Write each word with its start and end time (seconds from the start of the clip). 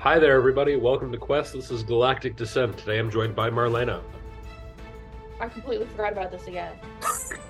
Hi 0.00 0.20
there, 0.20 0.36
everybody. 0.36 0.76
Welcome 0.76 1.10
to 1.10 1.18
Quest. 1.18 1.54
This 1.54 1.72
is 1.72 1.82
Galactic 1.82 2.36
Descent. 2.36 2.78
Today 2.78 3.00
I'm 3.00 3.10
joined 3.10 3.34
by 3.34 3.50
Marlena. 3.50 4.00
I 5.40 5.48
completely 5.48 5.86
forgot 5.86 6.12
about 6.12 6.30
this 6.30 6.46
again. 6.46 6.72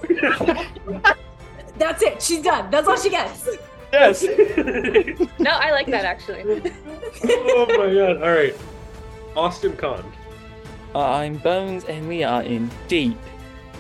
That's 1.76 2.02
it. 2.02 2.22
She's 2.22 2.40
done. 2.40 2.70
That's 2.70 2.88
all 2.88 2.96
she 2.96 3.10
gets. 3.10 3.50
Yes. 3.92 4.24
No, 5.38 5.50
I 5.50 5.72
like 5.72 5.88
that 5.88 6.06
actually. 6.06 6.42
oh 7.24 7.66
my 7.68 7.92
god. 7.92 8.22
All 8.22 8.32
right. 8.32 8.56
Austin 9.36 9.76
Kahn. 9.76 10.10
I'm 10.94 11.36
Bones, 11.36 11.84
and 11.84 12.08
we 12.08 12.24
are 12.24 12.42
in 12.42 12.70
deep, 12.88 13.18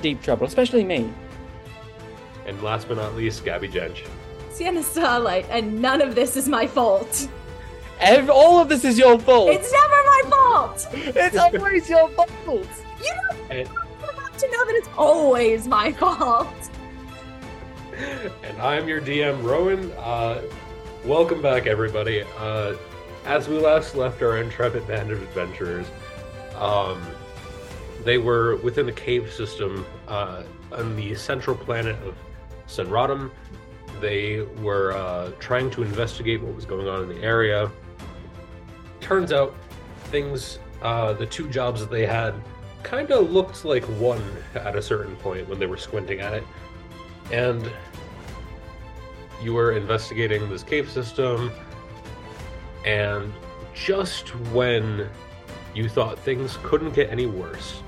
deep 0.02 0.20
trouble, 0.20 0.46
especially 0.46 0.84
me. 0.84 1.10
And 2.44 2.62
last 2.62 2.86
but 2.86 2.98
not 2.98 3.16
least, 3.16 3.46
Gabby 3.46 3.68
Jench. 3.68 4.06
Sienna 4.50 4.82
Starlight, 4.82 5.46
and 5.48 5.80
none 5.80 6.02
of 6.02 6.14
this 6.14 6.36
is 6.36 6.50
my 6.50 6.66
fault. 6.66 7.28
Ev- 8.00 8.30
all 8.30 8.60
of 8.60 8.68
this 8.68 8.84
is 8.84 8.98
your 8.98 9.18
fault. 9.18 9.50
It's 9.50 9.72
never 9.72 9.88
my 9.88 10.22
fault. 10.30 10.88
It's 10.92 11.36
always 11.36 11.88
your 11.88 12.08
fault. 12.10 12.30
You 12.46 12.64
don't 13.30 13.50
And, 13.50 13.68
have 13.68 14.36
to 14.38 14.50
know 14.50 14.64
that 14.66 14.74
it's 14.76 14.88
always 14.96 15.66
my 15.66 15.92
fault. 15.92 16.48
and 18.44 18.62
I'm 18.62 18.86
your 18.86 19.00
DM, 19.00 19.42
Rowan. 19.42 19.90
Uh, 19.98 20.42
welcome 21.04 21.42
back, 21.42 21.66
everybody. 21.66 22.22
Uh, 22.38 22.74
as 23.26 23.48
we 23.48 23.58
last 23.58 23.96
left 23.96 24.22
our 24.22 24.38
intrepid 24.38 24.86
band 24.86 25.10
of 25.10 25.20
adventurers, 25.20 25.86
um, 26.56 27.02
they 28.04 28.18
were 28.18 28.56
within 28.56 28.86
the 28.86 28.92
cave 28.92 29.32
system 29.32 29.84
uh, 30.06 30.44
on 30.72 30.94
the 30.94 31.14
central 31.16 31.56
planet 31.56 31.96
of 32.04 32.14
Senradum. 32.68 33.30
They 34.00 34.42
were 34.62 34.92
uh, 34.92 35.32
trying 35.40 35.70
to 35.70 35.82
investigate 35.82 36.40
what 36.40 36.54
was 36.54 36.64
going 36.64 36.86
on 36.86 37.02
in 37.02 37.08
the 37.08 37.22
area. 37.24 37.68
Turns 39.00 39.32
out, 39.32 39.54
things, 40.04 40.58
uh, 40.82 41.12
the 41.14 41.26
two 41.26 41.48
jobs 41.48 41.80
that 41.80 41.90
they 41.90 42.06
had, 42.06 42.34
kind 42.82 43.10
of 43.10 43.30
looked 43.30 43.64
like 43.64 43.84
one 43.84 44.22
at 44.54 44.76
a 44.76 44.82
certain 44.82 45.16
point 45.16 45.48
when 45.48 45.58
they 45.58 45.66
were 45.66 45.76
squinting 45.76 46.20
at 46.20 46.34
it. 46.34 46.44
And 47.32 47.70
you 49.42 49.54
were 49.54 49.72
investigating 49.72 50.48
this 50.48 50.62
cave 50.62 50.90
system, 50.90 51.52
and 52.84 53.32
just 53.74 54.34
when 54.52 55.08
you 55.74 55.88
thought 55.88 56.18
things 56.18 56.58
couldn't 56.62 56.94
get 56.94 57.10
any 57.10 57.26
worse, 57.26 57.82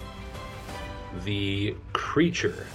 the 1.25 1.75
creature 1.93 2.67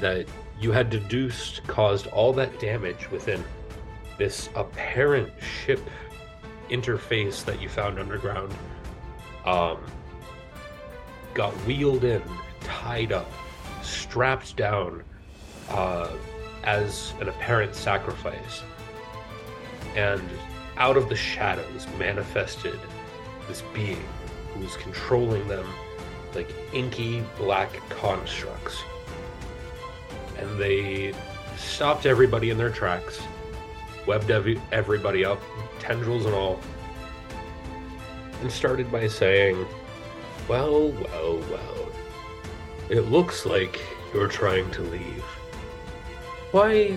that 0.00 0.26
you 0.58 0.72
had 0.72 0.88
deduced 0.88 1.66
caused 1.66 2.06
all 2.08 2.32
that 2.32 2.58
damage 2.58 3.10
within 3.10 3.44
this 4.18 4.48
apparent 4.54 5.30
ship 5.42 5.80
interface 6.70 7.44
that 7.44 7.60
you 7.60 7.68
found 7.68 7.98
underground 7.98 8.52
um, 9.44 9.78
got 11.34 11.52
wheeled 11.66 12.04
in, 12.04 12.22
tied 12.60 13.12
up, 13.12 13.30
strapped 13.82 14.56
down 14.56 15.02
uh, 15.70 16.10
as 16.64 17.14
an 17.20 17.28
apparent 17.28 17.74
sacrifice. 17.74 18.62
And 19.96 20.22
out 20.76 20.96
of 20.96 21.08
the 21.08 21.16
shadows 21.16 21.86
manifested 21.98 22.78
this 23.48 23.62
being 23.74 24.02
who 24.54 24.60
was 24.60 24.76
controlling 24.76 25.46
them 25.48 25.66
like 26.34 26.52
inky 26.72 27.24
black 27.36 27.72
constructs. 27.90 28.82
And 30.38 30.58
they 30.58 31.14
stopped 31.56 32.06
everybody 32.06 32.50
in 32.50 32.56
their 32.56 32.70
tracks, 32.70 33.20
webbed 34.06 34.30
ev- 34.30 34.60
everybody 34.72 35.24
up, 35.24 35.40
tendrils 35.78 36.26
and 36.26 36.34
all, 36.34 36.60
and 38.40 38.50
started 38.50 38.90
by 38.90 39.06
saying, 39.06 39.66
Well, 40.48 40.88
well, 40.92 41.38
well, 41.50 41.88
it 42.88 43.00
looks 43.02 43.46
like 43.46 43.80
you're 44.14 44.28
trying 44.28 44.70
to 44.72 44.82
leave. 44.82 45.24
Why, 46.52 46.88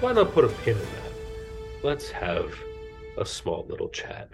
why 0.00 0.12
not 0.12 0.32
put 0.32 0.44
a 0.44 0.48
pin 0.48 0.76
in 0.76 0.82
that? 0.82 1.84
Let's 1.84 2.10
have 2.10 2.54
a 3.18 3.26
small 3.26 3.66
little 3.68 3.88
chat. 3.88 4.30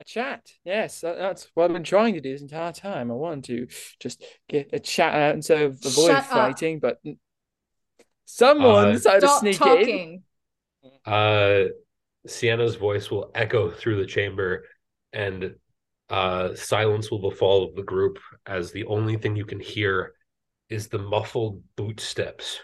A 0.00 0.04
chat. 0.04 0.50
Yes, 0.64 1.00
that, 1.02 1.16
that's 1.18 1.48
what 1.54 1.64
I've 1.64 1.72
been 1.72 1.84
trying 1.84 2.14
to 2.14 2.20
do 2.20 2.32
this 2.32 2.42
entire 2.42 2.72
time. 2.72 3.10
I 3.10 3.14
want 3.14 3.44
to 3.46 3.66
just 4.00 4.24
get 4.48 4.70
a 4.72 4.80
chat 4.80 5.14
out 5.14 5.34
instead 5.34 5.62
of 5.62 5.78
avoid 5.84 6.06
Shut 6.08 6.16
up. 6.16 6.24
fighting, 6.24 6.78
but 6.80 6.98
someone 8.36 8.86
Uh, 8.86 8.92
decided 8.92 9.20
to 9.20 9.28
Stop 9.28 9.40
sneak 9.40 9.54
in. 9.54 9.58
talking. 9.60 10.22
Uh, 11.04 11.64
Sienna's 12.26 12.76
voice 12.76 13.10
will 13.10 13.30
echo 13.34 13.70
through 13.70 13.96
the 13.96 14.06
chamber, 14.06 14.64
and 15.12 15.54
uh, 16.08 16.54
silence 16.54 17.10
will 17.10 17.20
befall 17.20 17.72
the 17.74 17.82
group 17.82 18.18
as 18.46 18.72
the 18.72 18.84
only 18.84 19.16
thing 19.16 19.36
you 19.36 19.44
can 19.44 19.60
hear 19.60 20.14
is 20.68 20.88
the 20.88 20.98
muffled 20.98 21.62
bootsteps 21.76 22.60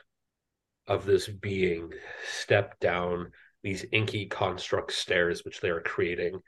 of 0.87 1.05
this 1.05 1.29
being 1.29 1.93
step 2.31 2.79
down 2.81 3.31
these 3.63 3.85
inky 3.93 4.27
construct 4.27 4.93
stairs 4.93 5.45
which 5.45 5.61
they 5.61 5.69
are 5.69 5.81
creating 5.81 6.41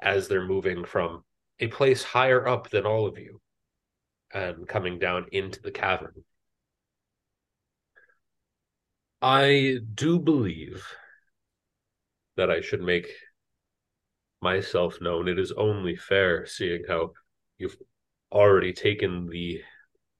as 0.00 0.28
they're 0.28 0.44
moving 0.46 0.84
from 0.84 1.24
a 1.60 1.66
place 1.68 2.02
higher 2.02 2.46
up 2.46 2.68
than 2.70 2.84
all 2.84 3.06
of 3.06 3.18
you 3.18 3.40
and 4.34 4.66
coming 4.68 4.98
down 4.98 5.26
into 5.32 5.62
the 5.62 5.70
cavern. 5.70 6.12
I 9.22 9.78
do 9.94 10.18
believe 10.18 10.86
that 12.36 12.50
I 12.50 12.60
should 12.60 12.82
make 12.82 13.08
myself 14.42 15.00
known. 15.00 15.28
It 15.28 15.38
is 15.38 15.52
only 15.52 15.96
fair, 15.96 16.46
seeing 16.46 16.84
how 16.86 17.12
you've 17.58 17.76
already 18.30 18.72
taken 18.72 19.26
the 19.28 19.62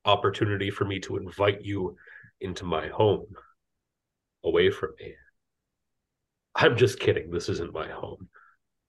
opportunity 0.05 0.71
for 0.71 0.85
me 0.85 1.01
to 1.01 1.17
invite 1.17 1.63
you 1.63 1.97
into 2.41 2.65
my 2.65 2.89
home 2.89 3.27
away 4.45 4.71
from 4.71 4.91
me. 4.99 5.15
I'm 6.55 6.77
just 6.77 6.99
kidding. 6.99 7.31
This 7.31 7.49
isn't 7.49 7.75
my 7.75 7.89
home. 7.89 8.29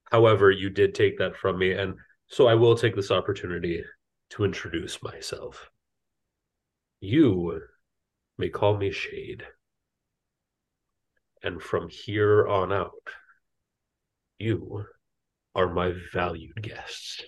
However, 0.05 0.51
you 0.51 0.69
did 0.69 0.95
take 0.95 1.17
that 1.17 1.35
from 1.35 1.59
me, 1.59 1.73
and 1.73 1.95
so 2.27 2.47
I 2.47 2.53
will 2.55 2.77
take 2.77 2.95
this 2.95 3.11
opportunity 3.11 3.83
to 4.29 4.45
introduce 4.45 5.03
myself. 5.03 5.69
You 7.01 7.61
may 8.37 8.49
call 8.49 8.77
me 8.77 8.91
Shade. 8.91 9.43
And 11.43 11.61
from 11.61 11.89
here 11.89 12.47
on 12.47 12.71
out, 12.73 12.91
you 14.39 14.85
are 15.55 15.73
my 15.73 15.93
valued 16.13 16.61
guests. 16.61 17.23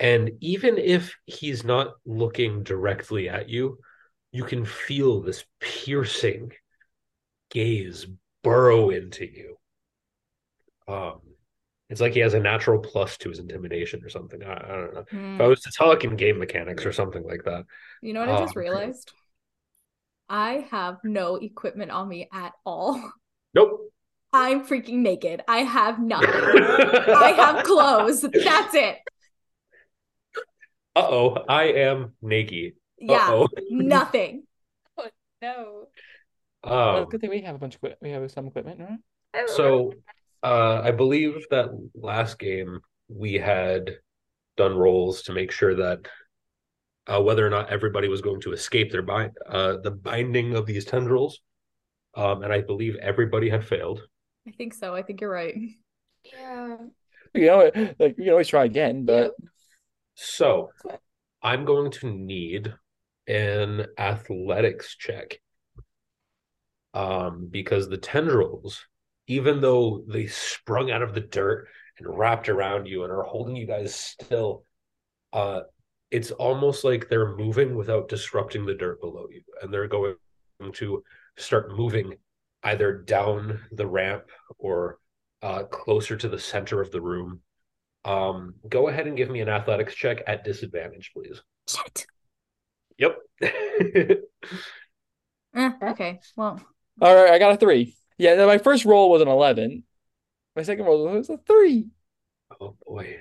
And 0.00 0.32
even 0.40 0.78
if 0.78 1.16
he's 1.26 1.64
not 1.64 1.94
looking 2.04 2.62
directly 2.62 3.28
at 3.28 3.48
you, 3.48 3.78
you 4.32 4.44
can 4.44 4.64
feel 4.64 5.20
this 5.20 5.44
piercing 5.60 6.52
gaze 7.50 8.06
burrow 8.42 8.90
into 8.90 9.24
you. 9.24 9.56
Um, 10.86 11.20
it's 11.90 12.00
like 12.00 12.12
he 12.14 12.20
has 12.20 12.34
a 12.34 12.40
natural 12.40 12.80
plus 12.80 13.16
to 13.18 13.28
his 13.28 13.38
intimidation 13.38 14.04
or 14.04 14.08
something. 14.08 14.42
I, 14.42 14.54
I 14.54 14.68
don't 14.68 14.94
know. 14.94 15.04
Hmm. 15.10 15.34
If 15.36 15.40
I 15.40 15.46
was 15.46 15.60
to 15.62 15.70
talk 15.70 16.04
in 16.04 16.16
game 16.16 16.38
mechanics 16.38 16.86
or 16.86 16.92
something 16.92 17.22
like 17.24 17.44
that. 17.44 17.64
You 18.00 18.12
know 18.12 18.20
what 18.20 18.28
I 18.28 18.36
just 18.36 18.56
Oh. 18.56 18.60
realized? 18.60 19.12
I 20.28 20.66
have 20.70 20.98
no 21.04 21.36
equipment 21.36 21.90
on 21.90 22.08
me 22.08 22.28
at 22.32 22.52
all. 22.64 23.12
Nope. 23.54 23.92
I'm 24.32 24.66
freaking 24.66 24.94
naked. 24.98 25.42
I 25.46 25.58
have 25.58 26.00
nothing. 26.02 26.28
I 26.28 27.34
have 27.36 27.64
clothes. 27.64 28.22
That's 28.22 28.74
it. 28.74 28.98
Uh 30.96 31.06
oh, 31.08 31.44
I 31.48 31.64
am 31.64 32.14
naked. 32.22 32.72
Yeah, 32.98 33.28
Uh-oh. 33.28 33.48
nothing. 33.70 34.44
No. 35.42 35.88
Well, 36.64 36.96
Um, 37.02 37.04
good 37.10 37.20
thing 37.20 37.28
we 37.30 37.42
have 37.42 37.54
a 37.54 37.58
bunch 37.58 37.74
of 37.76 37.84
equi- 37.84 37.96
we 38.00 38.10
have 38.10 38.28
some 38.30 38.46
equipment, 38.46 38.80
right? 38.80 39.48
so 39.50 39.92
uh, 40.42 40.80
I 40.82 40.90
believe 40.90 41.44
that 41.50 41.68
last 41.94 42.38
game 42.38 42.80
we 43.08 43.34
had 43.34 43.98
done 44.56 44.74
rolls 44.74 45.22
to 45.24 45.32
make 45.32 45.52
sure 45.52 45.74
that 45.74 46.08
uh, 47.06 47.20
whether 47.22 47.46
or 47.46 47.50
not 47.50 47.70
everybody 47.70 48.08
was 48.08 48.20
going 48.20 48.40
to 48.42 48.52
escape 48.52 48.90
their 48.90 49.02
bind, 49.02 49.32
uh, 49.48 49.76
the 49.82 49.90
binding 49.90 50.54
of 50.54 50.66
these 50.66 50.84
tendrils, 50.84 51.40
um, 52.16 52.42
and 52.42 52.52
I 52.52 52.60
believe 52.62 52.96
everybody 52.96 53.50
had 53.50 53.66
failed. 53.66 54.02
I 54.46 54.50
think 54.52 54.74
so. 54.74 54.94
I 54.94 55.02
think 55.02 55.20
you're 55.20 55.30
right. 55.30 55.54
Yeah. 56.24 56.76
You 57.34 57.46
know, 57.46 57.70
like 57.98 58.16
you 58.16 58.24
can 58.24 58.30
always 58.30 58.48
try 58.48 58.64
again, 58.64 59.04
but 59.04 59.32
So 60.14 60.70
I'm 61.42 61.64
going 61.64 61.90
to 61.92 62.10
need 62.10 62.72
an 63.26 63.86
athletics 63.98 64.96
check. 64.96 65.40
Um, 66.92 67.48
because 67.50 67.88
the 67.88 67.98
tendrils, 67.98 68.86
even 69.26 69.60
though 69.60 70.04
they 70.06 70.26
sprung 70.28 70.92
out 70.92 71.02
of 71.02 71.12
the 71.12 71.20
dirt 71.20 71.66
and 71.98 72.16
wrapped 72.16 72.48
around 72.48 72.86
you 72.86 73.02
and 73.02 73.12
are 73.12 73.24
holding 73.24 73.56
you 73.56 73.66
guys 73.66 73.94
still, 73.94 74.64
uh, 75.32 75.62
it's 76.14 76.30
almost 76.30 76.84
like 76.84 77.08
they're 77.08 77.34
moving 77.34 77.74
without 77.74 78.08
disrupting 78.08 78.64
the 78.64 78.74
dirt 78.74 79.00
below 79.00 79.26
you, 79.32 79.42
and 79.60 79.74
they're 79.74 79.88
going 79.88 80.14
to 80.72 81.02
start 81.36 81.76
moving 81.76 82.14
either 82.62 82.98
down 82.98 83.58
the 83.72 83.84
ramp 83.84 84.22
or 84.56 84.98
uh, 85.42 85.64
closer 85.64 86.16
to 86.16 86.28
the 86.28 86.38
center 86.38 86.80
of 86.80 86.92
the 86.92 87.00
room. 87.00 87.40
Um, 88.04 88.54
go 88.68 88.86
ahead 88.86 89.08
and 89.08 89.16
give 89.16 89.28
me 89.28 89.40
an 89.40 89.48
athletics 89.48 89.92
check 89.92 90.22
at 90.28 90.44
disadvantage, 90.44 91.10
please. 91.12 91.42
Shit. 91.68 92.06
Yep. 92.98 93.18
Eh, 95.56 95.70
okay. 95.82 96.18
Well, 96.36 96.60
All 97.00 97.14
right, 97.14 97.32
I 97.32 97.38
got 97.38 97.52
a 97.52 97.56
three. 97.56 97.96
Yeah, 98.18 98.44
my 98.44 98.58
first 98.58 98.84
roll 98.84 99.08
was 99.08 99.22
an 99.22 99.28
11. 99.28 99.84
My 100.56 100.62
second 100.62 100.84
roll 100.84 101.08
was 101.08 101.30
a 101.30 101.38
three. 101.38 101.86
oh 102.60 102.76
boy. 102.84 103.20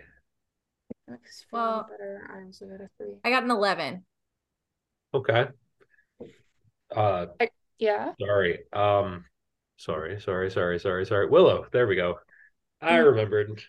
Alex, 1.07 1.45
Well- 1.51 1.87
better. 1.89 2.27
I 2.33 2.43
also 2.45 2.65
got 2.67 2.81
a 2.81 2.89
three. 2.97 3.15
I 3.23 3.29
got 3.29 3.43
an 3.43 3.51
11. 3.51 4.05
Okay. 5.13 5.47
Uh, 6.95 7.25
Yeah. 7.77 8.13
sorry. 8.19 8.59
Um, 8.71 9.25
sorry, 9.77 10.19
sorry, 10.21 10.49
sorry, 10.51 10.79
sorry, 10.79 11.05
sorry. 11.05 11.27
Willow, 11.27 11.67
there 11.71 11.87
we 11.87 11.95
go. 11.95 12.19
I 12.81 12.97
remembered. 13.11 13.61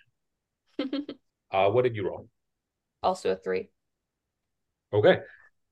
Uh, 1.51 1.71
what 1.71 1.83
did 1.83 1.95
you 1.95 2.05
roll? 2.05 2.29
also 3.01 3.31
a 3.31 3.37
three. 3.37 3.69
Okay. 4.93 5.19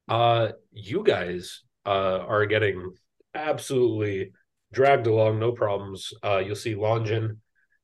Uh, 0.06 0.52
you 0.70 1.02
guys 1.02 1.62
uh 1.84 2.18
are 2.20 2.46
getting 2.46 2.92
absolutely 3.34 4.30
dragged 4.72 5.08
along, 5.08 5.40
no 5.40 5.50
problems. 5.50 6.12
Uh, 6.22 6.38
you'll 6.38 6.54
see 6.54 6.76
Longin 6.76 7.40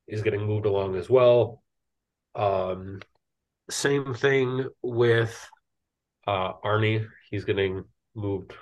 is 0.06 0.22
getting 0.22 0.46
moved 0.46 0.64
along 0.66 0.94
as 0.94 1.10
well. 1.10 1.60
Um, 2.36 3.00
same 3.70 4.14
thing 4.14 4.68
with 4.82 5.48
uh 6.26 6.54
Arnie. 6.64 7.06
He's 7.30 7.44
getting 7.44 7.84
moved 8.14 8.54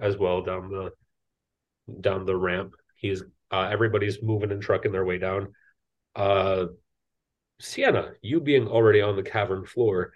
as 0.00 0.16
well 0.16 0.42
down 0.42 0.70
the 0.70 0.90
down 2.00 2.24
the 2.26 2.36
ramp. 2.36 2.74
He's 2.96 3.22
uh 3.50 3.68
everybody's 3.70 4.22
moving 4.22 4.52
and 4.52 4.62
trucking 4.62 4.92
their 4.92 5.04
way 5.04 5.18
down. 5.18 5.52
Uh 6.16 6.66
Sienna, 7.60 8.12
you 8.20 8.40
being 8.40 8.66
already 8.66 9.00
on 9.00 9.16
the 9.16 9.22
cavern 9.22 9.64
floor, 9.64 10.12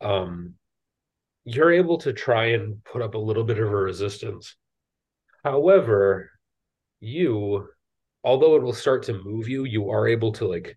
um 0.00 0.54
you're 1.44 1.72
able 1.72 1.98
to 1.98 2.12
try 2.12 2.46
and 2.46 2.84
put 2.84 3.00
up 3.00 3.14
a 3.14 3.18
little 3.18 3.44
bit 3.44 3.58
of 3.58 3.68
a 3.68 3.74
resistance. 3.74 4.54
However, 5.42 6.30
you, 7.00 7.68
although 8.22 8.56
it 8.56 8.62
will 8.62 8.74
start 8.74 9.04
to 9.04 9.22
move 9.22 9.48
you, 9.48 9.64
you 9.64 9.90
are 9.90 10.06
able 10.06 10.32
to 10.32 10.46
like 10.46 10.76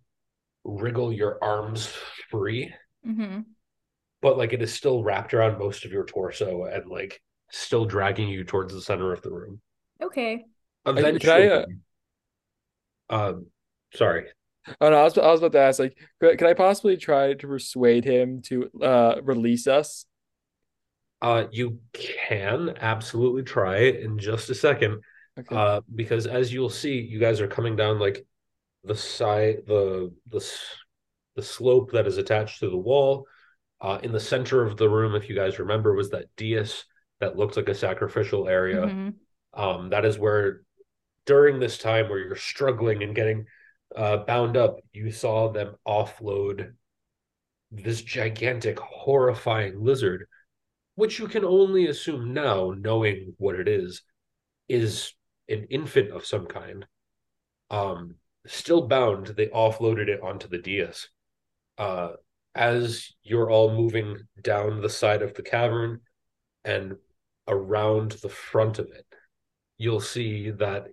wriggle 0.64 1.12
your 1.12 1.38
arms 1.44 1.88
free, 2.30 2.74
Mm-hmm. 3.08 3.40
but 4.22 4.38
like 4.38 4.54
it 4.54 4.62
is 4.62 4.74
still 4.74 5.04
wrapped 5.04 5.34
around 5.34 5.58
most 5.58 5.86
of 5.86 5.92
your 5.92 6.06
torso 6.06 6.66
and 6.66 6.90
like 6.90 7.22
still 7.50 7.86
dragging 7.86 8.30
you 8.30 8.44
towards 8.44 8.74
the 8.74 8.82
center 8.82 9.12
of 9.12 9.22
the 9.22 9.32
room. 9.32 9.60
Okay. 10.02 10.46
can 10.86 10.98
I, 10.98 11.10
Eventually, 11.10 11.50
uh, 11.50 11.66
um, 13.10 13.48
sorry. 13.94 14.28
Oh 14.80 14.90
no, 14.90 14.98
I 14.98 15.04
was, 15.04 15.18
I 15.18 15.32
was 15.32 15.40
about 15.40 15.54
to 15.54 15.60
ask, 15.60 15.80
like, 15.80 15.98
could, 16.20 16.38
could 16.38 16.48
I 16.48 16.54
possibly 16.54 16.96
try 16.96 17.34
to 17.34 17.48
persuade 17.48 18.06
him 18.06 18.42
to 18.44 18.70
uh 18.82 19.16
release 19.24 19.68
us? 19.68 20.06
Uh, 21.22 21.46
you 21.52 21.80
can 21.94 22.76
absolutely 22.80 23.44
try 23.44 23.78
it 23.78 23.98
in 24.02 24.18
just 24.18 24.50
a 24.50 24.56
second. 24.56 25.02
Okay. 25.40 25.56
Uh, 25.56 25.82
because 25.94 26.28
as 26.28 26.52
you'll 26.54 26.70
see, 26.70 27.00
you 27.00 27.20
guys 27.20 27.42
are 27.42 27.48
coming 27.48 27.76
down 27.76 28.00
like 28.00 28.26
the 28.84 28.96
side, 28.96 29.64
the 29.68 30.14
the 30.30 30.38
s- 30.38 30.76
the 31.36 31.42
slope 31.42 31.92
that 31.92 32.08
is 32.08 32.18
attached 32.18 32.60
to 32.60 32.70
the 32.70 32.78
wall. 32.78 33.28
Uh, 33.80 34.00
in 34.04 34.12
the 34.12 34.20
center 34.20 34.64
of 34.64 34.78
the 34.78 34.90
room, 34.90 35.16
if 35.16 35.28
you 35.28 35.36
guys 35.36 35.58
remember, 35.58 35.94
was 35.96 36.12
that 36.12 36.28
dais 36.36 36.86
that 37.20 37.36
looked 37.36 37.58
like 37.58 37.70
a 37.70 37.76
sacrificial 37.76 38.48
area. 38.48 38.82
Mhm. 38.82 39.16
Um, 39.54 39.90
that 39.90 40.06
is 40.06 40.20
where, 40.20 40.64
during 41.26 41.60
this 41.60 41.78
time 41.78 42.10
where 42.10 42.20
you're 42.20 42.36
struggling 42.36 43.04
and 43.04 43.16
getting 43.16 43.46
uh, 43.96 44.18
bound 44.18 44.56
up, 44.56 44.80
you 44.94 45.12
saw 45.12 45.52
them 45.52 45.76
offload 45.86 46.74
this 47.72 48.02
gigantic, 48.02 48.80
horrifying 48.80 49.82
lizard, 49.82 50.28
which 50.96 51.20
you 51.20 51.28
can 51.28 51.46
only 51.46 51.88
assume 51.88 52.34
now, 52.34 52.72
knowing 52.72 53.34
what 53.38 53.56
it 53.56 53.68
is, 53.68 54.04
is 54.68 55.14
an 55.50 55.66
infant 55.70 56.12
of 56.12 56.26
some 56.26 56.46
kind. 56.46 56.86
Um, 57.70 58.16
still 58.46 58.88
bound, 58.88 59.28
they 59.28 59.48
offloaded 59.48 60.08
it 60.08 60.22
onto 60.22 60.48
the 60.48 60.58
dais. 60.58 61.10
Uh, 61.82 62.12
as 62.54 63.12
you're 63.24 63.50
all 63.50 63.76
moving 63.76 64.16
down 64.44 64.82
the 64.82 64.90
side 64.90 65.24
of 65.24 65.34
the 65.34 65.42
cavern 65.42 66.00
and 66.64 66.96
around 67.48 68.12
the 68.22 68.30
front 68.30 68.78
of 68.78 68.86
it, 68.92 69.04
you'll 69.80 70.00
see 70.00 70.52
that 70.52 70.86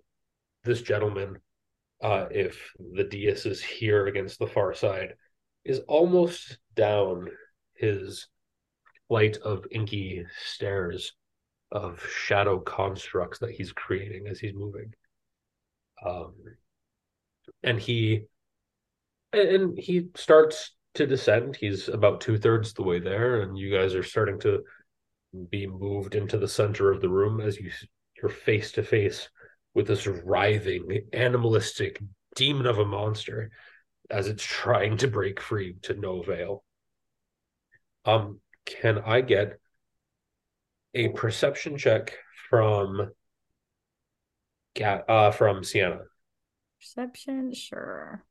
this 0.64 0.80
gentleman, 0.80 1.36
uh, 2.02 2.24
if 2.30 2.72
the 2.94 3.04
dais 3.04 3.44
is 3.44 3.62
here 3.62 4.06
against 4.06 4.38
the 4.38 4.46
far 4.46 4.72
side, 4.72 5.12
is 5.62 5.80
almost 5.88 6.56
down 6.74 7.28
his 7.74 8.26
flight 9.08 9.36
of 9.44 9.66
inky 9.70 10.24
stairs 10.42 11.12
of 11.70 12.02
shadow 12.24 12.58
constructs 12.58 13.40
that 13.40 13.50
he's 13.50 13.72
creating 13.72 14.26
as 14.26 14.40
he's 14.40 14.54
moving. 14.54 14.94
Um, 16.02 16.32
and 17.62 17.78
he 17.78 18.22
and 19.34 19.78
he 19.78 20.08
starts 20.16 20.72
to 20.94 21.06
descend. 21.06 21.56
He's 21.56 21.88
about 21.88 22.20
two 22.20 22.38
thirds 22.38 22.72
the 22.72 22.82
way 22.82 22.98
there, 22.98 23.42
and 23.42 23.56
you 23.56 23.70
guys 23.70 23.94
are 23.94 24.02
starting 24.02 24.40
to 24.40 24.62
be 25.50 25.66
moved 25.66 26.14
into 26.14 26.38
the 26.38 26.48
center 26.48 26.90
of 26.90 27.00
the 27.00 27.08
room 27.08 27.40
as 27.40 27.58
you 27.58 27.70
you're 28.20 28.30
face 28.30 28.72
to 28.72 28.82
face 28.82 29.28
with 29.74 29.86
this 29.86 30.06
writhing, 30.06 31.06
animalistic 31.12 32.00
demon 32.34 32.66
of 32.66 32.78
a 32.78 32.84
monster 32.84 33.50
as 34.10 34.26
it's 34.26 34.42
trying 34.42 34.96
to 34.96 35.08
break 35.08 35.40
free 35.40 35.76
to 35.82 35.94
no 35.94 36.20
avail. 36.20 36.64
Um, 38.04 38.40
can 38.64 38.98
I 38.98 39.20
get 39.20 39.58
a 40.94 41.08
perception 41.10 41.76
check 41.76 42.16
from 42.50 43.10
uh 44.80 45.30
from 45.32 45.64
Sienna? 45.64 46.00
Perception, 46.80 47.52
sure. 47.52 48.24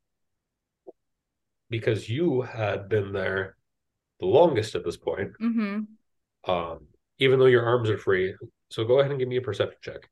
Because 1.69 2.09
you 2.09 2.41
had 2.41 2.89
been 2.89 3.11
there 3.11 3.57
the 4.19 4.25
longest 4.25 4.75
at 4.75 4.85
this 4.85 4.97
point. 4.97 5.31
Mm-hmm. 5.41 6.51
Um, 6.51 6.87
even 7.19 7.39
though 7.39 7.45
your 7.45 7.65
arms 7.65 7.89
are 7.89 7.97
free. 7.97 8.35
So 8.69 8.83
go 8.83 8.99
ahead 8.99 9.11
and 9.11 9.19
give 9.19 9.29
me 9.29 9.37
a 9.37 9.41
perception 9.41 9.77
check. 9.81 10.09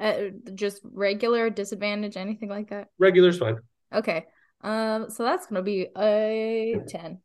Uh, 0.00 0.30
just 0.54 0.80
regular 0.82 1.50
disadvantage, 1.50 2.16
anything 2.16 2.48
like 2.48 2.70
that. 2.70 2.88
Regular's 2.98 3.38
fine. 3.38 3.58
Okay. 3.92 4.26
Um. 4.62 5.10
So 5.10 5.22
that's 5.22 5.46
gonna 5.46 5.62
be 5.62 5.88
a 5.96 6.80
ten. 6.88 7.18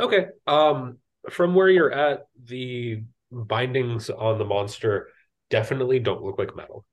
Okay. 0.00 0.26
Um, 0.46 0.98
from 1.30 1.54
where 1.54 1.68
you're 1.68 1.92
at, 1.92 2.26
the 2.44 3.02
bindings 3.30 4.10
on 4.10 4.38
the 4.38 4.44
monster 4.44 5.08
definitely 5.50 5.98
don't 5.98 6.22
look 6.22 6.38
like 6.38 6.56
metal. 6.56 6.84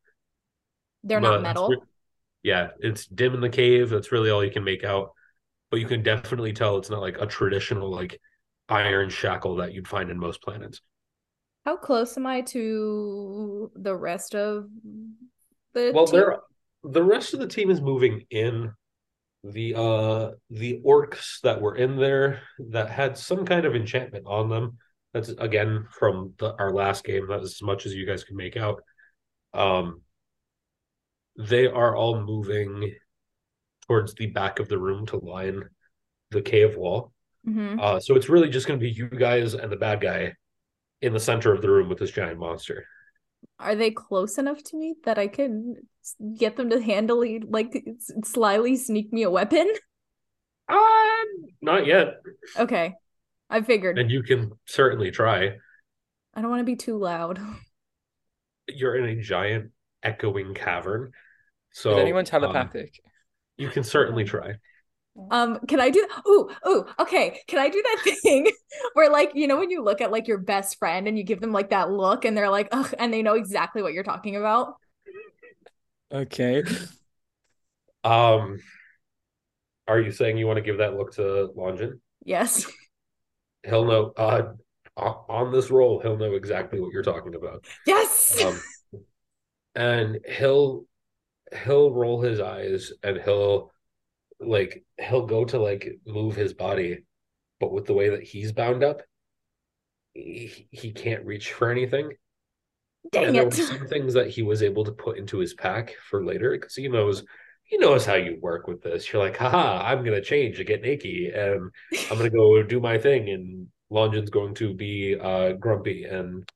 They're 1.04 1.22
not 1.22 1.42
metal. 1.42 1.74
Yeah, 2.44 2.70
it's 2.80 3.06
dim 3.08 3.34
in 3.34 3.42
the 3.42 3.50
cave. 3.50 3.90
That's 3.90 4.12
really 4.12 4.30
all 4.32 4.44
you 4.44 4.52
can 4.52 4.64
make 4.64 4.84
out. 4.84 5.12
But 5.72 5.80
you 5.82 5.88
can 5.88 6.04
definitely 6.04 6.54
tell 6.54 6.78
it's 6.78 6.90
not 6.90 7.02
like 7.02 7.18
a 7.20 7.28
traditional 7.28 7.92
like 7.92 8.20
iron 8.70 9.10
shackle 9.10 9.58
that 9.58 9.74
you'd 9.74 9.88
find 9.88 10.10
in 10.12 10.20
most 10.20 10.42
planets. 10.44 10.82
How 11.66 11.76
close 11.78 12.18
am 12.18 12.26
I 12.28 12.42
to 12.42 13.72
the 13.76 13.96
rest 13.96 14.36
of 14.36 14.70
the 15.74 15.94
Well, 15.94 16.08
team? 16.08 16.24
they're 16.24 16.40
the 16.84 17.04
rest 17.04 17.34
of 17.34 17.40
the 17.40 17.48
team 17.48 17.70
is 17.70 17.82
moving 17.82 18.26
in. 18.30 18.74
The 19.44 19.76
uh 19.76 20.32
the 20.52 20.82
orcs 20.86 21.42
that 21.42 21.62
were 21.62 21.76
in 21.76 21.98
there 21.98 22.42
that 22.72 22.90
had 22.92 23.18
some 23.18 23.46
kind 23.46 23.66
of 23.66 23.76
enchantment 23.76 24.26
on 24.28 24.50
them. 24.50 24.78
That's 25.14 25.30
again 25.30 25.88
from 25.92 26.34
the 26.40 26.56
our 26.60 26.72
last 26.72 27.04
game. 27.06 27.28
That 27.30 27.42
was 27.42 27.54
as 27.54 27.62
much 27.64 27.86
as 27.86 27.96
you 27.96 28.06
guys 28.06 28.24
can 28.24 28.38
make 28.38 28.58
out. 28.58 28.84
Um 29.54 30.02
they 31.38 31.68
are 31.68 31.96
all 31.96 32.22
moving 32.22 32.94
towards 33.88 34.14
the 34.16 34.28
back 34.28 34.60
of 34.60 34.68
the 34.70 34.78
room 34.78 35.06
to 35.08 35.18
line 35.18 35.64
the 36.30 36.42
cave 36.42 36.78
wall. 36.78 37.12
Mhm. 37.48 37.80
Uh 37.80 38.00
so 38.00 38.16
it's 38.16 38.30
really 38.30 38.50
just 38.50 38.68
gonna 38.68 38.80
be 38.80 38.90
you 38.92 39.08
guys 39.10 39.54
and 39.54 39.72
the 39.72 39.76
bad 39.78 40.02
guy 40.02 40.34
in 41.02 41.14
the 41.14 41.20
center 41.20 41.52
of 41.52 41.62
the 41.62 41.70
room 41.70 41.90
with 41.90 41.98
this 42.00 42.12
giant 42.12 42.40
monster. 42.40 42.86
Are 43.60 43.76
they 43.76 43.92
close 43.92 44.38
enough 44.38 44.62
to 44.66 44.78
me 44.78 44.96
that 45.04 45.18
I 45.18 45.28
can 45.28 45.76
get 46.38 46.56
them 46.58 46.70
to 46.70 46.82
handily, 46.82 47.40
like, 47.40 47.84
slyly 48.24 48.76
sneak 48.76 49.12
me 49.12 49.24
a 49.24 49.30
weapon? 49.32 49.68
Uh 50.68 51.24
not 51.62 51.86
yet. 51.86 52.22
Okay. 52.58 52.94
I 53.50 53.62
figured. 53.62 54.00
And 54.00 54.10
you 54.10 54.24
can 54.24 54.52
certainly 54.66 55.12
try. 55.12 55.58
I 56.34 56.42
don't 56.42 56.50
want 56.50 56.62
to 56.62 56.66
be 56.66 56.78
too 56.78 56.98
loud. 56.98 57.40
you're 58.68 58.96
in 58.96 59.18
a 59.18 59.22
giant 59.22 59.72
echoing 60.04 60.54
cavern. 60.54 61.12
So 61.72 61.92
Is 61.92 61.98
anyone 62.00 62.22
um, 62.22 62.26
telepathic? 62.26 63.00
you 63.58 63.70
can 63.70 63.84
certainly 63.84 64.24
try. 64.24 64.56
Um, 65.30 65.60
can 65.68 65.80
I 65.82 65.90
do 65.90 66.08
ooh, 66.28 66.50
ooh, 66.68 66.86
okay. 67.00 67.40
Can 67.48 67.60
I 67.60 67.70
do 67.70 67.82
that 67.82 68.16
thing 68.24 68.50
where 68.94 69.10
like, 69.12 69.32
you 69.36 69.48
know, 69.48 69.58
when 69.58 69.70
you 69.70 69.84
look 69.84 70.02
at 70.02 70.12
like 70.12 70.28
your 70.28 70.38
best 70.38 70.80
friend 70.80 71.08
and 71.08 71.18
you 71.18 71.24
give 71.24 71.42
them 71.42 71.52
like 71.52 71.70
that 71.72 71.92
look 71.92 72.26
and 72.26 72.36
they're 72.36 72.50
like, 72.50 72.70
ugh, 72.72 72.94
and 72.98 73.14
they 73.14 73.22
know 73.22 73.36
exactly 73.36 73.82
what 73.82 73.94
you're 73.94 74.04
talking 74.04 74.36
about? 74.36 74.76
Okay. 76.12 76.64
Um, 78.04 78.60
are 79.88 80.00
you 80.00 80.12
saying 80.12 80.38
you 80.38 80.48
want 80.48 80.58
to 80.58 80.64
give 80.64 80.80
that 80.80 80.96
look 80.96 81.14
to 81.16 81.52
Longin? 81.56 82.00
Yes. 82.24 82.66
He'll 83.64 83.86
know. 83.86 84.14
Uh, 84.18 84.54
on 84.98 85.52
this 85.52 85.72
roll, 85.72 86.00
he'll 86.02 86.18
know 86.18 86.34
exactly 86.34 86.80
what 86.80 86.92
you're 86.92 87.04
talking 87.04 87.36
about. 87.36 87.66
Yes. 87.86 88.44
Um, 88.44 88.60
and 89.76 90.20
he'll 90.28 90.86
he'll 91.64 91.92
roll 91.92 92.22
his 92.22 92.40
eyes 92.40 92.92
and 93.04 93.20
he'll 93.22 93.72
like 94.40 94.84
he'll 95.00 95.26
go 95.26 95.46
to 95.46 95.60
like 95.60 96.00
move 96.06 96.36
his 96.36 96.54
body, 96.54 97.06
but 97.60 97.72
with 97.72 97.86
the 97.86 97.94
way 97.94 98.10
that 98.10 98.24
he's 98.24 98.52
bound 98.52 98.84
up, 98.84 99.02
he, 100.14 100.68
he 100.72 100.92
can't 100.92 101.26
reach 101.26 101.54
for 101.54 101.70
anything. 101.70 102.12
Dang 103.12 103.26
and 103.26 103.36
there 103.36 103.44
it. 103.44 103.46
were 103.46 103.52
some 103.52 103.88
things 103.88 104.14
that 104.14 104.30
he 104.30 104.42
was 104.42 104.62
able 104.62 104.84
to 104.86 104.92
put 104.92 105.18
into 105.18 105.40
his 105.40 105.54
pack 105.54 105.96
for 106.10 106.24
later 106.24 106.52
because 106.52 106.76
he 106.76 106.88
knows 106.88 107.24
he 107.64 107.78
knows 107.78 108.06
how 108.06 108.16
you 108.16 108.38
work 108.42 108.68
with 108.68 108.82
this. 108.82 109.12
You're 109.12 109.22
like, 109.22 109.38
haha, 109.38 109.82
I'm 109.84 110.04
gonna 110.04 110.22
change 110.22 110.58
to 110.58 110.64
get 110.64 110.82
Nikki 110.82 111.32
and 111.34 111.72
I'm 112.10 112.18
gonna 112.18 112.30
go 112.30 112.62
do 112.68 112.80
my 112.80 112.98
thing, 112.98 113.30
and 113.30 113.68
Longin's 113.90 114.30
going 114.30 114.56
to 114.56 114.74
be 114.74 115.18
uh 115.20 115.54
grumpy 115.54 116.06
and 116.06 116.50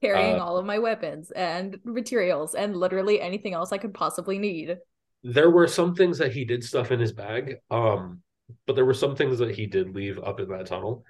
Carrying 0.00 0.38
uh, 0.38 0.44
all 0.44 0.56
of 0.58 0.64
my 0.66 0.78
weapons 0.78 1.30
and 1.32 1.78
materials 1.84 2.54
and 2.54 2.76
literally 2.76 3.20
anything 3.20 3.54
else 3.54 3.72
I 3.72 3.78
could 3.78 3.94
possibly 3.94 4.38
need. 4.38 4.76
there 5.24 5.50
were 5.50 5.66
some 5.66 5.94
things 5.94 6.18
that 6.18 6.32
he 6.32 6.44
did 6.44 6.62
stuff 6.62 6.92
in 6.92 7.00
his 7.00 7.12
bag, 7.12 7.56
um, 7.70 8.22
but 8.66 8.76
there 8.76 8.84
were 8.84 8.94
some 8.94 9.16
things 9.16 9.38
that 9.40 9.54
he 9.54 9.66
did 9.66 9.94
leave 9.94 10.18
up 10.18 10.40
in 10.40 10.48
that 10.48 10.66
tunnel 10.66 11.04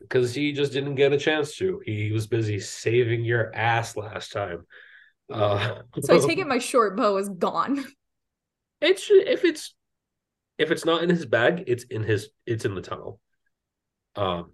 because 0.00 0.34
he 0.34 0.52
just 0.52 0.72
didn't 0.72 0.94
get 0.96 1.12
a 1.12 1.18
chance 1.18 1.56
to. 1.56 1.80
He 1.84 2.12
was 2.12 2.26
busy 2.26 2.60
saving 2.60 3.24
your 3.24 3.54
ass 3.54 3.96
last 3.96 4.32
time. 4.32 4.66
Uh, 5.32 5.80
So 6.00 6.14
I 6.14 6.18
take 6.18 6.38
it 6.38 6.46
my 6.46 6.58
short 6.58 6.96
bow 6.96 7.16
is 7.16 7.28
gone. 7.30 7.84
it's 8.80 9.06
if 9.10 9.44
it's 9.44 9.74
if 10.58 10.70
it's 10.70 10.84
not 10.84 11.02
in 11.02 11.10
his 11.10 11.26
bag, 11.26 11.64
it's 11.66 11.84
in 11.84 12.02
his 12.02 12.28
it's 12.44 12.64
in 12.64 12.74
the 12.74 12.82
tunnel. 12.82 13.20
Um, 14.14 14.52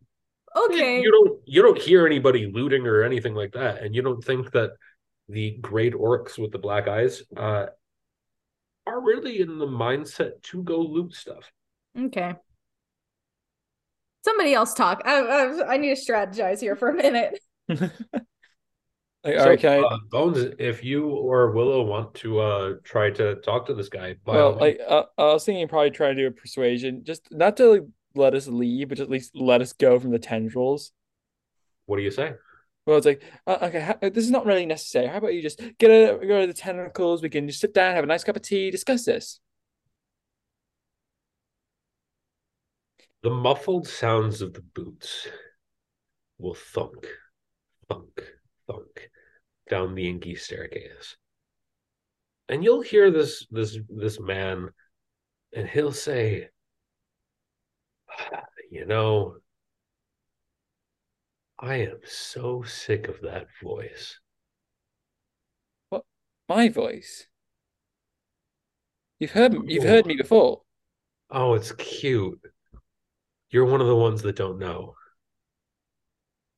Okay. 0.55 1.01
you 1.01 1.11
don't 1.11 1.41
you 1.47 1.63
don't 1.63 1.79
hear 1.79 2.07
anybody 2.07 2.51
looting 2.53 2.87
or 2.87 3.03
anything 3.03 3.35
like 3.35 3.53
that, 3.53 3.83
and 3.83 3.95
you 3.95 4.03
don't 4.03 4.23
think 4.23 4.51
that 4.53 4.73
the 5.29 5.59
great 5.61 5.95
orcs 5.95 6.39
with 6.39 6.53
the 6.53 6.59
black 6.59 6.89
eyes 6.89 7.23
uh 7.37 7.67
are 8.87 9.01
really 9.01 9.41
in 9.41 9.59
the 9.59 9.67
mindset 9.67 10.43
to 10.43 10.63
go 10.63 10.79
loot 10.79 11.15
stuff. 11.15 11.51
Okay. 11.99 12.35
Somebody 14.25 14.55
else 14.55 14.75
talk. 14.75 15.03
I, 15.05 15.21
I 15.21 15.75
I 15.75 15.77
need 15.77 15.97
to 15.97 16.13
strategize 16.13 16.61
here 16.61 16.77
for 16.77 16.91
a 16.91 16.95
minute. 16.95 17.39
Like, 19.25 19.35
So, 19.35 19.41
all 19.41 19.49
right, 19.51 19.61
can 19.61 19.71
I, 19.71 19.79
uh, 19.79 19.99
Bones, 20.11 20.39
if 20.59 20.83
you 20.83 21.09
or 21.09 21.53
Willow 21.53 21.85
want 21.85 22.13
to 22.15 22.41
uh 22.41 22.73
try 22.83 23.11
to 23.11 23.37
talk 23.37 23.67
to 23.67 23.75
this 23.75 23.89
guy, 23.89 24.17
by 24.25 24.35
well, 24.35 24.53
like 24.59 24.81
uh, 24.87 25.05
I 25.17 25.25
was 25.25 25.45
thinking 25.45 25.69
probably 25.69 25.93
try 25.93 26.09
to 26.09 26.15
do 26.15 26.27
a 26.27 26.33
persuasion, 26.33 27.05
just 27.05 27.29
not 27.31 27.57
to 27.59 27.71
like, 27.71 27.83
let 28.17 28.35
us 28.35 28.47
leave, 28.49 28.89
but 28.89 29.01
at 29.01 29.11
least 29.11 29.33
let 29.35 29.61
us 29.61 29.73
go 29.73 29.99
from 29.99 30.11
the 30.11 30.19
tendrils. 30.19 30.93
what 31.87 31.97
do 31.97 32.03
you 32.03 32.11
say? 32.11 32.35
Well, 32.87 32.97
it's 32.97 33.07
like, 33.07 33.23
uh, 33.47 33.59
okay, 33.63 33.81
ha- 33.81 33.99
this 34.01 34.25
is 34.25 34.31
not 34.31 34.45
really 34.45 34.67
necessary. 34.67 35.07
How 35.07 35.19
about 35.19 35.35
you 35.35 35.43
just 35.43 35.61
get 35.79 35.91
a, 35.91 36.19
go 36.27 36.41
to 36.41 36.47
the 36.49 36.53
tentacles? 36.53 37.23
We 37.23 37.29
can 37.29 37.47
just 37.47 37.61
sit 37.61 37.75
down, 37.75 37.95
have 37.95 38.03
a 38.05 38.09
nice 38.09 38.25
cup 38.25 38.35
of 38.35 38.43
tea, 38.43 38.71
discuss 38.73 39.05
this. 39.05 39.39
The 43.23 43.31
muffled 43.31 43.87
sounds 43.87 44.43
of 44.43 44.53
the 44.53 44.63
boots 44.63 45.29
will 46.39 46.55
thunk, 46.55 47.07
thunk, 47.89 48.33
thunk 48.67 49.11
down 49.71 49.95
the 49.95 50.09
inky 50.09 50.35
staircase. 50.35 51.17
And 52.49 52.65
you'll 52.65 52.83
hear 52.83 53.13
this 53.13 53.47
this 53.49 53.79
this 53.89 54.19
man, 54.19 54.71
and 55.55 55.69
he'll 55.69 55.93
say, 55.93 56.49
you 58.71 58.87
know, 58.87 59.37
I 61.59 61.77
am 61.77 62.01
so 62.05 62.63
sick 62.63 63.09
of 63.09 63.21
that 63.23 63.47
voice. 63.63 64.19
What? 65.91 66.03
My 66.49 66.69
voice. 66.69 67.27
You've 69.19 69.31
heard 69.31 69.55
you've 69.67 69.85
heard 69.85 70.07
me 70.07 70.17
before. 70.17 70.63
Oh, 71.31 71.55
it's 71.55 71.71
cute. 71.73 72.41
You're 73.51 73.67
one 73.67 73.81
of 73.81 73.87
the 73.87 73.95
ones 73.95 74.23
that 74.23 74.35
don't 74.35 74.59
know. 74.59 74.95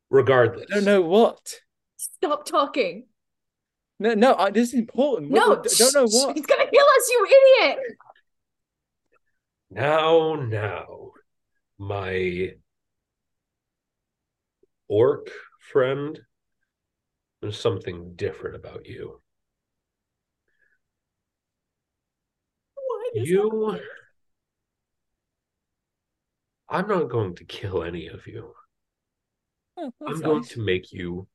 Regardless. 0.09 0.67
I 0.71 0.77
don't 0.77 0.85
know 0.85 1.03
what. 1.03 1.61
Stop 1.97 2.47
talking. 2.47 3.07
No, 4.01 4.15
no, 4.15 4.35
I, 4.35 4.51
this 4.51 4.69
is 4.69 4.75
important. 4.81 5.31
No, 5.31 5.51
what- 5.51 5.65
don't 5.65 5.95
know 5.95 6.07
what. 6.07 6.37
He's 6.37 6.47
gonna 6.47 6.71
kill 6.71 6.87
us, 6.97 7.11
you 7.11 7.27
idiot. 7.61 7.79
Now, 9.71 10.35
now, 10.35 11.11
my 11.79 12.53
orc 14.89 15.31
friend, 15.73 16.21
there's 17.41 17.59
something 17.59 18.15
different 18.17 18.57
about 18.57 18.87
you. 18.87 19.21
What 22.75 23.23
is 23.23 23.29
You? 23.29 23.81
I'm 26.69 26.89
not 26.89 27.11
going 27.11 27.35
to 27.37 27.45
kill 27.45 27.83
any 27.83 28.09
of 28.09 28.27
you. 28.27 28.53
Oh, 29.77 29.93
I'm 30.07 30.21
going 30.21 30.45
to 30.45 30.61
make 30.61 30.93
you 30.93 31.29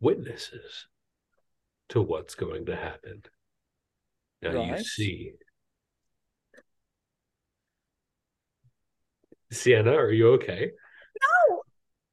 witnesses 0.00 0.86
to 1.88 2.00
what's 2.00 2.34
going 2.34 2.66
to 2.66 2.76
happen. 2.76 3.22
Now 4.42 4.52
you 4.52 4.78
see. 4.78 5.32
Sienna, 9.50 9.92
are 9.92 10.10
you 10.10 10.32
okay? 10.34 10.72
No. 11.52 11.62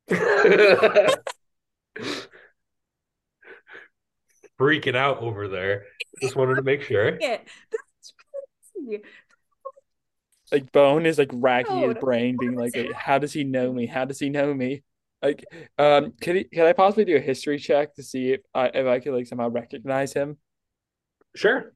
Freaking 4.60 4.96
out 4.96 5.20
over 5.20 5.48
there. 5.48 5.86
Just 6.22 6.36
wanted 6.36 6.56
to 6.56 6.62
make 6.62 6.82
sure. 6.84 7.18
Yeah, 7.20 7.40
crazy. 8.86 9.04
Like 10.52 10.72
Bone 10.72 11.06
is 11.06 11.18
like 11.18 11.32
racking 11.34 11.78
his 11.78 11.96
brain, 11.96 12.38
being 12.40 12.56
like, 12.56 12.76
"How 12.96 13.18
does 13.18 13.34
he 13.34 13.44
know 13.44 13.74
me? 13.74 13.88
How 13.88 14.06
does 14.06 14.20
he 14.20 14.30
know 14.30 14.54
me?" 14.54 14.84
Like, 15.22 15.46
um, 15.78 16.14
can 16.22 16.36
he, 16.36 16.44
can 16.44 16.66
I 16.66 16.74
possibly 16.74 17.06
do 17.06 17.16
a 17.16 17.20
history 17.20 17.58
check 17.58 17.96
to 17.96 18.04
see 18.04 18.34
if 18.34 18.42
I 18.54 18.68
if 18.68 18.86
I 18.86 19.00
could 19.00 19.14
like 19.14 19.26
somehow 19.26 19.50
recognize 19.50 20.14
him? 20.14 20.38
Sure. 21.36 21.74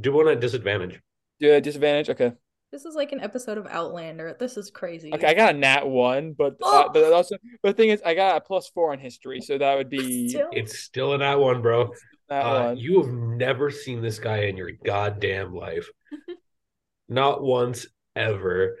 Do 0.00 0.12
one 0.12 0.28
at 0.28 0.40
disadvantage. 0.40 1.00
Do 1.38 1.52
a 1.52 1.60
disadvantage? 1.60 2.10
Okay, 2.10 2.32
This 2.76 2.84
is 2.84 2.94
like 2.94 3.12
an 3.12 3.20
episode 3.22 3.56
of 3.56 3.66
Outlander. 3.68 4.36
This 4.38 4.58
is 4.58 4.70
crazy. 4.70 5.10
okay, 5.14 5.28
I 5.28 5.32
got 5.32 5.54
a 5.54 5.58
nat 5.58 5.88
one, 5.88 6.34
but 6.36 6.56
uh, 6.62 6.90
but 6.92 7.10
also 7.10 7.38
but 7.62 7.74
the 7.74 7.82
thing 7.82 7.88
is, 7.88 8.02
I 8.04 8.12
got 8.12 8.36
a 8.36 8.40
plus 8.42 8.68
four 8.68 8.92
on 8.92 8.98
history, 8.98 9.40
so 9.40 9.56
that 9.56 9.76
would 9.78 9.88
be 9.88 10.28
Still? 10.28 10.50
It's 10.52 10.78
still 10.80 11.14
a 11.14 11.18
nat 11.18 11.36
one, 11.36 11.62
bro. 11.62 11.90
that 12.28 12.44
Uh, 12.44 12.64
one. 12.66 12.76
you 12.76 13.00
have 13.02 13.10
never 13.10 13.70
seen 13.70 14.02
this 14.02 14.18
guy 14.18 14.40
in 14.42 14.58
your 14.58 14.72
goddamn 14.84 15.54
life. 15.54 15.88
Not 17.08 17.42
once 17.42 17.86
ever. 18.14 18.76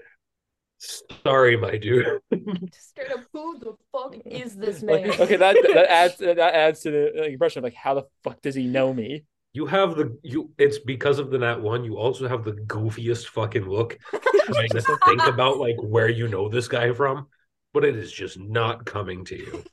Sorry, 1.24 1.56
my 1.56 1.78
dude. 1.78 2.20
Straight 2.74 3.12
up, 3.12 3.20
who 3.32 3.58
the 3.60 3.76
fuck 3.92 4.14
is 4.26 4.56
this 4.56 4.82
Like, 4.82 5.06
man? 5.06 5.20
okay, 5.22 5.36
that 5.36 5.56
that 5.72 5.90
adds 5.90 6.16
that 6.18 6.38
adds 6.38 6.80
to 6.82 6.90
the 6.90 7.24
impression 7.28 7.60
of 7.60 7.64
like, 7.64 7.72
how 7.72 7.94
the 7.94 8.02
fuck 8.22 8.42
does 8.42 8.54
he 8.54 8.66
know 8.66 8.92
me? 8.92 9.24
You 9.56 9.64
have 9.64 9.96
the 9.96 10.18
you. 10.22 10.50
It's 10.58 10.78
because 10.78 11.18
of 11.18 11.30
the 11.30 11.38
nat 11.38 11.62
one. 11.62 11.82
You 11.82 11.96
also 11.96 12.28
have 12.28 12.44
the 12.44 12.52
goofiest 12.52 13.28
fucking 13.28 13.66
look, 13.66 13.98
trying 14.44 14.68
to 14.68 14.82
think 14.82 15.26
about 15.26 15.56
like 15.56 15.76
where 15.80 16.10
you 16.10 16.28
know 16.28 16.50
this 16.50 16.68
guy 16.68 16.92
from, 16.92 17.28
but 17.72 17.82
it 17.82 17.96
is 17.96 18.12
just 18.12 18.38
not 18.38 18.84
coming 18.84 19.24
to 19.24 19.34
you. 19.34 19.64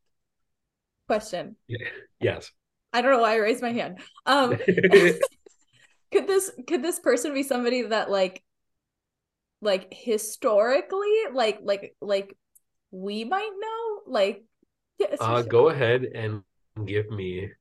Question. 1.09 1.57
Yes. 2.21 2.49
I 2.93 3.01
don't 3.01 3.11
know 3.11 3.19
why 3.19 3.33
I 3.33 3.39
raised 3.39 3.61
my 3.61 3.73
hand. 3.73 3.99
Um, 4.25 4.55
could 6.13 6.27
this 6.27 6.49
could 6.65 6.81
this 6.81 7.01
person 7.01 7.33
be 7.33 7.43
somebody 7.43 7.81
that 7.81 8.09
like 8.09 8.41
like 9.61 9.93
historically 9.93 11.23
like 11.33 11.59
like 11.61 11.93
like 11.99 12.37
we 12.91 13.25
might 13.25 13.51
know 13.59 13.99
like 14.07 14.45
yes, 14.97 15.17
uh, 15.19 15.41
go 15.41 15.67
ahead 15.67 16.05
and 16.05 16.41
give 16.85 17.09
me 17.09 17.51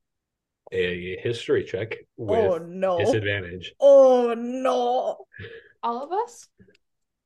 a 0.73 1.17
history 1.21 1.65
check 1.65 1.95
oh 2.19 2.59
with 2.59 2.63
no 2.69 2.99
disadvantage. 2.99 3.75
oh 3.81 4.35
no 4.37 5.27
All 5.83 6.03
of 6.05 6.13
us? 6.13 6.49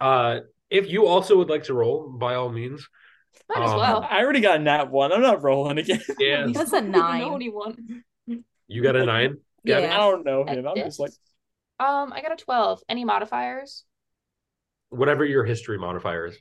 Uh, 0.00 0.40
if 0.70 0.88
you 0.90 1.06
also 1.06 1.36
would 1.38 1.48
like 1.48 1.64
to 1.64 1.74
roll, 1.74 2.08
by 2.08 2.34
all 2.34 2.50
means. 2.50 2.86
Might 3.48 3.62
as 3.62 3.70
Um, 3.70 3.78
well. 3.78 4.06
I 4.08 4.22
already 4.22 4.40
got 4.40 4.56
a 4.60 4.62
nat 4.62 4.90
one. 4.90 5.12
I'm 5.12 5.22
not 5.22 5.42
rolling 5.42 5.78
again. 5.78 6.00
Yeah, 6.18 6.46
That's 6.50 6.72
a 6.72 6.76
I 6.78 6.80
don't 6.80 6.90
know 6.92 7.38
nine. 7.38 8.44
you 8.66 8.82
got 8.82 8.96
a 8.96 9.04
nine. 9.04 9.38
Yeah. 9.62 9.78
it? 9.78 9.90
I 9.90 9.96
don't 9.98 10.24
know 10.24 10.44
At 10.46 10.58
him. 10.58 10.66
I'm 10.66 10.76
just 10.76 10.98
like. 11.00 11.12
Um, 11.78 12.12
I 12.12 12.22
got 12.22 12.32
a 12.32 12.36
12. 12.36 12.80
Any 12.88 13.04
modifiers? 13.04 13.84
Whatever 14.88 15.24
your 15.24 15.44
history 15.44 15.78
modifier 15.78 16.26
is. 16.26 16.36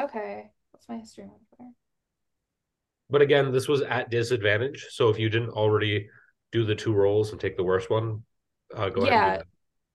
Okay. 0.00 0.50
What's 0.72 0.88
my 0.88 0.96
history 0.98 1.24
modifier? 1.24 1.72
But 3.08 3.22
again, 3.22 3.52
this 3.52 3.68
was 3.68 3.82
at 3.82 4.10
disadvantage. 4.10 4.86
So 4.90 5.08
if 5.08 5.18
you 5.18 5.28
didn't 5.28 5.50
already 5.50 6.08
do 6.52 6.64
the 6.64 6.74
two 6.74 6.92
rolls 6.92 7.32
and 7.32 7.40
take 7.40 7.56
the 7.56 7.64
worst 7.64 7.90
one, 7.90 8.22
uh, 8.74 8.88
go 8.88 9.02
ahead. 9.02 9.12
Yeah. 9.12 9.34
And 9.34 9.44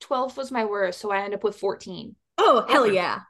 12 0.01 0.38
was 0.38 0.51
my 0.51 0.65
worst, 0.65 1.00
so 1.00 1.12
I 1.12 1.21
end 1.21 1.33
up 1.33 1.43
with 1.43 1.57
14. 1.57 2.15
Oh, 2.38 2.65
hell 2.67 2.88
yeah. 2.88 3.21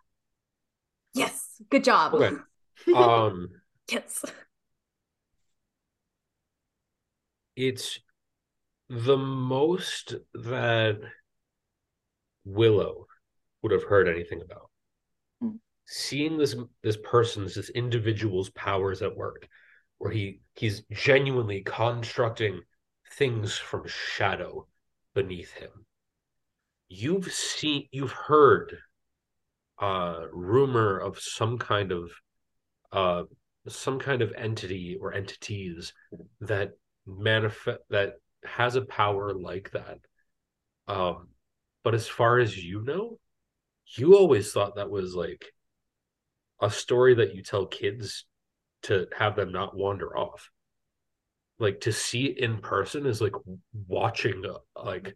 Yes. 1.14 1.62
Good 1.70 1.84
job. 1.84 2.14
Okay. 2.14 2.36
Um, 2.94 3.50
yes. 3.90 4.24
it's 7.56 8.00
the 8.90 9.18
most 9.18 10.16
that 10.34 11.00
Willow 12.44 13.08
would 13.62 13.72
have 13.72 13.84
heard 13.84 14.08
anything 14.08 14.42
about. 14.42 14.70
Hmm. 15.42 15.56
Seeing 15.88 16.38
this 16.38 16.56
this 16.84 16.98
person's 16.98 17.56
this 17.56 17.70
individual's 17.70 18.50
powers 18.52 19.02
at 19.02 19.16
work, 19.16 19.48
where 19.98 20.12
he 20.12 20.42
he's 20.56 20.84
genuinely 20.92 21.62
constructing 21.62 22.62
things 23.18 23.58
from 23.58 23.88
shadow 23.88 24.68
beneath 25.14 25.54
him. 25.54 25.86
You've 26.88 27.32
seen 27.32 27.88
you've 27.92 28.12
heard 28.12 28.78
uh 29.80 30.22
rumor 30.32 30.98
of 30.98 31.20
some 31.20 31.58
kind 31.58 31.92
of 31.92 32.12
uh 32.92 33.24
some 33.68 34.00
kind 34.00 34.22
of 34.22 34.34
entity 34.38 34.98
or 35.00 35.14
entities 35.14 35.94
that 36.42 36.72
manifest 37.06 37.80
that 37.90 38.14
has 38.44 38.76
a 38.76 38.86
power 38.86 39.34
like 39.34 39.72
that. 39.72 39.98
Um, 40.88 41.30
but 41.84 41.96
as 41.96 42.08
far 42.08 42.38
as 42.40 42.58
you 42.64 42.84
know, 42.84 43.18
you 43.96 44.16
always 44.16 44.52
thought 44.52 44.76
that 44.76 44.90
was 44.90 45.16
like 45.16 45.46
a 46.62 46.70
story 46.70 47.16
that 47.16 47.36
you 47.36 47.42
tell 47.42 47.66
kids 47.66 48.26
to 48.84 49.08
have 49.18 49.36
them 49.36 49.52
not 49.52 49.76
wander 49.76 50.16
off. 50.16 50.50
Like 51.60 51.82
to 51.82 51.94
see 51.94 52.26
in 52.26 52.58
person 52.58 53.06
is 53.06 53.22
like 53.22 53.36
watching 53.88 54.44
like 54.76 55.16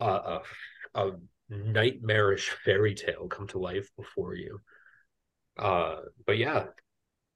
a, 0.00 0.06
a 0.06 0.42
a 0.94 1.10
nightmarish 1.48 2.50
fairy 2.64 2.94
tale 2.94 3.26
come 3.28 3.46
to 3.48 3.58
life 3.58 3.88
before 3.96 4.34
you. 4.34 4.60
Uh, 5.58 5.96
but 6.26 6.38
yeah, 6.38 6.66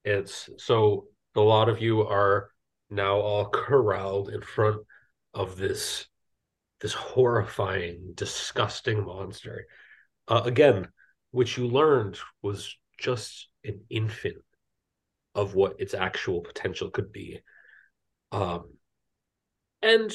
it's 0.05 0.49
so 0.59 1.07
a 1.37 1.41
lot 1.41 1.69
of 1.69 1.81
you 1.83 2.03
are 2.07 2.51
now 2.91 3.17
all 3.17 3.49
corralled 3.51 4.31
in 4.31 4.41
front 4.43 4.79
of 5.35 5.57
this 5.57 6.07
this 6.81 6.95
horrifying, 6.95 8.13
disgusting 8.15 9.05
monster. 9.05 9.67
Uh, 10.29 10.43
again, 10.45 10.89
which 11.33 11.59
you 11.59 11.67
learned 11.67 12.19
was 12.43 12.77
just 12.99 13.49
an 13.65 13.81
infant 13.91 14.37
of 15.35 15.55
what 15.55 15.81
its 15.81 15.95
actual 15.95 16.41
potential 16.41 16.91
could 16.91 17.13
be. 17.13 17.41
Um, 18.33 18.75
and 19.83 20.13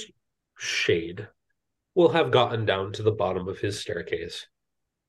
Shade 0.58 1.28
will 1.96 2.10
have 2.10 2.32
gotten 2.32 2.66
down 2.66 2.94
to 2.94 3.04
the 3.04 3.12
bottom 3.12 3.48
of 3.48 3.60
his 3.60 3.80
staircase, 3.80 4.48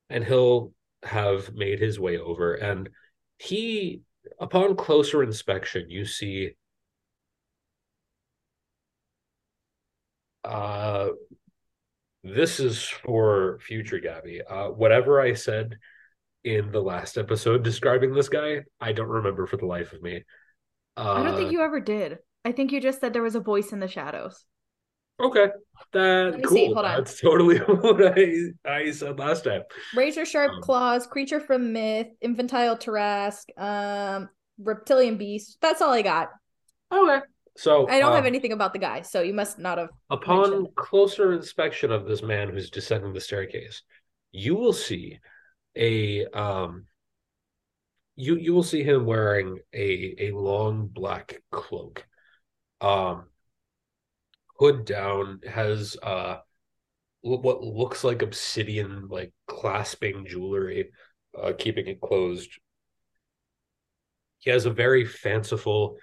and 0.09 0.23
he'll 0.23 0.73
have 1.03 1.53
made 1.53 1.79
his 1.79 1.99
way 1.99 2.17
over. 2.17 2.53
And 2.53 2.89
he, 3.37 4.01
upon 4.39 4.75
closer 4.75 5.23
inspection, 5.23 5.89
you 5.89 6.05
see 6.05 6.51
Uh, 10.45 11.09
this 12.23 12.59
is 12.59 12.87
for 12.87 13.59
future 13.61 13.99
Gabby. 13.99 14.41
Uh, 14.41 14.67
whatever 14.67 15.19
I 15.19 15.33
said 15.33 15.75
in 16.43 16.71
the 16.71 16.81
last 16.81 17.17
episode 17.17 17.63
describing 17.63 18.13
this 18.13 18.29
guy, 18.29 18.61
I 18.79 18.93
don't 18.93 19.07
remember 19.07 19.47
for 19.47 19.57
the 19.57 19.65
life 19.65 19.93
of 19.93 20.03
me. 20.03 20.23
Uh, 20.95 21.13
I 21.13 21.23
don't 21.23 21.35
think 21.35 21.51
you 21.51 21.61
ever 21.61 21.79
did. 21.79 22.19
I 22.45 22.51
think 22.51 22.71
you 22.71 22.79
just 22.79 23.01
said 23.01 23.11
there 23.11 23.23
was 23.23 23.35
a 23.35 23.39
voice 23.39 23.73
in 23.73 23.79
the 23.79 23.87
shadows. 23.87 24.45
Okay, 25.19 25.47
that 25.93 26.45
see, 26.49 26.67
cool. 26.67 26.77
on. 26.79 26.83
That's 26.83 27.19
totally 27.19 27.57
what 27.59 28.17
I 28.17 28.51
I 28.65 28.91
said 28.91 29.17
last 29.17 29.45
time. 29.45 29.63
Razor 29.95 30.25
sharp 30.25 30.51
Um, 30.51 30.61
claws, 30.61 31.07
creature 31.07 31.39
from 31.39 31.73
myth, 31.73 32.07
infantile 32.21 32.77
Tarrasque, 32.77 33.49
um, 33.57 34.29
reptilian 34.59 35.17
beast. 35.17 35.57
That's 35.61 35.81
all 35.81 35.93
I 35.93 36.01
got. 36.01 36.29
Okay, 36.91 37.21
so 37.57 37.87
I 37.87 37.99
don't 37.99 38.11
have 38.11 38.21
um, 38.21 38.27
anything 38.27 38.51
about 38.51 38.73
the 38.73 38.79
guy, 38.79 39.01
so 39.01 39.21
you 39.21 39.33
must 39.33 39.57
not 39.57 39.77
have. 39.77 39.89
Upon 40.09 40.67
closer 40.75 41.33
inspection 41.33 41.91
of 41.91 42.05
this 42.05 42.21
man 42.21 42.49
who's 42.49 42.69
descending 42.69 43.13
the 43.13 43.21
staircase, 43.21 43.81
you 44.31 44.55
will 44.55 44.73
see 44.73 45.19
a 45.77 46.25
um 46.27 46.85
you 48.17 48.35
you 48.35 48.53
will 48.53 48.63
see 48.63 48.83
him 48.83 49.05
wearing 49.05 49.59
a 49.73 50.15
a 50.19 50.31
long 50.31 50.87
black 50.87 51.41
cloak. 51.51 52.05
Um 52.81 53.25
hood 54.59 54.85
down 54.85 55.41
has 55.47 55.97
uh 56.01 56.37
what 57.21 57.63
looks 57.63 58.03
like 58.03 58.21
obsidian 58.21 59.07
like 59.07 59.33
clasping 59.47 60.25
jewelry 60.27 60.89
uh 61.41 61.53
keeping 61.57 61.87
it 61.87 62.01
closed. 62.01 62.49
He 64.39 64.51
has 64.51 64.65
a 64.65 64.71
very 64.71 65.05
fanciful 65.05 65.97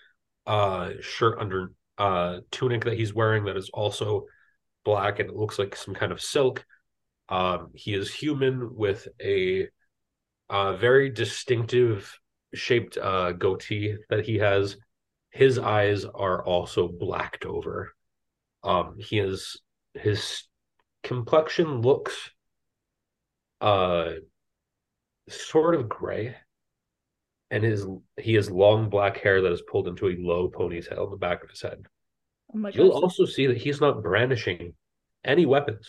uh 0.47 0.93
shirt 1.01 1.39
under 1.39 1.73
uh 1.99 2.41
tunic 2.51 2.85
that 2.85 2.99
he's 2.99 3.15
wearing 3.15 3.45
that 3.45 3.57
is 3.57 3.71
also 3.73 4.27
black 4.85 5.21
and 5.21 5.31
it 5.31 5.37
looks 5.37 5.59
like 5.59 5.77
some 5.77 5.95
kind 5.95 6.13
of 6.13 6.21
silk. 6.21 6.65
Um, 7.29 7.71
he 7.75 7.95
is 7.95 8.13
human 8.13 8.75
with 8.75 9.09
a 9.23 9.69
uh, 10.51 10.75
very 10.75 11.11
distinctive 11.11 12.19
shaped 12.55 12.99
uh, 12.99 13.33
goatee 13.33 13.97
that 14.11 14.27
he 14.27 14.39
has. 14.39 14.77
His 15.33 15.59
eyes 15.59 16.05
are 16.05 16.45
also 16.45 16.89
blacked 16.89 17.45
over. 17.47 17.95
Um, 18.63 18.97
he 18.99 19.19
is 19.19 19.61
his 19.95 20.45
complexion 21.03 21.81
looks 21.81 22.31
uh 23.61 24.13
sort 25.29 25.75
of 25.75 25.89
gray, 25.89 26.37
and 27.51 27.65
his 27.65 27.87
he 28.21 28.35
has 28.35 28.51
long 28.51 28.89
black 28.91 29.19
hair 29.19 29.41
that 29.41 29.53
is 29.53 29.63
pulled 29.63 29.89
into 29.89 30.09
a 30.09 30.17
low 30.19 30.49
ponytail 30.49 31.05
on 31.05 31.11
the 31.11 31.17
back 31.17 31.43
of 31.43 31.51
his 31.51 31.63
head. 31.63 31.87
Oh 32.55 32.69
You'll 32.69 32.93
gosh. 32.93 33.03
also 33.03 33.25
see 33.25 33.47
that 33.47 33.57
he's 33.57 33.81
not 33.81 34.03
brandishing 34.03 34.75
any 35.25 35.47
weapons. 35.47 35.89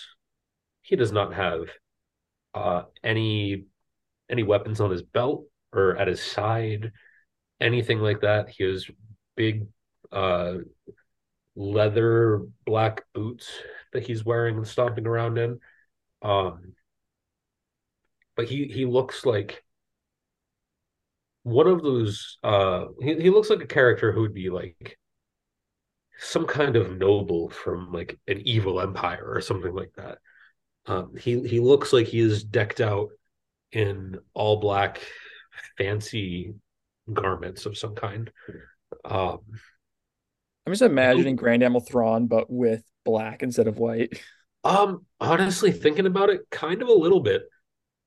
He 0.81 0.95
does 0.95 1.11
not 1.11 1.33
have 1.33 1.63
uh, 2.53 2.83
any 3.03 3.65
any 4.29 4.43
weapons 4.43 4.79
on 4.79 4.91
his 4.91 5.03
belt 5.03 5.45
or 5.73 5.97
at 5.97 6.07
his 6.07 6.21
side, 6.21 6.91
anything 7.59 7.99
like 7.99 8.21
that. 8.21 8.49
He 8.49 8.63
has 8.63 8.89
big 9.35 9.67
uh, 10.11 10.55
leather 11.55 12.41
black 12.65 13.03
boots 13.13 13.49
that 13.93 14.03
he's 14.03 14.25
wearing 14.25 14.57
and 14.57 14.67
stomping 14.67 15.07
around 15.07 15.37
in. 15.37 15.59
Um, 16.21 16.73
but 18.35 18.47
he 18.47 18.65
he 18.65 18.85
looks 18.85 19.25
like 19.25 19.63
one 21.43 21.67
of 21.67 21.81
those. 21.83 22.37
Uh, 22.43 22.85
he 23.01 23.15
he 23.15 23.29
looks 23.29 23.49
like 23.49 23.61
a 23.61 23.67
character 23.67 24.11
who 24.11 24.21
would 24.21 24.33
be 24.33 24.49
like 24.49 24.97
some 26.19 26.45
kind 26.45 26.75
of 26.75 26.97
noble 26.97 27.49
from 27.49 27.91
like 27.91 28.17
an 28.27 28.41
evil 28.45 28.79
empire 28.79 29.25
or 29.25 29.41
something 29.41 29.73
like 29.73 29.91
that. 29.97 30.19
Um, 30.85 31.15
he 31.15 31.47
he 31.47 31.59
looks 31.59 31.93
like 31.93 32.07
he 32.07 32.19
is 32.19 32.43
decked 32.43 32.81
out 32.81 33.09
in 33.71 34.17
all 34.33 34.59
black, 34.59 35.01
fancy 35.77 36.53
garments 37.11 37.65
of 37.65 37.77
some 37.77 37.95
kind. 37.95 38.31
Um, 39.05 39.39
I'm 40.65 40.71
just 40.73 40.81
imagining 40.81 41.35
Grand 41.35 41.63
Admiral 41.63 41.81
Thrawn, 41.81 42.27
but 42.27 42.49
with 42.49 42.83
black 43.03 43.43
instead 43.43 43.67
of 43.67 43.77
white. 43.77 44.19
um, 44.63 45.05
honestly, 45.19 45.71
thinking 45.71 46.05
about 46.05 46.29
it, 46.29 46.41
kind 46.49 46.81
of 46.81 46.87
a 46.87 46.93
little 46.93 47.19
bit. 47.19 47.43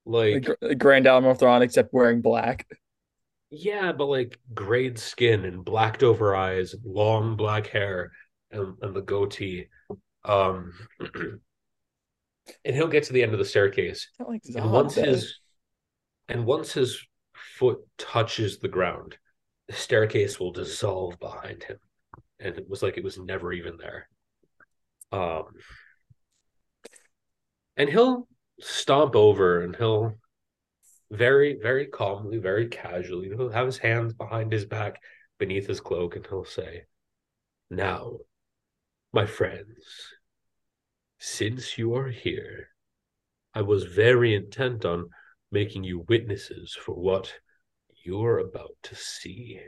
Like, 0.04 0.48
Like 0.60 0.78
Grand 0.78 1.06
Admiral 1.06 1.34
Thrawn, 1.34 1.62
except 1.62 1.92
wearing 1.92 2.22
black. 2.22 2.66
yeah, 3.50 3.92
but 3.92 4.06
like 4.06 4.38
grayed 4.54 4.98
skin 4.98 5.44
and 5.44 5.64
blacked 5.64 6.02
over 6.02 6.34
eyes, 6.34 6.74
long 6.84 7.36
black 7.36 7.66
hair, 7.66 8.12
and, 8.50 8.76
and 8.82 8.94
the 8.94 9.02
goatee. 9.02 9.66
Um, 10.24 10.72
and 12.64 12.74
he'll 12.74 12.88
get 12.88 13.04
to 13.04 13.12
the 13.12 13.22
end 13.22 13.32
of 13.32 13.38
the 13.38 13.44
staircase, 13.44 14.08
like 14.26 14.42
and 14.54 14.70
once 14.70 14.94
his 14.94 15.40
and 16.28 16.46
once 16.46 16.72
his 16.72 17.00
foot 17.34 17.78
touches 17.98 18.58
the 18.58 18.68
ground, 18.68 19.16
the 19.68 19.74
staircase 19.74 20.38
will 20.38 20.52
dissolve 20.52 21.18
behind 21.18 21.64
him, 21.64 21.78
and 22.38 22.56
it 22.56 22.68
was 22.68 22.82
like 22.82 22.96
it 22.96 23.04
was 23.04 23.18
never 23.18 23.52
even 23.52 23.76
there. 23.76 24.08
Um, 25.12 25.44
and 27.76 27.88
he'll 27.88 28.28
stomp 28.60 29.16
over, 29.16 29.62
and 29.62 29.74
he'll 29.76 30.14
very, 31.10 31.58
very 31.60 31.86
calmly, 31.86 32.38
very 32.38 32.68
casually, 32.68 33.28
he'll 33.28 33.50
have 33.50 33.66
his 33.66 33.78
hands 33.78 34.12
behind 34.12 34.52
his 34.52 34.64
back, 34.64 35.00
beneath 35.38 35.66
his 35.66 35.80
cloak, 35.80 36.16
and 36.16 36.26
he'll 36.26 36.44
say, 36.44 36.84
"Now, 37.70 38.18
my 39.12 39.26
friends, 39.26 40.14
since 41.18 41.78
you 41.78 41.94
are 41.94 42.08
here." 42.08 42.70
I 43.54 43.62
was 43.62 43.84
very 43.84 44.34
intent 44.34 44.84
on 44.84 45.08
making 45.50 45.84
you 45.84 46.00
witnesses 46.08 46.74
for 46.74 46.94
what 46.94 47.32
you're 48.06 48.38
about 48.38 48.76
to 48.84 48.94
see. 48.94 49.60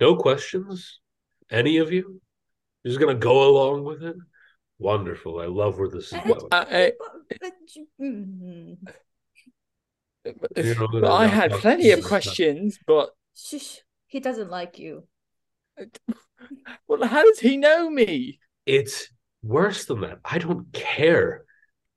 No 0.00 0.16
questions? 0.16 1.00
Any 1.50 1.78
of 1.78 1.92
you? 1.92 2.20
You're 2.82 2.92
just 2.92 3.00
gonna 3.00 3.18
go 3.18 3.48
along 3.48 3.84
with 3.84 4.02
it? 4.02 4.16
Wonderful. 4.78 5.40
I 5.40 5.46
love 5.46 5.78
where 5.78 5.88
this 5.88 6.12
is 6.12 6.20
going. 6.24 6.48
I- 6.52 6.92
Mhm. 8.00 8.78
You 10.56 10.74
know, 10.74 10.88
Well, 10.92 11.12
I 11.12 11.26
had 11.26 11.52
plenty 11.52 11.90
of 11.90 12.00
Shh. 12.00 12.06
questions, 12.06 12.78
but 12.86 13.14
Shush. 13.34 13.80
He 14.06 14.20
doesn't 14.20 14.50
like 14.50 14.78
you. 14.78 15.06
well, 16.86 17.04
how 17.06 17.24
does 17.24 17.40
he 17.40 17.56
know 17.56 17.90
me? 17.90 18.40
It's 18.66 19.10
worse 19.42 19.84
than 19.86 20.00
that. 20.02 20.20
I 20.24 20.38
don't 20.38 20.72
care 20.72 21.44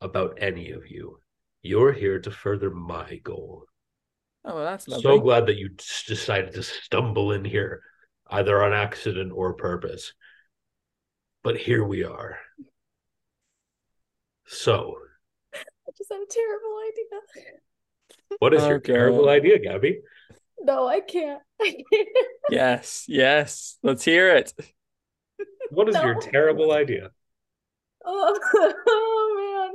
about 0.01 0.37
any 0.41 0.71
of 0.71 0.87
you. 0.89 1.20
You're 1.62 1.93
here 1.93 2.19
to 2.19 2.32
further 2.32 2.69
my 2.71 3.17
goal. 3.24 3.65
Oh, 4.43 4.56
well, 4.56 4.63
that's 4.65 4.88
lovely. 4.88 5.04
So 5.04 5.19
glad 5.19 5.45
that 5.47 5.58
you 5.58 5.69
decided 6.08 6.54
to 6.54 6.63
stumble 6.63 7.32
in 7.32 7.45
here, 7.45 7.84
either 8.30 8.63
on 8.63 8.74
accident 8.74 9.32
or 9.34 9.54
purpose. 9.54 10.13
But 11.43 11.58
here 11.58 11.84
we 11.84 12.04
are. 12.04 12.38
So, 14.47 14.95
I 15.54 15.91
just 15.97 16.12
had 16.12 16.19
a 16.21 16.26
terrible 16.30 16.78
idea. 16.89 17.52
what 18.39 18.54
is 18.54 18.65
your 18.65 18.78
Okay. 18.78 18.93
terrible 18.93 19.30
idea, 19.30 19.60
Gabby? 19.60 20.02
No, 20.60 20.88
I 20.88 21.00
can't. 21.02 21.41
I 21.62 21.76
can't. 21.93 22.08
Yes, 22.50 23.06
yes. 23.08 23.78
Let's 23.84 24.04
hear 24.04 24.36
it. 24.36 24.54
What 25.69 25.89
is 25.89 25.95
your 25.95 26.15
terrible 26.15 26.71
idea? 26.71 27.12
Oh, 28.04 28.39
oh 28.88 29.71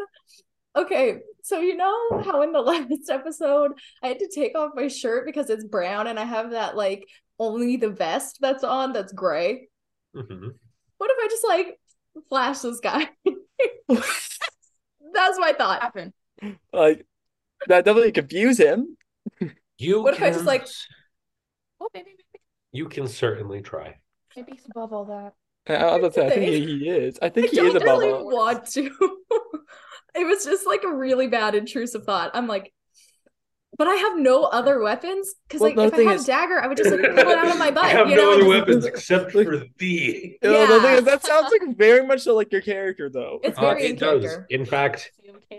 man. 0.77 0.85
Okay, 0.85 1.19
so 1.47 1.61
you 1.61 1.77
know 1.77 2.23
how 2.25 2.43
in 2.43 2.51
the 2.51 2.61
last 2.73 3.09
episode 3.09 3.73
I 4.03 4.09
had 4.09 4.19
to 4.19 4.29
take 4.35 4.57
off 4.59 4.73
my 4.75 4.89
shirt 4.89 5.25
because 5.27 5.49
it's 5.49 5.63
brown 5.65 6.09
and 6.09 6.19
I 6.19 6.25
have 6.25 6.51
that 6.51 6.77
like 6.77 7.07
only 7.39 7.77
the 7.77 7.89
vest 7.91 8.39
that's 8.41 8.65
on 8.65 8.93
that's 8.93 9.13
gray. 9.13 9.69
Mhm. 10.15 10.55
What 10.99 11.11
if 11.11 11.17
I 11.21 11.29
just 11.31 11.47
like 11.47 11.79
flash 12.29 12.59
this 12.61 12.81
guy? 12.81 13.09
That's 13.89 15.39
my 15.39 15.53
thought. 15.53 15.83
Happen. 15.83 16.13
Like 16.73 17.07
that 17.69 17.85
definitely 17.85 18.13
confuse 18.13 18.59
him. 18.59 18.97
You 19.79 20.03
What 20.03 20.15
if 20.15 20.23
I 20.23 20.31
just, 20.31 20.45
like- 20.45 20.67
Oh, 21.81 21.89
maybe, 21.95 22.11
maybe, 22.11 22.43
You 22.73 22.89
can 22.89 23.07
certainly 23.07 23.61
try. 23.61 23.99
maybe 24.35 24.53
he's 24.53 24.67
above 24.71 24.93
all 24.93 25.05
that. 25.07 25.35
I, 25.69 25.75
I, 25.85 25.97
was 25.97 25.99
about 25.99 26.15
to 26.15 26.21
say, 26.21 26.27
I 26.27 26.31
think 26.31 26.67
he, 26.67 26.79
he 26.79 26.89
is. 26.89 27.19
I 27.21 27.27
I 27.27 27.29
think 27.29 27.51
he 27.51 27.61
is 27.61 27.75
don't 27.75 27.83
above 27.83 27.99
really 28.01 28.13
all. 28.13 28.27
want 28.31 28.67
to. 28.73 28.91
It 30.17 30.27
was 30.27 30.45
just 30.45 30.67
like 30.67 30.83
a 30.85 30.93
really 30.93 31.27
bad 31.29 31.55
intrusive 31.55 32.05
thought. 32.05 32.31
I'm 32.35 32.47
like, 32.47 32.73
but 33.79 33.89
I 33.89 33.95
have 33.97 34.19
no 34.19 34.45
other 34.45 34.81
weapons 34.81 35.35
because 35.47 35.61
Well, 35.61 35.75
like 35.77 35.93
if 35.93 35.99
I 35.99 36.03
had 36.05 36.17
is- 36.17 36.25
a 36.25 36.27
dagger, 36.29 36.59
I 36.63 36.67
would 36.67 36.79
just 36.79 36.91
like 36.91 37.01
pull 37.01 37.19
it 37.19 37.39
out 37.39 37.49
of 37.49 37.59
my 37.59 37.71
butt. 37.77 37.85
I 37.85 37.89
have 37.89 38.09
you 38.09 38.17
no 38.17 38.23
know? 38.23 38.33
other 38.37 38.49
weapons 38.49 38.87
except 38.87 39.35
Like- 39.35 39.47
for 39.47 39.65
thee. 39.79 40.39
You 40.43 40.51
know, 40.51 40.67
the 40.67 40.81
thing 40.81 40.93
Yeah. 40.93 40.99
is, 40.99 41.05
that 41.05 41.25
sounds 41.27 41.53
like 41.53 41.77
very 41.77 42.07
much 42.07 42.21
so 42.23 42.35
like 42.35 42.51
your 42.53 42.63
character, 42.63 43.11
though. 43.11 43.39
It's 43.43 43.59
Uh, 43.59 43.63
very 43.63 43.85
it 43.85 43.91
in 43.91 43.97
does. 43.97 44.23
character. 44.25 44.47
In 44.49 44.65
fact, 44.65 45.13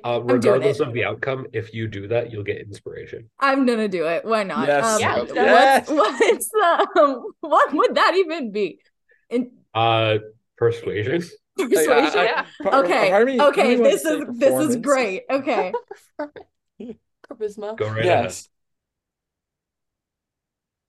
uh, 0.04 0.20
regardless 0.24 0.80
of 0.80 0.94
the 0.94 1.04
outcome, 1.06 1.46
if 1.54 1.74
you 1.76 1.88
do 1.88 2.08
that, 2.08 2.32
you'll 2.32 2.44
get 2.44 2.58
inspiration. 2.58 3.30
I'm 3.40 3.66
gonna 3.68 3.88
do 3.88 4.08
it. 4.08 4.26
Why 4.26 4.44
not? 4.44 4.68
Yes. 4.68 4.86
Um, 4.96 5.00
Yeah, 5.00 5.18
what's, 5.20 5.34
yes. 5.36 5.90
what's 5.90 6.50
the 6.50 6.88
um, 7.00 7.32
what 7.42 7.74
would 7.74 7.96
that 7.96 8.16
even 8.16 8.52
be? 8.52 8.80
In 9.30 9.52
Uh, 9.76 10.18
persuasion. 10.58 11.24
persuasion. 11.70 12.20
I- 12.20 12.22
I- 12.22 12.24
Yeah. 12.26 12.46
part- 12.64 12.86
okay. 12.86 13.10
part 13.10 13.22
of 13.24 13.28
me- 13.28 13.38
part 13.38 13.54
of 13.58 13.60
okay. 13.60 13.76
me 13.76 13.84
This 13.84 14.06
is 14.06 14.24
this 14.38 14.70
is 14.70 14.76
great. 14.78 15.24
Okay. 15.30 15.74
Charisma. 17.30 17.78
Go 17.78 17.90
right 17.90 18.06
Yes. 18.06 18.48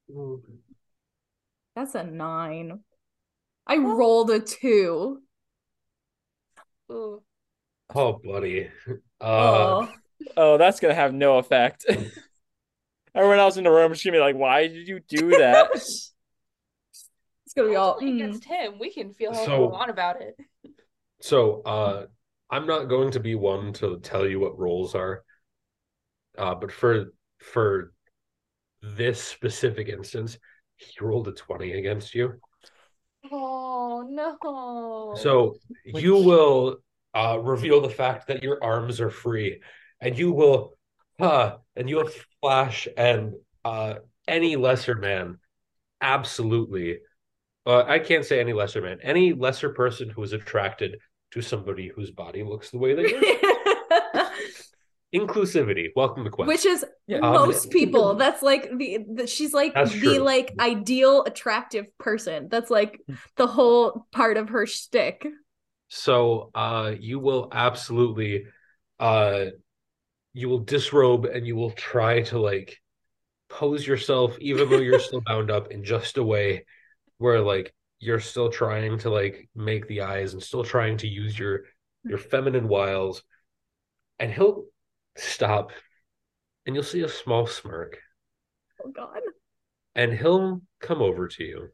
ahead. 0.09 0.41
That's 1.75 1.95
a 1.95 2.05
nine. 2.05 2.81
I 3.67 3.77
rolled 3.77 4.31
a 4.31 4.41
two. 4.41 5.23
Ooh. 6.91 7.23
Oh, 7.95 8.21
buddy. 8.25 8.71
Uh, 8.89 8.93
oh. 9.21 9.89
Oh, 10.37 10.59
that's 10.59 10.81
gonna 10.81 10.95
have 10.95 11.13
no 11.15 11.39
effect. 11.39 11.85
Everyone 13.15 13.39
else 13.39 13.57
in 13.57 13.65
the 13.65 13.71
room 13.71 13.93
is 13.93 14.03
gonna 14.03 14.17
be 14.17 14.21
like, 14.21 14.37
"Why 14.37 14.69
did 14.69 14.89
you 14.89 15.01
do 15.01 15.31
that?" 15.31 15.69
It's 17.59 17.65
gonna 17.67 17.71
be 17.71 17.77
all. 17.77 18.01
Mm. 18.01 18.15
against 18.15 18.45
him. 18.45 18.79
We 18.79 18.93
can 18.93 19.13
feel 19.13 19.35
how 19.35 19.45
So- 19.45 19.61
we 19.63 19.67
want 19.73 19.91
about 19.91 20.21
it. 20.23 20.37
so, 21.21 21.63
uh, 21.63 22.07
I'm 22.51 22.67
not 22.67 22.85
going 22.85 23.11
to 23.13 23.21
be 23.21 23.35
one 23.35 23.73
to 23.75 23.99
tell 24.01 24.27
you 24.27 24.41
what 24.41 24.59
roles 24.59 24.95
are. 24.95 25.25
Uh, 26.37 26.55
but 26.55 26.71
for 26.73 27.13
for 27.41 27.93
this 28.81 29.23
specific 29.23 29.89
instance, 29.89 30.39
he 30.77 30.93
rolled 31.01 31.29
a 31.29 31.33
20 31.33 31.73
against 31.73 32.15
you. 32.15 32.41
Oh 33.31 34.07
no. 34.09 35.15
So 35.17 35.57
Which- 35.93 36.03
you 36.03 36.15
will 36.15 36.79
uh, 37.15 37.39
reveal 37.43 37.81
the 37.81 37.91
fact 37.91 38.29
that 38.29 38.43
your 38.43 38.63
arms 38.63 39.01
are 39.01 39.11
free, 39.11 39.61
and 40.01 40.17
you 40.17 40.33
will, 40.33 40.79
uh, 41.19 41.57
and 41.75 41.89
you'll 41.91 42.09
flash, 42.41 42.87
and 42.97 43.35
uh, 43.65 43.95
any 44.29 44.55
lesser 44.57 44.95
man, 44.95 45.39
absolutely. 46.01 47.01
Uh, 47.69 47.85
I 47.87 47.99
can't 47.99 48.25
say 48.25 48.41
any 48.41 48.55
lesser 48.55 48.81
man. 48.81 48.99
Any 49.03 49.35
lesser 49.35 49.69
person 49.69 50.09
who 50.09 50.23
is 50.23 50.33
attracted 50.33 50.97
to 51.33 51.43
somebody 51.43 51.89
whose 51.89 52.11
body 52.11 52.43
looks 52.43 52.71
the 52.71 52.79
way 52.79 52.95
they 52.95 53.09
do. 53.09 53.37
Inclusivity. 55.15 55.89
Welcome 55.95 56.25
to 56.25 56.31
Quest. 56.31 56.49
Which 56.49 56.65
is 56.65 56.83
Yeah. 57.07 57.19
Um, 57.19 57.35
most 57.35 57.71
people. 57.71 58.15
That's 58.15 58.43
like 58.43 58.71
the, 58.75 59.05
the 59.13 59.27
she's 59.27 59.53
like 59.53 59.75
the 59.75 59.85
true. 59.85 60.19
like 60.19 60.55
ideal 60.59 61.25
attractive 61.25 61.87
person. 61.99 62.49
That's 62.51 62.71
like 62.71 63.03
the 63.37 63.47
whole 63.47 64.07
part 64.13 64.39
of 64.39 64.49
her 64.49 64.65
shtick. 64.65 65.27
So 65.89 66.51
uh 66.55 66.95
you 66.99 67.19
will 67.19 67.51
absolutely 67.53 68.47
uh 68.99 69.47
you 70.33 70.49
will 70.49 70.61
disrobe 70.61 71.27
and 71.27 71.47
you 71.47 71.55
will 71.55 71.73
try 71.73 72.23
to 72.23 72.39
like 72.39 72.79
pose 73.51 73.87
yourself 73.87 74.39
even 74.41 74.71
though 74.71 74.79
you're 74.79 75.01
still 75.01 75.21
bound 75.27 75.51
up 75.51 75.71
in 75.71 75.85
just 75.85 76.17
a 76.17 76.23
way 76.23 76.65
where 77.19 77.41
like 77.41 77.75
you're 78.01 78.21
still 78.21 78.51
trying 78.51 78.99
to 78.99 79.11
like 79.11 79.49
make 79.55 79.87
the 79.89 80.03
eyes 80.03 80.33
and 80.33 80.43
still 80.43 80.65
trying 80.65 80.97
to 80.99 81.09
use 81.09 81.39
your 81.39 81.65
your 82.05 82.19
feminine 82.19 82.69
wiles. 82.69 83.23
And 84.19 84.33
he'll 84.33 84.65
stop 85.17 85.73
and 86.67 86.75
you'll 86.75 86.85
see 86.85 87.03
a 87.03 87.09
small 87.09 87.47
smirk. 87.47 87.99
Oh 88.85 88.91
god. 88.91 89.21
and 89.95 90.13
he'll 90.13 90.63
come 90.81 91.03
over 91.03 91.29
to 91.29 91.45
you. 91.45 91.69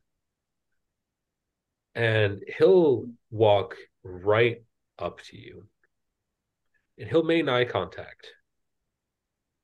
And 1.94 2.42
he'll 2.59 3.07
walk 3.30 3.76
right 4.02 4.62
up 4.98 5.20
to 5.22 5.38
you. 5.38 5.66
And 6.98 7.09
he'll 7.09 7.22
make 7.22 7.48
eye 7.48 7.64
contact. 7.64 8.33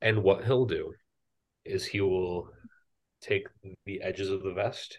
And 0.03 0.23
what 0.23 0.45
he'll 0.45 0.67
do 0.67 0.95
is 1.65 1.87
he 1.87 2.01
will 2.01 2.51
take 3.21 3.47
the 3.87 4.03
edges 4.03 4.31
of 4.31 4.43
the 4.43 4.53
vest 4.53 4.99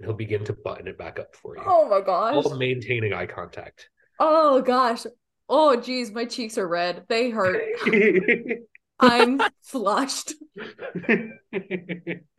he'll 0.00 0.12
begin 0.12 0.44
to 0.44 0.52
button 0.52 0.86
it 0.88 0.98
back 0.98 1.18
up 1.18 1.34
for 1.34 1.56
you 1.56 1.62
Oh 1.66 1.88
my 1.88 2.00
gosh. 2.00 2.44
while 2.44 2.56
maintaining 2.56 3.12
eye 3.12 3.26
contact 3.26 3.88
Oh 4.18 4.62
gosh. 4.62 5.04
Oh 5.48 5.76
geez, 5.76 6.10
my 6.10 6.24
cheeks 6.24 6.56
are 6.58 6.66
red. 6.66 7.04
They 7.08 7.30
hurt. 7.30 7.62
I'm 8.98 9.40
flushed. 9.62 10.32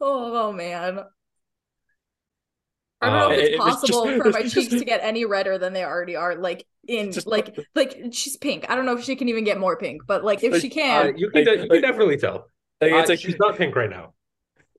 Oh, 0.00 0.52
man. 0.52 1.00
I 3.00 3.10
don't 3.10 3.18
know 3.18 3.26
Um, 3.26 3.32
if 3.32 3.38
it's 3.38 3.48
it 3.54 3.58
was 3.58 3.74
possible 3.76 4.04
just- 4.06 4.22
for 4.22 4.30
my 4.30 4.42
cheeks 4.48 4.54
just- 4.54 4.70
to 4.78 4.84
get 4.84 5.00
any 5.02 5.24
redder 5.24 5.58
than 5.58 5.72
they 5.72 5.84
already 5.84 6.16
are. 6.16 6.34
Like 6.36 6.66
in 6.86 7.12
Just- 7.12 7.26
like 7.26 7.58
like 7.74 7.98
she's 8.12 8.36
pink. 8.36 8.66
I 8.68 8.74
don't 8.74 8.86
know 8.86 8.96
if 8.96 9.04
she 9.04 9.16
can 9.16 9.28
even 9.28 9.44
get 9.44 9.58
more 9.58 9.76
pink, 9.76 10.02
but 10.06 10.24
like 10.24 10.42
if 10.44 10.52
Like, 10.52 10.60
she 10.62 10.68
Uh, 10.68 10.74
can, 10.74 11.18
you 11.18 11.30
can, 11.30 11.44
Like- 11.44 11.44
de- 11.46 11.52
you 11.52 11.58
can 11.60 11.68
like- 11.68 11.82
definitely 11.82 12.16
tell 12.18 12.50
Like, 12.80 12.92
Uh, 12.92 12.96
it's 12.96 13.08
like 13.10 13.18
she's 13.18 13.38
not 13.38 13.56
pink 13.56 13.74
right 13.74 13.90
now 13.90 14.12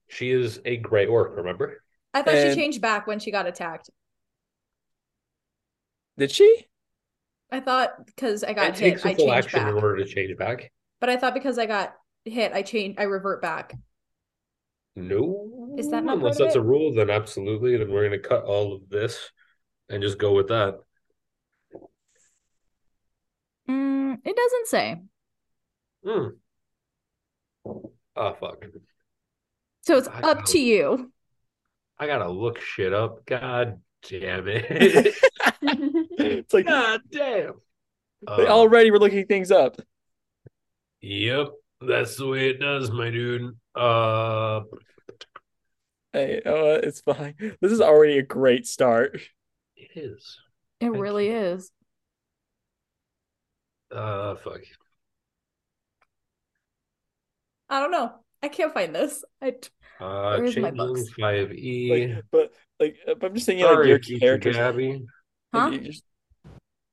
she 0.08 0.32
is 0.32 0.60
a 0.66 0.78
gray 0.78 1.06
orc 1.06 1.36
remember 1.36 1.82
I 2.14 2.22
thought 2.22 2.36
and- 2.36 2.54
she 2.54 2.60
changed 2.60 2.82
back 2.82 3.08
when 3.08 3.20
she 3.20 3.32
got 3.32 3.46
attacked. 3.48 3.90
did 6.18 6.32
she? 6.32 6.66
I 7.52 7.60
thought 7.60 8.06
because 8.06 8.44
I 8.44 8.54
got 8.54 8.70
it 8.70 8.76
takes 8.76 9.04
hit, 9.04 9.06
a 9.06 9.14
I 9.14 9.16
full 9.16 9.26
changed 9.28 9.46
action 9.46 9.60
back. 9.60 9.70
in 9.70 9.76
order 9.76 9.98
to 9.98 10.06
change 10.06 10.38
back 10.38 10.72
But 11.00 11.10
I 11.10 11.18
thought 11.18 11.34
because 11.34 11.58
I 11.58 11.66
got 11.66 11.94
hit, 12.26 12.52
I 12.54 12.62
change 12.62 12.96
I 12.98 13.04
revert 13.04 13.42
back. 13.42 13.74
No. 14.96 15.76
Is 15.78 15.92
that 15.92 16.04
not 16.04 16.18
Unless 16.18 16.38
part 16.38 16.42
of 16.42 16.48
that's 16.48 16.56
it? 16.56 16.60
a 16.60 16.64
rule, 16.64 16.94
then 16.96 17.10
absolutely. 17.12 17.78
Then 17.78 17.92
we're 17.92 18.08
going 18.08 18.20
to 18.20 18.28
cut 18.28 18.44
all 18.46 18.74
of 18.74 18.90
this 18.90 19.30
and 19.90 20.02
just 20.02 20.18
go 20.18 20.34
with 20.34 20.48
that. 20.48 20.80
Mm, 23.70 24.18
it 24.26 24.36
doesn't 24.36 24.68
say. 24.68 25.02
Hmm. 26.04 26.28
Oh, 28.16 28.34
fuck. 28.40 28.66
So 29.88 29.98
it's 29.98 30.10
I 30.10 30.20
up 30.20 30.40
know. 30.40 30.44
to 30.48 30.60
you. 30.60 31.12
I 31.98 32.08
got 32.08 32.18
to 32.18 32.30
look 32.30 32.60
shit 32.60 32.94
up. 32.94 33.26
God 33.26 33.80
damn 34.10 34.48
it. 34.48 35.16
It's 35.62 36.54
like 36.54 36.66
God 36.68 37.00
damn. 37.10 37.54
they 38.28 38.46
Uh, 38.48 38.48
already 38.48 38.92
were 38.92 39.00
looking 39.00 39.26
things 39.28 39.50
up. 39.50 39.78
Yep. 41.02 41.48
That's 41.80 42.18
the 42.18 42.28
way 42.28 42.50
it 42.50 42.60
does, 42.60 42.92
my 42.92 43.10
dude. 43.12 43.56
Uh, 43.74 44.62
Hey, 46.12 46.42
oh, 46.46 46.76
it's 46.76 47.00
fine. 47.02 47.36
This 47.62 47.72
is 47.72 47.80
already 47.80 48.18
a 48.18 48.24
great 48.24 48.68
start. 48.68 49.22
It 49.78 49.92
is. 49.96 50.38
It 50.82 50.90
Thank 50.90 50.98
really 51.02 51.28
you. 51.28 51.36
is. 51.38 51.72
Uh, 53.92 54.36
fuck. 54.36 54.62
I 57.70 57.80
don't 57.80 57.92
know. 57.92 58.14
I 58.44 58.50
can't 58.50 58.74
find 58.74 58.94
this. 58.94 59.24
I 59.42 59.56
Uh, 60.00 60.38
Where's 60.38 60.58
my 60.58 60.72
books? 60.72 61.02
5e. 61.20 61.90
Like, 62.16 62.24
but 62.32 62.52
like, 62.80 62.98
uh, 63.08 63.16
but 63.20 63.28
I'm 63.32 63.34
just 63.36 63.46
thinking 63.48 63.66
like 63.66 63.88
your 63.88 64.00
future 64.00 64.20
characters. 64.20 64.56
Gabby. 64.56 65.06
Huh? 65.54 65.70
you 65.72 65.80
just- 65.80 66.04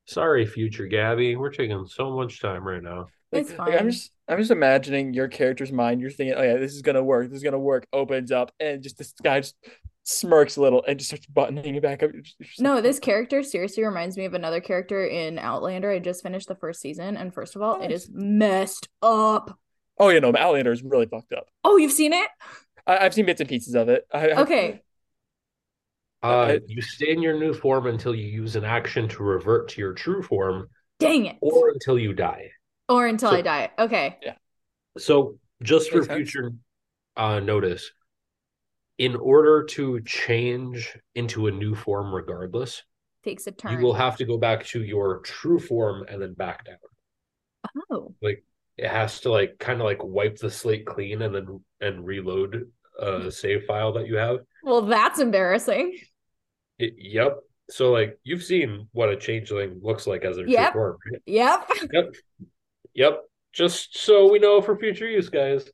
Sorry, 0.07 0.45
future 0.45 0.85
Gabby. 0.87 1.35
We're 1.35 1.49
taking 1.51 1.85
so 1.87 2.11
much 2.15 2.39
time 2.41 2.63
right 2.63 2.81
now. 2.81 3.07
like, 3.31 3.41
It's 3.43 3.57
like, 3.57 3.79
I'm 3.79 3.89
just 3.91 4.11
I'm 4.27 4.37
just 4.39 4.51
imagining 4.51 5.13
your 5.13 5.27
character's 5.27 5.71
mind. 5.71 6.01
You're 6.01 6.09
thinking, 6.11 6.35
oh 6.37 6.41
yeah, 6.43 6.57
this 6.57 6.73
is 6.73 6.81
gonna 6.81 7.03
work. 7.03 7.29
This 7.29 7.37
is 7.37 7.43
gonna 7.43 7.59
work. 7.59 7.87
Opens 7.93 8.31
up, 8.31 8.51
and 8.59 8.81
just 8.81 8.97
this 8.97 9.13
guy 9.23 9.39
just 9.41 9.55
smirks 10.03 10.57
a 10.57 10.61
little 10.61 10.83
and 10.87 10.97
just 10.99 11.09
starts 11.09 11.25
buttoning 11.27 11.75
it 11.75 11.81
back 11.81 12.01
up. 12.03 12.11
You're 12.13 12.21
just- 12.21 12.35
you're 12.39 12.47
just 12.47 12.61
No, 12.61 12.75
like, 12.75 12.83
this 12.83 12.99
character 12.99 13.41
seriously 13.43 13.83
reminds 13.83 14.17
me 14.17 14.25
of 14.25 14.33
another 14.35 14.61
character 14.61 15.05
in 15.05 15.37
Outlander. 15.39 15.91
I 15.91 15.99
just 15.99 16.21
finished 16.23 16.47
the 16.47 16.55
first 16.55 16.81
season, 16.81 17.17
and 17.17 17.33
first 17.33 17.55
of 17.55 17.61
all, 17.63 17.75
it 17.81 17.89
Nice. 17.89 18.03
is 18.03 18.09
messed 18.11 18.87
up. 19.03 19.57
Oh, 19.97 20.09
you 20.09 20.19
know, 20.19 20.33
Outlander 20.37 20.71
is 20.71 20.83
really 20.83 21.05
fucked 21.05 21.33
up. 21.33 21.47
Oh, 21.63 21.77
you've 21.77 21.91
seen 21.91 22.13
it? 22.13 22.27
I, 22.85 22.97
I've 22.99 23.13
seen 23.13 23.25
bits 23.25 23.39
and 23.41 23.49
pieces 23.49 23.75
of 23.75 23.89
it. 23.89 24.05
I, 24.13 24.29
I- 24.29 24.41
Okay. 24.41 24.81
Uh, 26.23 26.27
I- 26.27 26.59
you 26.67 26.81
stay 26.81 27.11
in 27.11 27.21
your 27.21 27.37
new 27.39 27.53
form 27.53 27.87
until 27.87 28.15
you 28.15 28.27
use 28.27 28.55
an 28.55 28.65
action 28.65 29.07
to 29.09 29.23
revert 29.23 29.69
to 29.69 29.81
your 29.81 29.93
true 29.93 30.21
form, 30.23 30.69
Dang 30.99 31.27
it. 31.27 31.37
or 31.41 31.69
until 31.69 31.99
you 31.99 32.13
die. 32.13 32.49
Or 32.89 33.05
until 33.07 33.29
So- 33.31 33.37
I 33.37 33.41
die. 33.41 33.71
Okay. 33.77 34.17
Yeah. 34.21 34.35
So, 34.97 35.37
just 35.61 35.89
for 35.89 35.97
Makes 35.97 36.07
sense. 36.07 36.17
future 36.31 36.51
uh, 37.17 37.39
notice, 37.39 37.91
in 38.97 39.15
order 39.15 39.63
to 39.63 40.01
change 40.01 40.97
into 41.15 41.47
a 41.47 41.51
new 41.51 41.75
form, 41.75 42.13
regardless, 42.13 42.83
Takes 43.23 43.47
a 43.47 43.53
you 43.71 43.79
will 43.79 43.93
have 43.93 44.17
to 44.17 44.25
go 44.25 44.37
back 44.37 44.65
to 44.67 44.83
your 44.83 45.19
true 45.21 45.59
form 45.59 46.05
and 46.07 46.21
then 46.21 46.33
back 46.33 46.63
down. 46.65 46.77
Oh. 47.89 48.13
It 48.77 48.89
has 48.89 49.21
to 49.21 49.31
like 49.31 49.57
kind 49.59 49.79
of 49.79 49.85
like 49.85 50.03
wipe 50.03 50.37
the 50.37 50.51
slate 50.51 50.85
clean 50.85 51.21
and 51.21 51.33
then 51.33 51.63
and 51.81 52.05
reload 52.05 52.69
a 52.99 53.31
save 53.31 53.65
file 53.65 53.93
that 53.93 54.07
you 54.07 54.15
have. 54.17 54.39
Well, 54.63 54.81
that's 54.83 55.19
embarrassing. 55.19 55.97
It, 56.79 56.93
yep. 56.97 57.37
So 57.69 57.91
like 57.91 58.19
you've 58.23 58.43
seen 58.43 58.87
what 58.91 59.09
a 59.09 59.15
changeling 59.15 59.79
looks 59.81 60.07
like 60.07 60.23
as 60.25 60.37
a 60.37 60.43
Yep. 60.47 60.71
true 60.73 60.81
form. 60.81 60.97
Right? 61.11 61.21
Yep. 61.25 61.69
Yep. 61.91 62.15
Yep. 62.93 63.21
Just 63.53 63.97
so 63.97 64.29
we 64.31 64.39
know 64.39 64.61
for 64.61 64.77
future 64.77 65.07
use, 65.07 65.29
guys. 65.29 65.69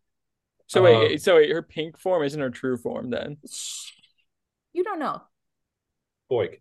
so 0.68 0.86
Um, 0.86 1.00
wait, 1.02 1.22
so 1.22 1.36
wait, 1.36 1.50
her 1.50 1.64
pink 1.64 1.98
form 2.00 2.24
isn't 2.24 2.40
her 2.40 2.52
true 2.52 2.78
form 2.78 3.10
then? 3.10 3.38
You 4.74 4.84
don't 4.84 5.00
know. 5.00 5.22
Boig. 6.32 6.60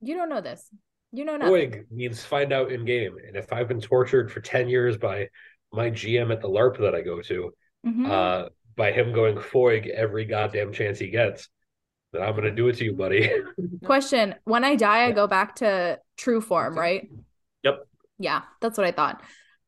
You 0.00 0.14
don't 0.14 0.28
know 0.28 0.40
this. 0.40 0.68
You 1.12 1.24
know 1.24 1.36
nothing. 1.36 1.52
Boig 1.54 1.90
means 1.90 2.24
find 2.24 2.52
out 2.52 2.70
in 2.72 2.84
game. 2.84 3.16
And 3.26 3.36
if 3.36 3.52
I've 3.52 3.68
been 3.68 3.80
tortured 3.80 4.30
for 4.30 4.40
10 4.40 4.68
years 4.68 4.96
by 4.96 5.28
my 5.72 5.90
GM 5.90 6.30
at 6.32 6.40
the 6.40 6.48
LARP 6.48 6.78
that 6.78 6.94
I 6.94 7.00
go 7.02 7.20
to, 7.22 7.52
Mhm. 7.86 8.08
uh, 8.08 8.48
by 8.76 8.92
him 8.92 9.12
going 9.12 9.36
Foig 9.36 9.88
every 9.88 10.24
goddamn 10.24 10.72
chance 10.72 10.98
he 10.98 11.08
gets, 11.08 11.48
That 12.12 12.20
I'm 12.22 12.34
gonna 12.34 12.50
do 12.54 12.68
it 12.68 12.76
to 12.76 12.84
you, 12.84 12.92
buddy. 12.92 13.30
Question: 13.84 14.34
When 14.44 14.64
I 14.64 14.76
die, 14.76 15.06
I 15.06 15.12
go 15.12 15.26
back 15.26 15.56
to 15.56 15.98
true 16.18 16.42
form, 16.42 16.78
right? 16.78 17.10
Yep. 17.62 17.86
Yeah, 18.18 18.42
that's 18.60 18.76
what 18.76 18.86
I 18.86 18.92
thought. 18.92 19.22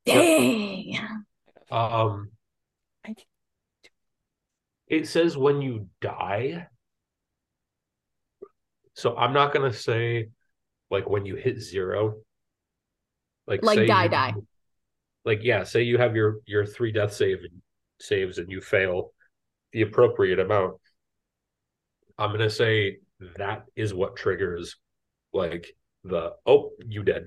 Yep. 0.04 0.16
Dang. 0.16 0.98
Um 1.70 2.30
it 4.86 5.08
says 5.08 5.36
when 5.38 5.62
you 5.62 5.88
die. 6.02 6.66
So 8.92 9.16
I'm 9.16 9.32
not 9.32 9.52
gonna 9.54 9.72
say 9.72 10.28
like 10.90 11.08
when 11.08 11.24
you 11.24 11.36
hit 11.36 11.58
zero. 11.60 12.20
Like 13.46 13.62
Like 13.64 13.76
say 13.78 13.86
die, 13.86 14.04
you- 14.04 14.10
die. 14.10 14.34
Like 15.24 15.40
yeah, 15.42 15.64
say 15.64 15.82
you 15.82 15.98
have 15.98 16.14
your 16.16 16.38
your 16.46 16.66
three 16.66 16.92
death 16.92 17.12
save 17.12 17.38
saves 18.00 18.38
and 18.38 18.50
you 18.50 18.60
fail 18.60 19.12
the 19.72 19.82
appropriate 19.82 20.38
amount. 20.38 20.74
I'm 22.18 22.30
gonna 22.30 22.50
say 22.50 22.98
that 23.38 23.64
is 23.74 23.94
what 23.94 24.16
triggers 24.16 24.76
like 25.32 25.74
the 26.04 26.32
oh 26.46 26.72
you 26.86 27.02
dead 27.02 27.26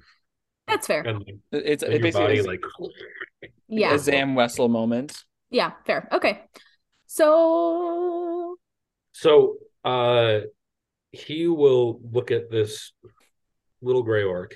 That's 0.68 0.88
fair. 0.88 1.02
and, 1.02 1.24
It's 1.52 1.84
and 1.84 1.94
it 1.94 1.98
your 1.98 2.04
basically 2.04 2.26
body 2.28 2.38
is 2.40 2.46
like 2.46 2.62
Yeah. 3.68 3.96
a 3.96 4.00
Zam 4.00 4.36
Wesell 4.36 4.70
moment. 4.70 5.24
Yeah, 5.50 5.72
fair. 5.86 6.08
Okay. 6.12 6.44
So 7.08 8.58
So 9.14 9.58
uh 9.84 10.42
he 11.12 11.48
will 11.48 12.00
look 12.12 12.32
at 12.32 12.52
this 12.52 12.92
little 13.82 14.04
gray 14.04 14.24
orc, 14.24 14.56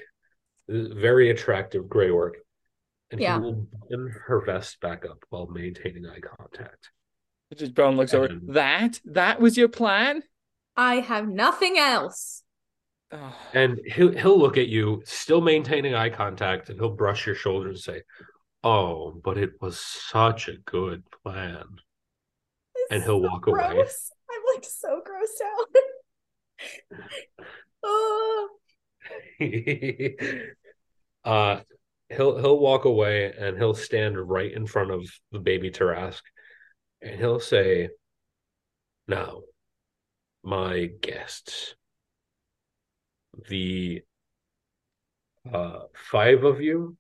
very 0.67 1.30
attractive 1.32 1.88
gray 1.89 2.10
orc, 2.10 2.38
and 3.12 3.19
Yeah. 3.19 3.36
he 3.36 3.41
will 3.41 3.54
button 3.80 4.13
her 4.28 4.41
vest 4.45 4.80
back 4.80 5.06
up 5.06 5.19
while 5.30 5.47
maintaining 5.47 6.06
eye 6.08 6.19
contact. 6.19 6.91
Just 7.56 7.74
Brown 7.74 7.97
looks 7.97 8.13
over. 8.13 8.30
That 8.50 9.02
that 9.06 9.41
was 9.41 9.58
your 9.58 9.67
plan? 9.67 10.24
I 10.78 10.95
have 11.02 11.28
nothing 11.28 11.78
else. 11.78 12.43
Oh, 13.12 13.36
And 13.54 13.80
he'll 13.86 14.13
he'll 14.17 14.39
look 14.39 14.58
at 14.58 14.69
you, 14.69 15.02
still 15.06 15.41
maintaining 15.41 15.93
eye 15.93 16.10
contact, 16.10 16.69
and 16.69 16.80
he'll 16.80 16.95
brush 16.95 17.26
your 17.26 17.36
shoulders 17.36 17.86
and 17.88 17.95
say, 17.97 18.02
Oh, 18.63 19.12
but 19.24 19.38
it 19.38 19.52
was 19.60 19.80
such 19.80 20.47
a 20.47 20.56
good 20.65 21.04
plan. 21.24 21.65
And 22.89 23.04
he'll 23.04 23.21
walk 23.21 23.47
away. 23.47 23.60
I'm 23.63 23.76
like 24.56 24.63
so 24.63 25.02
grossed 25.02 25.41
out. 25.45 27.00
oh. 27.84 28.50
uh 31.26 31.62
he'll 32.15 32.38
he'll 32.38 32.60
walk 32.60 32.86
away 32.86 33.34
and 33.38 33.58
he'll 33.58 33.74
stand 33.74 34.17
right 34.17 34.52
in 34.52 34.65
front 34.65 34.91
of 34.91 35.10
the 35.32 35.39
baby 35.39 35.71
Tarrasque 35.71 36.24
and 37.02 37.19
he'll 37.19 37.39
say, 37.39 37.89
Now, 39.08 39.41
my 40.43 40.89
guests, 41.02 41.76
the 43.50 44.02
uh 45.52 45.80
five 45.93 46.43
of 46.43 46.62
you, 46.62 46.97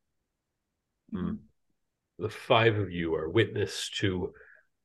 hmm, 1.11 1.33
the 2.17 2.29
five 2.29 2.77
of 2.77 2.91
you 2.91 3.15
are 3.15 3.29
witness 3.29 3.89
to 3.99 4.33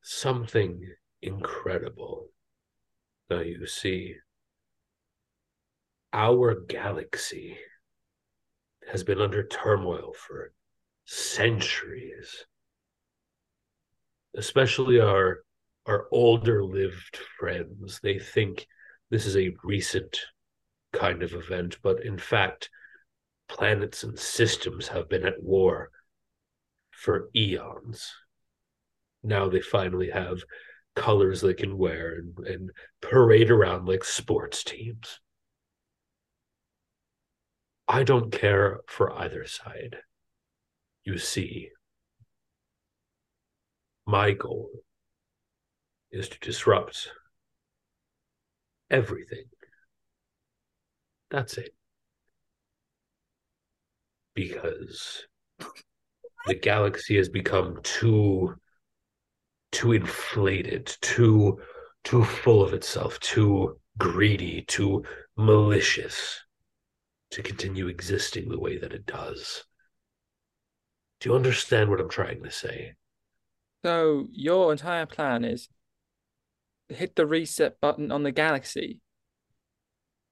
something 0.02 0.80
incredible. 1.22 2.28
Now 3.30 3.40
you 3.40 3.66
see, 3.66 4.16
our 6.12 6.54
galaxy 6.54 7.58
has 8.90 9.02
been 9.04 9.20
under 9.20 9.46
turmoil 9.46 10.12
for 10.14 10.52
centuries. 11.04 12.46
Especially 14.36 15.00
our 15.00 15.40
our 15.86 16.06
older 16.10 16.64
lived 16.64 17.16
friends. 17.38 18.00
They 18.02 18.18
think 18.18 18.66
this 19.10 19.24
is 19.24 19.36
a 19.36 19.54
recent 19.62 20.18
kind 20.92 21.22
of 21.22 21.32
event, 21.32 21.78
but 21.82 22.04
in 22.04 22.18
fact, 22.18 22.70
planets 23.48 24.02
and 24.02 24.18
systems 24.18 24.88
have 24.88 25.08
been 25.08 25.24
at 25.24 25.42
war 25.42 25.90
for 26.90 27.28
eons. 27.36 28.12
Now 29.22 29.48
they 29.48 29.60
finally 29.60 30.10
have 30.10 30.42
colors 30.96 31.40
they 31.40 31.54
can 31.54 31.76
wear 31.78 32.16
and, 32.16 32.46
and 32.46 32.70
parade 33.00 33.50
around 33.50 33.86
like 33.86 34.02
sports 34.02 34.64
teams. 34.64 35.20
I 37.88 38.02
don't 38.02 38.32
care 38.32 38.80
for 38.86 39.12
either 39.12 39.46
side. 39.46 39.98
You 41.04 41.18
see, 41.18 41.70
my 44.06 44.32
goal 44.32 44.70
is 46.10 46.28
to 46.28 46.38
disrupt 46.40 47.12
everything. 48.90 49.44
That's 51.30 51.58
it. 51.58 51.74
Because 54.34 55.26
the 56.46 56.54
galaxy 56.54 57.16
has 57.16 57.28
become 57.28 57.80
too 57.82 58.56
too 59.72 59.92
inflated, 59.92 60.86
too 61.00 61.60
too 62.04 62.24
full 62.24 62.62
of 62.62 62.72
itself, 62.72 63.18
too 63.20 63.78
greedy, 63.98 64.62
too 64.62 65.04
malicious 65.36 66.40
to 67.32 67.42
continue 67.42 67.88
existing 67.88 68.48
the 68.48 68.58
way 68.60 68.78
that 68.78 68.92
it 68.92 69.06
does. 69.06 69.64
Do 71.20 71.30
you 71.30 71.36
understand 71.36 71.90
what 71.90 72.00
I'm 72.00 72.08
trying 72.08 72.42
to 72.44 72.50
say? 72.50 72.94
So 73.84 74.26
your 74.32 74.72
entire 74.72 75.06
plan 75.06 75.44
is 75.44 75.68
hit 76.88 77.16
the 77.16 77.26
reset 77.26 77.80
button 77.80 78.12
on 78.12 78.22
the 78.22 78.32
galaxy. 78.32 79.00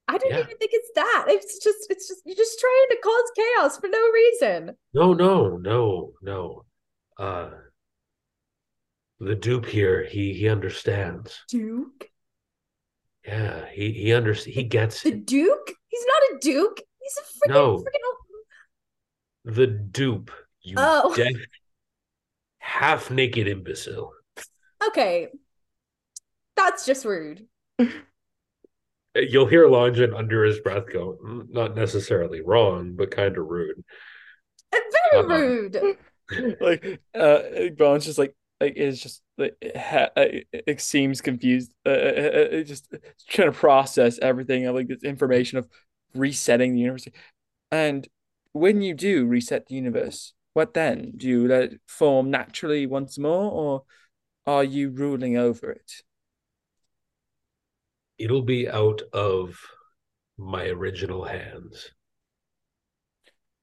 I 0.07 0.18
don't 0.18 0.30
Yeah. 0.30 0.40
even 0.40 0.57
think 0.59 0.70
it's 0.74 0.90
that. 0.94 1.26
It's 1.28 1.59
just 1.64 1.87
it's 1.90 2.07
just 2.09 2.22
you're 2.26 2.37
just 2.37 2.61
trying 2.61 2.87
to 2.90 2.96
cause 3.02 3.33
chaos 3.37 3.78
for 3.78 3.88
no 3.88 4.11
reason. 4.11 4.76
No, 4.92 5.14
no, 5.14 5.57
no, 5.57 6.12
no. 6.22 6.64
Uh 7.18 7.50
the 9.20 9.35
dupe 9.35 9.66
here, 9.66 10.04
he 10.04 10.35
he 10.35 10.48
understands. 10.48 11.42
Duke. 11.48 12.11
Yeah, 13.24 13.64
he 13.72 13.92
he 13.92 14.12
under 14.12 14.35
he 14.35 14.64
gets 14.64 15.02
The 15.02 15.11
it. 15.12 15.26
Duke? 15.26 15.72
He's 15.94 16.07
not 16.07 16.22
a 16.22 16.38
Duke. 16.40 16.80
He's 17.00 17.16
a 17.18 17.48
freaking 17.48 17.54
No. 17.54 17.76
freaking 17.78 19.54
the 19.57 19.66
dupe. 19.66 20.30
You 20.62 20.74
Oh. 20.78 21.14
deaf, 21.14 21.35
half 22.59 23.11
naked 23.11 23.46
imbecile. 23.46 24.12
Okay. 24.88 25.28
That's 26.57 26.85
just 26.87 27.04
rude. 27.04 27.46
You'll 29.14 29.46
hear 29.46 29.68
Longin 29.68 30.12
under 30.14 30.42
his 30.44 30.59
breath 30.61 30.87
go, 30.92 31.18
"Mm, 31.22 31.50
not 31.50 31.76
necessarily 31.76 32.40
wrong, 32.40 32.94
but 32.96 33.12
kind 33.12 33.37
of 33.37 33.46
rude. 33.46 33.85
Very 34.72 35.24
Uh-huh. 35.24 35.28
rude. 35.28 35.98
like 36.61 37.00
uh 37.14 37.68
Bones 37.76 38.07
just 38.07 38.18
like 38.18 38.35
like 38.64 38.77
is 38.77 39.00
just 39.00 39.22
like 39.37 39.55
ha- 39.77 40.11
uh, 40.16 40.20
it, 40.22 40.46
it 40.53 40.81
seems 40.81 41.20
confused 41.20 41.72
uh, 41.87 41.90
uh, 41.90 42.31
uh, 42.35 42.59
uh, 42.59 42.62
just 42.62 42.94
trying 43.29 43.53
to 43.53 43.59
process 43.59 44.18
everything 44.20 44.66
of 44.66 44.74
like 44.74 44.88
this 44.88 45.03
information 45.03 45.59
of 45.59 45.68
resetting 46.14 46.74
the 46.74 46.81
universe. 46.81 47.07
And 47.70 48.09
when 48.53 48.83
you 48.83 48.94
do 48.94 49.27
reset 49.27 49.66
the 49.66 49.74
universe 49.74 50.33
what 50.55 50.72
then? 50.72 51.14
Do 51.16 51.27
you 51.29 51.48
let 51.48 51.62
it 51.64 51.81
form 51.88 52.31
naturally 52.31 52.87
once 52.87 53.18
more 53.18 53.50
or 53.50 53.83
are 54.46 54.62
you 54.62 54.90
ruling 54.90 55.37
over 55.37 55.70
it? 55.72 55.92
It'll 58.18 58.42
be 58.42 58.68
out 58.68 59.03
of 59.12 59.57
my 60.38 60.66
original 60.66 61.24
hands. 61.24 61.90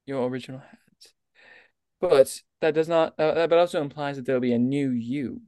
your 0.06 0.28
original 0.28 0.60
hands 0.60 0.81
but 2.02 2.42
that 2.60 2.74
does 2.74 2.90
not 2.90 3.14
uh, 3.18 3.34
that 3.36 3.50
but 3.50 3.60
also 3.60 3.82
implies 3.82 4.18
that 4.18 4.26
there'll 4.26 4.42
be 4.42 4.54
a 4.54 4.60
new 4.60 4.90
you 4.90 5.42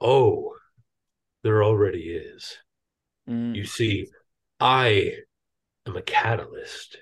Oh, 0.00 0.54
there 1.42 1.62
already 1.62 2.10
is. 2.10 2.56
Mm. 3.28 3.54
You 3.54 3.64
see, 3.64 4.08
I 4.60 5.12
am 5.86 5.96
a 5.96 6.02
catalyst. 6.02 6.98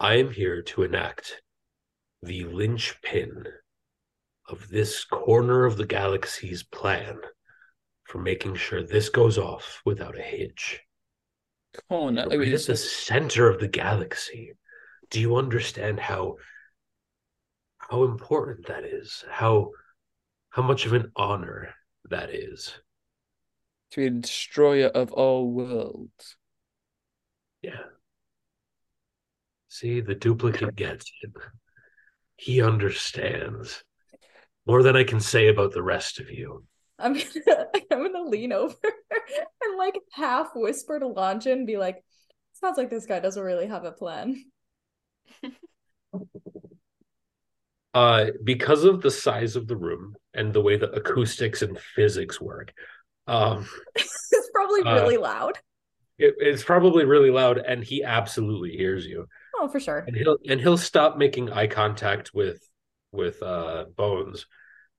I 0.00 0.14
am 0.14 0.30
here 0.30 0.62
to 0.62 0.82
enact 0.82 1.42
the 2.22 2.44
linchpin 2.44 3.44
of 4.48 4.68
this 4.68 5.04
corner 5.04 5.64
of 5.64 5.76
the 5.76 5.86
galaxy's 5.86 6.62
plan 6.62 7.18
for 8.04 8.18
making 8.18 8.56
sure 8.56 8.82
this 8.82 9.08
goes 9.08 9.38
off 9.38 9.82
without 9.84 10.18
a 10.18 10.22
hitch. 10.22 10.80
corner 11.88 12.22
You're 12.22 12.30
like, 12.30 12.38
right 12.38 12.54
at 12.54 12.66
the 12.66 12.76
center 12.76 13.48
of 13.48 13.60
the 13.60 13.68
galaxy. 13.68 14.52
Do 15.10 15.20
you 15.20 15.36
understand 15.36 16.00
how 16.00 16.36
how 17.94 18.02
important 18.02 18.66
that 18.66 18.84
is? 18.84 19.24
How 19.30 19.70
how 20.50 20.62
much 20.62 20.84
of 20.84 20.94
an 20.94 21.12
honor 21.14 21.72
that 22.10 22.30
is? 22.34 22.74
to 23.92 24.00
be 24.00 24.06
a 24.06 24.10
destroyer 24.10 24.88
of 24.88 25.12
all 25.12 25.52
worlds 25.52 26.36
Yeah. 27.62 27.84
See, 29.68 30.00
the 30.00 30.16
duplicate 30.16 30.74
gets 30.74 31.12
it. 31.22 31.30
He 32.34 32.60
understands 32.60 33.84
more 34.66 34.82
than 34.82 34.96
I 34.96 35.04
can 35.04 35.20
say 35.20 35.46
about 35.46 35.72
the 35.72 35.82
rest 35.82 36.18
of 36.18 36.28
you. 36.30 36.64
I'm 36.98 37.12
gonna 37.12 37.66
I'm 37.92 38.12
gonna 38.12 38.28
lean 38.28 38.52
over 38.52 38.74
and 39.62 39.78
like 39.78 40.00
half 40.10 40.48
whisper 40.56 40.98
to 40.98 41.06
Longin 41.06 41.52
and 41.52 41.66
be 41.66 41.76
like, 41.76 42.02
sounds 42.54 42.76
like 42.76 42.90
this 42.90 43.06
guy 43.06 43.20
doesn't 43.20 43.40
really 43.40 43.68
have 43.68 43.84
a 43.84 43.92
plan. 43.92 44.42
Uh, 47.94 48.26
because 48.42 48.84
of 48.84 49.00
the 49.02 49.10
size 49.10 49.54
of 49.56 49.68
the 49.68 49.76
room 49.76 50.16
and 50.34 50.52
the 50.52 50.60
way 50.60 50.76
the 50.76 50.90
acoustics 50.92 51.62
and 51.62 51.78
physics 51.78 52.40
work, 52.40 52.72
um, 53.28 53.68
it's 53.94 54.50
probably 54.52 54.82
Uh, 54.82 54.94
really 54.96 55.16
loud. 55.16 55.58
it, 56.18 56.34
it's 56.38 56.62
probably 56.64 57.04
really 57.04 57.30
loud, 57.30 57.58
and 57.58 57.84
he 57.84 58.02
absolutely 58.04 58.70
hears 58.76 59.06
you. 59.06 59.26
Oh, 59.56 59.68
for 59.68 59.80
sure. 59.80 60.04
And 60.06 60.16
he'll 60.16 60.38
and 60.48 60.60
he'll 60.60 60.76
stop 60.78 61.16
making 61.16 61.52
eye 61.52 61.68
contact 61.68 62.34
with 62.34 62.60
with 63.12 63.42
uh 63.42 63.84
Bones, 63.96 64.46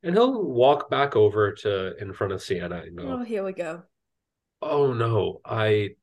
and 0.04 0.16
he'll 0.16 0.42
walk 0.44 0.90
back 0.90 1.16
over 1.18 1.52
to 1.52 1.98
in 2.02 2.14
front 2.14 2.34
of 2.34 2.42
Sienna 2.42 2.78
and 2.78 2.98
go, 2.98 3.12
Oh, 3.20 3.24
here 3.24 3.44
we 3.44 3.52
go. 3.54 3.84
"Oh 4.62 4.94
no, 4.94 5.42
I, 5.46 5.96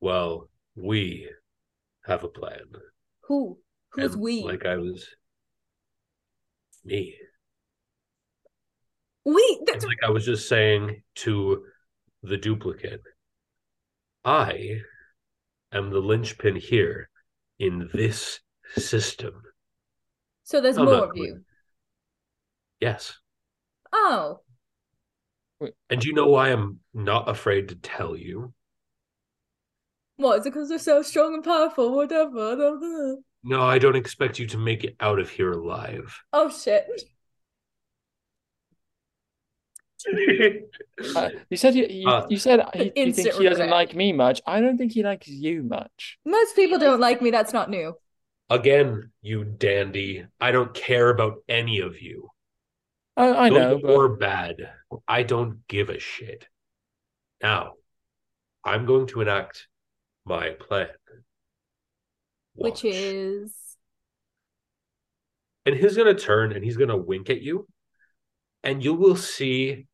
well, 0.00 0.48
we 0.74 1.30
have 2.06 2.24
a 2.24 2.28
plan." 2.28 2.66
Who? 3.28 3.58
Who's 3.92 4.14
And 4.14 4.22
we? 4.22 4.42
Like 4.42 4.66
I 4.66 4.76
was 4.76 5.06
me. 6.88 7.14
we. 9.24 9.60
That's 9.66 9.84
like 9.84 9.98
I 10.04 10.10
was 10.10 10.24
just 10.24 10.48
saying 10.48 11.02
to 11.16 11.64
the 12.22 12.36
duplicate, 12.36 13.02
I 14.24 14.80
am 15.72 15.90
the 15.90 16.00
linchpin 16.00 16.56
here 16.56 17.08
in 17.58 17.88
this 17.92 18.40
system. 18.76 19.42
so. 20.42 20.60
There's 20.60 20.76
I'm 20.78 20.86
more 20.86 21.04
of 21.04 21.16
you. 21.16 21.42
Yes. 22.80 23.18
Oh, 23.92 24.40
And 25.90 26.04
you 26.04 26.12
know 26.12 26.26
why 26.28 26.50
I'm 26.50 26.80
not 26.94 27.28
afraid 27.28 27.68
to 27.68 27.74
tell 27.74 28.16
you? 28.16 28.52
what 30.16 30.40
is 30.40 30.46
it? 30.46 30.52
Because 30.52 30.68
they're 30.68 30.78
so 30.78 31.02
strong 31.02 31.34
and 31.34 31.44
powerful. 31.44 31.94
Whatever. 31.94 33.16
No, 33.44 33.62
I 33.62 33.78
don't 33.78 33.96
expect 33.96 34.38
you 34.38 34.46
to 34.48 34.58
make 34.58 34.84
it 34.84 34.96
out 35.00 35.18
of 35.18 35.30
here 35.30 35.52
alive. 35.52 36.20
Oh 36.32 36.50
shit. 36.50 36.86
Uh, 41.14 41.30
you 41.48 41.56
said 41.56 41.74
you 41.74 41.86
you, 41.88 42.08
Uh, 42.08 42.26
you 42.28 42.38
said 42.38 42.60
he, 42.74 42.92
you 42.96 43.12
think 43.12 43.32
he 43.34 43.44
doesn't 43.44 43.66
regret. 43.66 43.70
like 43.70 43.94
me 43.94 44.12
much. 44.12 44.40
I 44.46 44.60
don't 44.60 44.76
think 44.78 44.92
he 44.92 45.02
likes 45.02 45.28
you 45.28 45.62
much. 45.62 46.18
Most 46.24 46.56
people 46.56 46.78
don't 46.78 46.98
like 47.00 47.22
me. 47.22 47.30
That's 47.30 47.52
not 47.52 47.70
new. 47.70 47.94
Again, 48.50 49.10
you 49.22 49.44
dandy. 49.44 50.26
I 50.40 50.50
don't 50.50 50.74
care 50.74 51.10
about 51.10 51.42
any 51.48 51.80
of 51.80 52.00
you. 52.00 52.30
I, 53.16 53.46
I 53.46 53.48
know, 53.48 53.76
Good 53.76 53.82
but 53.82 53.90
or 53.92 54.08
bad. 54.08 54.70
I 55.06 55.22
don't 55.22 55.66
give 55.68 55.88
a 55.88 55.98
shit. 56.00 56.48
Now, 57.42 57.74
I'm 58.64 58.86
going 58.86 59.06
to 59.08 59.20
enact 59.20 59.68
my 60.24 60.50
plan. 60.50 60.88
Which 62.58 62.84
is 62.84 63.52
and 65.64 65.76
he's 65.76 65.96
gonna 65.96 66.14
turn 66.14 66.52
and 66.52 66.64
he's 66.64 66.76
gonna 66.76 66.96
wink 66.96 67.30
at 67.30 67.42
you, 67.42 67.68
and 68.64 68.82
you 68.82 68.94
will 68.94 69.16
see 69.16 69.86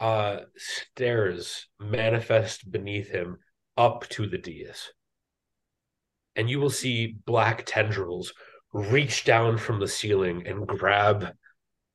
uh 0.00 0.40
stairs 0.56 1.66
manifest 1.80 2.70
beneath 2.70 3.10
him 3.10 3.38
up 3.76 4.08
to 4.10 4.26
the 4.26 4.38
dais. 4.38 4.92
And 6.36 6.48
you 6.48 6.60
will 6.60 6.70
see 6.70 7.16
black 7.26 7.64
tendrils 7.66 8.32
reach 8.72 9.24
down 9.24 9.58
from 9.58 9.80
the 9.80 9.88
ceiling 9.88 10.46
and 10.46 10.66
grab 10.66 11.32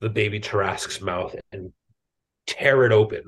the 0.01 0.09
baby 0.09 0.39
Tarrasque's 0.39 0.99
mouth 0.99 1.35
and 1.51 1.71
tear 2.45 2.85
it 2.85 2.91
open. 2.91 3.23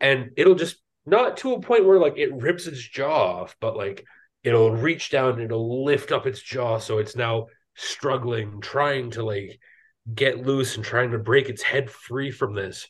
And 0.00 0.32
it'll 0.36 0.56
just 0.56 0.76
not 1.06 1.38
to 1.38 1.54
a 1.54 1.60
point 1.60 1.84
where 1.84 1.98
like 1.98 2.18
it 2.18 2.34
rips 2.34 2.66
its 2.66 2.86
jaw 2.86 3.42
off, 3.42 3.56
but 3.60 3.76
like 3.76 4.04
it'll 4.44 4.72
reach 4.72 5.10
down 5.10 5.34
and 5.34 5.42
it'll 5.42 5.84
lift 5.84 6.12
up 6.12 6.26
its 6.26 6.42
jaw 6.42 6.78
so 6.78 6.98
it's 6.98 7.16
now 7.16 7.46
struggling, 7.74 8.60
trying 8.60 9.10
to 9.10 9.24
like 9.24 9.58
get 10.12 10.44
loose 10.44 10.76
and 10.76 10.84
trying 10.84 11.12
to 11.12 11.18
break 11.18 11.48
its 11.48 11.62
head 11.62 11.90
free 11.90 12.30
from 12.30 12.54
this. 12.54 12.88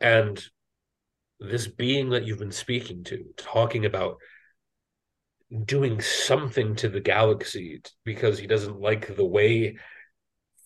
And 0.00 0.42
this 1.38 1.66
being 1.66 2.10
that 2.10 2.24
you've 2.24 2.38
been 2.38 2.52
speaking 2.52 3.04
to, 3.04 3.24
talking 3.36 3.86
about 3.86 4.16
doing 5.64 6.00
something 6.00 6.76
to 6.76 6.88
the 6.88 7.00
galaxy 7.00 7.82
because 8.04 8.38
he 8.38 8.46
doesn't 8.46 8.80
like 8.80 9.16
the 9.16 9.24
way 9.24 9.76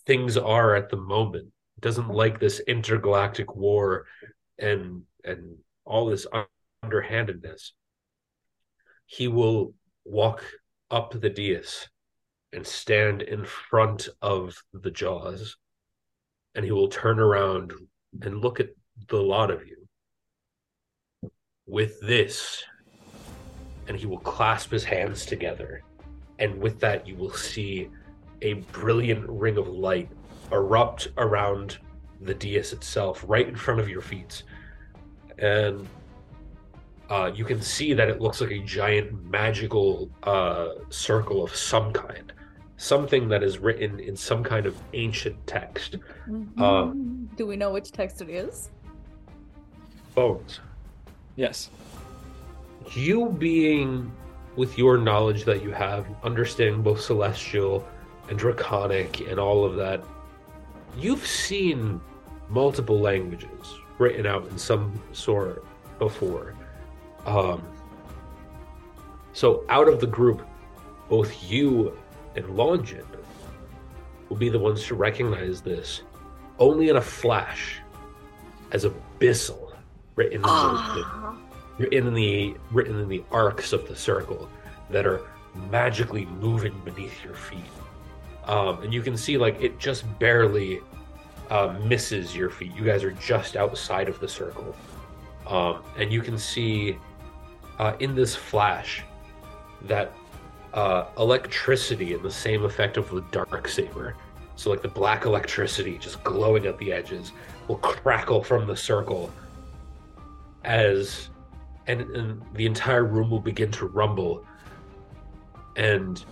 things 0.06 0.36
are 0.36 0.74
at 0.74 0.90
the 0.90 0.96
moment, 0.96 1.48
doesn't 1.80 2.08
like 2.08 2.38
this 2.38 2.60
intergalactic 2.60 3.54
war 3.54 4.06
and 4.58 5.02
and 5.24 5.56
all 5.84 6.06
this 6.06 6.26
underhandedness 6.82 7.72
he 9.16 9.28
will 9.28 9.72
walk 10.04 10.42
up 10.90 11.12
the 11.20 11.30
dais 11.30 11.88
and 12.52 12.66
stand 12.66 13.22
in 13.22 13.44
front 13.44 14.08
of 14.20 14.60
the 14.72 14.90
jaws 14.90 15.56
and 16.56 16.64
he 16.64 16.72
will 16.72 16.88
turn 16.88 17.20
around 17.20 17.72
and 18.22 18.40
look 18.40 18.58
at 18.58 18.70
the 19.08 19.16
lot 19.16 19.52
of 19.52 19.64
you 19.66 19.86
with 21.66 22.00
this 22.00 22.64
and 23.86 23.96
he 23.96 24.06
will 24.06 24.18
clasp 24.18 24.70
his 24.72 24.84
hands 24.84 25.24
together. 25.24 25.82
And 26.40 26.60
with 26.60 26.80
that 26.80 27.06
you 27.06 27.14
will 27.14 27.32
see 27.32 27.90
a 28.42 28.54
brilliant 28.54 29.28
ring 29.28 29.58
of 29.58 29.68
light 29.68 30.10
erupt 30.50 31.08
around 31.18 31.78
the 32.20 32.34
dais 32.34 32.72
itself 32.72 33.24
right 33.28 33.46
in 33.46 33.54
front 33.54 33.78
of 33.78 33.88
your 33.88 34.02
feet. 34.02 34.42
And 35.38 35.86
uh, 37.10 37.30
you 37.34 37.44
can 37.44 37.60
see 37.60 37.92
that 37.94 38.08
it 38.08 38.20
looks 38.20 38.40
like 38.40 38.50
a 38.50 38.60
giant 38.60 39.24
magical 39.30 40.10
uh, 40.22 40.70
circle 40.88 41.44
of 41.44 41.54
some 41.54 41.92
kind, 41.92 42.32
something 42.76 43.28
that 43.28 43.42
is 43.42 43.58
written 43.58 44.00
in 44.00 44.16
some 44.16 44.42
kind 44.42 44.66
of 44.66 44.76
ancient 44.94 45.36
text. 45.46 45.96
Uh, 46.58 46.92
Do 47.36 47.46
we 47.46 47.56
know 47.56 47.70
which 47.70 47.92
text 47.92 48.22
it 48.22 48.30
is? 48.30 48.70
Bones. 50.14 50.60
Yes. 51.36 51.70
You 52.94 53.30
being 53.30 54.10
with 54.56 54.78
your 54.78 54.96
knowledge 54.96 55.44
that 55.44 55.62
you 55.62 55.72
have, 55.72 56.06
understanding 56.22 56.82
both 56.82 57.00
celestial 57.00 57.86
and 58.28 58.38
draconic 58.38 59.20
and 59.28 59.38
all 59.38 59.64
of 59.64 59.76
that, 59.76 60.02
you've 60.96 61.26
seen 61.26 62.00
multiple 62.48 63.00
languages 63.00 63.74
written 63.98 64.26
out 64.26 64.46
in 64.48 64.56
some 64.56 65.00
sort 65.12 65.64
before. 65.98 66.54
Um, 67.26 67.62
so 69.32 69.64
out 69.68 69.88
of 69.88 70.00
the 70.00 70.06
group, 70.06 70.46
both 71.08 71.42
you 71.42 71.96
and 72.36 72.48
Longin 72.56 73.04
will 74.28 74.36
be 74.36 74.48
the 74.48 74.58
ones 74.58 74.84
to 74.86 74.94
recognize 74.94 75.60
this 75.60 76.02
only 76.58 76.88
in 76.88 76.96
a 76.96 77.00
flash 77.00 77.80
as 78.72 78.84
abyssal 78.84 79.72
written 80.16 80.36
in 80.36 80.42
the, 80.42 80.48
Ah. 80.48 81.36
written 81.78 82.06
in 82.06 82.14
the 82.14 82.56
written 82.70 82.98
in 83.00 83.08
the 83.08 83.24
arcs 83.32 83.72
of 83.72 83.88
the 83.88 83.96
circle 83.96 84.48
that 84.90 85.06
are 85.06 85.22
magically 85.70 86.26
moving 86.26 86.80
beneath 86.84 87.22
your 87.24 87.34
feet. 87.34 87.60
Um, 88.46 88.82
and 88.82 88.92
you 88.92 89.02
can 89.02 89.16
see 89.16 89.38
like 89.38 89.60
it 89.60 89.78
just 89.78 90.04
barely 90.18 90.80
uh, 91.50 91.74
misses 91.84 92.34
your 92.36 92.50
feet. 92.50 92.74
You 92.74 92.84
guys 92.84 93.02
are 93.04 93.12
just 93.12 93.56
outside 93.56 94.08
of 94.08 94.20
the 94.20 94.28
circle, 94.28 94.74
um, 95.46 95.82
and 95.98 96.12
you 96.12 96.22
can 96.22 96.38
see 96.38 96.98
uh, 97.78 97.94
in 98.00 98.14
this 98.14 98.34
flash 98.34 99.02
that 99.82 100.12
uh, 100.72 101.06
electricity 101.18 102.14
and 102.14 102.22
the 102.22 102.30
same 102.30 102.64
effect 102.64 102.96
of 102.96 103.08
the 103.10 103.20
dark 103.30 103.68
saber. 103.68 104.16
So 104.56 104.70
like 104.70 104.82
the 104.82 104.88
black 104.88 105.24
electricity 105.24 105.98
just 105.98 106.22
glowing 106.24 106.66
at 106.66 106.78
the 106.78 106.92
edges 106.92 107.32
will 107.68 107.78
crackle 107.78 108.42
from 108.42 108.66
the 108.66 108.76
circle 108.76 109.32
as 110.64 111.28
and, 111.86 112.00
and 112.00 112.42
the 112.54 112.66
entire 112.66 113.04
room 113.04 113.30
will 113.30 113.40
begin 113.40 113.70
to 113.72 113.86
rumble 113.86 114.44
and 115.76 116.24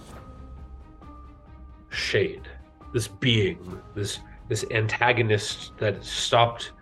shade 1.91 2.49
this 2.95 3.07
being 3.09 3.81
this 3.95 4.21
this 4.49 4.65
antagonist 4.71 5.73
that 5.79 6.03
stopped 6.03 6.73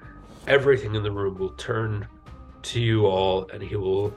everything 0.47 0.95
in 0.95 1.03
the 1.03 1.11
room 1.11 1.37
will 1.37 1.51
turn 1.51 2.07
to 2.63 2.81
you 2.81 3.07
all 3.07 3.49
and 3.53 3.63
he 3.63 3.77
will 3.77 4.15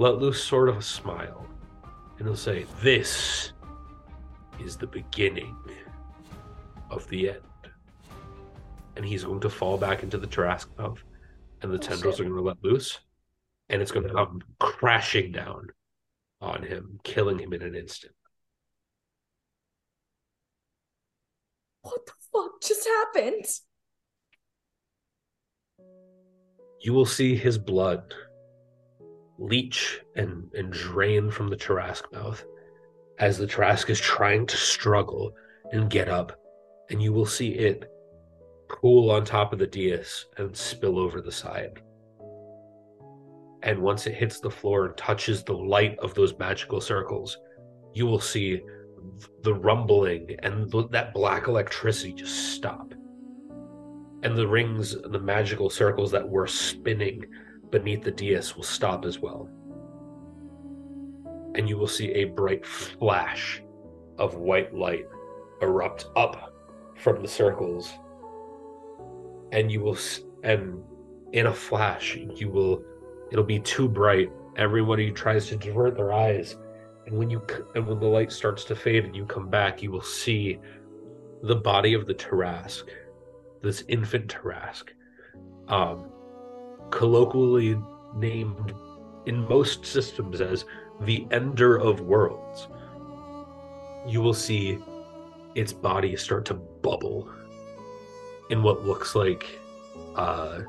let 0.00 0.16
loose 0.16 0.42
sort 0.42 0.70
of 0.70 0.78
a 0.78 0.82
smile 0.82 1.46
and 2.18 2.26
he'll 2.26 2.34
say 2.34 2.64
this 2.82 3.52
is 4.58 4.76
the 4.78 4.86
beginning 4.86 5.54
of 6.90 7.06
the 7.08 7.28
end 7.28 7.40
and 8.96 9.04
he's 9.04 9.24
going 9.24 9.40
to 9.40 9.50
fall 9.50 9.76
back 9.76 10.02
into 10.02 10.16
the 10.16 10.26
mouth 10.78 11.02
and 11.60 11.70
the 11.70 11.76
Oh, 11.76 11.78
tendrils 11.78 12.16
shit. 12.16 12.24
are 12.26 12.30
going 12.30 12.42
to 12.42 12.48
let 12.48 12.56
loose 12.64 12.98
and 13.68 13.82
it's 13.82 13.92
going 13.92 14.08
to 14.08 14.14
come 14.14 14.40
crashing 14.58 15.32
down 15.32 15.66
on 16.40 16.62
him 16.62 16.98
killing 17.04 17.38
him 17.38 17.52
in 17.52 17.60
an 17.60 17.74
instant 17.74 18.14
What 21.82 22.06
the 22.06 22.12
fuck 22.32 22.52
just 22.62 22.86
happened? 22.86 23.44
you 26.82 26.94
will 26.94 27.04
see 27.04 27.36
his 27.36 27.58
blood 27.58 28.14
leach 29.40 30.00
and, 30.16 30.44
and 30.54 30.72
drain 30.72 31.30
from 31.30 31.48
the 31.48 31.56
Tarrasque 31.56 32.12
mouth 32.12 32.44
as 33.18 33.38
the 33.38 33.46
Tarrasque 33.46 33.90
is 33.90 33.98
trying 33.98 34.46
to 34.46 34.56
struggle 34.56 35.32
and 35.72 35.90
get 35.90 36.08
up, 36.08 36.38
and 36.90 37.02
you 37.02 37.12
will 37.12 37.26
see 37.26 37.50
it 37.50 37.90
pool 38.68 39.10
on 39.10 39.24
top 39.24 39.52
of 39.52 39.58
the 39.58 39.66
dais 39.66 40.26
and 40.36 40.56
spill 40.56 40.98
over 40.98 41.20
the 41.20 41.32
side. 41.32 41.82
And 43.62 43.80
once 43.80 44.06
it 44.06 44.14
hits 44.14 44.40
the 44.40 44.50
floor 44.50 44.86
and 44.86 44.96
touches 44.96 45.42
the 45.42 45.56
light 45.56 45.98
of 45.98 46.14
those 46.14 46.38
magical 46.38 46.80
circles, 46.80 47.36
you 47.92 48.06
will 48.06 48.20
see 48.20 48.60
the 49.42 49.54
rumbling 49.54 50.36
and 50.42 50.70
th- 50.70 50.88
that 50.90 51.12
black 51.12 51.48
electricity 51.48 52.12
just 52.12 52.54
stop 52.54 52.94
and 54.22 54.36
the 54.36 54.46
rings 54.46 54.94
the 55.02 55.18
magical 55.18 55.70
circles 55.70 56.10
that 56.10 56.28
were 56.28 56.46
spinning 56.46 57.24
beneath 57.70 58.02
the 58.02 58.10
dais 58.10 58.56
will 58.56 58.62
stop 58.62 59.04
as 59.04 59.18
well. 59.18 59.48
And 61.54 61.68
you 61.68 61.76
will 61.76 61.88
see 61.88 62.10
a 62.12 62.24
bright 62.24 62.64
flash 62.64 63.62
of 64.18 64.36
white 64.36 64.74
light 64.74 65.06
erupt 65.62 66.06
up 66.16 66.54
from 66.96 67.22
the 67.22 67.28
circles. 67.28 67.92
And 69.52 69.70
you 69.70 69.80
will, 69.80 69.98
and 70.44 70.82
in 71.32 71.46
a 71.46 71.54
flash, 71.54 72.16
you 72.16 72.48
will, 72.48 72.82
it'll 73.32 73.44
be 73.44 73.60
too 73.60 73.88
bright. 73.88 74.30
Everybody 74.56 75.10
tries 75.10 75.48
to 75.48 75.56
divert 75.56 75.96
their 75.96 76.12
eyes. 76.12 76.56
And 77.06 77.18
when 77.18 77.30
you, 77.30 77.44
and 77.74 77.86
when 77.86 77.98
the 77.98 78.06
light 78.06 78.30
starts 78.30 78.64
to 78.64 78.76
fade 78.76 79.04
and 79.04 79.16
you 79.16 79.24
come 79.24 79.48
back, 79.48 79.82
you 79.82 79.90
will 79.90 80.02
see 80.02 80.58
the 81.42 81.56
body 81.56 81.94
of 81.94 82.06
the 82.06 82.14
Tarrasque 82.14 82.88
this 83.62 83.84
infant 83.88 84.28
Tarrasque, 84.28 84.90
um, 85.68 86.09
colloquially 86.90 87.80
named 88.14 88.74
in 89.26 89.46
most 89.48 89.86
systems 89.86 90.40
as 90.40 90.64
the 91.00 91.26
Ender 91.30 91.76
of 91.76 92.00
Worlds. 92.00 92.68
You 94.06 94.20
will 94.20 94.34
see 94.34 94.78
its 95.54 95.72
body 95.72 96.16
start 96.16 96.44
to 96.46 96.54
bubble 96.54 97.30
in 98.50 98.62
what 98.62 98.84
looks 98.84 99.14
like 99.14 99.58
uh, 100.16 100.60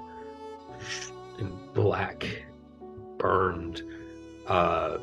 black, 1.73 2.45
burned, 3.17 3.83
uh, 4.47 4.97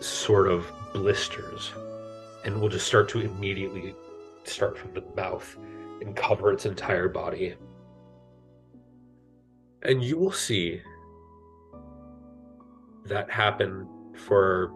sort 0.00 0.48
of 0.48 0.70
blisters, 0.92 1.72
and 2.44 2.60
will 2.60 2.68
just 2.68 2.86
start 2.86 3.08
to 3.10 3.20
immediately 3.20 3.94
start 4.44 4.78
from 4.78 4.92
the 4.94 5.04
mouth 5.16 5.56
and 6.00 6.14
cover 6.16 6.52
its 6.52 6.66
entire 6.66 7.08
body. 7.08 7.54
And 9.82 10.02
you 10.02 10.18
will 10.18 10.32
see 10.32 10.80
that 13.04 13.30
happen 13.30 13.88
for 14.16 14.72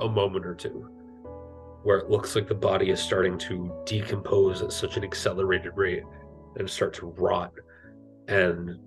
a 0.00 0.08
moment 0.08 0.46
or 0.46 0.54
two, 0.54 0.88
where 1.82 1.98
it 1.98 2.10
looks 2.10 2.34
like 2.34 2.48
the 2.48 2.54
body 2.54 2.90
is 2.90 3.00
starting 3.00 3.36
to 3.38 3.72
decompose 3.84 4.62
at 4.62 4.72
such 4.72 4.96
an 4.96 5.04
accelerated 5.04 5.72
rate 5.76 6.02
and 6.56 6.68
start 6.68 6.94
to 6.94 7.06
rot. 7.06 7.52
And 8.28 8.78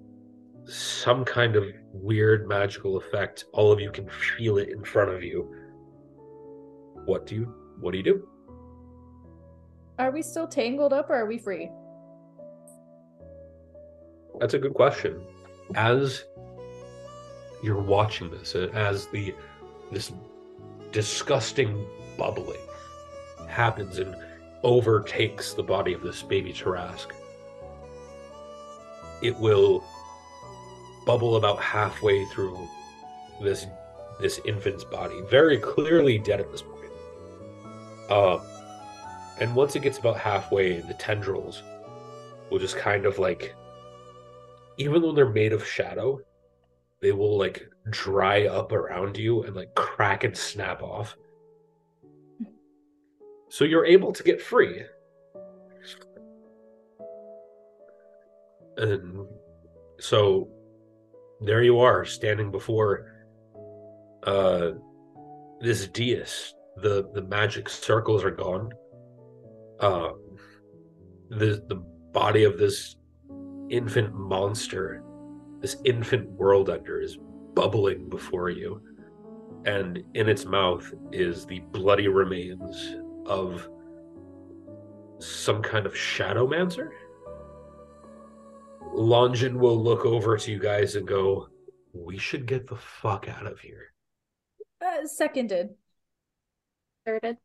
some 0.66 1.24
kind 1.26 1.56
of 1.56 1.66
weird 1.92 2.48
magical 2.48 2.98
effect, 2.98 3.46
all 3.54 3.72
of 3.72 3.80
you 3.80 3.92
can 3.92 4.10
feel 4.10 4.58
it 4.58 4.70
in 4.70 4.84
front 4.84 5.12
of 5.12 5.24
you. 5.24 5.54
What 7.06 7.28
do 7.28 7.36
you 7.36 7.56
what 7.80 7.92
do 7.92 7.98
you 7.98 8.04
do? 8.04 8.28
Are 10.00 10.12
we 10.12 10.22
still 10.22 10.48
tangled 10.48 10.94
up 10.94 11.10
or 11.10 11.16
are 11.16 11.26
we 11.26 11.38
free? 11.38 11.70
That's 14.40 14.54
a 14.54 14.60
good 14.60 14.74
question. 14.74 15.22
As 15.76 16.26
you're 17.64 17.82
watching 17.82 18.30
this, 18.30 18.56
uh, 18.56 18.70
as 18.74 19.08
the 19.08 19.34
this 19.92 20.12
disgusting 20.92 21.86
bubbling 22.18 22.60
happens 23.48 23.98
and 24.00 24.16
overtakes 24.64 25.54
the 25.54 25.64
body 25.64 25.94
of 25.94 26.02
this 26.02 26.22
baby 26.22 26.54
Tarrasque, 26.54 27.14
it 29.22 29.36
will 29.38 29.84
bubble 31.06 31.36
about 31.38 31.60
halfway 31.60 32.26
through 32.26 32.68
this 33.42 33.66
this 34.20 34.40
infant's 34.46 34.84
body, 34.84 35.22
very 35.30 35.58
clearly 35.58 36.18
dead 36.18 36.40
at 36.40 36.52
this 36.52 36.62
point. 36.62 36.76
Um, 38.10 38.42
and 39.40 39.54
once 39.56 39.76
it 39.76 39.82
gets 39.82 39.98
about 39.98 40.18
halfway, 40.18 40.80
the 40.80 40.94
tendrils 40.94 41.64
will 42.50 42.60
just 42.60 42.78
kind 42.78 43.06
of 43.06 43.20
like 43.20 43.54
even 44.78 45.02
though 45.02 45.14
they're 45.14 45.30
made 45.30 45.54
of 45.54 45.66
shadow, 45.66 46.20
they 47.02 47.12
will 47.12 47.38
like 47.38 47.68
dry 47.90 48.48
up 48.48 48.72
around 48.72 49.18
you 49.18 49.44
and 49.44 49.56
like 49.56 49.74
crack 49.76 50.24
and 50.24 50.36
snap 50.36 50.82
off. 50.82 51.16
So 53.50 53.64
you're 53.64 53.86
able 53.86 54.12
to 54.12 54.24
get 54.24 54.42
free. 54.42 54.84
And 58.78 59.26
so 60.00 60.50
there 61.42 61.64
you 61.64 61.80
are 61.80 62.06
standing 62.06 62.52
before 62.52 63.12
uh 64.24 64.72
this 65.62 65.88
dais. 65.88 66.54
The 66.78 67.10
the 67.14 67.22
magic 67.22 67.70
circles 67.70 68.24
are 68.24 68.32
gone. 68.32 68.72
Um 69.80 70.38
the 71.30 71.64
the 71.68 71.76
body 72.12 72.44
of 72.44 72.58
this 72.58 72.96
infant 73.70 74.13
monster, 74.13 75.03
this 75.59 75.78
infant 75.86 76.30
world 76.32 76.70
ender 76.70 77.01
is 77.01 77.18
bubbling 77.53 78.09
before 78.09 78.49
you. 78.49 78.82
And 79.66 80.03
in 80.13 80.30
its 80.30 80.45
mouth 80.45 80.93
is 81.11 81.45
the 81.45 81.59
bloody 81.72 82.07
remains 82.07 82.97
of 83.26 83.68
some 85.20 85.61
kind 85.61 85.86
of 85.86 85.93
shadowmancer. 85.93 86.89
Longin 88.93 89.59
will 89.59 89.82
look 89.82 90.05
over 90.05 90.38
to 90.38 90.51
you 90.51 90.59
guys 90.59 90.95
and 90.95 91.07
go, 91.07 91.47
"We 91.93 92.18
should 92.18 92.45
get 92.45 92.68
the 92.68 92.76
fuck 92.76 93.28
out 93.28 93.47
of 93.47 93.59
here." 93.59 93.93
Uh, 94.80 95.05
seconded. 95.05 95.76
Thirded. 97.07 97.38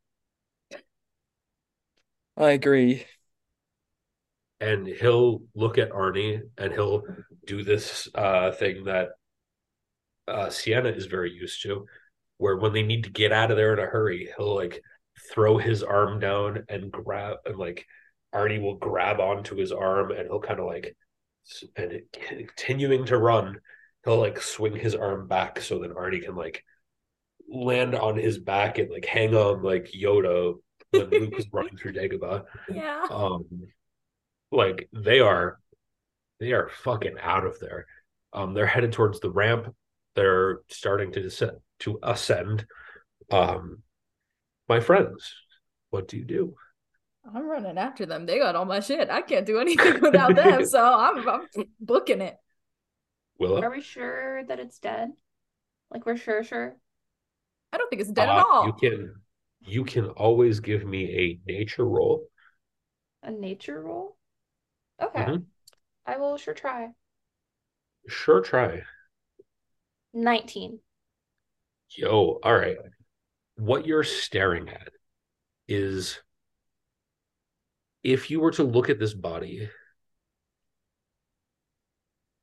I 2.36 2.50
agree. 2.50 3.06
And 4.60 4.86
he'll 4.86 5.42
look 5.54 5.78
at 5.78 5.90
Arnie 5.90 6.40
and 6.58 6.72
he'll 6.72 7.02
do 7.46 7.62
this 7.64 8.08
uh, 8.14 8.52
thing 8.52 8.84
that 8.84 9.10
uh, 10.28 10.50
Sienna 10.50 10.90
is 10.90 11.06
very 11.06 11.32
used 11.32 11.62
to, 11.62 11.86
where 12.38 12.56
when 12.56 12.72
they 12.72 12.82
need 12.82 13.04
to 13.04 13.10
get 13.10 13.32
out 13.32 13.50
of 13.50 13.56
there 13.56 13.72
in 13.72 13.78
a 13.78 13.86
hurry, 13.86 14.28
he'll 14.36 14.54
like 14.54 14.82
throw 15.32 15.58
his 15.58 15.82
arm 15.82 16.20
down 16.20 16.64
and 16.68 16.90
grab, 16.92 17.38
and 17.46 17.56
like 17.56 17.86
Arnie 18.34 18.60
will 18.62 18.76
grab 18.76 19.18
onto 19.20 19.56
his 19.56 19.72
arm 19.72 20.10
and 20.12 20.22
he'll 20.26 20.40
kind 20.40 20.60
of 20.60 20.66
like, 20.66 20.96
and 21.76 22.00
continuing 22.12 23.06
to 23.06 23.18
run, 23.18 23.58
he'll 24.04 24.18
like 24.20 24.40
swing 24.40 24.76
his 24.76 24.94
arm 24.94 25.26
back 25.26 25.60
so 25.60 25.80
that 25.80 25.94
Arnie 25.94 26.22
can 26.24 26.36
like 26.36 26.64
land 27.48 27.94
on 27.94 28.16
his 28.16 28.38
back 28.38 28.78
and 28.78 28.90
like 28.90 29.04
hang 29.04 29.34
on 29.34 29.62
like 29.62 29.90
Yoda 29.92 30.54
when 30.92 31.10
Luke 31.10 31.34
is 31.38 31.46
running 31.52 31.76
through 31.76 31.94
Dagobah 31.94 32.44
Yeah. 32.72 33.04
um 33.10 33.44
like 34.50 34.88
they 34.92 35.20
are 35.20 35.58
they 36.40 36.52
are 36.52 36.70
fucking 36.82 37.16
out 37.20 37.44
of 37.46 37.58
there 37.60 37.86
um 38.32 38.54
they're 38.54 38.66
headed 38.66 38.92
towards 38.92 39.20
the 39.20 39.30
ramp 39.30 39.74
they're 40.14 40.60
starting 40.68 41.12
to 41.12 41.22
descend 41.22 41.52
to 41.78 41.98
ascend 42.02 42.66
um 43.30 43.78
my 44.68 44.80
friends 44.80 45.32
what 45.90 46.08
do 46.08 46.16
you 46.16 46.24
do 46.24 46.54
I'm 47.34 47.46
running 47.46 47.76
after 47.76 48.06
them. 48.06 48.24
They 48.24 48.38
got 48.38 48.56
all 48.56 48.64
my 48.64 48.80
shit. 48.80 49.10
I 49.10 49.20
can't 49.20 49.44
do 49.44 49.58
anything 49.60 50.00
without 50.00 50.34
them, 50.34 50.64
so 50.74 50.82
I'm, 50.82 51.28
I'm 51.28 51.46
booking 51.78 52.22
it. 52.22 52.36
Willa 53.38 53.60
Are 53.60 53.70
we 53.70 53.82
sure 53.82 54.42
that 54.44 54.58
it's 54.58 54.78
dead? 54.78 55.10
Like 55.90 56.06
we're 56.06 56.16
sure, 56.16 56.42
sure. 56.42 56.76
I 57.72 57.76
don't 57.78 57.88
think 57.90 58.00
it's 58.00 58.10
dead 58.10 58.28
Uh, 58.28 58.38
at 58.38 58.44
all. 58.46 58.66
you 58.66 58.72
can 58.72 59.14
you 59.60 59.84
can 59.84 60.06
always 60.06 60.60
give 60.60 60.84
me 60.86 61.38
a 61.46 61.50
nature 61.52 61.84
roll 61.84 62.26
A 63.22 63.30
nature 63.30 63.80
roll? 63.82 64.16
Okay. 65.00 65.20
Mhm. 65.24 65.46
I 66.06 66.16
will 66.18 66.36
sure 66.36 66.54
try. 66.54 66.88
sure 68.08 68.40
try 68.40 68.82
19. 70.12 70.80
yo 71.90 72.40
all 72.42 72.54
right 72.56 72.76
what 73.56 73.86
you're 73.86 74.02
staring 74.04 74.68
at 74.68 74.88
is 75.68 76.18
if 78.02 78.30
you 78.30 78.40
were 78.40 78.50
to 78.52 78.64
look 78.64 78.88
at 78.88 78.98
this 78.98 79.14
body 79.14 79.68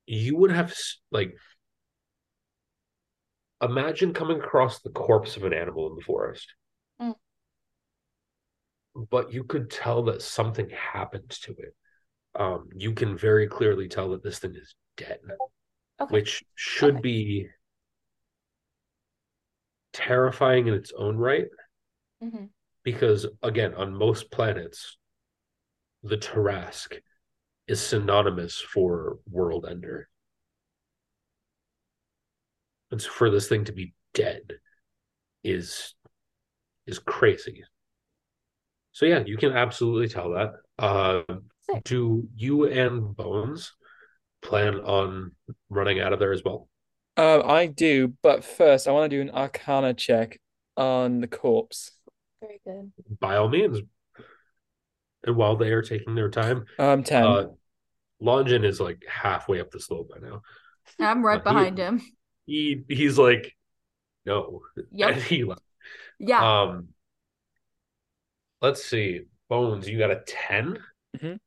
you 0.05 0.38
would 0.38 0.51
have 0.51 0.74
like 1.12 1.36
imagine 3.62 4.14
coming 4.14 4.38
across 4.39 4.80
the 4.82 4.91
corpse 4.91 5.36
of 5.36 5.43
an 5.43 5.53
animal 5.53 5.89
in 5.89 5.95
the 5.95 6.03
forest 6.03 6.53
Mm. 7.01 7.16
but 9.10 9.34
you 9.34 9.43
could 9.43 9.70
tell 9.70 10.03
that 10.03 10.22
something 10.22 10.70
happened 10.70 11.30
to 11.30 11.51
it 11.51 11.76
um 12.38 12.70
you 12.76 12.94
can 12.94 13.18
very 13.18 13.48
clearly 13.48 13.88
tell 13.88 14.10
that 14.12 14.24
this 14.24 14.40
thing 14.40 14.56
is 14.56 14.76
dead 14.96 15.20
Okay. 16.00 16.14
which 16.14 16.44
should 16.56 16.96
Okay. 16.96 17.02
be 17.02 17.48
terrifying 19.94 20.68
in 20.68 20.74
its 20.74 20.92
own 20.98 21.18
right 21.18 21.48
hmm 22.22 22.46
because 22.84 23.26
again 23.44 23.74
on 23.74 23.94
most 23.94 24.32
planets 24.32 24.98
the 26.04 26.16
Tarrasque 26.18 27.00
is 27.68 27.82
synonymous 27.82 28.60
for 28.62 29.18
world 29.30 29.66
ender 29.70 30.08
and 32.92 33.02
so 33.02 33.10
for 33.10 33.30
this 33.30 33.48
thing 33.50 33.66
to 33.66 33.74
be 33.74 33.94
dead 34.14 34.44
is 35.44 35.96
is 36.86 37.00
crazy 37.00 37.64
so 38.92 39.06
yeah 39.06 39.24
you 39.26 39.38
can 39.38 39.52
absolutely 39.52 40.08
tell 40.08 40.32
that 40.32 40.54
uh 40.80 41.24
Sick. 41.70 41.84
do 41.84 42.28
you 42.36 42.65
and 42.65 43.15
bones 43.15 43.74
plan 44.41 44.76
on 44.76 45.32
running 45.70 45.99
out 45.99 46.13
of 46.13 46.20
there 46.20 46.32
as 46.34 46.43
well 46.43 46.70
Um, 47.18 47.41
I 47.45 47.65
do, 47.65 48.13
but 48.22 48.43
first 48.43 48.88
I 48.88 48.91
want 48.91 49.09
to 49.09 49.15
do 49.18 49.22
an 49.22 49.32
Arcana 49.36 49.93
check 49.93 50.39
on 50.78 51.20
the 51.22 51.28
corpse. 51.28 51.91
Very 52.41 52.61
good. 52.65 52.91
by 53.20 53.38
all 53.38 53.49
means 53.49 53.80
and 55.24 55.36
while 55.36 55.55
they 55.57 55.72
are 55.72 55.82
taking 55.82 56.13
their 56.15 56.30
time 56.30 56.65
Um, 56.80 57.03
ten. 57.03 57.24
uh 57.26 57.47
Longin 58.20 58.63
is 58.63 58.80
like 58.80 59.03
halfway 59.07 59.59
up 59.59 59.70
the 59.72 59.80
slope 59.80 60.09
by 60.09 60.20
now 60.26 60.41
I'm 60.99 61.26
right 61.26 61.41
Uh, 61.45 61.49
he- 61.49 61.55
behind 61.55 61.78
him. 61.78 62.01
he 62.45 62.84
he's 62.88 63.18
like 63.18 63.55
no 64.26 64.61
and 64.99 65.15
he 65.22 65.43
left. 65.43 65.61
Yeah. 66.20 66.61
um 66.61 66.89
let's 68.61 68.84
see 68.86 69.22
bones 69.49 69.88
you 69.89 69.97
got 69.97 70.11
a 70.11 70.22
10 70.26 70.78
Mhm. 71.18 71.39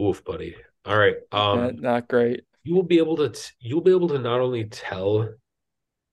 Oof 0.00 0.24
buddy. 0.24 0.56
All 0.84 0.98
right 0.98 1.16
um 1.32 1.58
Yeah, 1.58 1.70
not 1.76 2.08
great. 2.08 2.44
you 2.64 2.74
will 2.74 2.82
be 2.82 2.98
able 2.98 3.16
to 3.16 3.30
t- 3.30 3.52
you'll 3.60 3.80
be 3.80 3.90
able 3.92 4.08
to 4.08 4.18
not 4.18 4.40
only 4.40 4.64
tell 4.64 5.28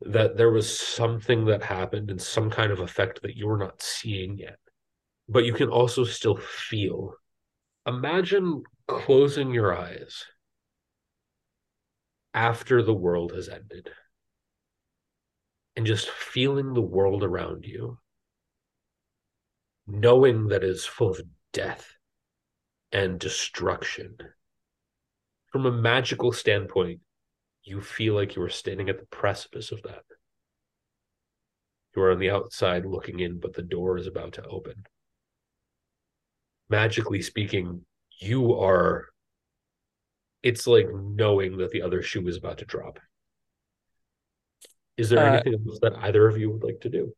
that 0.02 0.38
there 0.38 0.52
was 0.52 0.80
something 0.80 1.46
that 1.46 1.64
happened 1.64 2.10
and 2.12 2.22
some 2.22 2.50
kind 2.50 2.72
of 2.72 2.80
effect 2.80 3.22
that 3.22 3.38
you're 3.38 3.58
not 3.58 3.82
seeing 3.82 4.38
yet 4.38 4.58
but 5.30 5.46
you 5.46 5.54
can 5.54 5.70
also 5.70 6.04
still 6.04 6.38
feel. 6.38 7.16
Imagine 7.88 8.64
closing 8.88 9.52
your 9.54 9.76
eyes 9.78 10.26
after 12.34 12.82
the 12.84 12.94
world 12.94 13.32
has 13.34 13.48
ended 13.50 13.90
and 15.76 15.86
just 15.86 16.10
feeling 16.10 16.74
the 16.74 16.82
world 16.82 17.24
around 17.24 17.66
you 17.66 17.98
knowing 19.88 20.48
that 20.48 20.64
it's 20.64 20.86
full 20.86 21.12
of 21.12 21.22
death 21.54 21.96
and 22.94 23.20
destruction 23.20 24.18
from 25.52 25.66
a 25.66 25.72
magical 25.72 26.32
standpoint, 26.32 27.00
you 27.64 27.82
feel 27.82 28.16
like 28.16 28.36
you 28.36 28.42
are 28.42 28.50
standing 28.50 28.90
at 28.90 29.00
the 29.00 29.06
precipice 29.08 29.72
of 29.72 29.82
that. 29.84 30.04
You 31.96 32.02
are 32.02 32.12
on 32.12 32.20
the 32.20 32.30
outside 32.32 32.86
looking 32.86 33.22
in, 33.22 33.40
but 33.40 33.54
the 33.54 33.62
door 33.62 33.98
is 33.98 34.06
about 34.08 34.34
to 34.34 34.44
open. 34.46 34.86
Magically 36.70 37.22
speaking, 37.22 37.86
you 38.20 38.56
are. 38.56 39.10
It's 40.44 40.68
like 40.68 40.88
knowing 40.94 41.58
that 41.58 41.72
the 41.72 41.82
other 41.82 42.04
shoe 42.04 42.28
is 42.28 42.38
about 42.38 42.60
to 42.60 42.66
drop. 42.66 43.00
Is 44.96 45.10
there 45.10 45.24
Uh, 45.24 45.26
anything 45.26 45.54
else 45.68 45.80
that 45.82 45.98
either 45.98 46.28
of 46.30 46.38
you 46.38 46.50
would 46.50 46.64
like 46.64 46.80
to 46.82 46.90
do? 46.90 47.14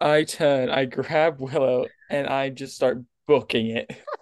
I 0.00 0.24
turn, 0.24 0.70
I 0.70 0.84
grab 0.86 1.40
Willow, 1.40 1.88
and 2.08 2.26
I 2.26 2.50
just 2.50 2.74
start 2.76 2.98
booking 3.26 3.68
it. 3.70 3.90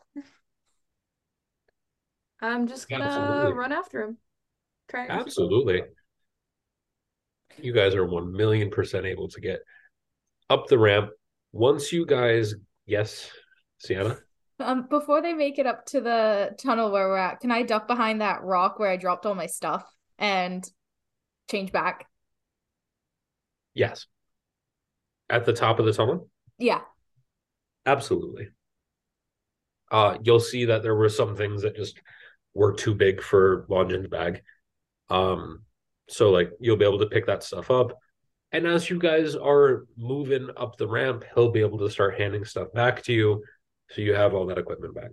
I'm 2.43 2.67
just 2.67 2.89
gonna 2.89 3.05
Absolutely. 3.05 3.53
run 3.53 3.73
after 3.73 4.03
him. 4.03 4.19
Try 4.91 5.03
and- 5.05 5.13
Absolutely. 5.13 5.83
You 7.59 7.73
guys 7.73 7.95
are 7.95 8.05
1 8.05 8.33
million 8.33 8.71
percent 8.71 9.07
able 9.07 9.29
to 9.29 9.41
get 9.41 9.61
up 10.51 10.67
the 10.67 10.79
ramp. 10.79 11.11
Once 11.53 11.93
you 11.93 12.05
guys, 12.05 12.55
yes, 12.87 13.31
Sienna? 13.79 14.19
Um, 14.59 14.87
before 14.89 15.23
they 15.23 15.33
make 15.33 15.59
it 15.59 15.67
up 15.67 15.87
to 15.87 16.01
the 16.01 16.55
tunnel 16.59 16.91
where 16.91 17.09
we're 17.09 17.17
at, 17.17 17.41
can 17.41 17.51
I 17.51 17.63
duck 17.63 17.87
behind 17.87 18.21
that 18.21 18.43
rock 18.43 18.79
where 18.79 18.91
I 18.91 18.97
dropped 18.97 19.27
all 19.27 19.35
my 19.35 19.47
stuff 19.47 19.85
and 20.19 20.65
change 21.51 21.73
back? 21.73 22.07
Yes. 23.75 24.07
At 25.29 25.45
the 25.47 25.53
top 25.53 25.79
of 25.79 25.87
the 25.87 25.93
tunnel? 25.93 26.29
Yeah. 26.59 26.81
Absolutely. 27.87 28.49
Uh, 29.91 30.17
you'll 30.23 30.41
see 30.41 30.67
that 30.67 30.83
there 30.83 30.95
were 30.95 31.09
some 31.09 31.37
things 31.37 31.63
that 31.63 31.77
just 31.77 32.01
were 32.55 32.73
too 32.73 32.95
big 32.95 33.23
for 33.23 33.67
Longin's 33.69 34.09
bag. 34.09 34.43
Um, 35.11 35.63
so 36.09 36.31
like 36.31 36.51
you'll 36.61 36.77
be 36.77 36.85
able 36.85 36.99
to 37.01 37.07
pick 37.07 37.27
that 37.27 37.43
stuff 37.43 37.71
up. 37.71 37.99
And 38.53 38.67
as 38.67 38.91
you 38.91 38.99
guys 38.99 39.35
are 39.35 39.85
moving 39.97 40.49
up 40.57 40.77
the 40.77 40.87
ramp, 40.87 41.25
he'll 41.35 41.51
be 41.51 41.61
able 41.61 41.79
to 41.79 41.91
start 41.91 42.19
handing 42.21 42.45
stuff 42.45 42.69
back 42.75 43.03
to 43.05 43.13
you. 43.13 43.43
So 43.91 44.03
you 44.03 44.15
have 44.15 44.35
all 44.35 44.47
that 44.47 44.59
equipment 44.59 44.95
back. 44.95 45.11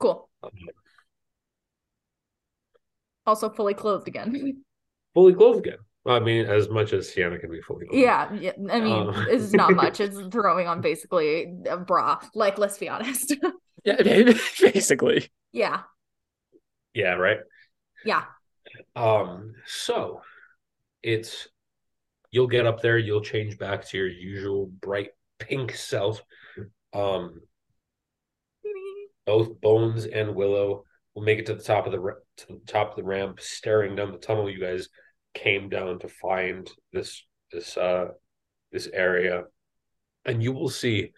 Cool. 0.00 0.28
Um, 0.42 0.50
Also 3.26 3.50
fully 3.50 3.74
clothed 3.74 4.08
again. 4.08 4.62
fully 5.14 5.34
clothed 5.34 5.66
again. 5.66 5.78
I 6.06 6.20
mean, 6.20 6.46
as 6.46 6.70
much 6.70 6.94
as 6.94 7.12
Sienna 7.12 7.38
can 7.38 7.50
be 7.50 7.60
fully 7.60 7.86
clothed. 7.86 8.00
yeah, 8.02 8.32
yeah. 8.32 8.52
I 8.70 8.80
mean, 8.80 9.08
Um, 9.08 9.26
it's 9.28 9.52
not 9.52 9.74
much. 9.74 10.00
It's 10.00 10.16
throwing 10.32 10.66
on 10.66 10.80
basically 10.80 11.52
a 11.68 11.76
bra. 11.76 12.20
Like, 12.34 12.56
let's 12.58 12.78
be 12.78 12.88
honest. 12.88 13.34
Yeah, 13.84 14.02
basically. 14.60 15.30
yeah. 15.52 15.82
Yeah, 16.98 17.12
right. 17.12 17.38
Yeah. 18.04 18.24
Um, 18.96 19.54
so 19.66 20.20
it's 21.00 21.46
you'll 22.32 22.48
get 22.48 22.66
up 22.66 22.82
there, 22.82 22.98
you'll 22.98 23.20
change 23.20 23.56
back 23.56 23.86
to 23.86 23.96
your 23.96 24.08
usual 24.08 24.66
bright 24.66 25.10
pink 25.38 25.76
self. 25.76 26.20
Um, 26.92 27.40
both 29.26 29.60
Bones 29.60 30.06
and 30.06 30.34
Willow 30.34 30.82
will 31.14 31.22
make 31.22 31.38
it 31.38 31.46
to 31.46 31.54
the 31.54 31.62
top 31.62 31.86
of 31.86 31.92
the 31.92 32.00
to 32.38 32.46
the 32.48 32.60
top 32.66 32.90
of 32.90 32.96
the 32.96 33.04
ramp, 33.04 33.38
staring 33.38 33.94
down 33.94 34.10
the 34.10 34.18
tunnel 34.18 34.50
you 34.50 34.60
guys 34.60 34.88
came 35.34 35.68
down 35.68 36.00
to 36.00 36.08
find 36.08 36.68
this 36.92 37.24
this 37.52 37.76
uh 37.76 38.08
this 38.72 38.88
area, 38.92 39.44
and 40.24 40.42
you 40.42 40.50
will 40.50 40.68
see 40.68 41.12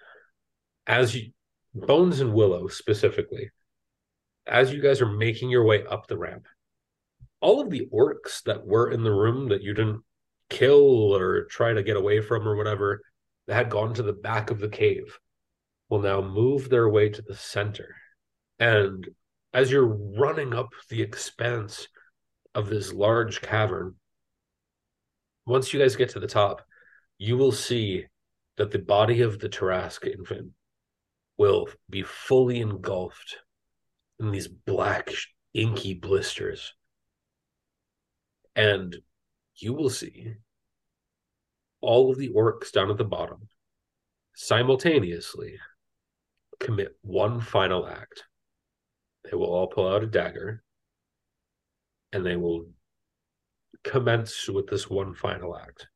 as 0.87 1.14
you 1.14 1.31
Bones 1.72 2.20
and 2.20 2.35
Willow 2.35 2.68
specifically, 2.68 3.51
as 4.51 4.72
you 4.72 4.82
guys 4.82 5.01
are 5.01 5.07
making 5.07 5.48
your 5.48 5.64
way 5.64 5.86
up 5.86 6.09
the 6.09 6.18
ramp, 6.18 6.46
all 7.40 7.61
of 7.61 7.70
the 7.70 7.88
orcs 7.94 8.42
that 8.42 8.66
were 8.66 8.90
in 8.90 9.05
the 9.05 9.12
room 9.12 9.48
that 9.48 9.62
you 9.62 9.72
didn't 9.72 10.03
kill 10.51 11.16
or 11.16 11.44
try 11.44 11.72
to 11.72 11.84
get 11.84 11.96
away 11.96 12.20
from 12.20 12.46
or 12.46 12.57
whatever 12.57 13.01
that 13.46 13.55
had 13.55 13.70
gone 13.70 13.94
to 13.94 14.03
the 14.03 14.12
back 14.12 14.51
of 14.51 14.59
the 14.59 14.68
cave 14.68 15.18
will 15.88 16.01
now 16.01 16.20
move 16.20 16.68
their 16.68 16.88
way 16.88 17.09
to 17.09 17.22
the 17.22 17.34
center. 17.34 17.94
And 18.59 19.09
as 19.55 19.70
you're 19.70 19.86
running 19.86 20.53
up 20.53 20.70
the 20.88 21.01
expanse 21.01 21.86
of 22.55 22.68
this 22.68 22.92
large 22.92 23.40
cavern, 23.40 23.94
once 25.46 25.72
you 25.72 25.80
guys 25.80 25.96
get 25.96 26.11
to 26.11 26.20
the 26.20 26.26
top, 26.26 26.62
you 27.18 27.36
will 27.36 27.53
see 27.53 28.07
that 28.57 28.72
the 28.72 28.78
body 28.78 29.22
of 29.22 29.38
the 29.38 29.48
Tarrasque 29.48 30.07
infant 30.07 30.51
will 31.38 31.68
be 31.88 32.03
fully 32.03 32.61
engulfed 32.61 33.38
in 34.20 34.30
these 34.30 34.48
black, 34.48 35.10
inky 35.54 35.94
blisters. 35.94 36.74
And 38.54 38.96
you 39.56 39.72
will 39.72 39.90
see 39.90 40.34
all 41.80 42.10
of 42.10 42.18
the 42.18 42.28
orcs 42.28 42.70
down 42.70 42.90
at 42.90 42.98
the 42.98 43.04
bottom 43.04 43.48
simultaneously 44.34 45.56
commit 46.58 46.96
one 47.02 47.40
final 47.40 47.86
act. 47.86 48.24
They 49.24 49.36
will 49.36 49.52
all 49.52 49.66
pull 49.66 49.88
out 49.88 50.02
a 50.02 50.06
dagger 50.06 50.62
and 52.12 52.24
they 52.24 52.36
will 52.36 52.66
commence 53.84 54.48
with 54.48 54.66
this 54.66 54.88
one 54.90 55.14
final 55.14 55.56
act. 55.56 55.88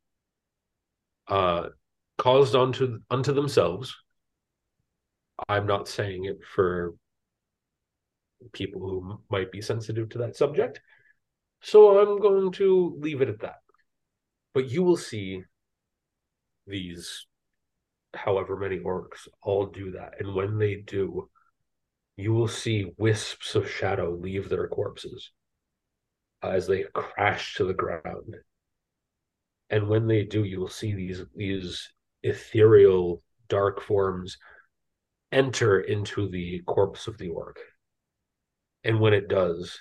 Uh 1.28 1.68
caused 2.18 2.54
unto 2.54 3.00
unto 3.10 3.32
themselves. 3.32 3.94
I'm 5.48 5.66
not 5.66 5.88
saying 5.88 6.26
it 6.26 6.38
for 6.54 6.94
people 8.52 8.80
who 8.80 9.20
might 9.30 9.52
be 9.52 9.60
sensitive 9.60 10.08
to 10.10 10.18
that 10.18 10.36
subject. 10.36 10.80
So 11.62 11.98
I'm 11.98 12.20
going 12.20 12.52
to 12.52 12.96
leave 13.00 13.22
it 13.22 13.28
at 13.28 13.40
that. 13.40 13.58
But 14.52 14.70
you 14.70 14.82
will 14.82 14.96
see 14.96 15.42
these 16.66 17.26
however 18.14 18.56
many 18.56 18.78
orcs 18.78 19.28
all 19.42 19.66
do 19.66 19.92
that. 19.92 20.14
And 20.20 20.34
when 20.34 20.58
they 20.58 20.76
do, 20.76 21.28
you 22.16 22.32
will 22.32 22.48
see 22.48 22.92
wisps 22.96 23.54
of 23.54 23.70
shadow 23.70 24.12
leave 24.12 24.48
their 24.48 24.68
corpses 24.68 25.32
uh, 26.42 26.50
as 26.50 26.66
they 26.66 26.84
crash 26.94 27.54
to 27.56 27.64
the 27.64 27.74
ground. 27.74 28.36
And 29.70 29.88
when 29.88 30.06
they 30.06 30.24
do, 30.24 30.44
you 30.44 30.60
will 30.60 30.68
see 30.68 30.94
these 30.94 31.22
these 31.34 31.90
ethereal 32.22 33.22
dark 33.48 33.80
forms 33.80 34.38
enter 35.32 35.80
into 35.80 36.28
the 36.28 36.60
corpse 36.66 37.08
of 37.08 37.18
the 37.18 37.28
orc. 37.28 37.58
And 38.84 39.00
when 39.00 39.14
it 39.14 39.28
does, 39.28 39.80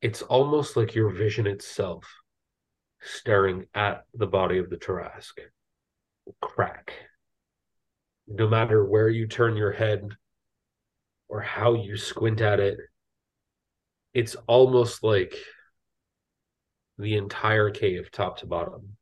it's 0.00 0.22
almost 0.22 0.76
like 0.76 0.94
your 0.94 1.10
vision 1.10 1.46
itself 1.46 2.04
staring 3.00 3.66
at 3.74 4.04
the 4.14 4.26
body 4.26 4.58
of 4.58 4.70
the 4.70 4.76
Tarrasque 4.76 5.40
crack. 6.40 6.92
No 8.28 8.48
matter 8.48 8.84
where 8.84 9.08
you 9.08 9.26
turn 9.26 9.56
your 9.56 9.72
head 9.72 10.08
or 11.28 11.40
how 11.40 11.74
you 11.74 11.96
squint 11.96 12.40
at 12.40 12.60
it, 12.60 12.78
it's 14.14 14.36
almost 14.46 15.02
like 15.02 15.34
the 16.98 17.16
entire 17.16 17.70
cave, 17.70 18.10
top 18.12 18.38
to 18.38 18.46
bottom, 18.46 18.96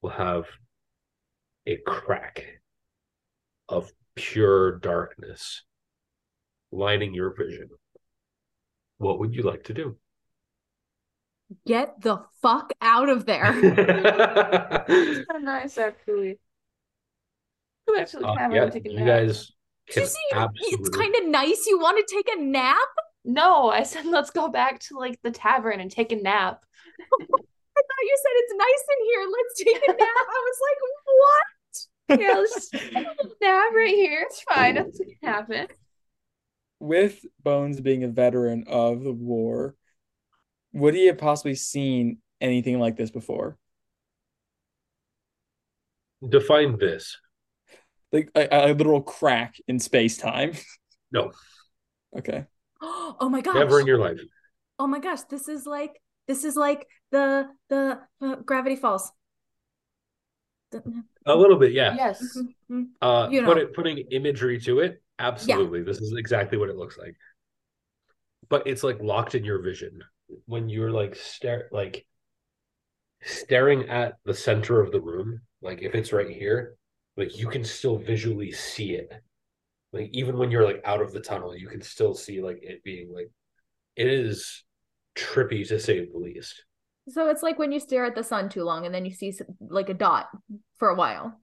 will 0.00 0.10
have 0.10 0.46
a 1.66 1.76
crack 1.86 2.46
of 3.68 3.90
pure 4.14 4.78
darkness 4.78 5.64
lining 6.70 7.12
your 7.12 7.34
vision. 7.36 7.68
What 8.98 9.18
would 9.20 9.34
you 9.34 9.42
like 9.42 9.64
to 9.64 9.74
do? 9.74 9.96
Get 11.66 12.00
the 12.02 12.24
fuck 12.42 12.72
out 12.82 13.08
of 13.08 13.24
there. 13.24 13.52
It's 13.58 15.26
kind 15.26 15.36
of 15.36 15.42
nice, 15.42 15.78
actually. 15.78 16.38
Go 17.86 17.96
back 17.96 18.08
to 18.08 18.18
the 18.18 18.26
Uh, 18.26 18.36
cabin 18.36 18.56
yeah, 18.56 18.68
take 18.68 18.84
a 18.86 18.90
you 18.90 18.98
nap. 18.98 19.06
guys 19.06 19.52
can 19.88 20.02
you 20.02 20.08
see? 20.08 20.74
It's 20.74 20.90
kind 20.90 21.14
of 21.16 21.24
nice. 21.26 21.66
You 21.66 21.78
want 21.78 21.96
to 22.06 22.14
take 22.14 22.28
a 22.36 22.40
nap? 22.40 22.76
No, 23.24 23.70
I 23.70 23.82
said 23.84 24.04
let's 24.04 24.30
go 24.30 24.48
back 24.48 24.80
to 24.80 24.98
like 24.98 25.18
the 25.22 25.30
tavern 25.30 25.80
and 25.80 25.90
take 25.90 26.12
a 26.12 26.16
nap. 26.16 26.62
I 27.20 27.26
thought 27.26 28.02
you 28.02 28.18
said 28.22 28.32
it's 28.34 28.54
nice 28.54 28.84
in 28.92 29.04
here. 29.06 29.26
Let's 29.32 29.54
take 29.64 29.88
a 29.88 29.92
nap. 29.92 30.26
I 30.28 30.44
was 30.50 30.58
like, 30.68 30.78
what? 31.04 31.44
Yeah, 32.20 32.34
let's 32.38 32.54
just 32.54 32.72
take 32.72 32.94
a 32.94 32.98
little 33.00 33.36
nap 33.40 33.72
right 33.74 33.88
here. 33.94 34.22
It's 34.26 34.40
fine. 34.42 34.74
Nothing's 34.76 34.98
gonna 34.98 35.34
happen. 35.34 35.66
With 36.80 37.24
Bones 37.42 37.80
being 37.80 38.04
a 38.04 38.08
veteran 38.08 38.64
of 38.68 39.02
the 39.02 39.12
war, 39.12 39.74
would 40.72 40.94
he 40.94 41.06
have 41.06 41.18
possibly 41.18 41.54
seen 41.54 42.18
anything 42.40 42.78
like 42.78 42.96
this 42.96 43.10
before? 43.10 43.58
define 46.26 46.78
this. 46.78 47.16
Like 48.12 48.30
a, 48.34 48.48
a 48.50 48.74
literal 48.74 49.02
crack 49.02 49.56
in 49.66 49.78
space 49.78 50.16
time? 50.16 50.52
No. 51.10 51.32
Okay. 52.16 52.44
Oh 52.80 53.28
my 53.30 53.40
gosh. 53.40 53.54
Never 53.54 53.80
in 53.80 53.86
your 53.86 53.98
life. 53.98 54.20
Oh 54.78 54.86
my 54.86 55.00
gosh. 55.00 55.22
This 55.22 55.48
is 55.48 55.64
like 55.66 56.00
this 56.28 56.44
is 56.44 56.54
like 56.54 56.86
the 57.10 57.48
the 57.70 57.98
uh, 58.20 58.36
Gravity 58.36 58.76
Falls. 58.76 59.10
A 61.26 61.34
little 61.34 61.56
bit, 61.56 61.72
yeah. 61.72 61.96
Yes. 61.96 62.38
Mhm. 62.70 62.88
Uh, 63.00 63.28
You 63.32 63.42
put 63.42 63.58
it 63.58 63.74
putting 63.74 63.98
imagery 64.10 64.60
to 64.60 64.80
it. 64.80 65.02
Absolutely, 65.18 65.82
this 65.82 65.98
is 65.98 66.14
exactly 66.16 66.58
what 66.58 66.68
it 66.68 66.76
looks 66.76 66.98
like. 66.98 67.16
But 68.48 68.66
it's 68.66 68.82
like 68.82 69.00
locked 69.00 69.34
in 69.34 69.44
your 69.44 69.62
vision 69.62 70.02
when 70.46 70.68
you're 70.68 70.90
like 70.90 71.16
stare 71.16 71.68
like 71.72 72.06
staring 73.22 73.88
at 73.88 74.14
the 74.24 74.34
center 74.34 74.80
of 74.80 74.92
the 74.92 75.00
room. 75.00 75.40
Like 75.60 75.82
if 75.82 75.94
it's 75.94 76.12
right 76.12 76.30
here, 76.30 76.76
like 77.16 77.36
you 77.36 77.48
can 77.48 77.64
still 77.64 77.98
visually 77.98 78.52
see 78.52 78.94
it. 78.94 79.12
Like 79.92 80.10
even 80.12 80.38
when 80.38 80.50
you're 80.50 80.64
like 80.64 80.82
out 80.84 81.02
of 81.02 81.12
the 81.12 81.20
tunnel, 81.20 81.56
you 81.56 81.68
can 81.68 81.82
still 81.82 82.14
see 82.14 82.40
like 82.40 82.60
it 82.62 82.82
being 82.84 83.12
like 83.12 83.30
it 83.96 84.06
is 84.06 84.64
trippy 85.16 85.66
to 85.68 85.80
say 85.80 86.06
the 86.06 86.18
least. 86.18 86.64
So 87.08 87.28
it's 87.28 87.42
like 87.42 87.58
when 87.58 87.72
you 87.72 87.80
stare 87.80 88.04
at 88.04 88.14
the 88.14 88.22
sun 88.22 88.48
too 88.48 88.64
long 88.64 88.86
and 88.86 88.94
then 88.94 89.04
you 89.04 89.12
see 89.12 89.32
like 89.60 89.88
a 89.88 89.94
dot 89.94 90.28
for 90.78 90.90
a 90.90 90.94
while. 90.94 91.40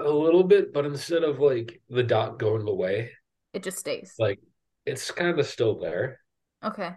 A 0.00 0.08
little 0.10 0.42
bit, 0.42 0.72
but 0.72 0.84
instead 0.84 1.22
of 1.22 1.38
like 1.38 1.80
the 1.88 2.02
dot 2.02 2.38
going 2.38 2.66
away, 2.66 3.10
It 3.52 3.62
just 3.62 3.78
stays. 3.78 4.14
like 4.18 4.40
it's 4.86 5.10
kind 5.10 5.38
of 5.38 5.46
still 5.46 5.78
there. 5.78 6.20
Okay. 6.64 6.90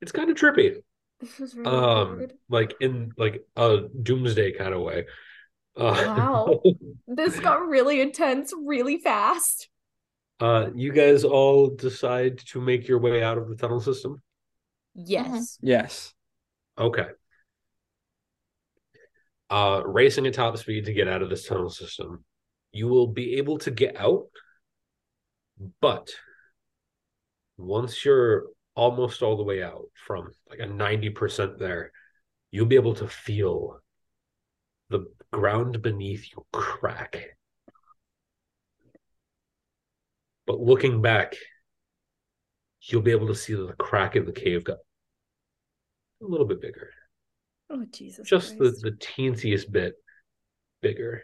It's 0.00 0.12
kind 0.12 0.30
of 0.30 0.36
trippy. 0.36 0.76
This 1.20 1.40
is 1.40 1.54
really 1.54 1.70
um 1.70 2.18
weird. 2.18 2.32
like 2.48 2.74
in 2.80 3.12
like 3.16 3.42
a 3.56 3.82
doomsday 4.02 4.52
kind 4.52 4.74
of 4.74 4.82
way 4.82 5.06
uh, 5.76 6.04
Wow. 6.06 6.60
This 7.06 7.38
got 7.40 7.66
really 7.66 8.00
intense 8.00 8.52
really 8.56 8.98
fast. 8.98 9.68
uh 10.40 10.70
you 10.74 10.92
guys 10.92 11.22
all 11.24 11.70
decide 11.70 12.38
to 12.52 12.60
make 12.60 12.88
your 12.88 12.98
way 12.98 13.22
out 13.22 13.38
of 13.38 13.48
the 13.48 13.56
tunnel 13.56 13.80
system 13.80 14.20
Yes. 14.94 15.56
Yes. 15.62 16.12
okay 16.78 17.06
uh 19.54 19.82
racing 19.86 20.26
at 20.26 20.34
top 20.34 20.58
speed 20.58 20.84
to 20.84 20.92
get 20.92 21.06
out 21.06 21.22
of 21.22 21.30
this 21.30 21.46
tunnel 21.46 21.70
system. 21.70 22.24
You 22.72 22.88
will 22.88 23.06
be 23.06 23.36
able 23.36 23.58
to 23.58 23.70
get 23.70 23.96
out 23.96 24.26
but 25.80 26.10
once 27.56 28.04
you're 28.04 28.46
almost 28.74 29.22
all 29.22 29.36
the 29.36 29.44
way 29.44 29.62
out 29.62 29.84
from 30.06 30.32
like 30.50 30.58
a 30.58 30.66
90% 30.66 31.56
there 31.58 31.92
you'll 32.50 32.66
be 32.66 32.74
able 32.74 32.94
to 32.94 33.06
feel 33.06 33.78
the 34.90 35.06
ground 35.32 35.80
beneath 35.82 36.28
you 36.32 36.44
crack. 36.52 37.36
But 40.48 40.58
looking 40.58 41.00
back 41.00 41.36
you'll 42.82 43.02
be 43.02 43.12
able 43.12 43.28
to 43.28 43.36
see 43.36 43.54
that 43.54 43.68
the 43.68 43.74
crack 43.74 44.16
in 44.16 44.26
the 44.26 44.32
cave 44.32 44.64
got 44.64 44.78
a 46.20 46.26
little 46.26 46.46
bit 46.46 46.60
bigger 46.60 46.90
Oh 47.74 47.84
Jesus. 47.92 48.28
just 48.28 48.56
the, 48.58 48.70
Christ. 48.70 48.82
the 48.82 48.90
teensiest 48.92 49.70
bit 49.70 49.94
bigger 50.80 51.22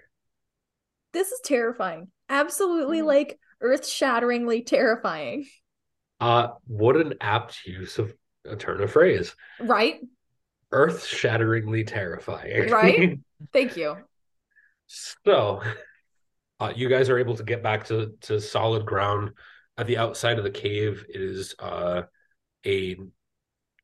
This 1.13 1.31
is 1.33 1.41
terrifying. 1.45 2.09
Absolutely 2.29 3.01
Mhm. 3.01 3.07
like 3.07 3.39
earth-shatteringly 3.61 4.63
terrifying. 4.63 5.47
uh 6.21 6.49
what 6.67 6.97
an 6.97 7.15
apt 7.21 7.65
use 7.67 7.99
of 7.99 8.13
a 8.45 8.57
turn 8.57 8.81
of 8.83 8.91
phrase 8.91 9.35
Right? 9.61 10.01
earth-shatteringly 10.73 11.85
terrifying 11.85 12.71
Right? 12.71 13.19
Thank 13.53 13.77
you. 13.77 13.97
so 14.87 15.63
uh, 16.59 16.73
you 16.77 16.89
guys 16.91 17.09
are 17.09 17.19
able 17.19 17.37
to 17.37 17.43
get 17.45 17.63
back 17.63 17.87
to 17.87 18.15
to 18.23 18.41
solid 18.41 18.85
ground 18.85 19.31
at 19.79 19.87
the 19.87 19.97
outside 19.99 20.37
of 20.39 20.45
the 20.45 20.51
cave 20.51 21.07
is 21.09 21.55
uh, 21.59 22.03
a 22.67 22.97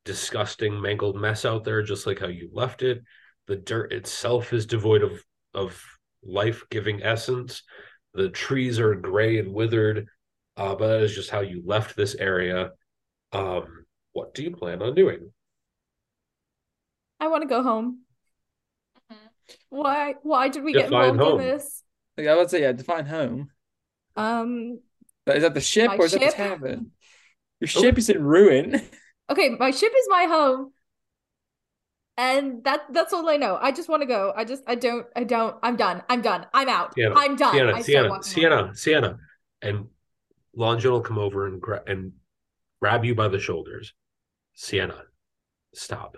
disgusting 0.07 0.81
mangled 0.81 1.17
mess 1.17 1.43
out 1.43 1.65
there, 1.65 1.83
just 1.83 2.07
like 2.07 2.19
how 2.19 2.27
you 2.27 2.49
left 2.53 2.81
it. 2.81 3.03
The 3.47 3.57
dirt 3.57 3.91
itself 3.91 4.53
is 4.53 4.65
devoid 4.65 5.03
of 5.03 5.23
of 5.53 5.83
life 6.23 6.63
giving 6.71 7.03
essence. 7.03 7.61
The 8.13 8.29
trees 8.29 8.79
are 8.79 8.95
gray 8.95 9.37
and 9.37 9.53
withered, 9.53 10.07
uh, 10.55 10.75
but 10.75 10.87
that 10.87 11.01
is 11.01 11.13
just 11.13 11.29
how 11.29 11.41
you 11.41 11.61
left 11.65 11.95
this 11.95 12.15
area. 12.15 12.71
Um, 13.33 13.85
what 14.13 14.33
do 14.33 14.43
you 14.43 14.51
plan 14.51 14.81
on 14.81 14.95
doing? 14.95 15.31
I 17.19 17.27
want 17.27 17.43
to 17.43 17.49
go 17.49 17.61
home. 17.61 18.03
Mhm. 19.11 19.17
Why? 19.69 20.15
Why 20.23 20.47
did 20.47 20.63
we 20.63 20.71
get 20.71 20.85
involved 20.85 21.19
home. 21.19 21.41
in 21.41 21.47
this? 21.47 21.83
Like 22.17 22.27
I 22.27 22.37
would 22.37 22.49
say, 22.49 22.61
yeah, 22.61 22.71
define 22.71 23.05
home. 23.05 23.51
Um. 24.15 24.79
Is 25.27 25.43
that 25.43 25.53
the 25.53 25.59
ship 25.59 25.91
or 25.99 26.05
is 26.05 26.13
that 26.13 26.21
the 26.21 26.25
ship? 26.27 26.35
tavern? 26.35 26.91
Your 27.59 27.67
ship 27.67 27.97
is 27.97 28.09
in 28.09 28.23
ruin. 28.23 28.81
Okay, 29.29 29.49
my 29.49 29.71
ship 29.71 29.91
is 29.97 30.07
my 30.09 30.25
home. 30.25 30.73
And 32.19 32.63
that 32.63 32.81
that's 32.91 33.13
all 33.13 33.29
I 33.29 33.37
know. 33.37 33.59
I 33.61 33.71
just 33.71 33.89
want 33.89 34.01
to 34.01 34.07
go. 34.07 34.33
I 34.35 34.43
just 34.43 34.63
I 34.65 34.73
don't 34.73 35.05
I 35.15 35.23
don't 35.23 35.55
I'm 35.61 35.75
done. 35.75 36.01
I'm 36.09 36.21
done. 36.21 36.47
I'm 36.53 36.67
out. 36.67 36.95
Sienna, 36.95 37.15
I'm 37.15 37.35
done. 37.35 37.53
Sienna, 37.53 37.83
Sienna, 37.83 38.23
Sienna. 38.23 38.75
Sienna, 38.75 39.17
and 39.61 39.85
Longin 40.55 40.91
will 40.91 41.01
come 41.01 41.19
over 41.19 41.45
and 41.45 41.61
gra- 41.61 41.83
and 41.85 42.13
grab 42.81 43.05
you 43.05 43.13
by 43.13 43.27
the 43.27 43.39
shoulders. 43.39 43.93
Sienna, 44.55 45.03
stop. 45.75 46.17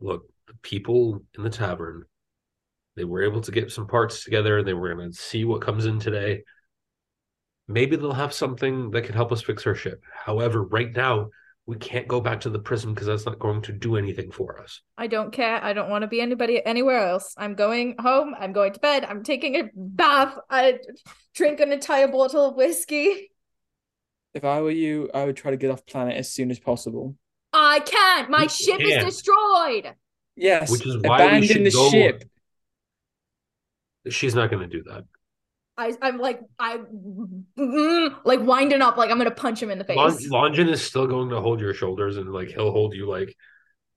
Look, 0.00 0.28
the 0.46 0.54
people 0.62 1.24
in 1.36 1.42
the 1.42 1.50
tavern, 1.50 2.04
they 2.94 3.04
were 3.04 3.24
able 3.24 3.40
to 3.40 3.50
get 3.50 3.72
some 3.72 3.88
parts 3.88 4.22
together. 4.22 4.62
They 4.62 4.74
were 4.74 4.94
going 4.94 5.10
to 5.10 5.18
see 5.18 5.44
what 5.44 5.62
comes 5.62 5.86
in 5.86 5.98
today. 5.98 6.44
Maybe 7.66 7.96
they'll 7.96 8.12
have 8.12 8.32
something 8.32 8.92
that 8.92 9.02
can 9.02 9.14
help 9.14 9.32
us 9.32 9.42
fix 9.42 9.66
our 9.66 9.74
ship. 9.74 10.00
However, 10.24 10.62
right 10.62 10.92
now 10.94 11.30
we 11.66 11.76
can't 11.76 12.06
go 12.06 12.20
back 12.20 12.40
to 12.42 12.50
the 12.50 12.58
Prism 12.58 12.92
because 12.92 13.06
that's 13.06 13.24
not 13.24 13.38
going 13.38 13.62
to 13.62 13.72
do 13.72 13.96
anything 13.96 14.30
for 14.30 14.60
us. 14.60 14.82
I 14.98 15.06
don't 15.06 15.32
care. 15.32 15.62
I 15.64 15.72
don't 15.72 15.88
want 15.88 16.02
to 16.02 16.08
be 16.08 16.20
anybody 16.20 16.64
anywhere 16.64 16.98
else. 17.06 17.34
I'm 17.38 17.54
going 17.54 17.96
home. 17.98 18.34
I'm 18.38 18.52
going 18.52 18.72
to 18.74 18.80
bed. 18.80 19.04
I'm 19.04 19.22
taking 19.24 19.56
a 19.56 19.70
bath. 19.74 20.36
I 20.50 20.78
drink 21.34 21.60
an 21.60 21.72
entire 21.72 22.08
bottle 22.08 22.50
of 22.50 22.54
whiskey. 22.56 23.30
If 24.34 24.44
I 24.44 24.60
were 24.60 24.70
you, 24.70 25.08
I 25.14 25.24
would 25.24 25.36
try 25.36 25.52
to 25.52 25.56
get 25.56 25.70
off 25.70 25.86
planet 25.86 26.16
as 26.16 26.30
soon 26.32 26.50
as 26.50 26.58
possible. 26.58 27.16
I 27.52 27.80
can't. 27.80 28.28
My 28.30 28.42
You 28.42 28.48
ship 28.48 28.80
can't. 28.80 29.06
is 29.08 29.14
destroyed. 29.14 29.94
Yes, 30.36 30.70
Which 30.70 30.84
is 30.86 30.96
why 30.98 31.38
we 31.38 31.46
should 31.46 31.64
the 31.64 31.70
go- 31.70 31.90
ship. 31.90 32.24
She's 34.10 34.34
not 34.34 34.50
going 34.50 34.68
to 34.68 34.68
do 34.68 34.82
that. 34.90 35.04
I 35.76 35.94
I'm 36.02 36.18
like 36.18 36.40
I 36.58 36.78
mm, 36.78 38.16
like 38.24 38.40
winding 38.40 38.82
up 38.82 38.96
like 38.96 39.10
I'm 39.10 39.18
gonna 39.18 39.30
punch 39.30 39.62
him 39.62 39.70
in 39.70 39.78
the 39.78 39.84
face. 39.84 40.00
Lon- 40.00 40.28
Longin 40.30 40.68
is 40.68 40.82
still 40.82 41.06
going 41.06 41.30
to 41.30 41.40
hold 41.40 41.60
your 41.60 41.74
shoulders 41.74 42.16
and 42.16 42.32
like 42.32 42.48
he'll 42.48 42.72
hold 42.72 42.94
you 42.94 43.08
like 43.08 43.34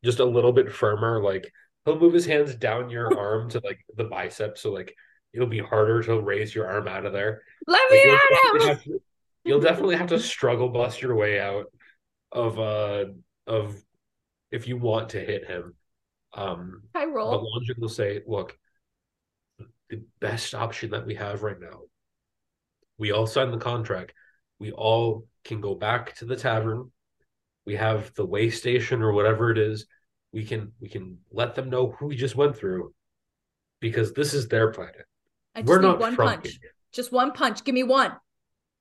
just 0.04 0.20
a 0.20 0.26
little 0.26 0.52
bit 0.54 0.72
firmer. 0.72 1.22
Like 1.22 1.52
he'll 1.86 2.00
move 2.00 2.14
his 2.14 2.26
hands 2.26 2.56
down 2.56 2.90
your 2.90 3.08
arm 3.18 3.50
to 3.52 3.62
like 3.64 3.80
the 3.96 4.06
bicep, 4.06 4.58
so 4.58 4.72
like 4.72 4.96
it'll 5.34 5.48
be 5.48 5.60
harder 5.60 6.04
to 6.04 6.20
raise 6.22 6.54
your 6.56 6.68
arm 6.68 6.88
out 6.88 7.06
of 7.06 7.14
there. 7.14 7.44
Let 7.68 7.82
Like, 7.90 8.02
me 8.02 8.20
definitely 8.20 8.68
him. 8.70 8.70
have 8.70 8.84
to, 8.84 9.02
you'll 9.46 9.62
definitely 9.62 9.96
have 9.98 10.10
to 10.10 10.20
struggle 10.20 10.70
bust 10.70 11.02
your 11.02 11.16
way 11.16 11.40
out 11.40 11.66
of 12.32 12.60
uh 12.60 13.06
of 13.48 13.82
if 14.52 14.68
you 14.68 14.78
want 14.78 15.10
to 15.10 15.20
hit 15.20 15.46
him. 15.48 15.76
Um 16.34 16.84
I 16.94 17.06
but 17.24 17.40
roll. 17.40 17.42
Longin 17.44 17.76
will 17.80 17.90
say, 17.90 18.22
look, 18.28 18.58
the 19.90 20.04
best 20.20 20.54
option 20.54 20.92
that 20.92 21.06
we 21.06 21.16
have 21.16 21.44
right 21.44 21.60
now. 21.60 21.82
We 22.98 23.12
all 23.12 23.28
signed 23.28 23.54
the 23.54 23.58
contract. 23.58 24.14
We 24.60 24.72
all 24.72 25.28
can 25.44 25.62
go 25.62 25.76
back 25.76 26.16
to 26.16 26.26
the 26.26 26.36
tavern. 26.36 26.92
We 27.66 27.76
have 27.76 28.14
the 28.16 28.26
way 28.26 28.50
station 28.50 29.02
or 29.02 29.14
whatever 29.14 29.52
it 29.52 29.58
is. 29.58 29.86
We 30.32 30.46
can 30.46 30.72
we 30.80 30.90
can 30.90 31.18
let 31.32 31.56
them 31.56 31.70
know 31.70 31.92
who 31.92 32.08
we 32.08 32.16
just 32.16 32.36
went 32.36 32.56
through 32.56 32.94
because 33.80 34.14
this 34.14 34.34
is 34.34 34.48
their 34.48 34.72
planet. 34.72 35.06
I 35.56 35.62
just 35.62 35.70
We're 35.70 35.82
need 35.82 35.88
not 35.88 36.00
one 36.00 36.16
from 36.16 36.28
punch. 36.28 36.60
Just 36.92 37.12
one 37.12 37.32
punch. 37.32 37.64
Give 37.64 37.76
me 37.76 37.84
one. 37.84 38.14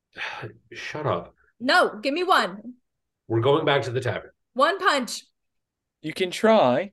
Shut 0.72 1.06
up. 1.06 1.34
No, 1.60 1.98
give 2.00 2.14
me 2.14 2.22
one. 2.22 2.74
We're 3.28 3.40
going 3.40 3.64
back 3.64 3.82
to 3.82 3.90
the 3.90 4.00
tavern. 4.00 4.30
One 4.54 4.78
punch. 4.78 5.24
You 6.02 6.12
can 6.12 6.30
try. 6.30 6.92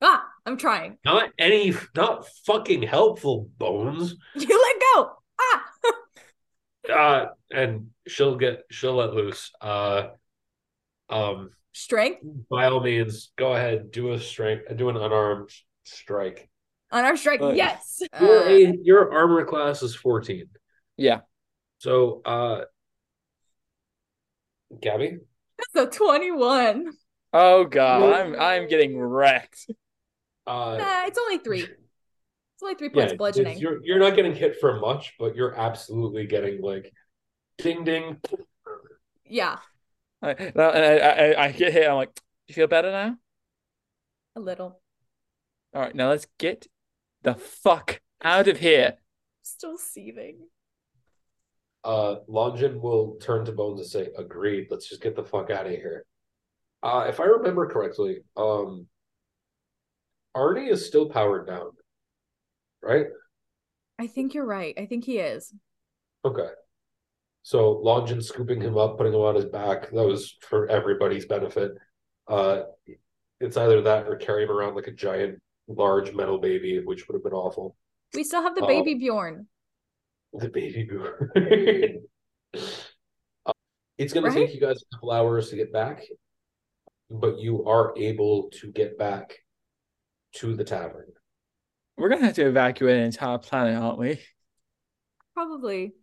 Ah, 0.00 0.26
I'm 0.46 0.56
trying. 0.56 0.96
Not 1.04 1.30
any 1.38 1.74
not 1.94 2.26
fucking 2.46 2.82
helpful 2.82 3.50
bones. 3.58 4.14
You 4.34 4.62
let 4.62 4.76
go. 4.94 5.10
Ah. 5.40 5.64
Uh 6.88 7.26
and 7.50 7.88
she'll 8.06 8.36
get 8.36 8.62
she'll 8.70 8.94
let 8.94 9.12
loose. 9.12 9.50
Uh 9.60 10.10
um 11.10 11.50
Strength 11.72 12.20
by 12.48 12.66
all 12.66 12.80
means, 12.80 13.32
go 13.36 13.52
ahead, 13.54 13.90
do 13.90 14.12
a 14.12 14.20
strength, 14.20 14.74
do 14.76 14.88
an 14.88 14.96
unarmed 14.96 15.50
strike. 15.84 16.48
on 16.92 17.04
our 17.04 17.16
strike. 17.16 17.42
Uh, 17.42 17.50
yes. 17.50 18.00
Your 18.20 18.38
Uh, 18.38 18.48
a 18.48 18.78
your 18.82 19.12
armor 19.12 19.44
class 19.44 19.82
is 19.82 19.94
fourteen. 19.96 20.46
Yeah. 20.96 21.20
So, 21.78 22.22
uh, 22.24 22.62
Gabby, 24.80 25.18
that's 25.74 25.88
a 25.88 25.94
21. 25.94 26.92
Oh 27.32 27.64
god, 27.64 28.12
I'm 28.14 28.34
I'm 28.40 28.68
getting 28.68 28.98
wrecked. 28.98 29.70
Uh, 30.46 30.76
Nah, 30.78 31.06
it's 31.06 31.18
only 31.18 31.38
three. 31.38 31.62
It's 31.62 32.62
only 32.62 32.74
three 32.74 32.90
yeah, 32.92 32.92
points 32.92 33.14
bludgeoning. 33.14 33.58
you're 33.58 33.80
you're 33.84 33.98
not 33.98 34.14
getting 34.16 34.34
hit 34.34 34.58
for 34.60 34.78
much, 34.80 35.14
but 35.18 35.36
you're 35.36 35.54
absolutely 35.58 36.26
getting 36.26 36.60
like 36.62 36.92
ding 37.58 37.84
ding. 37.84 38.20
Yeah, 39.24 39.58
I, 40.22 40.52
I, 40.56 40.62
I, 40.62 41.44
I 41.46 41.52
get 41.52 41.72
hit. 41.72 41.88
I'm 41.88 41.96
like, 41.96 42.18
you 42.48 42.54
feel 42.54 42.66
better 42.68 42.90
now? 42.90 43.16
a 44.36 44.40
little. 44.40 44.80
All 45.74 45.82
right, 45.82 45.94
now 45.94 46.10
let's 46.10 46.26
get 46.38 46.66
the 47.22 47.34
fuck 47.34 48.00
out 48.22 48.48
of 48.48 48.58
here. 48.58 48.94
Still 49.42 49.78
seething. 49.78 50.36
Uh, 51.84 52.16
Longin 52.26 52.80
will 52.80 53.16
turn 53.20 53.44
to 53.44 53.52
Bones 53.52 53.80
and 53.80 53.88
say, 53.88 54.10
"Agreed. 54.16 54.68
Let's 54.70 54.88
just 54.88 55.02
get 55.02 55.16
the 55.16 55.24
fuck 55.24 55.50
out 55.50 55.66
of 55.66 55.72
here." 55.72 56.04
Uh, 56.82 57.06
if 57.08 57.20
I 57.20 57.24
remember 57.24 57.66
correctly, 57.68 58.18
um, 58.36 58.86
Arnie 60.36 60.70
is 60.70 60.86
still 60.86 61.08
powered 61.08 61.46
down, 61.46 61.70
right? 62.82 63.06
I 63.98 64.06
think 64.06 64.34
you're 64.34 64.44
right. 64.46 64.74
I 64.78 64.84
think 64.86 65.04
he 65.04 65.18
is. 65.18 65.52
Okay. 66.24 66.48
So 67.42 67.72
Longin 67.72 68.20
scooping 68.20 68.60
him 68.60 68.76
up, 68.76 68.98
putting 68.98 69.14
him 69.14 69.20
on 69.20 69.34
his 69.36 69.46
back, 69.46 69.90
that 69.90 69.94
was 70.06 70.36
for 70.42 70.68
everybody's 70.68 71.24
benefit. 71.26 71.72
Uh 72.28 72.62
it's 73.40 73.56
either 73.56 73.82
that 73.82 74.06
or 74.08 74.16
carry 74.16 74.44
him 74.44 74.50
around 74.50 74.74
like 74.74 74.86
a 74.88 74.92
giant 74.92 75.40
large 75.68 76.12
metal 76.12 76.38
baby, 76.38 76.80
which 76.84 77.06
would 77.08 77.14
have 77.14 77.22
been 77.24 77.32
awful. 77.32 77.76
We 78.14 78.24
still 78.24 78.42
have 78.42 78.54
the 78.54 78.64
Oh. 78.64 78.66
baby 78.66 78.94
Bjorn. 78.94 79.46
The 80.34 80.48
baby 80.50 80.84
boo. 80.84 82.00
Uh, 83.46 83.52
it's 83.98 84.12
gonna 84.12 84.28
Right? 84.28 84.34
take 84.46 84.54
you 84.54 84.60
guys 84.60 84.82
a 84.82 84.96
couple 84.96 85.10
hours 85.12 85.50
to 85.50 85.56
get 85.56 85.72
back, 85.72 86.02
but 87.10 87.38
you 87.38 87.64
are 87.66 87.92
able 87.96 88.48
to 88.60 88.72
get 88.72 88.98
back 88.98 89.38
to 90.34 90.54
the 90.54 90.64
tavern. 90.64 91.12
We're 91.96 92.08
gonna 92.08 92.26
have 92.26 92.34
to 92.34 92.46
evacuate 92.46 92.96
an 92.96 93.04
entire 93.04 93.38
planet, 93.38 93.80
aren't 93.80 93.98
we? 93.98 94.20
Probably. 95.34 95.94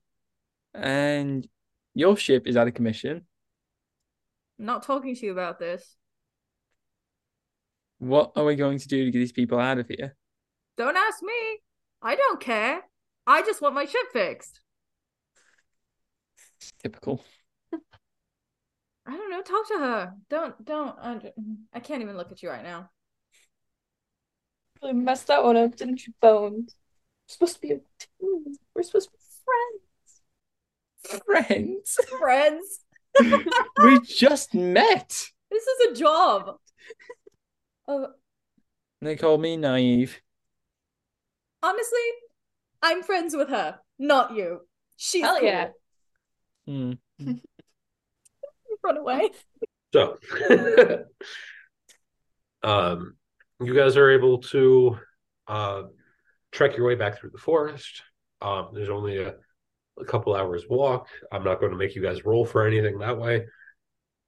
And 0.74 1.48
your 1.94 2.18
ship 2.18 2.48
is 2.48 2.58
out 2.58 2.68
of 2.68 2.74
commission. 2.74 3.26
I'm 4.60 4.66
not 4.66 4.84
talking 4.84 5.16
to 5.16 5.26
you 5.26 5.32
about 5.32 5.60
this. 5.60 5.96
What 8.00 8.34
are 8.36 8.44
we 8.44 8.56
going 8.56 8.80
to 8.80 8.88
do 8.88 9.06
to 9.06 9.12
get 9.12 9.20
these 9.20 9.32
people 9.32 9.60
out 9.60 9.78
of 9.78 9.88
here? 9.88 10.16
Don't 10.78 10.98
ask 10.98 11.22
me. 11.22 11.60
I 12.02 12.16
don't 12.16 12.40
care. 12.40 12.82
I 13.26 13.42
just 13.44 13.62
want 13.62 13.76
my 13.76 13.86
ship 13.86 14.06
fixed. 14.12 14.60
Typical. 16.82 17.24
I 19.06 19.18
don't 19.18 19.32
know. 19.32 19.42
Talk 19.42 19.68
to 19.70 19.78
her. 19.78 20.14
Don't, 20.30 20.66
don't. 20.66 20.96
I, 21.00 21.32
I 21.74 21.80
can't 21.80 22.02
even 22.02 22.18
look 22.18 22.32
at 22.32 22.42
you 22.42 22.50
right 22.50 22.64
now. 22.64 22.90
Really 24.84 24.96
messed 24.96 25.28
that 25.28 25.44
one 25.44 25.56
up, 25.56 25.76
didn't 25.78 26.06
you, 26.06 26.14
Bones? 26.22 26.76
We're 27.30 27.34
supposed 27.34 27.56
to 27.56 27.62
be 27.62 27.72
a 27.72 27.80
team. 28.20 28.56
We're 28.76 28.84
supposed 28.84 29.10
to 29.10 29.14
be 29.14 29.20
Friends, 31.26 31.26
Friends, 31.26 31.98
Friends. 32.20 32.80
we 33.84 34.00
just 34.02 34.54
met. 34.54 35.30
this 35.50 35.64
is 35.64 35.92
a 35.92 35.96
job. 36.00 36.58
Uh, 37.88 38.08
They 39.02 39.16
call 39.16 39.38
me 39.38 39.56
naive. 39.58 40.20
honestly, 41.62 42.00
I'm 42.82 43.04
friends 43.04 43.36
with 43.36 43.50
her, 43.50 43.80
not 44.00 44.36
you. 44.36 44.62
She's 44.98 45.24
Hell 45.24 45.40
cool. 45.40 45.48
yeah. 45.48 45.68
Hmm. 46.68 46.94
Run 48.84 48.98
away. 48.98 49.30
So, 49.94 50.18
um, 52.64 53.16
you 53.62 53.74
guys 53.74 53.98
are 53.98 54.12
able 54.12 54.40
to 54.40 54.98
uh, 55.48 55.84
trek 56.52 56.78
your 56.78 56.88
way 56.88 56.96
back 56.96 57.20
through 57.20 57.32
the 57.32 57.38
forest. 57.38 58.02
Um, 58.42 58.70
there's 58.74 58.90
only 58.90 59.18
a 59.18 59.36
a 60.00 60.06
couple 60.06 60.36
hours 60.36 60.64
walk. 60.68 61.08
I'm 61.32 61.44
not 61.44 61.60
going 61.60 61.72
to 61.72 61.78
make 61.78 61.96
you 61.96 62.02
guys 62.02 62.26
roll 62.26 62.46
for 62.46 62.66
anything 62.66 62.98
that 63.00 63.18
way. 63.18 63.46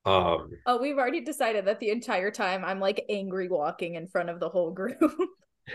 Um, 0.05 0.51
Oh, 0.67 0.78
we've 0.80 0.97
already 0.97 1.21
decided 1.21 1.65
that 1.65 1.80
the 1.80 1.89
entire 1.89 2.30
time 2.30 2.63
I'm 2.63 2.80
like 2.80 3.03
angry 3.09 3.47
walking 3.47 3.95
in 3.95 4.07
front 4.07 4.30
of 4.30 4.39
the 4.39 4.49
whole 4.49 4.71
group. 4.71 4.99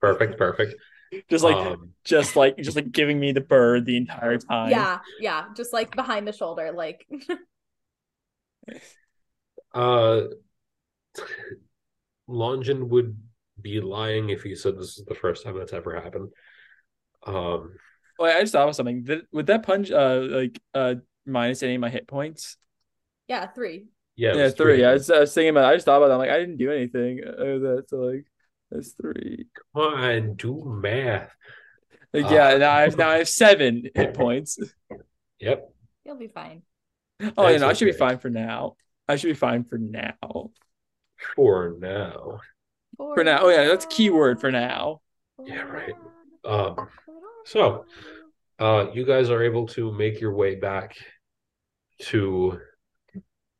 perfect, 0.00 0.38
perfect. 0.38 0.74
Just 1.28 1.44
like 1.44 1.56
Um, 1.56 1.90
just 2.04 2.36
like 2.36 2.56
just 2.58 2.76
like 2.76 2.90
giving 2.92 3.18
me 3.18 3.32
the 3.32 3.40
bird 3.40 3.84
the 3.86 3.96
entire 3.96 4.38
time. 4.38 4.70
yeah, 4.70 4.98
yeah, 5.20 5.46
just 5.56 5.72
like 5.72 5.94
behind 5.94 6.26
the 6.26 6.32
shoulder, 6.32 6.72
like 6.72 7.06
uh, 9.74 10.22
Longin 12.26 12.88
would 12.88 13.16
be 13.60 13.80
lying 13.80 14.30
if 14.30 14.42
he 14.42 14.54
said 14.54 14.76
this 14.76 14.98
is 14.98 15.04
the 15.04 15.14
first 15.14 15.44
time 15.44 15.58
that's 15.58 15.72
ever 15.72 16.00
happened. 16.00 16.30
Um, 17.26 17.74
Wait, 18.18 18.36
I 18.36 18.40
just 18.40 18.52
thought 18.52 18.68
of 18.68 18.74
something. 18.76 19.04
Did, 19.04 19.22
would 19.32 19.46
that 19.46 19.62
punch 19.64 19.90
uh 19.90 20.20
like 20.30 20.60
uh 20.74 20.96
minus 21.26 21.62
any 21.62 21.74
of 21.76 21.80
my 21.80 21.90
hit 21.90 22.06
points? 22.06 22.56
yeah, 23.28 23.46
three. 23.46 23.86
yeah, 24.16 24.30
it 24.30 24.36
yeah, 24.36 24.42
was 24.44 24.54
three. 24.54 24.84
I 24.84 24.92
was, 24.94 25.10
I 25.10 25.20
was 25.20 25.34
thinking 25.34 25.50
about. 25.50 25.64
I 25.72 25.74
just 25.76 25.84
thought 25.86 25.98
about 25.98 26.08
that. 26.08 26.14
I'm 26.14 26.20
like, 26.20 26.30
I 26.30 26.38
didn't 26.38 26.56
do 26.58 26.70
anything. 26.70 27.20
Uh, 27.26 27.58
that 27.58 27.84
so 27.88 27.96
like 27.98 28.26
that's 28.70 28.92
three. 28.92 29.46
Come 29.74 29.94
on, 29.94 30.34
do 30.34 30.62
math. 30.82 31.34
Like, 32.12 32.26
Ah. 32.26 32.30
yeah, 32.30 32.56
now 32.58 32.72
I 32.72 32.80
have 32.82 32.96
now 32.96 33.08
I 33.10 33.18
have 33.18 33.28
seven 33.28 33.88
hit 33.94 34.14
points. 34.14 34.58
Yep. 35.40 35.72
You'll 36.04 36.16
be 36.16 36.28
fine. 36.28 36.62
Oh, 37.36 37.48
you 37.50 37.58
That's 37.58 37.60
know, 37.60 37.68
I 37.68 37.72
should 37.74 37.84
be 37.86 37.92
fine 37.92 38.18
for 38.18 38.30
now. 38.30 38.76
I 39.08 39.16
should 39.16 39.28
be 39.28 39.34
fine 39.34 39.64
for 39.64 39.78
now. 39.78 40.50
For 41.36 41.76
now. 41.78 42.40
For 42.96 43.24
now. 43.24 43.40
Oh 43.42 43.48
yeah, 43.48 43.66
that's 43.68 43.86
keyword 43.86 44.40
for 44.40 44.50
now. 44.50 45.00
Yeah, 45.44 45.62
right. 45.62 45.94
Um, 46.44 46.88
so, 47.44 47.84
uh, 48.58 48.86
you 48.92 49.04
guys 49.04 49.30
are 49.30 49.42
able 49.42 49.66
to 49.68 49.92
make 49.92 50.20
your 50.20 50.34
way 50.34 50.54
back 50.54 50.96
to 52.00 52.60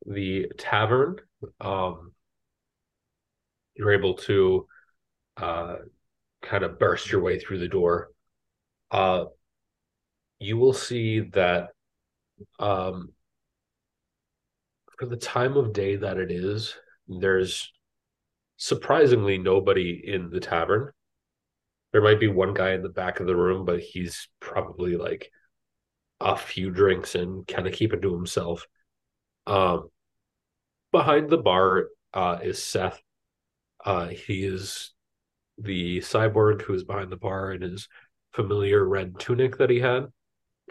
the 0.06 0.46
tavern. 0.58 1.16
Um, 1.60 2.12
you're 3.74 3.92
able 3.92 4.14
to 4.14 4.66
uh, 5.36 5.76
kind 6.42 6.64
of 6.64 6.78
burst 6.78 7.10
your 7.10 7.22
way 7.22 7.38
through 7.38 7.58
the 7.58 7.68
door. 7.68 8.08
Uh, 8.90 9.26
you 10.38 10.56
will 10.56 10.72
see 10.72 11.20
that 11.20 11.68
um, 12.58 13.12
for 14.98 15.06
the 15.06 15.16
time 15.16 15.56
of 15.56 15.72
day 15.72 15.96
that 15.96 16.18
it 16.18 16.30
is, 16.30 16.74
there's 17.10 17.72
surprisingly 18.56 19.38
nobody 19.38 20.00
in 20.04 20.30
the 20.30 20.40
tavern. 20.40 20.92
There 21.92 22.02
might 22.02 22.20
be 22.20 22.28
one 22.28 22.54
guy 22.54 22.72
in 22.72 22.82
the 22.82 22.88
back 22.88 23.18
of 23.18 23.26
the 23.26 23.34
room, 23.34 23.64
but 23.64 23.80
he's 23.80 24.28
probably 24.38 24.96
like 24.96 25.30
a 26.20 26.36
few 26.36 26.70
drinks 26.70 27.14
and 27.14 27.46
kind 27.46 27.66
of 27.66 27.72
keeping 27.72 28.00
to 28.02 28.14
himself. 28.14 28.66
Um, 29.46 29.88
behind 30.92 31.30
the 31.30 31.38
bar 31.38 31.88
uh, 32.14 32.38
is 32.42 32.62
Seth. 32.62 33.00
Uh, 33.84 34.08
he 34.08 34.44
is 34.44 34.92
the 35.58 35.98
cyborg 35.98 36.62
who 36.62 36.74
is 36.74 36.84
behind 36.84 37.10
the 37.10 37.16
bar 37.16 37.52
in 37.52 37.62
his 37.62 37.88
familiar 38.32 38.86
red 38.86 39.18
tunic 39.18 39.58
that 39.58 39.70
he 39.70 39.80
had. 39.80 40.06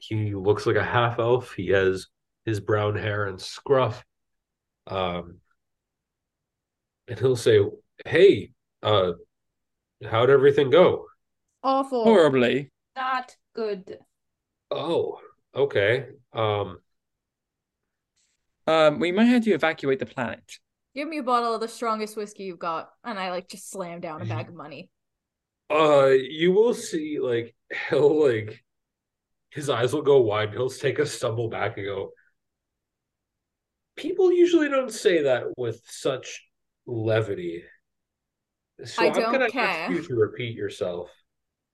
He 0.01 0.33
looks 0.35 0.65
like 0.65 0.77
a 0.77 0.83
half 0.83 1.19
elf. 1.19 1.53
He 1.53 1.69
has 1.69 2.07
his 2.45 2.59
brown 2.59 2.95
hair 2.95 3.25
and 3.25 3.41
scruff. 3.41 4.05
Um, 4.87 5.39
and 7.10 7.20
he'll 7.20 7.36
say, 7.36 7.60
"Hey, 8.05 8.51
uh, 8.84 9.14
how'd 10.03 10.30
everything 10.30 10.70
go?" 10.70 11.07
Awful. 11.64 12.03
Horribly. 12.03 12.72
Not 12.95 13.36
good. 13.53 13.99
Oh, 14.72 15.20
okay. 15.55 16.07
Um, 16.34 16.80
Um, 18.68 18.99
we 18.99 19.12
might 19.12 19.26
have 19.26 19.43
to 19.45 19.51
evacuate 19.51 19.99
the 19.99 20.05
planet. 20.05 20.60
Give 20.95 21.07
me 21.07 21.18
a 21.18 21.24
bottle 21.24 21.53
of 21.55 21.62
the 21.62 21.68
strongest 21.68 22.16
whiskey 22.18 22.43
you've 22.43 22.60
got, 22.60 22.91
and 23.03 23.18
I 23.20 23.32
like 23.32 23.47
just 23.47 23.70
slam 23.70 23.99
down 23.99 24.22
a 24.22 24.26
bag 24.26 24.47
of 24.49 24.55
money. 24.55 24.89
uh, 25.72 26.07
you 26.07 26.51
will 26.51 26.74
see, 26.74 27.20
like, 27.20 27.55
he'll 27.89 28.24
like 28.28 28.64
his 29.51 29.70
eyes 29.70 29.93
will 29.93 30.01
go 30.03 30.20
wide. 30.22 30.51
He'll 30.51 30.70
take 30.70 30.99
a 30.99 31.05
stumble 31.05 31.49
back 31.49 31.78
and 31.78 31.86
go. 31.86 32.12
People 33.95 34.32
usually 34.32 34.70
don't 34.70 34.91
say 34.91 35.24
that 35.24 35.45
with 35.57 35.82
such 35.88 36.49
levity. 36.89 37.63
So 38.83 39.03
I 39.03 39.07
I'm 39.07 39.13
don't 39.13 39.31
gonna 39.31 39.49
care. 39.49 39.63
ask 39.65 39.91
you 39.91 40.01
to 40.03 40.15
repeat 40.15 40.55
yourself. 40.55 41.09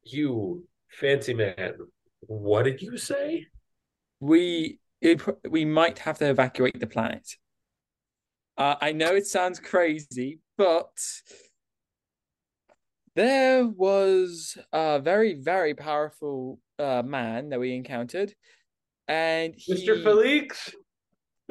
You 0.04 0.68
fancy 0.90 1.34
man, 1.34 1.74
what 2.22 2.64
did 2.64 2.82
you 2.82 2.98
say? 2.98 3.46
We 4.20 4.80
it, 5.02 5.22
we 5.50 5.66
might 5.66 6.00
have 6.00 6.18
to 6.20 6.30
evacuate 6.30 6.80
the 6.80 6.88
planet. 6.88 7.28
Uh, 8.58 8.76
I 8.82 8.92
know 8.94 9.16
it 9.16 9.28
sounds 9.28 9.60
crazy, 9.60 10.40
but 10.58 10.88
there 13.16 13.66
was 13.68 14.58
a 14.74 15.00
very 15.00 15.36
very 15.36 15.74
powerful 15.76 16.60
uh, 16.80 17.04
man 17.06 17.50
that 17.50 17.60
we 17.60 17.76
encountered, 17.76 18.34
and 19.08 19.54
he, 19.58 19.74
Mr. 19.88 20.02
Felix, 20.04 20.74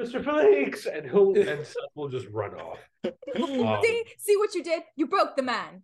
Mr. 0.01 0.25
Felix, 0.25 0.87
and 0.87 1.09
he'll 1.09 1.35
and 1.37 1.65
Seth 1.67 1.77
will 1.95 2.09
just 2.09 2.27
run 2.31 2.55
off. 2.55 2.79
Um, 3.37 3.81
see, 3.83 4.05
see 4.17 4.37
what 4.37 4.55
you 4.55 4.63
did? 4.63 4.83
You 4.97 5.07
broke 5.09 5.35
the 5.37 5.43
man. 5.43 5.83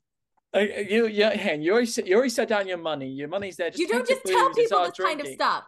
Uh, 0.55 0.61
you, 0.61 1.07
yeah, 1.09 1.35
Hen, 1.35 1.63
you 1.63 1.73
already, 1.73 1.87
set- 1.87 2.07
you 2.07 2.15
already 2.15 2.31
set 2.31 2.49
down 2.49 2.69
your 2.69 2.79
money. 2.79 3.09
Your 3.09 3.27
money's 3.29 3.57
there. 3.57 3.71
Just 3.71 3.81
you 3.81 3.89
don't 3.89 4.07
just 4.07 4.25
tell 4.25 4.35
booze 4.35 4.47
and 4.47 4.55
people 4.55 4.69
start 4.69 4.97
this 4.97 5.07
kind 5.07 5.21
of 5.21 5.27
stuff. 5.27 5.65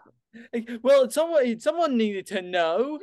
Like, 0.52 0.70
well, 0.82 1.10
someone, 1.10 1.58
someone 1.60 1.96
needed 1.96 2.26
to 2.28 2.40
know. 2.40 2.98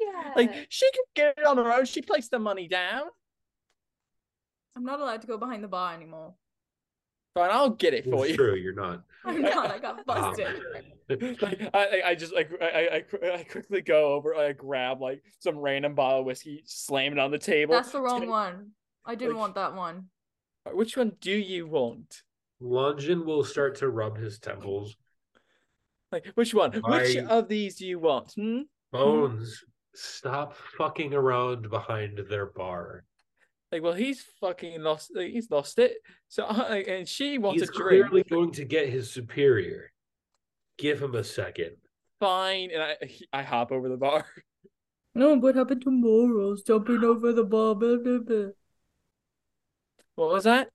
Yeah. 0.00 0.32
Like, 0.36 0.66
she 0.68 0.86
could 0.92 1.04
get 1.14 1.34
it 1.38 1.46
on 1.46 1.56
her 1.56 1.72
own. 1.72 1.84
She 1.86 2.02
placed 2.02 2.30
the 2.30 2.38
money 2.38 2.68
down. 2.68 3.04
I'm 4.76 4.84
not 4.84 5.00
allowed 5.00 5.22
to 5.22 5.26
go 5.26 5.36
behind 5.38 5.64
the 5.64 5.68
bar 5.68 5.94
anymore. 5.94 6.34
Fine, 7.34 7.50
I'll 7.52 7.70
get 7.70 7.94
it 7.94 8.04
for 8.04 8.24
It's 8.24 8.30
you. 8.30 8.36
true, 8.36 8.54
you're 8.56 8.74
not. 8.74 9.02
I'm 9.24 9.40
not. 9.42 9.70
I 9.70 9.78
got 9.78 10.04
busted. 10.06 10.46
Um, 11.10 11.36
like, 11.40 11.60
I, 11.74 11.78
I- 12.04 12.08
I 12.10 12.14
just 12.14 12.34
like 12.34 12.50
I, 12.60 13.02
I, 13.22 13.28
I 13.34 13.42
quickly 13.44 13.82
go 13.82 14.12
over. 14.14 14.34
I 14.34 14.52
grab 14.52 15.00
like 15.00 15.22
some 15.38 15.58
random 15.58 15.94
bottle 15.94 16.20
of 16.20 16.26
whiskey, 16.26 16.62
slam 16.66 17.12
it 17.12 17.18
on 17.18 17.30
the 17.30 17.38
table. 17.38 17.74
That's 17.74 17.92
the 17.92 18.00
wrong 18.00 18.20
Take- 18.20 18.30
one. 18.30 18.70
I 19.04 19.14
didn't 19.14 19.34
Like- 19.34 19.40
want 19.40 19.54
that 19.56 19.74
one. 19.74 20.06
Which 20.72 20.96
one 20.96 21.12
do 21.20 21.32
you 21.32 21.66
want? 21.66 22.22
Longin 22.60 23.24
will 23.24 23.44
start 23.44 23.76
to 23.76 23.88
rub 23.88 24.18
his 24.18 24.38
temples. 24.38 24.94
Like, 26.12 26.26
which 26.34 26.52
one? 26.52 26.72
Which 26.72 27.16
of 27.16 27.48
these 27.48 27.76
do 27.76 27.86
you 27.86 27.98
want? 27.98 28.32
Hmm? 28.34 28.60
Bones, 28.92 29.64
stop 29.94 30.54
fucking 30.76 31.14
around 31.14 31.70
behind 31.70 32.20
their 32.28 32.46
bar. 32.46 33.04
Like, 33.72 33.82
well, 33.82 33.92
he's 33.92 34.22
fucking 34.40 34.80
lost. 34.82 35.12
Like, 35.14 35.30
he's 35.30 35.50
lost 35.50 35.78
it. 35.78 35.94
So, 36.28 36.44
uh, 36.44 36.64
and 36.88 37.08
she 37.08 37.38
wants 37.38 37.60
He's 37.60 37.68
a 37.68 37.72
drink. 37.72 38.06
clearly 38.08 38.24
going 38.24 38.50
to 38.52 38.64
get 38.64 38.88
his 38.88 39.10
superior. 39.10 39.92
Give 40.78 41.00
him 41.00 41.14
a 41.14 41.22
second. 41.22 41.76
Fine, 42.18 42.70
and 42.72 42.82
I 42.82 42.96
I 43.32 43.42
hop 43.42 43.72
over 43.72 43.88
the 43.88 43.96
bar. 43.96 44.26
No, 45.12 45.34
what 45.34 45.56
happened 45.56 45.82
to 45.82 45.90
morals? 45.90 46.62
Jumping 46.62 47.02
over 47.02 47.32
the 47.32 47.42
bar. 47.42 47.74
Blah, 47.74 47.96
blah, 47.96 48.18
blah. 48.18 48.46
What 50.14 50.30
was 50.30 50.44
that? 50.44 50.68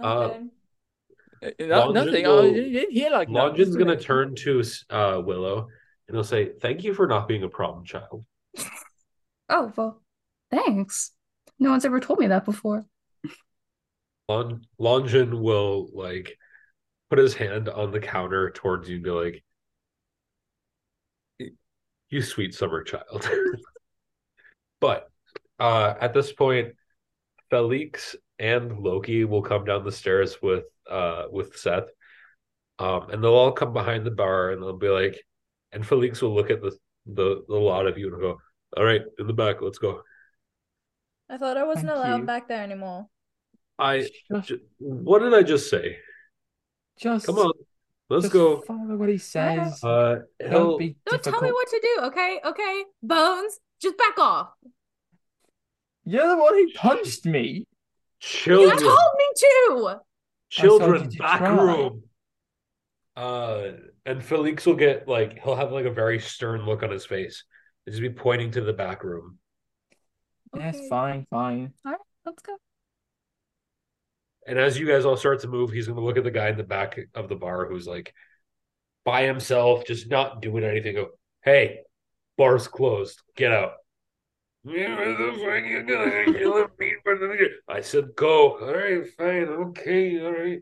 Uh, 0.00 0.28
Nothing. 0.28 0.50
Uh, 1.42 1.50
no- 1.60 1.78
Longin 1.90 2.06
nothing. 2.06 2.26
Oh, 2.26 2.42
you 2.42 2.72
didn't 2.72 2.92
hear 2.92 3.10
like 3.10 3.28
nothing. 3.28 3.48
Longin's 3.48 3.76
gonna 3.76 3.96
turn 4.00 4.34
to 4.36 4.62
uh, 4.88 5.20
Willow 5.22 5.68
and 6.08 6.16
he'll 6.16 6.24
say, 6.24 6.52
"Thank 6.60 6.84
you 6.84 6.94
for 6.94 7.06
not 7.06 7.28
being 7.28 7.42
a 7.42 7.48
problem 7.48 7.84
child." 7.84 8.24
Oh, 9.50 9.70
well, 9.76 10.00
thanks. 10.50 11.10
No 11.62 11.70
one's 11.70 11.84
ever 11.84 12.00
told 12.00 12.18
me 12.18 12.26
that 12.26 12.44
before. 12.44 12.84
Lon- 14.28 14.66
Longin 14.78 15.40
will 15.40 15.88
like 15.92 16.36
put 17.08 17.20
his 17.20 17.34
hand 17.34 17.68
on 17.68 17.92
the 17.92 18.00
counter 18.00 18.50
towards 18.50 18.88
you 18.88 18.96
and 18.96 19.04
be 19.04 19.10
like, 19.10 19.44
"You 22.10 22.20
sweet 22.20 22.52
summer 22.52 22.82
child." 22.82 23.30
but 24.80 25.08
uh, 25.60 25.94
at 26.00 26.12
this 26.12 26.32
point, 26.32 26.74
Felix 27.48 28.16
and 28.40 28.80
Loki 28.80 29.24
will 29.24 29.42
come 29.42 29.64
down 29.64 29.84
the 29.84 29.92
stairs 29.92 30.38
with 30.42 30.64
uh, 30.90 31.26
with 31.30 31.56
Seth, 31.56 31.90
um, 32.80 33.08
and 33.10 33.22
they'll 33.22 33.34
all 33.34 33.52
come 33.52 33.72
behind 33.72 34.04
the 34.04 34.10
bar 34.10 34.50
and 34.50 34.60
they'll 34.60 34.76
be 34.76 34.88
like, 34.88 35.24
and 35.70 35.86
Felix 35.86 36.20
will 36.20 36.34
look 36.34 36.50
at 36.50 36.60
the 36.60 36.76
the, 37.06 37.44
the 37.46 37.54
lot 37.54 37.86
of 37.86 37.98
you 37.98 38.12
and 38.12 38.20
go, 38.20 38.38
"All 38.76 38.84
right, 38.84 39.02
in 39.20 39.28
the 39.28 39.32
back, 39.32 39.62
let's 39.62 39.78
go." 39.78 40.02
I 41.32 41.38
thought 41.38 41.56
I 41.56 41.64
wasn't 41.64 41.86
Thank 41.86 41.96
allowed 41.96 42.16
you. 42.18 42.26
back 42.26 42.46
there 42.46 42.62
anymore. 42.62 43.06
I 43.78 44.06
Just, 44.30 44.48
j- 44.48 44.60
what 44.78 45.20
did 45.20 45.32
I 45.32 45.42
just 45.42 45.70
say? 45.70 45.96
just 46.98 47.24
Come 47.24 47.38
on, 47.38 47.52
let's 48.10 48.24
just 48.24 48.34
go. 48.34 48.60
Follow 48.60 48.96
what 48.96 49.08
he 49.08 49.16
says. 49.16 49.82
Uh, 49.82 50.16
Don't 50.38 50.50
he'll 50.52 50.78
be 50.78 50.94
Don't 51.06 51.22
tell 51.22 51.40
me 51.40 51.50
what 51.50 51.68
to 51.68 51.80
do, 51.82 52.04
okay? 52.04 52.38
Okay, 52.44 52.84
Bones, 53.02 53.58
just 53.80 53.96
back 53.96 54.18
off. 54.18 54.50
You're 56.04 56.28
the 56.28 56.36
one 56.36 56.52
who 56.52 56.70
punched 56.74 57.24
me. 57.24 57.66
Children. 58.20 58.78
You 58.78 58.84
told 58.84 58.98
me 59.16 59.24
to. 59.36 60.00
children, 60.50 61.00
told 61.00 61.14
you 61.14 61.18
back 61.18 61.38
try. 61.38 61.48
room. 61.48 62.02
Uh, 63.16 63.68
and 64.04 64.22
Felix 64.22 64.66
will 64.66 64.74
get 64.74 65.08
like 65.08 65.42
he'll 65.42 65.56
have 65.56 65.72
like 65.72 65.86
a 65.86 65.90
very 65.90 66.20
stern 66.20 66.66
look 66.66 66.82
on 66.82 66.90
his 66.90 67.06
face. 67.06 67.44
He'll 67.86 67.92
just 67.92 68.02
be 68.02 68.10
pointing 68.10 68.50
to 68.52 68.60
the 68.60 68.74
back 68.74 69.02
room. 69.02 69.38
Yes, 70.54 70.76
Okay. 70.76 70.88
fine, 70.88 71.26
fine. 71.30 71.72
All 71.84 71.92
right, 71.92 72.00
let's 72.24 72.42
go. 72.42 72.56
And 74.46 74.58
as 74.58 74.78
you 74.78 74.86
guys 74.86 75.04
all 75.04 75.16
start 75.16 75.40
to 75.40 75.48
move, 75.48 75.70
he's 75.70 75.86
gonna 75.88 76.00
look 76.00 76.16
at 76.16 76.24
the 76.24 76.30
guy 76.30 76.48
in 76.48 76.56
the 76.56 76.64
back 76.64 76.98
of 77.14 77.28
the 77.28 77.36
bar 77.36 77.66
who's 77.66 77.86
like 77.86 78.12
by 79.04 79.22
himself, 79.24 79.84
just 79.86 80.08
not 80.10 80.42
doing 80.42 80.64
anything. 80.64 80.94
Go, 80.96 81.10
hey, 81.44 81.80
bar's 82.36 82.68
closed. 82.68 83.20
Get 83.36 83.52
out. 83.52 83.72
Yeah, 84.64 84.96
where 84.96 85.16
the 85.16 85.32
fuck 85.38 85.64
you 85.70 85.82
going? 85.82 86.34
You 86.40 86.54
let 86.54 86.78
me 86.78 86.94
run 87.04 87.20
the- 87.20 87.50
I 87.68 87.80
said 87.80 88.14
go. 88.16 88.58
All 88.60 88.72
right, 88.74 89.04
fine, 89.16 89.48
okay, 89.48 90.20
all 90.24 90.32
right. 90.32 90.60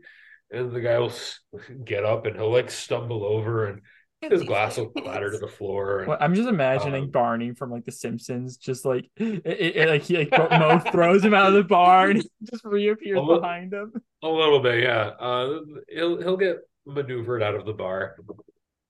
And 0.51 0.71
the 0.71 0.81
guy 0.81 0.97
will 0.99 1.13
get 1.85 2.03
up 2.05 2.25
and 2.25 2.35
he'll 2.35 2.51
like 2.51 2.71
stumble 2.71 3.23
over 3.23 3.65
and 3.67 3.81
his 4.29 4.43
glass 4.43 4.77
will 4.77 4.89
clatter 4.97 5.31
to 5.31 5.37
the 5.37 5.47
floor. 5.47 5.99
And, 5.99 6.07
Well, 6.09 6.17
I'm 6.21 6.35
just 6.35 6.47
imagining 6.49 7.05
Um, 7.05 7.09
Barney 7.11 7.53
from 7.53 7.71
like 7.71 7.85
The 7.85 7.91
Simpsons, 7.91 8.57
just 8.57 8.85
like 8.85 9.09
it, 9.17 9.41
it- 9.45 9.75
it- 9.77 9.89
like 9.89 10.03
he 10.03 10.17
like 10.17 10.31
Moe 10.51 10.79
throws 10.91 11.23
him 11.23 11.33
out 11.33 11.47
of 11.47 11.53
the 11.55 11.63
bar 11.63 12.09
and 12.09 12.21
he 12.21 12.29
just 12.51 12.63
reappears 12.65 13.19
look. 13.21 13.41
behind 13.41 13.73
him. 13.73 13.93
A 14.23 14.27
little 14.27 14.59
bit, 14.59 14.83
yeah. 14.83 15.11
Uh, 15.19 15.59
he'll 15.89 16.21
he'll 16.21 16.37
get 16.37 16.57
maneuvered 16.85 17.41
out 17.43 17.55
of 17.55 17.65
the 17.65 17.73
bar, 17.73 18.15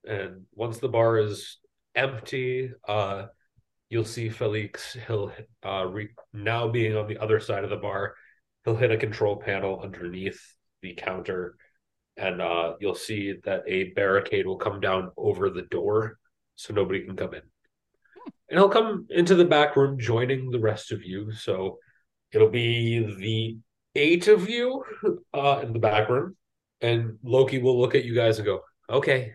and 0.08 0.46
once 0.54 0.80
the 0.80 0.90
bar 0.90 1.18
is 1.20 1.58
empty, 1.96 2.72
uh, 2.88 3.28
you'll 3.90 4.06
see 4.06 4.30
Felix. 4.30 4.98
He'll 5.08 5.32
uh 5.66 5.86
re- 5.86 6.10
now 6.34 6.68
being 6.68 6.96
on 6.98 7.08
the 7.08 7.18
other 7.18 7.40
side 7.40 7.64
of 7.64 7.70
the 7.70 7.78
bar, 7.78 8.16
he'll 8.66 8.76
hit 8.76 8.92
a 8.92 8.98
control 8.98 9.38
panel 9.38 9.80
underneath 9.82 10.42
the 10.82 10.94
counter, 10.96 11.56
and 12.22 12.40
uh, 12.40 12.76
you'll 12.80 12.96
see 12.96 13.34
that 13.44 13.64
a 13.66 13.86
barricade 13.96 14.46
will 14.46 14.58
come 14.58 14.80
down 14.80 15.12
over 15.18 15.50
the 15.50 15.64
door, 15.64 16.20
so 16.56 16.74
nobody 16.74 17.04
can 17.04 17.16
come 17.16 17.34
in. 17.34 17.42
And 18.50 18.60
he'll 18.60 18.70
come 18.70 19.08
into 19.10 19.34
the 19.34 19.46
back 19.46 19.76
room, 19.76 19.98
joining 19.98 20.52
the 20.52 20.60
rest 20.60 20.92
of 20.92 21.04
you. 21.04 21.32
So 21.32 21.80
it'll 22.32 22.50
be 22.50 23.00
the 23.00 23.58
eight 24.00 24.28
of 24.28 24.48
you 24.48 24.84
uh, 25.34 25.62
in 25.64 25.74
the 25.74 25.80
back 25.80 26.10
room, 26.10 26.36
and 26.80 27.18
Loki 27.24 27.60
will 27.60 27.80
look 27.80 27.96
at 27.96 28.06
you 28.06 28.14
guys 28.14 28.38
and 28.38 28.46
go, 28.46 28.62
"Okay, 28.90 29.34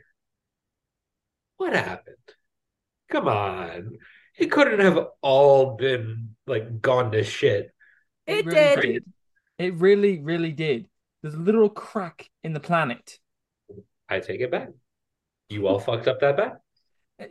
what 1.56 1.74
happened? 1.74 2.16
Come 3.10 3.26
on, 3.26 3.98
it 4.38 4.52
couldn't 4.52 4.80
have 4.80 5.08
all 5.22 5.76
been 5.76 6.36
like 6.46 6.80
gone 6.80 7.10
to 7.12 7.24
shit." 7.24 7.72
It 8.26 8.46
really 8.46 8.80
did. 8.80 9.04
It 9.58 9.74
really, 9.74 10.20
really 10.20 10.52
did. 10.52 10.88
There's 11.26 11.34
a 11.34 11.42
little 11.42 11.68
crack 11.68 12.30
in 12.44 12.52
the 12.52 12.60
planet. 12.60 13.18
I 14.08 14.20
take 14.20 14.40
it 14.40 14.52
back. 14.52 14.68
You 15.48 15.66
all 15.66 15.80
fucked 15.80 16.06
up 16.06 16.20
that 16.20 16.36
bad. 16.36 16.52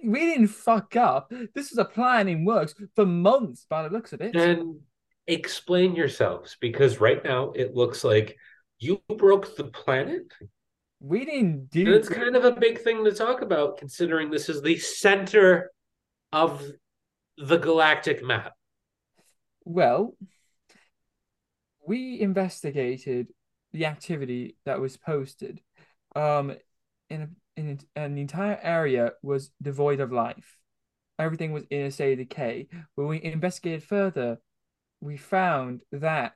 We 0.04 0.20
didn't 0.20 0.50
fuck 0.50 0.98
up. 0.98 1.32
This 1.54 1.72
was 1.72 1.78
a 1.78 1.86
plan 1.86 2.28
in 2.28 2.44
works 2.44 2.76
for 2.94 3.06
months 3.06 3.66
by 3.70 3.84
the 3.84 3.90
looks 3.90 4.12
of 4.12 4.20
it. 4.20 4.34
Then 4.34 4.82
explain 5.28 5.96
yourselves, 5.96 6.58
because 6.60 7.00
right 7.00 7.24
now 7.24 7.52
it 7.52 7.74
looks 7.74 8.04
like 8.04 8.36
you 8.80 9.02
broke 9.18 9.56
the 9.56 9.64
planet. 9.64 10.26
We 11.00 11.24
didn't 11.24 11.40
And 11.46 11.70
do 11.70 11.94
it's 11.94 12.10
kind 12.10 12.36
of 12.36 12.44
a 12.44 12.52
big 12.52 12.82
thing 12.82 13.06
to 13.06 13.14
talk 13.14 13.44
about, 13.44 13.78
considering 13.78 14.30
this 14.30 14.50
is 14.50 14.62
the 14.62 14.78
center 14.78 15.72
of 16.34 16.70
the 17.38 17.60
galactic 17.60 18.22
map. 18.22 18.52
Well, 19.64 20.18
we 21.88 22.20
investigated 22.20 23.28
the 23.76 23.86
activity 23.86 24.56
that 24.66 24.80
was 24.80 24.96
posted. 24.98 25.62
Um, 26.16 26.56
in 27.10 27.22
a, 27.22 27.30
in 27.60 27.70
a, 27.96 28.00
and 28.00 28.18
the 28.18 28.22
entire 28.22 28.58
area 28.64 29.12
was 29.22 29.52
devoid 29.62 30.00
of 30.00 30.12
life. 30.12 30.58
Everything 31.20 31.52
was 31.52 31.64
in 31.70 31.86
a 31.86 31.92
state 31.92 32.14
of 32.14 32.28
decay. 32.28 32.68
When 32.96 33.08
we 33.08 33.22
investigated 33.22 33.84
further, 33.84 34.40
we 35.02 35.18
found 35.18 35.82
that 35.92 36.36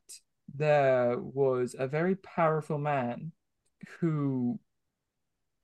there 0.53 1.17
was 1.17 1.75
a 1.79 1.87
very 1.87 2.15
powerful 2.15 2.77
man 2.77 3.31
who 3.99 4.59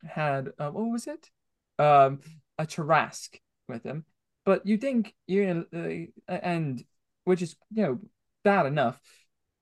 had 0.06 0.50
um, 0.60 0.74
what 0.74 0.92
was 0.92 1.08
it? 1.08 1.30
Um, 1.78 2.22
a 2.58 2.66
Tarrasque 2.66 3.40
with 3.68 3.84
him. 3.84 4.06
But 4.46 4.66
you 4.66 4.78
think 4.78 5.14
you 5.28 5.66
know, 5.72 6.06
uh, 6.30 6.32
and 6.32 6.84
which 7.26 7.42
is 7.42 7.56
you 7.74 7.84
know 7.84 8.00
bad 8.44 8.66
enough. 8.66 9.00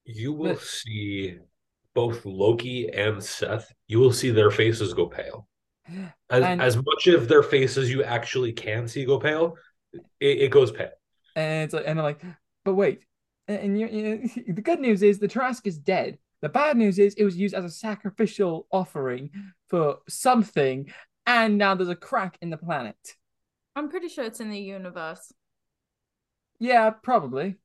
You 0.05 0.33
will 0.33 0.53
But- 0.53 0.61
see 0.61 1.37
both 1.95 2.25
Loki 2.25 2.89
and 2.89 3.23
Seth. 3.23 3.71
You 3.87 3.99
will 3.99 4.13
see 4.13 4.29
their 4.31 4.51
faces 4.51 4.93
go 4.93 5.07
pale. 5.07 5.47
As 6.29 6.43
And- 6.43 6.61
as 6.61 6.77
much 6.77 7.07
of 7.07 7.27
their 7.27 7.43
faces 7.43 7.91
you 7.91 8.03
actually 8.03 8.53
can 8.53 8.87
see 8.87 9.05
go 9.05 9.19
pale, 9.19 9.57
it, 10.19 10.41
it 10.41 10.51
goes 10.51 10.71
pale. 10.71 10.91
And 11.35 11.63
it's 11.65 11.73
like, 11.73 11.83
and 11.85 11.97
they're 11.97 12.03
like, 12.03 12.21
but 12.65 12.73
wait, 12.75 13.03
and, 13.47 13.59
and 13.59 13.79
you, 13.79 13.87
you, 13.87 14.29
the 14.53 14.61
good 14.61 14.79
news 14.79 15.03
is 15.03 15.19
the 15.19 15.27
Tarrasque 15.27 15.67
is 15.67 15.77
dead. 15.77 16.17
The 16.41 16.49
bad 16.49 16.77
news 16.77 16.99
is 16.99 17.13
it 17.15 17.23
was 17.23 17.37
used 17.37 17.55
as 17.55 17.63
a 17.65 17.69
sacrificial 17.69 18.67
offering 18.71 19.29
for 19.69 19.97
something, 20.09 20.91
and 21.25 21.57
now 21.57 21.73
there's 21.75 21.89
a 21.89 21.95
crack 21.95 22.37
in 22.41 22.49
the 22.49 22.57
planet. 22.57 22.97
I'm 23.75 23.89
pretty 23.89 24.09
sure 24.09 24.25
it's 24.25 24.39
in 24.41 24.49
the 24.51 24.59
universe. 24.59 25.31
Yeah, 26.59 26.89
probably. 26.91 27.55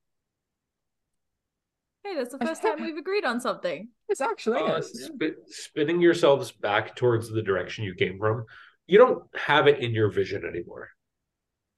Hey, 2.09 2.17
that's 2.17 2.33
the 2.33 2.39
first 2.39 2.63
time 2.63 2.83
we've 2.83 2.97
agreed 2.97 3.25
on 3.25 3.41
something. 3.41 3.89
It's 4.09 4.21
actually 4.21 4.63
Uh, 4.63 4.81
sp- 4.81 5.45
spinning 5.47 6.01
yourselves 6.01 6.53
back 6.53 6.97
towards 6.97 7.31
the 7.31 7.43
direction 7.43 7.85
you 7.85 7.95
came 7.95 8.19
from, 8.19 8.47
you 8.87 8.97
don't 8.99 9.25
have 9.35 9.67
it 9.67 9.81
in 9.81 9.93
your 9.93 10.11
vision 10.11 10.45
anymore. 10.47 10.91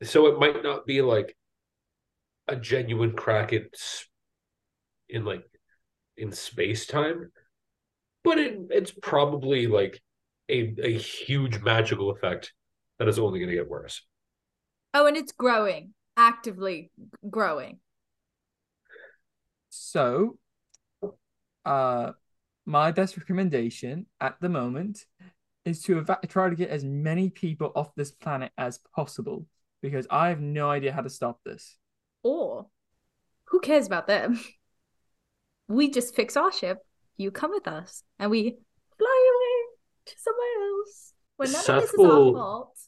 So 0.02 0.26
it 0.26 0.38
might 0.38 0.62
not 0.62 0.86
be 0.86 1.02
like 1.02 1.36
a 2.46 2.54
genuine 2.54 3.16
crack 3.16 3.52
in, 3.52 3.68
in 5.08 5.24
like 5.24 5.44
in 6.16 6.30
space 6.30 6.86
time, 6.86 7.32
but 8.22 8.38
it, 8.38 8.58
it's 8.70 8.92
probably 8.92 9.66
like 9.66 10.00
a, 10.48 10.74
a 10.82 10.96
huge 10.96 11.60
magical 11.60 12.10
effect 12.10 12.52
that 12.98 13.08
is 13.08 13.18
only 13.18 13.40
going 13.40 13.50
to 13.50 13.56
get 13.56 13.68
worse. 13.68 14.06
Oh, 14.94 15.06
and 15.06 15.16
it's 15.16 15.32
growing, 15.32 15.94
actively 16.16 16.90
growing. 17.28 17.78
So, 19.70 20.38
uh, 21.64 22.12
my 22.66 22.92
best 22.92 23.16
recommendation 23.16 24.06
at 24.20 24.36
the 24.40 24.48
moment 24.48 25.04
is 25.64 25.82
to 25.82 25.98
eva- 25.98 26.20
try 26.28 26.48
to 26.50 26.56
get 26.56 26.70
as 26.70 26.84
many 26.84 27.30
people 27.30 27.72
off 27.74 27.94
this 27.94 28.10
planet 28.10 28.52
as 28.58 28.78
possible 28.94 29.46
because 29.82 30.06
I 30.10 30.28
have 30.28 30.40
no 30.40 30.70
idea 30.70 30.92
how 30.92 31.02
to 31.02 31.10
stop 31.10 31.40
this. 31.44 31.76
Or 32.22 32.66
who 33.44 33.60
cares 33.60 33.86
about 33.86 34.06
them? 34.06 34.40
We 35.68 35.88
just 35.88 36.16
fix 36.16 36.36
our 36.36 36.50
ship. 36.50 36.78
You 37.16 37.30
come 37.30 37.52
with 37.52 37.68
us, 37.68 38.02
and 38.18 38.28
we 38.28 38.56
fly 38.98 39.30
away 39.30 39.76
to 40.06 40.14
somewhere 40.18 40.68
else. 40.68 41.12
When 41.36 41.52
none 41.52 41.62
Seth 41.62 41.76
of 41.76 41.82
this 41.82 41.94
is 41.94 42.06
our 42.06 42.32
fault. 42.32 42.78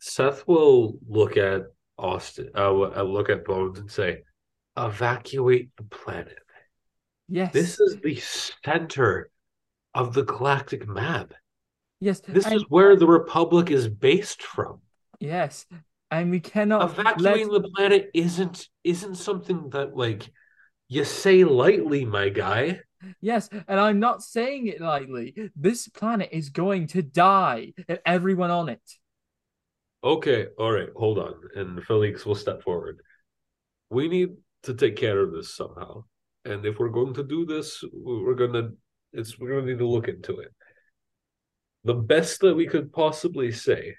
Seth 0.00 0.48
will 0.48 0.98
look 1.06 1.36
at 1.36 1.62
Austin, 1.96 2.50
uh, 2.56 2.72
uh, 2.72 3.02
look 3.04 3.30
at 3.30 3.44
Bones 3.44 3.78
and 3.78 3.88
say, 3.88 4.22
"Evacuate 4.76 5.70
the 5.76 5.84
planet." 5.84 6.38
Yes, 7.28 7.52
This 7.52 7.80
is 7.80 8.00
the 8.00 8.16
center 8.16 9.30
of 9.94 10.12
the 10.14 10.24
galactic 10.24 10.86
map. 10.88 11.32
yes, 12.00 12.20
This 12.20 12.46
and- 12.46 12.54
is 12.56 12.64
where 12.68 12.96
the 12.96 13.06
Republic 13.06 13.70
is 13.70 13.88
based 13.88 14.42
from. 14.42 14.80
yes, 15.20 15.66
and 16.10 16.30
we 16.30 16.40
cannot 16.40 16.90
Evacuating 16.90 17.48
let 17.48 17.62
the 17.62 17.70
planet 17.70 18.10
isn't 18.14 18.68
isn't 18.84 19.14
something 19.14 19.70
that 19.70 19.96
like 19.96 20.30
you 20.88 21.04
say 21.04 21.44
lightly, 21.44 22.04
my 22.04 22.28
guy. 22.28 22.80
yes, 23.20 23.48
and 23.68 23.80
I'm 23.80 23.98
not 23.98 24.22
saying 24.22 24.66
it 24.66 24.80
lightly. 24.80 25.50
This 25.56 25.88
planet 25.88 26.28
is 26.32 26.50
going 26.50 26.88
to 26.88 27.02
die, 27.02 27.72
and 27.88 27.98
everyone 28.04 28.50
on 28.50 28.68
it. 28.68 28.82
Okay, 30.04 30.48
all 30.58 30.72
right, 30.72 30.90
hold 30.96 31.18
on. 31.18 31.34
And 31.54 31.82
Felix 31.84 32.26
will 32.26 32.34
step 32.34 32.62
forward. 32.62 33.00
We 33.88 34.08
need 34.08 34.36
to 34.64 34.74
take 34.74 34.96
care 34.96 35.20
of 35.20 35.32
this 35.32 35.54
somehow. 35.54 36.04
And 36.44 36.64
if 36.66 36.78
we're 36.78 36.88
going 36.88 37.14
to 37.14 37.24
do 37.24 37.44
this, 37.44 37.84
we're 37.92 38.34
gonna 38.34 38.70
it's 39.12 39.38
we're 39.38 39.50
gonna 39.50 39.66
need 39.66 39.78
to 39.78 39.86
look 39.86 40.08
into 40.08 40.38
it. 40.38 40.52
The 41.84 41.94
best 41.94 42.40
that 42.40 42.54
we 42.54 42.66
could 42.66 42.92
possibly 42.92 43.52
say 43.52 43.96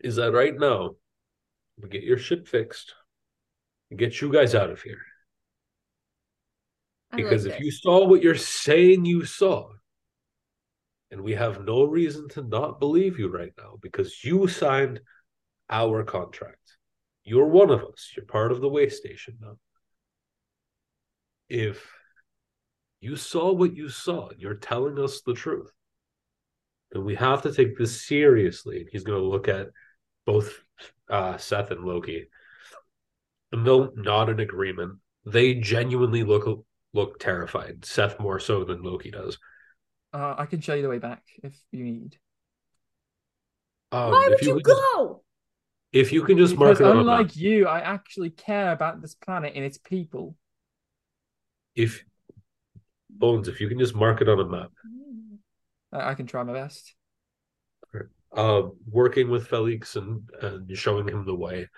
is 0.00 0.16
that 0.16 0.32
right 0.32 0.56
now 0.56 0.96
we 1.80 1.88
get 1.88 2.02
your 2.02 2.18
ship 2.18 2.46
fixed 2.46 2.94
and 3.90 3.98
get 3.98 4.20
you 4.20 4.32
guys 4.32 4.54
out 4.54 4.70
of 4.70 4.82
here. 4.82 5.00
I 7.12 7.16
Because 7.16 7.46
if 7.46 7.60
you 7.60 7.70
saw 7.70 8.06
what 8.06 8.22
you're 8.22 8.34
saying 8.34 9.04
you 9.04 9.24
saw, 9.24 9.68
and 11.10 11.20
we 11.20 11.34
have 11.34 11.64
no 11.64 11.84
reason 11.84 12.28
to 12.30 12.42
not 12.42 12.80
believe 12.80 13.18
you 13.18 13.28
right 13.28 13.52
now 13.56 13.78
because 13.80 14.24
you 14.24 14.48
signed 14.48 15.00
our 15.70 16.02
contract. 16.02 16.75
You're 17.26 17.48
one 17.48 17.70
of 17.70 17.82
us. 17.82 18.12
You're 18.16 18.24
part 18.24 18.52
of 18.52 18.60
the 18.60 18.68
way 18.68 18.88
station 18.88 19.36
now. 19.40 19.56
If 21.48 21.84
you 23.00 23.16
saw 23.16 23.52
what 23.52 23.74
you 23.74 23.88
saw 23.88 24.28
and 24.28 24.40
you're 24.40 24.54
telling 24.54 24.96
us 24.98 25.22
the 25.22 25.34
truth, 25.34 25.70
then 26.92 27.04
we 27.04 27.16
have 27.16 27.42
to 27.42 27.52
take 27.52 27.76
this 27.76 28.06
seriously. 28.06 28.78
And 28.78 28.88
He's 28.90 29.02
going 29.02 29.20
to 29.20 29.26
look 29.28 29.48
at 29.48 29.68
both 30.24 30.62
uh, 31.10 31.36
Seth 31.36 31.72
and 31.72 31.84
Loki, 31.84 32.28
and 33.50 33.66
they'll 33.66 33.92
nod 33.96 34.30
in 34.30 34.38
agreement. 34.38 34.98
They 35.24 35.54
genuinely 35.54 36.22
look 36.22 36.64
look 36.94 37.18
terrified. 37.18 37.84
Seth 37.84 38.20
more 38.20 38.38
so 38.38 38.62
than 38.62 38.82
Loki 38.84 39.10
does. 39.10 39.36
Uh, 40.12 40.36
I 40.38 40.46
can 40.46 40.60
show 40.60 40.74
you 40.74 40.82
the 40.82 40.88
way 40.88 40.98
back 40.98 41.24
if 41.42 41.58
you 41.72 41.82
need. 41.84 42.18
Um, 43.90 44.12
Why 44.12 44.22
if 44.26 44.30
would 44.30 44.42
you 44.42 44.54
could 44.54 44.64
just- 44.64 44.80
go? 44.94 45.22
If 46.00 46.12
you 46.12 46.22
can 46.22 46.38
just 46.38 46.56
mark 46.56 46.78
Because 46.78 46.80
it 46.80 46.86
on 46.86 46.98
a 46.98 47.00
unlike 47.00 47.28
map, 47.28 47.36
you, 47.36 47.66
I 47.66 47.80
actually 47.80 48.30
care 48.30 48.72
about 48.72 49.00
this 49.02 49.14
planet 49.14 49.52
and 49.54 49.64
its 49.64 49.78
people. 49.78 50.36
if 51.76 52.04
Bones, 53.10 53.48
if 53.48 53.60
you 53.60 53.68
can 53.68 53.78
just 53.78 53.94
mark 53.94 54.20
it 54.20 54.28
on 54.28 54.38
a 54.40 54.44
map, 54.44 54.70
I, 55.92 56.10
I 56.10 56.14
can 56.14 56.26
try 56.26 56.42
my 56.42 56.52
best. 56.52 56.94
uh, 58.34 58.62
working 58.90 59.30
with 59.30 59.48
Felix 59.48 59.96
and, 59.96 60.28
and 60.42 60.76
showing 60.76 61.08
him 61.08 61.24
the 61.24 61.34
way, 61.34 61.68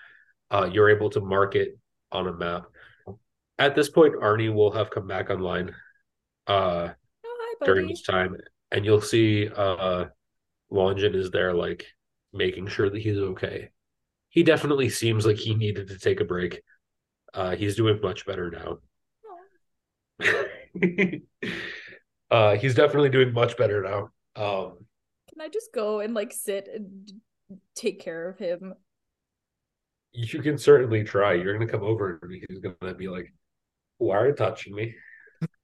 uh, 0.51 0.69
you're 0.71 0.89
able 0.89 1.09
to 1.11 1.21
mark 1.21 1.55
it 1.55 1.77
on 2.11 2.27
a 2.27 2.33
map. 2.33 2.65
At 3.57 3.75
this 3.75 3.89
point, 3.89 4.15
Arnie 4.15 4.53
will 4.53 4.71
have 4.71 4.89
come 4.89 5.07
back 5.07 5.29
online 5.29 5.75
uh, 6.47 6.89
Oh, 7.25 7.57
hi, 7.61 7.65
during 7.65 7.87
this 7.87 8.01
time, 8.03 8.35
and 8.71 8.85
you'll 8.85 9.01
see 9.01 9.49
uh, 9.49 10.05
Longin 10.71 11.15
is 11.15 11.31
there, 11.31 11.53
like 11.53 11.85
making 12.33 12.67
sure 12.67 12.89
that 12.89 13.01
he's 13.01 13.17
okay. 13.17 13.69
He 14.29 14.43
definitely 14.43 14.89
seems 14.89 15.25
like 15.25 15.37
he 15.37 15.55
needed 15.55 15.87
to 15.89 15.97
take 15.97 16.19
a 16.19 16.25
break. 16.25 16.61
Uh, 17.33 17.55
he's 17.55 17.75
doing 17.75 17.99
much 18.01 18.25
better 18.25 18.51
now. 18.51 18.77
uh, 22.31 22.55
he's 22.55 22.75
definitely 22.75 23.09
doing 23.09 23.33
much 23.33 23.57
better 23.57 23.81
now. 23.81 24.09
Um, 24.35 24.85
Can 25.29 25.41
I 25.41 25.49
just 25.49 25.73
go 25.73 25.99
and 25.99 26.13
like 26.13 26.31
sit 26.31 26.67
and 26.73 27.11
take 27.75 27.99
care 28.01 28.29
of 28.29 28.37
him? 28.37 28.73
you 30.11 30.41
can 30.41 30.57
certainly 30.57 31.03
try. 31.03 31.33
You're 31.33 31.53
gonna 31.53 31.71
come 31.71 31.83
over 31.83 32.19
and 32.21 32.43
he's 32.49 32.59
gonna 32.59 32.95
be 32.95 33.07
like, 33.07 33.33
"Why 33.97 34.17
are 34.17 34.27
you 34.27 34.33
touching 34.33 34.75
me?" 34.75 34.95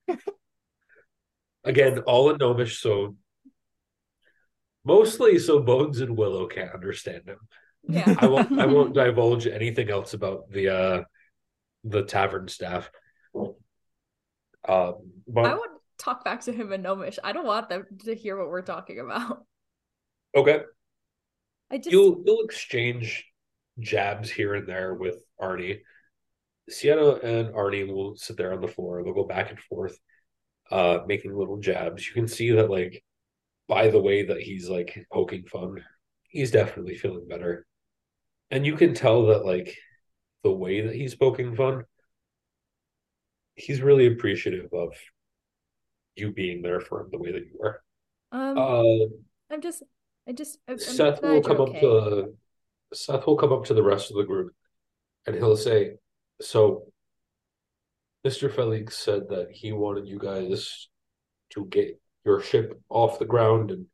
Again, 1.64 2.00
all 2.00 2.30
in 2.30 2.38
Gnomish, 2.38 2.80
so 2.80 3.16
mostly 4.84 5.40
so 5.40 5.60
Bones 5.60 6.00
and 6.00 6.16
Willow 6.16 6.48
can't 6.48 6.74
understand 6.74 7.28
him. 7.28 7.40
Yeah. 7.88 8.16
I 8.18 8.28
won't. 8.28 8.60
I 8.60 8.66
won't 8.66 8.94
divulge 8.96 9.48
anything 9.48 9.90
else 9.90 10.14
about 10.14 10.50
the 10.50 10.70
uh 10.70 11.04
the 11.84 12.04
tavern 12.04 12.48
staff. 12.48 12.90
Um, 14.68 14.96
but 15.28 15.46
I 15.46 15.54
would 15.54 15.70
talk 15.98 16.24
back 16.24 16.42
to 16.42 16.52
him 16.52 16.74
in 16.74 16.82
Gnomish. 16.82 17.20
I 17.24 17.32
don't 17.32 17.46
want 17.46 17.70
them 17.70 17.86
to 18.06 18.16
hear 18.16 18.38
what 18.38 18.50
we're 18.50 18.62
talking 18.62 19.00
about. 19.00 19.44
okay, 20.36 20.62
I 21.72 21.78
just 21.78 21.92
you'll 21.92 22.24
you'll 22.26 22.44
exchange 22.44 23.26
jabs 23.80 24.30
here 24.30 24.56
and 24.56 24.68
there 24.68 24.94
with 24.94 25.18
Arnie. 25.42 25.80
Sienna 26.70 27.12
and 27.16 27.54
Arnie 27.54 27.88
will 27.88 28.16
sit 28.16 28.38
there 28.38 28.54
on 28.54 28.62
the 28.62 28.68
floor. 28.68 29.04
They'll 29.04 29.14
go 29.14 29.26
back 29.26 29.52
and 29.52 29.60
forth, 29.60 29.98
uh, 30.72 31.00
making 31.06 31.36
little 31.36 31.58
jabs. 31.58 32.08
You 32.08 32.14
can 32.14 32.28
see 32.28 32.52
that, 32.52 32.72
like, 32.72 33.04
by 33.68 33.90
the 33.90 34.02
way 34.02 34.24
that 34.26 34.42
he's 34.42 34.68
like 34.68 35.06
poking 35.12 35.46
fun, 35.46 35.84
he's 36.28 36.52
definitely 36.52 36.96
feeling 36.96 37.28
better. 37.28 37.68
And 38.52 38.66
you 38.66 38.76
can 38.76 38.94
tell 38.94 39.28
that, 39.28 39.46
like, 39.46 39.76
the 40.44 40.52
way 40.52 40.82
that 40.82 40.96
he's 40.96 41.16
poking 41.16 41.56
fun, 41.56 41.84
he's 43.56 43.82
really 43.82 44.08
appreciative 44.08 44.72
of 44.74 44.94
you 46.16 46.32
being 46.32 46.62
there 46.62 46.80
for 46.80 47.02
him 47.02 47.10
the 47.12 47.18
way 47.18 47.32
that 47.32 47.46
you 47.46 47.58
were. 47.60 47.82
um 48.32 48.58
Uh, 48.58 49.06
I'm 49.52 49.62
just 49.62 49.84
I 50.28 50.32
just 50.34 50.60
I'm, 50.68 50.78
Seth 50.80 51.22
will 51.22 51.42
come 51.42 51.62
up 51.62 51.70
okay. 51.70 51.82
to 51.82 52.36
Seth 52.94 53.26
will 53.26 53.38
come 53.38 53.52
up 53.52 53.66
to 53.66 53.74
the 53.74 53.84
rest 53.84 54.12
of 54.12 54.18
the 54.18 54.24
group 54.24 54.54
and 55.26 55.36
he'll 55.36 55.58
say, 55.58 55.96
So 56.42 56.92
Mr. 58.26 58.54
Felix 58.54 58.98
said 58.98 59.30
that 59.30 59.52
he 59.52 59.72
wanted 59.72 60.08
you 60.08 60.20
guys 60.20 60.90
to 61.52 61.66
get 61.66 62.00
your 62.24 62.42
ship 62.42 62.80
off 62.90 63.20
the 63.20 63.26
ground 63.26 63.72
and 63.72 63.86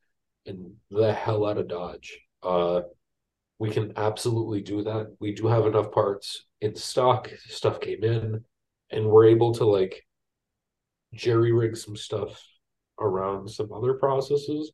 and 0.45 0.73
the 0.89 1.13
hell 1.13 1.45
out 1.45 1.57
of 1.57 1.67
Dodge. 1.67 2.19
Uh 2.43 2.81
we 3.61 3.69
can 3.69 3.93
absolutely 3.95 4.59
do 4.59 4.81
that. 4.81 5.15
We 5.19 5.33
do 5.33 5.45
have 5.45 5.67
enough 5.67 5.91
parts 5.91 6.45
in 6.61 6.75
stock. 6.75 7.29
Stuff 7.47 7.79
came 7.79 8.03
in, 8.03 8.43
and 8.89 9.05
we're 9.05 9.27
able 9.27 9.53
to 9.53 9.65
like 9.65 10.03
jerry 11.13 11.51
rig 11.51 11.77
some 11.77 11.95
stuff 11.95 12.43
around 12.99 13.49
some 13.49 13.71
other 13.71 13.93
processes 13.93 14.71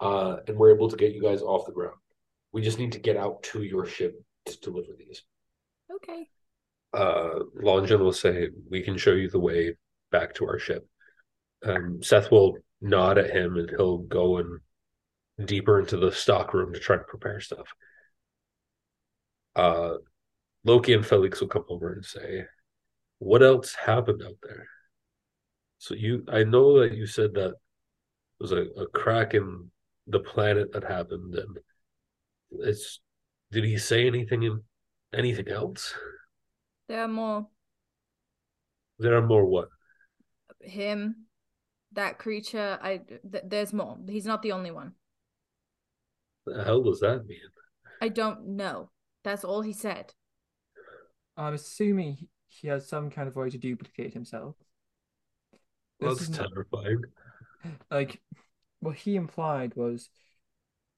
uh, 0.00 0.38
and 0.48 0.56
we're 0.56 0.74
able 0.74 0.88
to 0.90 0.96
get 0.96 1.14
you 1.14 1.22
guys 1.22 1.42
off 1.42 1.64
the 1.64 1.72
ground. 1.72 1.96
We 2.50 2.60
just 2.60 2.78
need 2.78 2.90
to 2.92 2.98
get 2.98 3.16
out 3.16 3.42
to 3.44 3.62
your 3.62 3.86
ship 3.86 4.20
to 4.46 4.60
deliver 4.60 4.92
these. 4.98 5.22
Okay. 5.94 6.26
Uh, 6.92 7.44
Longin 7.54 8.00
will 8.00 8.12
say, 8.12 8.48
"We 8.68 8.82
can 8.82 8.98
show 8.98 9.12
you 9.12 9.30
the 9.30 9.38
way 9.38 9.76
back 10.10 10.34
to 10.34 10.46
our 10.46 10.58
ship." 10.58 10.86
Um, 11.64 12.02
Seth 12.02 12.32
will 12.32 12.58
nod 12.80 13.16
at 13.16 13.30
him, 13.30 13.56
and 13.56 13.70
he'll 13.70 13.98
go 13.98 14.38
in 14.38 14.58
deeper 15.44 15.78
into 15.78 15.96
the 15.96 16.10
stock 16.10 16.52
room 16.52 16.74
to 16.74 16.80
try 16.80 16.96
to 16.96 17.04
prepare 17.04 17.40
stuff. 17.40 17.68
Uh, 19.54 19.94
Loki 20.64 20.94
and 20.94 21.06
Felix 21.06 21.40
will 21.40 21.48
come 21.48 21.64
over 21.68 21.92
and 21.92 22.04
say, 22.04 22.46
"What 23.18 23.42
else 23.42 23.74
happened 23.74 24.22
out 24.22 24.38
there?" 24.42 24.68
So 25.78 25.94
you, 25.94 26.24
I 26.28 26.44
know 26.44 26.80
that 26.80 26.94
you 26.94 27.06
said 27.06 27.34
that 27.34 27.50
there 27.50 27.54
was 28.40 28.52
a, 28.52 28.62
a 28.80 28.86
crack 28.88 29.34
in 29.34 29.70
the 30.06 30.20
planet 30.20 30.72
that 30.72 30.84
happened, 30.84 31.34
and 31.34 31.58
it's. 32.50 33.00
Did 33.50 33.64
he 33.64 33.76
say 33.76 34.06
anything 34.06 34.44
in 34.44 34.62
anything 35.12 35.48
else? 35.48 35.92
There 36.88 37.02
are 37.02 37.08
more 37.08 37.48
There 38.98 39.14
are 39.14 39.26
more 39.26 39.44
what? 39.44 39.68
him, 40.60 41.26
that 41.92 42.18
creature. 42.18 42.78
I 42.80 42.98
th- 42.98 43.44
there's 43.44 43.72
more. 43.72 43.98
He's 44.08 44.24
not 44.26 44.42
the 44.42 44.52
only 44.52 44.70
one. 44.70 44.92
The 46.46 46.64
hell 46.64 46.82
does 46.82 47.00
that 47.00 47.26
mean? 47.26 47.38
I 48.00 48.08
don't 48.08 48.46
know. 48.56 48.90
That's 49.24 49.44
all 49.44 49.62
he 49.62 49.72
said. 49.72 50.14
I'm 51.36 51.54
assuming 51.54 52.14
he- 52.14 52.28
he 52.48 52.68
has 52.68 52.86
some 52.88 53.10
kind 53.10 53.28
of 53.28 53.36
way 53.36 53.48
to 53.50 53.58
duplicate 53.58 54.12
himself. 54.12 54.56
This 56.00 56.18
That's 56.18 56.20
is 56.22 56.38
not- 56.38 56.48
terrifying. 56.50 57.04
like 57.90 58.20
what 58.80 58.96
he 58.96 59.14
implied 59.16 59.74
was 59.76 60.10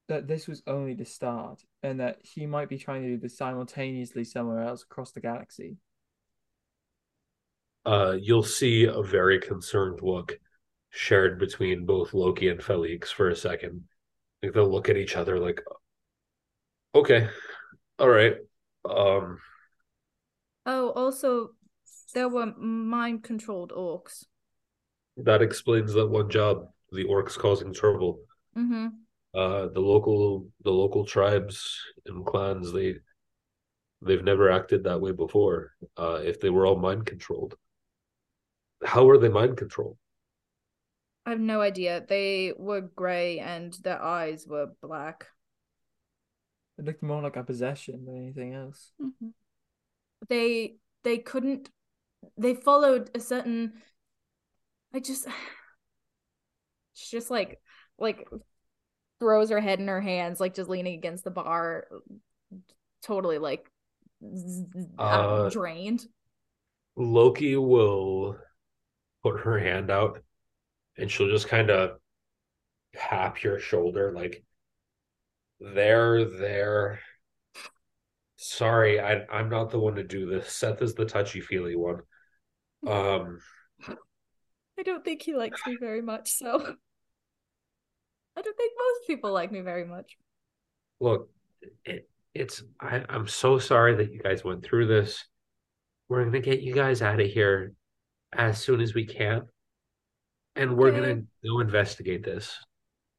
that 0.09 0.27
this 0.27 0.49
was 0.49 0.63
only 0.67 0.95
the 0.95 1.05
start 1.05 1.63
and 1.83 2.01
that 2.01 2.25
he 2.25 2.47
might 2.47 2.69
be 2.69 2.79
trying 2.79 3.03
to 3.03 3.09
do 3.09 3.19
this 3.19 3.37
simultaneously 3.37 4.25
somewhere 4.25 4.61
else 4.61 4.83
across 4.83 5.13
the 5.13 5.21
galaxy. 5.21 5.77
Uh, 7.87 8.17
you'll 8.19 8.43
see 8.43 8.85
a 8.85 9.03
very 9.03 9.39
concerned 9.39 10.01
look 10.03 10.39
shared 10.91 11.39
between 11.39 11.85
both 11.85 12.15
Loki 12.15 12.49
and 12.49 12.63
Felix 12.63 13.11
for 13.13 13.29
a 13.29 13.37
second. 13.37 13.87
Like 14.43 14.53
they'll 14.55 14.71
look 14.71 14.89
at 14.89 14.97
each 14.97 15.17
other 15.17 15.39
like, 15.39 15.61
okay, 16.95 17.29
all 17.99 18.09
right. 18.09 18.35
Um, 18.89 19.39
Oh, 20.67 20.91
also, 20.91 21.55
there 22.13 22.29
were 22.29 22.55
mind 22.57 23.25
controlled 23.25 23.73
orcs. 23.73 24.27
that 25.17 25.43
explains 25.43 25.93
that 25.95 26.09
one 26.09 26.29
job. 26.29 26.69
The 26.93 27.05
orcs 27.05 27.37
causing 27.37 27.73
trouble. 27.73 28.21
Mm-hmm. 28.57 28.87
Uh, 29.35 29.67
the 29.69 29.81
local 29.81 30.47
the 30.63 30.71
local 30.71 31.05
tribes 31.05 31.81
and 32.07 32.25
clans 32.25 32.73
they 32.73 32.97
they've 34.03 34.23
never 34.23 34.51
acted 34.51 34.85
that 34.85 35.01
way 35.01 35.11
before. 35.13 35.73
Uh, 35.97 36.21
if 36.23 36.41
they 36.41 36.51
were 36.51 36.67
all 36.67 36.77
mind 36.77 37.07
controlled, 37.07 37.57
how 38.85 39.09
are 39.11 39.19
they 39.19 39.29
mind 39.29 39.57
controlled? 39.57 39.99
I 41.27 41.31
have 41.31 41.41
no 41.41 41.61
idea. 41.61 42.05
They 42.07 42.53
were 42.57 42.81
gray 42.83 43.39
and 43.39 43.73
their 43.75 44.01
eyes 44.01 44.47
were 44.47 44.73
black. 44.81 45.27
It 46.79 46.85
looked 46.85 47.03
more 47.03 47.23
like 47.23 47.37
a 47.37 47.45
possession 47.45 48.05
than 48.05 48.17
anything 48.17 48.55
else. 48.55 48.93
They 50.29 50.77
they 51.03 51.19
couldn't. 51.19 51.71
They 52.37 52.55
followed 52.55 53.11
a 53.15 53.21
certain. 53.21 53.75
I 54.93 55.01
just. 55.01 55.27
She 56.97 57.17
just 57.17 57.29
like 57.29 57.61
like 57.99 58.29
throws 59.19 59.51
her 59.51 59.61
head 59.61 59.81
in 59.81 59.89
her 59.89 60.01
hands, 60.01 60.39
like 60.39 60.55
just 60.55 60.71
leaning 60.71 60.95
against 60.95 61.25
the 61.25 61.31
bar, 61.33 61.89
totally 63.03 63.39
like 63.39 63.69
z- 64.25 64.65
z- 64.79 64.89
Uh, 64.97 65.49
drained. 65.51 66.07
Loki 66.97 67.57
will 67.57 68.39
put 69.25 69.41
her 69.41 69.59
hand 69.59 69.91
out 69.91 70.23
and 70.97 71.11
she'll 71.11 71.31
just 71.31 71.49
kind 71.49 71.71
of 71.71 71.99
tap 72.95 73.43
your 73.43 73.59
shoulder 73.59 74.13
like 74.15 74.45
there 75.61 76.25
there 76.25 77.01
sorry 78.37 79.01
I, 79.01 79.25
i'm 79.31 79.49
not 79.49 79.71
the 79.71 79.79
one 79.79 79.95
to 79.95 80.05
do 80.05 80.27
this 80.27 80.53
seth 80.53 80.83
is 80.83 80.95
the 80.95 81.05
touchy-feely 81.05 81.77
one 81.77 82.01
um 82.87 83.39
I 84.79 84.83
don't 84.83 85.05
think 85.05 85.23
he 85.23 85.35
likes 85.35 85.67
me 85.67 85.77
very 85.77 86.03
much, 86.03 86.31
so 86.31 86.77
I 88.37 88.43
don't 88.43 88.57
think 88.57 88.73
most 88.79 89.07
people 89.07 89.33
like 89.33 89.53
me 89.53 89.61
very 89.61 89.85
much. 89.85 90.17
Look, 91.01 91.29
it, 91.85 92.09
it's 92.35 92.63
I, 92.81 93.05
I'm 93.09 93.29
so 93.29 93.59
sorry 93.59 93.95
that 93.97 94.13
you 94.13 94.21
guys 94.21 94.45
went 94.45 94.65
through 94.65 94.87
this. 94.87 95.25
We're 96.09 96.25
gonna 96.25 96.41
get 96.41 96.61
you 96.61 96.75
guys 96.75 97.03
out 97.03 97.21
of 97.21 97.27
here 97.27 97.73
as 98.33 98.61
soon 98.61 98.81
as 98.81 98.95
we 98.95 99.07
can, 99.07 99.43
and 100.57 100.77
we're 100.77 100.91
Okay. 100.91 101.01
gonna 101.01 101.23
go 101.45 101.61
investigate 101.61 102.25
this. 102.25 102.57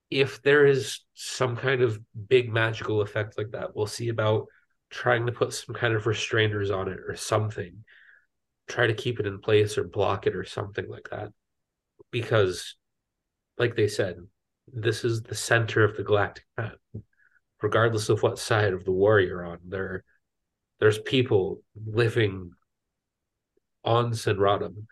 If 0.09 0.41
there 0.41 0.65
is 0.65 1.01
some 1.13 1.57
kind 1.57 1.81
of 1.81 1.99
big 2.27 2.51
magical 2.51 3.01
effect 3.01 3.37
like 3.37 3.51
that, 3.51 3.75
we'll 3.75 3.87
see 3.87 4.09
about 4.09 4.45
trying 4.89 5.25
to 5.25 5.31
put 5.31 5.53
some 5.53 5.75
kind 5.75 5.93
of 5.93 6.03
restrainers 6.03 6.75
on 6.75 6.87
it 6.87 6.99
or 6.99 7.15
something. 7.15 7.83
Try 8.67 8.87
to 8.87 8.93
keep 8.93 9.19
it 9.19 9.27
in 9.27 9.39
place 9.39 9.77
or 9.77 9.83
block 9.83 10.27
it 10.27 10.35
or 10.35 10.43
something 10.43 10.87
like 10.87 11.09
that. 11.11 11.29
Because, 12.11 12.75
like 13.57 13.75
they 13.75 13.87
said, 13.87 14.17
this 14.71 15.03
is 15.03 15.21
the 15.21 15.35
center 15.35 15.83
of 15.83 15.97
the 15.97 16.03
galactic 16.03 16.45
map 16.57 16.77
regardless 17.61 18.09
of 18.09 18.21
what 18.21 18.39
side 18.39 18.73
of 18.73 18.85
the 18.85 18.91
war 18.91 19.19
you're 19.19 19.45
on. 19.45 19.57
There, 19.67 20.03
there's 20.79 20.99
people 20.99 21.61
living 21.85 22.51
on 23.83 24.11
Senradum. 24.11 24.85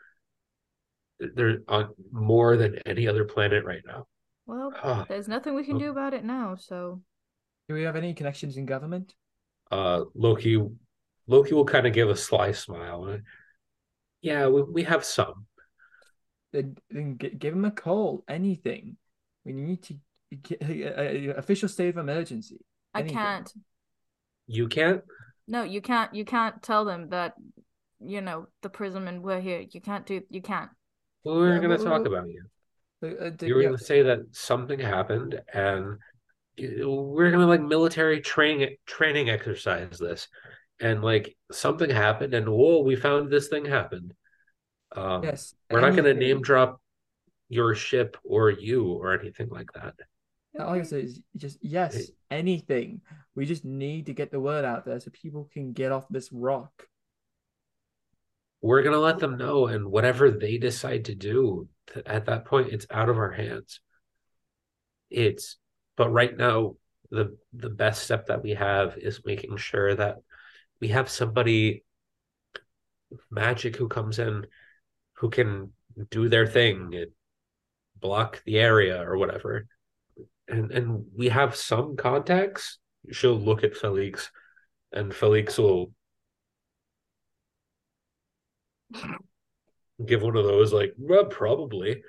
They're 1.19 1.59
on 1.67 1.89
more 2.11 2.57
than 2.57 2.79
any 2.85 3.07
other 3.07 3.25
planet 3.25 3.63
right 3.65 3.83
now. 3.85 4.07
Well, 4.45 4.73
Ah, 4.83 5.05
there's 5.07 5.27
nothing 5.27 5.55
we 5.55 5.63
can 5.63 5.77
do 5.77 5.89
about 5.91 6.13
it 6.13 6.23
now, 6.25 6.55
so 6.55 7.01
Do 7.69 7.73
we 7.75 7.83
have 7.83 7.95
any 7.95 8.13
connections 8.13 8.57
in 8.57 8.65
government? 8.65 9.13
uh, 9.71 10.03
Loki, 10.13 10.61
Loki 11.27 11.53
will 11.53 11.65
kind 11.65 11.87
of 11.87 11.93
give 11.93 12.09
a 12.09 12.15
sly 12.15 12.51
smile. 12.51 13.19
Yeah, 14.21 14.47
we, 14.47 14.61
we 14.63 14.83
have 14.83 15.03
some. 15.05 15.45
Then, 16.51 16.77
then 16.91 17.15
give 17.15 17.53
him 17.53 17.65
a 17.65 17.71
call. 17.71 18.23
Anything. 18.27 18.97
We 19.45 19.53
need 19.53 19.81
to 19.83 19.95
get 20.43 20.61
a, 20.61 21.29
a- 21.29 21.35
official 21.37 21.67
state 21.69 21.89
of 21.89 21.97
emergency. 21.97 22.59
I 22.93 23.03
can't. 23.03 23.51
You 24.47 24.67
can't. 24.67 25.01
No, 25.47 25.63
you 25.63 25.81
can't. 25.81 26.13
You 26.13 26.25
can't 26.25 26.61
tell 26.61 26.85
them 26.85 27.09
that, 27.09 27.33
you 27.99 28.21
know, 28.21 28.47
the 28.61 28.69
prism 28.69 29.07
and 29.07 29.23
we're 29.23 29.41
here. 29.41 29.61
You 29.71 29.81
can't 29.81 30.05
do. 30.05 30.21
You 30.29 30.41
can't. 30.41 30.69
We're 31.23 31.55
Yeah, 31.55 31.61
gonna 31.61 31.77
but- 31.77 31.83
talk 31.83 32.03
but- 32.03 32.11
about 32.13 32.27
you. 32.27 32.43
Uh, 33.03 33.25
uh, 33.25 33.31
You 33.41 33.55
were 33.55 33.61
yeah, 33.61 33.67
gonna 33.67 33.77
say 33.77 34.01
that 34.03 34.19
something 34.31 34.79
happened, 34.79 35.41
and 35.53 35.97
we're 36.57 37.31
gonna 37.31 37.47
like 37.47 37.61
military 37.61 38.21
training 38.21 38.77
training 38.85 39.29
exercise 39.29 39.99
this, 39.99 40.27
and 40.79 41.03
like 41.03 41.35
something 41.51 41.89
happened, 41.89 42.33
and 42.33 42.47
whoa, 42.47 42.81
we 42.81 42.95
found 42.95 43.29
this 43.29 43.49
thing 43.49 43.65
happened. 43.65 44.13
Um, 44.95 45.23
yes. 45.23 45.55
we're 45.69 45.81
not 45.81 45.95
gonna 45.95 46.13
name 46.13 46.41
drop 46.41 46.79
your 47.49 47.75
ship 47.75 48.15
or 48.23 48.49
you 48.49 48.91
or 48.93 49.19
anything 49.19 49.49
like 49.49 49.71
that. 49.73 49.95
All 50.59 50.73
I 50.73 50.83
say 50.83 51.01
is 51.01 51.19
just 51.35 51.57
yes, 51.61 52.11
anything. 52.29 53.01
We 53.35 53.45
just 53.45 53.65
need 53.65 54.05
to 54.05 54.13
get 54.13 54.31
the 54.31 54.39
word 54.39 54.65
out 54.65 54.85
there 54.85 54.99
so 54.99 55.09
people 55.11 55.49
can 55.51 55.73
get 55.73 55.91
off 55.91 56.07
this 56.09 56.31
rock. 56.31 56.87
We're 58.63 58.81
gonna 58.81 58.97
let 58.97 59.19
them 59.19 59.35
know, 59.35 59.67
and 59.67 59.91
whatever 59.91 60.31
they 60.31 60.57
decide 60.57 61.05
to 61.05 61.15
do, 61.15 61.67
at 62.05 62.27
that 62.27 62.45
point, 62.45 62.71
it's 62.71 62.87
out 62.89 63.09
of 63.09 63.17
our 63.17 63.31
hands. 63.31 63.81
It's, 65.09 65.57
but 65.97 66.09
right 66.13 66.35
now, 66.35 66.77
the 67.11 67.37
the 67.51 67.69
best 67.69 68.03
step 68.03 68.27
that 68.27 68.41
we 68.41 68.51
have 68.51 68.97
is 68.97 69.25
making 69.25 69.57
sure 69.57 69.93
that 69.93 70.15
we 70.79 70.87
have 70.87 71.09
somebody 71.09 71.83
magic 73.29 73.75
who 73.75 73.89
comes 73.89 74.17
in 74.17 74.47
who 75.15 75.29
can 75.29 75.73
do 76.09 76.29
their 76.29 76.47
thing 76.47 76.95
and 76.95 77.11
block 77.97 78.41
the 78.45 78.59
area 78.59 79.03
or 79.03 79.17
whatever. 79.17 79.67
And 80.47 80.71
and 80.71 81.05
we 81.13 81.27
have 81.27 81.57
some 81.57 81.97
contacts. 81.97 82.79
She'll 83.11 83.37
look 83.37 83.65
at 83.65 83.75
Felix 83.75 84.31
and 84.93 85.13
Felix 85.13 85.57
will 85.57 85.91
give 90.05 90.21
one 90.21 90.35
of 90.37 90.45
those 90.45 90.73
like, 90.73 90.93
well, 90.97 91.25
probably. 91.25 92.03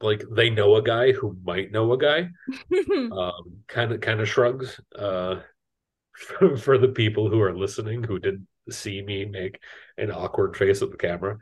Like 0.00 0.22
they 0.30 0.48
know 0.48 0.76
a 0.76 0.82
guy 0.82 1.10
who 1.10 1.36
might 1.44 1.72
know 1.72 1.92
a 1.92 1.98
guy. 1.98 2.28
Um 3.12 3.62
kind 3.66 3.90
of 3.92 4.00
kind 4.00 4.20
of 4.20 4.28
shrugs. 4.28 4.80
Uh 4.96 5.40
for, 6.14 6.56
for 6.64 6.78
the 6.78 6.88
people 6.88 7.28
who 7.28 7.40
are 7.40 7.56
listening 7.56 8.04
who 8.04 8.18
didn't 8.18 8.46
see 8.70 9.02
me 9.02 9.24
make 9.24 9.60
an 9.96 10.10
awkward 10.12 10.56
face 10.56 10.82
at 10.82 10.90
the 10.90 10.96
camera. 10.96 11.38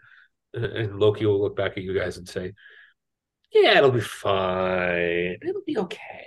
And 0.54 0.98
Loki 0.98 1.26
will 1.26 1.40
look 1.42 1.56
back 1.56 1.72
at 1.72 1.82
you 1.82 1.92
guys 1.98 2.16
and 2.16 2.26
say, 2.28 2.54
Yeah, 3.52 3.76
it'll 3.78 3.90
be 3.90 4.00
fine. 4.00 5.36
It'll 5.42 5.62
be 5.66 5.76
okay. 5.78 6.26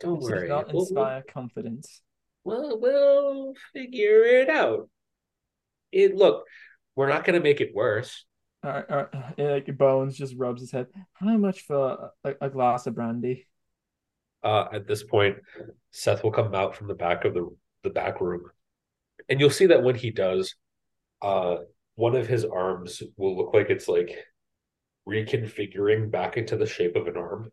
Don't 0.00 0.18
This 0.20 0.28
does 0.28 0.38
worry. 0.40 0.48
not 0.48 0.66
We'll, 0.66 0.74
we'll, 0.74 0.82
inspire 0.82 1.22
confidence. 1.32 2.02
we'll, 2.42 2.80
we'll 2.80 3.54
figure 3.72 4.24
it 4.24 4.48
out. 4.50 4.88
It 5.92 6.16
look, 6.16 6.46
we're 6.96 7.08
not 7.08 7.24
gonna 7.24 7.40
make 7.40 7.60
it 7.60 7.74
worse. 7.74 8.24
All 8.64 8.70
right, 8.70 8.84
all 8.90 8.96
right. 8.96 9.38
Like 9.38 9.76
Bones 9.76 10.16
just 10.16 10.36
rubs 10.36 10.60
his 10.60 10.70
head. 10.70 10.86
How 11.14 11.36
much 11.36 11.62
for 11.62 12.10
a, 12.24 12.34
a 12.40 12.50
glass 12.50 12.86
of 12.86 12.94
brandy? 12.94 13.46
uh, 14.42 14.66
at 14.72 14.86
this 14.86 15.02
point, 15.02 15.36
Seth 15.90 16.22
will 16.24 16.32
come 16.32 16.54
out 16.54 16.76
from 16.76 16.88
the 16.88 16.94
back 16.94 17.24
of 17.24 17.34
the 17.34 17.48
the 17.82 17.90
back 17.90 18.20
room, 18.20 18.44
and 19.28 19.40
you'll 19.40 19.50
see 19.50 19.66
that 19.66 19.82
when 19.82 19.94
he 19.96 20.10
does, 20.10 20.54
uh, 21.20 21.56
one 21.96 22.14
of 22.16 22.26
his 22.28 22.44
arms 22.44 23.02
will 23.16 23.36
look 23.36 23.54
like 23.54 23.70
it's 23.70 23.88
like 23.88 24.16
reconfiguring 25.08 26.10
back 26.10 26.36
into 26.36 26.56
the 26.56 26.66
shape 26.66 26.96
of 26.96 27.06
an 27.08 27.16
arm, 27.16 27.50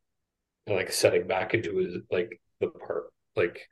and 0.68 0.76
like 0.76 0.92
setting 0.92 1.28
back 1.28 1.54
into 1.54 1.78
his 1.78 1.98
like 2.12 2.40
the 2.60 2.68
part 2.68 3.12
like 3.36 3.68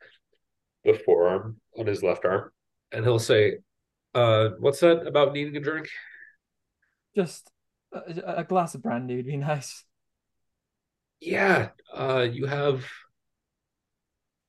the 0.83 0.93
forearm 0.93 1.59
on 1.77 1.87
his 1.87 2.03
left 2.03 2.25
arm, 2.25 2.51
and 2.91 3.03
he'll 3.03 3.19
say, 3.19 3.57
"Uh, 4.13 4.49
what's 4.59 4.79
that 4.79 5.05
about 5.05 5.33
needing 5.33 5.55
a 5.57 5.59
drink?" 5.59 5.89
Just 7.15 7.51
a, 7.91 8.39
a 8.39 8.43
glass 8.43 8.75
of 8.75 8.81
brandy 8.81 9.15
would 9.15 9.25
be 9.25 9.37
nice. 9.37 9.83
Yeah, 11.19 11.69
uh, 11.93 12.27
you 12.31 12.45
have 12.45 12.85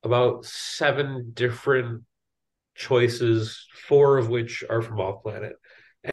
about 0.02 0.44
seven 0.44 1.32
different 1.34 2.04
choices, 2.74 3.66
four 3.86 4.18
of 4.18 4.28
which 4.28 4.64
are 4.68 4.82
from 4.82 5.00
off 5.00 5.22
planet. 5.22 5.54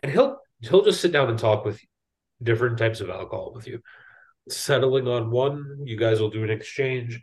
And 0.01 0.11
he'll 0.11 0.37
he'll 0.61 0.83
just 0.83 1.01
sit 1.01 1.11
down 1.11 1.29
and 1.29 1.37
talk 1.37 1.65
with 1.65 1.79
different 2.41 2.77
types 2.77 3.01
of 3.01 3.09
alcohol 3.09 3.53
with 3.53 3.67
you. 3.67 3.81
Settling 4.49 5.07
on 5.07 5.31
one, 5.31 5.79
you 5.83 5.97
guys 5.97 6.19
will 6.19 6.29
do 6.29 6.43
an 6.43 6.49
exchange, 6.49 7.21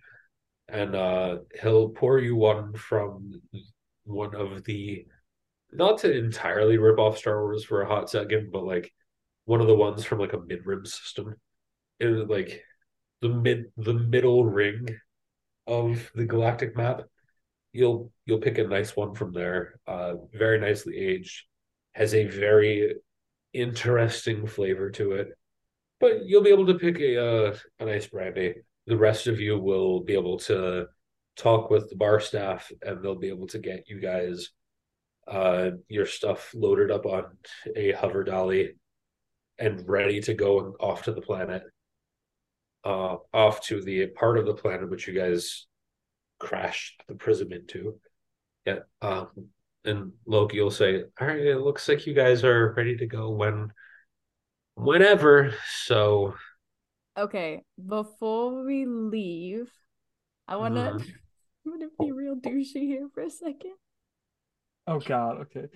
and 0.68 0.94
uh, 0.94 1.38
he'll 1.60 1.90
pour 1.90 2.18
you 2.18 2.36
one 2.36 2.74
from 2.74 3.40
one 4.04 4.34
of 4.34 4.64
the 4.64 5.06
not 5.72 5.98
to 5.98 6.16
entirely 6.16 6.76
rip 6.76 6.98
off 6.98 7.18
Star 7.18 7.42
Wars 7.42 7.64
for 7.64 7.82
a 7.82 7.88
hot 7.88 8.10
second, 8.10 8.50
but 8.52 8.64
like 8.64 8.92
one 9.44 9.60
of 9.60 9.66
the 9.66 9.74
ones 9.74 10.04
from 10.04 10.18
like 10.18 10.34
a 10.34 10.40
mid 10.40 10.66
rim 10.66 10.84
system. 10.84 11.34
It 11.98 12.06
was 12.06 12.28
like 12.28 12.62
the 13.20 13.28
mid 13.28 13.66
the 13.76 13.94
middle 13.94 14.44
ring 14.44 14.88
of 15.66 16.10
the 16.14 16.24
galactic 16.24 16.76
map. 16.76 17.02
You'll 17.72 18.12
you'll 18.26 18.38
pick 18.38 18.58
a 18.58 18.64
nice 18.64 18.94
one 18.94 19.14
from 19.14 19.32
there. 19.32 19.80
Uh, 19.86 20.14
very 20.32 20.60
nicely 20.60 20.98
aged, 20.98 21.44
has 21.92 22.14
a 22.14 22.26
very 22.26 22.94
interesting 23.52 24.46
flavor 24.46 24.90
to 24.90 25.12
it. 25.12 25.28
But 26.00 26.26
you'll 26.26 26.42
be 26.42 26.50
able 26.50 26.66
to 26.66 26.78
pick 26.78 27.00
a 27.00 27.24
uh, 27.24 27.56
a 27.80 27.84
nice 27.86 28.06
brandy. 28.06 28.56
The 28.86 28.96
rest 28.96 29.26
of 29.26 29.40
you 29.40 29.58
will 29.58 30.00
be 30.00 30.14
able 30.14 30.38
to 30.40 30.86
talk 31.36 31.70
with 31.70 31.88
the 31.88 31.96
bar 31.96 32.20
staff, 32.20 32.70
and 32.82 33.02
they'll 33.02 33.14
be 33.14 33.28
able 33.28 33.46
to 33.48 33.58
get 33.58 33.88
you 33.88 34.00
guys 34.00 34.50
uh, 35.28 35.70
your 35.88 36.06
stuff 36.06 36.50
loaded 36.54 36.90
up 36.90 37.06
on 37.06 37.24
a 37.76 37.92
hover 37.92 38.24
dolly 38.24 38.74
and 39.58 39.88
ready 39.88 40.20
to 40.20 40.34
go 40.34 40.74
off 40.80 41.04
to 41.04 41.12
the 41.12 41.20
planet 41.20 41.62
uh, 42.84 43.16
off 43.32 43.60
to 43.66 43.80
the 43.80 44.06
part 44.08 44.38
of 44.38 44.46
the 44.46 44.54
planet 44.54 44.90
which 44.90 45.06
you 45.06 45.14
guys 45.14 45.66
crashed 46.40 47.02
the 47.06 47.14
prism 47.14 47.52
into. 47.52 47.98
Yeah. 48.66 48.80
Um, 49.00 49.28
and 49.84 50.12
Loki 50.26 50.60
will 50.60 50.70
say, 50.70 51.04
All 51.20 51.26
right, 51.26 51.38
it 51.38 51.58
looks 51.58 51.88
like 51.88 52.06
you 52.06 52.14
guys 52.14 52.44
are 52.44 52.72
ready 52.76 52.96
to 52.96 53.06
go 53.06 53.30
when 53.30 53.72
whenever. 54.74 55.54
So 55.84 56.34
Okay, 57.16 57.62
before 57.84 58.64
we 58.64 58.86
leave, 58.86 59.70
I 60.48 60.56
wanna 60.56 60.94
Mhm. 60.94 61.14
I'm 61.64 61.72
gonna 61.72 61.90
be 62.00 62.10
real 62.10 62.34
douchey 62.34 62.86
here 62.86 63.08
for 63.14 63.22
a 63.22 63.30
second. 63.30 63.74
Oh 64.86 64.98
God. 64.98 65.42
Okay. 65.42 65.66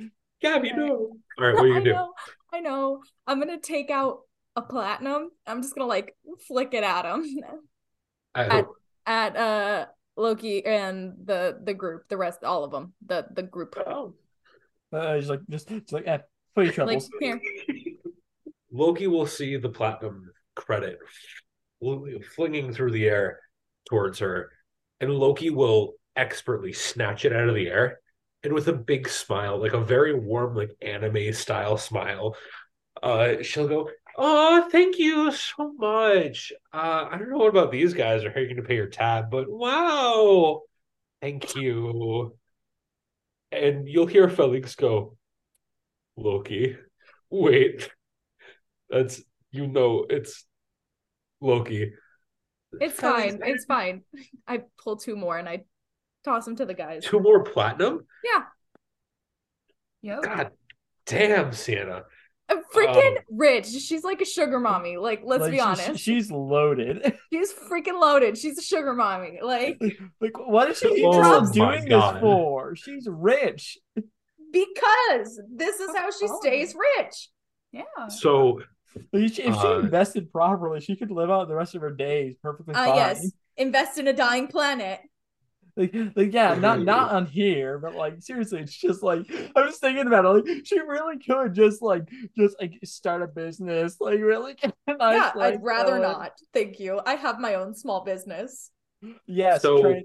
Gabby, 0.40 0.68
Okay. 0.68 0.76
no. 0.78 1.16
All 1.38 1.44
right, 1.44 1.54
what 1.54 1.62
are 1.64 1.66
you 1.68 1.74
I 1.74 1.78
gonna 1.78 1.84
do? 1.84 1.92
know, 1.92 2.12
I 2.52 2.60
know. 2.60 3.02
I'm 3.26 3.38
gonna 3.38 3.58
take 3.60 3.90
out 3.90 4.20
a 4.56 4.62
platinum. 4.62 5.30
I'm 5.46 5.62
just 5.62 5.74
gonna 5.74 5.86
like 5.88 6.16
flick 6.46 6.74
it 6.74 6.84
at 6.84 7.04
him, 7.04 7.24
I 8.34 8.44
at 8.44 8.66
at 9.06 9.36
uh 9.36 9.86
Loki 10.16 10.64
and 10.64 11.14
the 11.24 11.60
the 11.62 11.74
group, 11.74 12.08
the 12.08 12.16
rest, 12.16 12.42
all 12.44 12.64
of 12.64 12.70
them, 12.70 12.94
the 13.04 13.26
the 13.34 13.42
group. 13.42 13.76
oh. 13.86 14.14
Uh, 14.92 15.18
just 15.18 15.28
like 15.30 15.40
just, 15.50 15.68
just 15.68 15.92
like 15.92 16.06
eh, 16.06 16.18
for 16.54 16.62
your 16.62 16.72
Like 16.72 16.74
troubles. 16.74 17.10
here, 17.20 17.40
Loki 18.70 19.06
will 19.08 19.26
see 19.26 19.56
the 19.56 19.68
platinum 19.68 20.30
credit 20.54 20.98
flinging 22.34 22.72
through 22.72 22.92
the 22.92 23.06
air, 23.06 23.40
towards 23.88 24.18
her, 24.20 24.50
and 25.00 25.12
Loki 25.12 25.50
will 25.50 25.94
expertly 26.14 26.72
snatch 26.72 27.24
it 27.24 27.32
out 27.32 27.48
of 27.48 27.54
the 27.54 27.68
air. 27.68 27.98
And 28.46 28.54
with 28.54 28.68
a 28.68 28.72
big 28.72 29.08
smile, 29.08 29.60
like 29.60 29.72
a 29.72 29.80
very 29.80 30.14
warm, 30.14 30.54
like 30.54 30.70
anime 30.80 31.32
style 31.32 31.76
smile, 31.76 32.36
uh, 33.02 33.42
she'll 33.42 33.66
go, 33.66 33.90
Oh, 34.16 34.68
thank 34.70 35.00
you 35.00 35.32
so 35.32 35.72
much. 35.76 36.52
Uh, 36.72 37.08
I 37.10 37.18
don't 37.18 37.28
know 37.28 37.38
what 37.38 37.48
about 37.48 37.72
these 37.72 37.92
guys 37.92 38.22
or 38.22 38.30
how 38.30 38.38
you're 38.38 38.46
going 38.46 38.58
to 38.58 38.62
pay 38.62 38.76
your 38.76 38.86
tab, 38.86 39.32
but 39.32 39.50
wow, 39.50 40.62
thank 41.20 41.56
you. 41.56 42.36
And 43.50 43.88
you'll 43.88 44.06
hear 44.06 44.28
Felix 44.28 44.76
go, 44.76 45.16
Loki, 46.16 46.76
wait, 47.30 47.90
that's 48.88 49.20
you 49.50 49.66
know 49.66 50.06
it's 50.08 50.46
Loki. 51.40 51.94
It's 52.80 53.00
Felix, 53.00 53.00
fine. 53.00 53.40
It's 53.42 53.64
fine. 53.64 54.02
I 54.46 54.62
pull 54.80 54.98
two 54.98 55.16
more 55.16 55.36
and 55.36 55.48
I 55.48 55.64
toss 56.26 56.44
them 56.44 56.56
to 56.56 56.66
the 56.66 56.74
guys. 56.74 57.04
Two 57.04 57.20
more 57.20 57.42
platinum? 57.42 58.06
Yeah. 58.24 58.42
Yep. 60.02 60.22
God 60.22 60.50
damn, 61.06 61.52
Sienna. 61.52 62.02
I'm 62.48 62.62
freaking 62.72 63.16
Um, 63.16 63.24
rich. 63.30 63.66
She's 63.66 64.04
like 64.04 64.20
a 64.20 64.24
sugar 64.24 64.60
mommy. 64.60 64.96
Like, 64.98 65.22
let's 65.24 65.42
Like, 65.42 65.50
be 65.50 65.56
she- 65.56 65.62
honest. 65.62 65.98
she's 66.00 66.30
loaded. 66.30 67.16
She's 67.32 67.52
freaking 67.52 68.00
loaded. 68.00 68.38
She's 68.38 68.56
a 68.58 68.62
sugar 68.62 68.92
mommy. 68.92 69.40
Like, 69.42 69.80
like, 70.20 70.38
what 70.38 70.70
is 70.70 70.78
she 70.78 70.86
Oh 71.04 71.12
interested 71.14 71.56
in 71.60 71.62
my 71.66 71.76
doing 71.78 71.88
God. 71.88 72.14
this 72.14 72.20
for? 72.20 72.76
She's 72.76 73.08
rich. 73.10 73.78
because 74.52 75.40
this 75.52 75.80
is 75.80 75.90
how 75.96 76.10
she 76.12 76.28
stays 76.40 76.74
rich. 76.98 77.30
Yeah. 77.72 77.82
So 78.08 78.60
if 79.12 79.34
she, 79.34 79.42
if 79.42 79.54
she 79.54 79.66
Uh, 79.66 79.80
invested 79.80 80.30
properly, 80.32 80.80
she 80.80 80.94
could 80.96 81.10
live 81.10 81.30
out 81.30 81.48
the 81.48 81.54
rest 81.56 81.74
of 81.74 81.80
her 81.82 81.90
days 81.90 82.36
perfectly 82.40 82.74
Ah, 82.76 82.84
fine. 82.86 82.94
yes. 82.94 83.30
Invest 83.56 83.98
in 83.98 84.06
a 84.06 84.12
dying 84.12 84.46
planet. 84.46 85.00
Like, 85.76 85.94
like, 86.14 86.32
yeah, 86.32 86.54
not 86.54 86.80
not 86.80 87.10
on 87.10 87.26
here, 87.26 87.78
but 87.78 87.94
like 87.94 88.22
seriously, 88.22 88.60
it's 88.60 88.74
just 88.74 89.02
like 89.02 89.30
I 89.54 89.60
was 89.60 89.78
thinking 89.78 90.06
about 90.06 90.24
it. 90.24 90.28
Like, 90.28 90.66
she 90.66 90.80
really 90.80 91.18
could 91.18 91.54
just 91.54 91.82
like 91.82 92.08
just 92.36 92.56
like 92.58 92.78
start 92.84 93.20
a 93.20 93.26
business, 93.26 93.96
like 94.00 94.18
really. 94.18 94.54
get 94.54 94.74
a 94.86 94.96
nice, 94.96 95.16
yeah, 95.16 95.32
like, 95.34 95.54
I'd 95.54 95.62
rather 95.62 95.98
going. 95.98 96.02
not. 96.02 96.32
Thank 96.54 96.80
you. 96.80 97.00
I 97.04 97.14
have 97.16 97.38
my 97.38 97.54
own 97.54 97.74
small 97.74 98.04
business. 98.04 98.70
Yes, 99.26 99.60
So, 99.60 100.00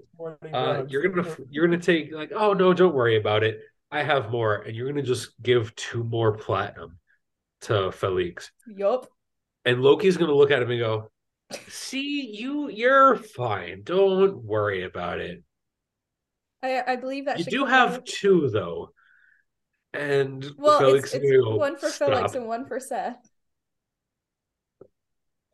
uh, 0.53 0.84
you're 0.89 1.07
gonna 1.07 1.35
you're 1.49 1.65
gonna 1.65 1.81
take 1.81 2.11
like, 2.11 2.34
oh 2.35 2.52
no, 2.53 2.73
don't 2.73 2.93
worry 2.93 3.18
about 3.18 3.43
it. 3.43 3.60
I 3.89 4.03
have 4.03 4.30
more, 4.30 4.56
and 4.56 4.76
you're 4.76 4.88
gonna 4.88 5.02
just 5.02 5.41
give 5.41 5.73
two 5.76 6.03
more 6.03 6.34
platinum 6.34 6.98
to 7.61 7.91
Felix. 7.93 8.52
Yup. 8.68 9.07
And 9.64 9.81
Loki's 9.81 10.18
gonna 10.18 10.35
look 10.35 10.52
at 10.52 10.61
him 10.61 10.72
and 10.72 10.80
go, 10.80 11.11
See, 11.68 12.35
you 12.35 12.69
you're 12.69 13.15
fine. 13.15 13.84
Don't 13.84 14.43
worry 14.43 14.84
about 14.84 15.19
it. 15.19 15.43
I 16.64 16.82
I 16.88 16.96
believe 16.96 17.26
that 17.26 17.40
You 17.40 17.46
do 17.46 17.66
have 17.66 17.94
out- 17.96 18.06
two 18.06 18.50
though. 18.50 18.92
And 19.94 20.46
well, 20.58 20.80
Felix 20.80 21.14
it's, 21.14 21.24
it's 21.26 21.46
one 21.46 21.78
for 21.78 21.90
Felix 21.90 22.34
and 22.34 22.48
one 22.48 22.66
for 22.66 22.80
Seth. 22.80 23.18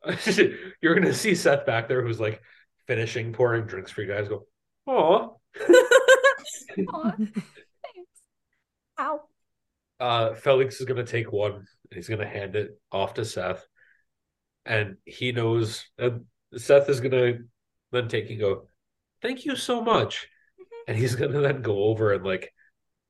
You're 0.80 0.94
gonna 0.94 1.12
see 1.12 1.34
Seth 1.34 1.66
back 1.66 1.88
there 1.88 2.02
who's 2.02 2.20
like 2.20 2.40
finishing 2.86 3.32
pouring 3.32 3.66
drinks 3.66 3.90
for 3.90 4.02
you 4.02 4.08
guys. 4.08 4.28
Go, 4.28 4.46
oh. 4.86 5.38
Thanks. 6.76 7.32
Ow. 9.00 9.20
Uh, 10.00 10.34
Felix 10.34 10.80
is 10.80 10.86
gonna 10.86 11.04
take 11.04 11.32
one. 11.32 11.54
and 11.54 11.64
He's 11.90 12.08
gonna 12.08 12.28
hand 12.28 12.54
it 12.54 12.80
off 12.92 13.14
to 13.14 13.24
Seth, 13.24 13.66
and 14.64 14.96
he 15.04 15.32
knows. 15.32 15.84
And 15.98 16.26
Seth 16.56 16.88
is 16.88 17.00
gonna 17.00 17.38
then 17.90 18.06
take 18.08 18.30
and 18.30 18.38
go, 18.38 18.68
"Thank 19.20 19.44
you 19.44 19.56
so 19.56 19.82
much," 19.82 20.28
and 20.88 20.96
he's 20.96 21.14
gonna 21.16 21.40
then 21.40 21.62
go 21.62 21.84
over 21.84 22.12
and 22.12 22.24
like 22.24 22.52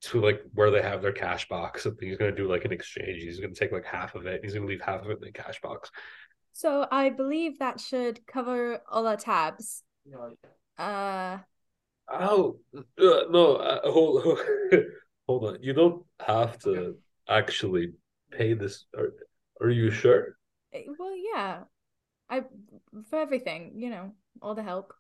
to 0.00 0.20
like 0.20 0.42
where 0.52 0.70
they 0.70 0.82
have 0.82 1.00
their 1.00 1.12
cash 1.12 1.48
box, 1.48 1.86
and 1.86 1.96
he's 2.00 2.18
gonna 2.18 2.34
do 2.34 2.48
like 2.48 2.66
an 2.66 2.72
exchange. 2.72 3.22
He's 3.22 3.40
gonna 3.40 3.54
take 3.54 3.72
like 3.72 3.86
half 3.86 4.14
of 4.14 4.26
it. 4.26 4.40
He's 4.42 4.52
gonna 4.52 4.66
leave 4.66 4.82
half 4.82 5.00
of 5.02 5.10
it 5.10 5.18
in 5.18 5.24
the 5.24 5.32
cash 5.32 5.60
box. 5.62 5.90
So 6.52 6.86
I 6.90 7.08
believe 7.08 7.58
that 7.60 7.80
should 7.80 8.26
cover 8.26 8.80
all 8.90 9.06
our 9.06 9.16
tabs. 9.16 9.82
Uh, 10.76 11.38
Oh 12.10 12.58
uh, 12.74 12.82
no! 13.30 13.56
Uh, 13.56 13.90
hold 13.90 14.38
hold 15.26 15.44
on. 15.44 15.58
You 15.62 15.72
don't 15.72 16.04
have 16.20 16.58
to 16.60 16.96
actually 17.28 17.92
pay 18.30 18.54
this. 18.54 18.86
Are, 18.96 19.12
are 19.60 19.70
you 19.70 19.90
sure? 19.90 20.36
eh, 20.72 20.84
well, 20.98 21.14
yeah. 21.16 21.64
I 22.30 22.42
for 23.10 23.18
everything, 23.18 23.72
you 23.76 23.90
know, 23.90 24.12
all 24.40 24.54
the 24.54 24.62
help. 24.62 24.94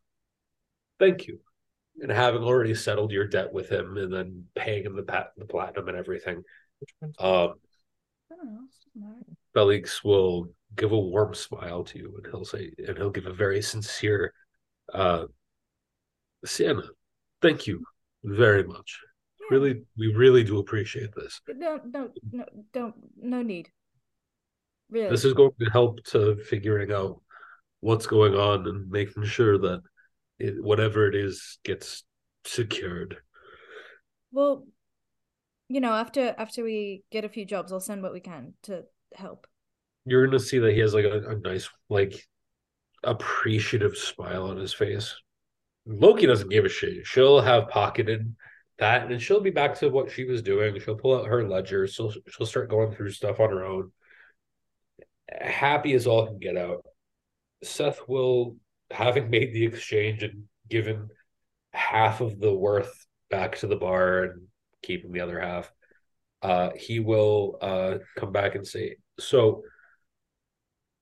Thank 0.98 1.26
you. 1.26 1.40
And 2.00 2.12
having 2.12 2.42
already 2.42 2.74
settled 2.74 3.10
your 3.10 3.26
debt 3.26 3.52
with 3.52 3.68
him, 3.68 3.96
and 3.96 4.12
then 4.12 4.44
paying 4.54 4.84
him 4.84 4.94
the 4.94 5.02
pat 5.02 5.32
the 5.36 5.46
platinum 5.46 5.88
and 5.88 5.96
everything, 5.96 6.42
um, 7.18 7.54
I 8.30 8.36
don't 8.36 8.46
know. 8.46 8.60
It 8.62 8.94
doesn't 8.94 8.94
matter. 8.94 9.36
Felix 9.54 10.04
will 10.04 10.48
give 10.76 10.92
a 10.92 10.98
warm 10.98 11.34
smile 11.34 11.82
to 11.84 11.98
you, 11.98 12.14
and 12.16 12.26
he'll 12.30 12.44
say, 12.44 12.70
and 12.86 12.96
he'll 12.96 13.10
give 13.10 13.26
a 13.26 13.32
very 13.32 13.60
sincere, 13.62 14.32
uh, 14.94 15.24
Sienna, 16.44 16.84
thank 17.42 17.66
you 17.66 17.82
very 18.22 18.62
much. 18.62 19.00
Yeah. 19.40 19.46
Really, 19.50 19.82
we 19.96 20.14
really 20.14 20.44
do 20.44 20.58
appreciate 20.58 21.10
this. 21.16 21.40
No, 21.48 21.80
no, 21.84 22.10
no, 22.30 22.44
don't. 22.72 22.94
No 23.20 23.42
need. 23.42 23.70
Really. 24.90 25.10
This 25.10 25.24
is 25.24 25.32
going 25.32 25.50
to 25.60 25.70
help 25.70 26.02
to 26.06 26.36
figuring 26.36 26.92
out 26.92 27.20
what's 27.80 28.06
going 28.06 28.34
on 28.34 28.66
and 28.66 28.90
making 28.90 29.24
sure 29.24 29.58
that 29.58 29.82
it, 30.38 30.62
whatever 30.62 31.08
it 31.08 31.14
is 31.14 31.58
gets 31.64 32.04
secured. 32.44 33.18
Well, 34.32 34.66
you 35.68 35.80
know, 35.80 35.92
after 35.92 36.34
after 36.38 36.62
we 36.62 37.02
get 37.10 37.24
a 37.24 37.28
few 37.28 37.44
jobs, 37.44 37.72
I'll 37.72 37.80
send 37.80 38.02
what 38.02 38.12
we 38.12 38.20
can 38.20 38.54
to 38.64 38.84
help. 39.14 39.46
You're 40.04 40.26
gonna 40.26 40.38
see 40.38 40.58
that 40.58 40.72
he 40.72 40.80
has 40.80 40.94
like 40.94 41.04
a, 41.04 41.30
a 41.30 41.36
nice, 41.36 41.68
like, 41.88 42.26
appreciative 43.04 43.96
smile 43.96 44.44
on 44.44 44.56
his 44.56 44.72
face. 44.72 45.14
Loki 45.86 46.26
doesn't 46.26 46.50
give 46.50 46.64
a 46.64 46.68
shit. 46.68 47.06
She'll 47.06 47.40
have 47.40 47.68
pocketed 47.68 48.34
that, 48.78 49.10
and 49.10 49.20
she'll 49.20 49.40
be 49.40 49.50
back 49.50 49.78
to 49.78 49.88
what 49.88 50.10
she 50.10 50.24
was 50.24 50.42
doing. 50.42 50.78
She'll 50.80 50.96
pull 50.96 51.18
out 51.18 51.26
her 51.26 51.48
ledger. 51.48 51.86
She'll 51.86 52.12
she'll 52.28 52.46
start 52.46 52.70
going 52.70 52.92
through 52.92 53.10
stuff 53.10 53.40
on 53.40 53.50
her 53.50 53.64
own. 53.64 53.92
Happy 55.30 55.92
as 55.94 56.06
all 56.06 56.26
can 56.26 56.38
get 56.38 56.56
out. 56.56 56.84
Seth 57.62 58.00
will, 58.08 58.56
having 58.90 59.30
made 59.30 59.52
the 59.52 59.64
exchange 59.64 60.22
and 60.22 60.44
given 60.68 61.08
half 61.72 62.20
of 62.20 62.40
the 62.40 62.52
worth 62.52 63.06
back 63.30 63.58
to 63.58 63.66
the 63.66 63.76
bar 63.76 64.24
and 64.24 64.42
keeping 64.82 65.12
the 65.12 65.20
other 65.20 65.40
half, 65.40 65.70
uh, 66.42 66.70
he 66.76 67.00
will 67.00 67.58
uh 67.60 67.98
come 68.16 68.32
back 68.32 68.54
and 68.54 68.66
say, 68.66 68.96
"So, 69.18 69.62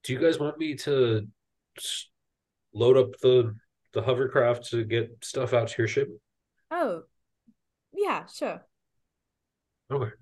do 0.03 0.13
you 0.13 0.19
guys 0.19 0.39
want 0.39 0.59
me 0.59 0.75
to 0.77 1.27
load 2.73 2.97
up 2.97 3.19
the 3.21 3.55
the 3.93 4.03
hovercraft 4.03 4.71
to 4.71 4.85
get 4.85 5.11
stuff 5.23 5.53
out 5.53 5.69
to 5.69 5.75
your 5.79 5.89
ship?" 5.89 6.09
Oh, 6.71 7.03
yeah, 7.93 8.27
sure. 8.27 8.65
Okay. 9.91 10.13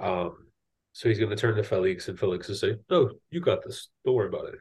Um, 0.00 0.46
so 0.92 1.08
he's 1.08 1.18
gonna 1.18 1.36
turn 1.36 1.56
to 1.56 1.64
Felix, 1.64 2.08
and 2.08 2.18
Felix 2.18 2.48
will 2.48 2.54
say, 2.54 2.76
"No, 2.88 3.10
you 3.30 3.40
got 3.40 3.64
this. 3.64 3.88
Don't 4.04 4.14
worry 4.14 4.28
about 4.28 4.46
it." 4.46 4.54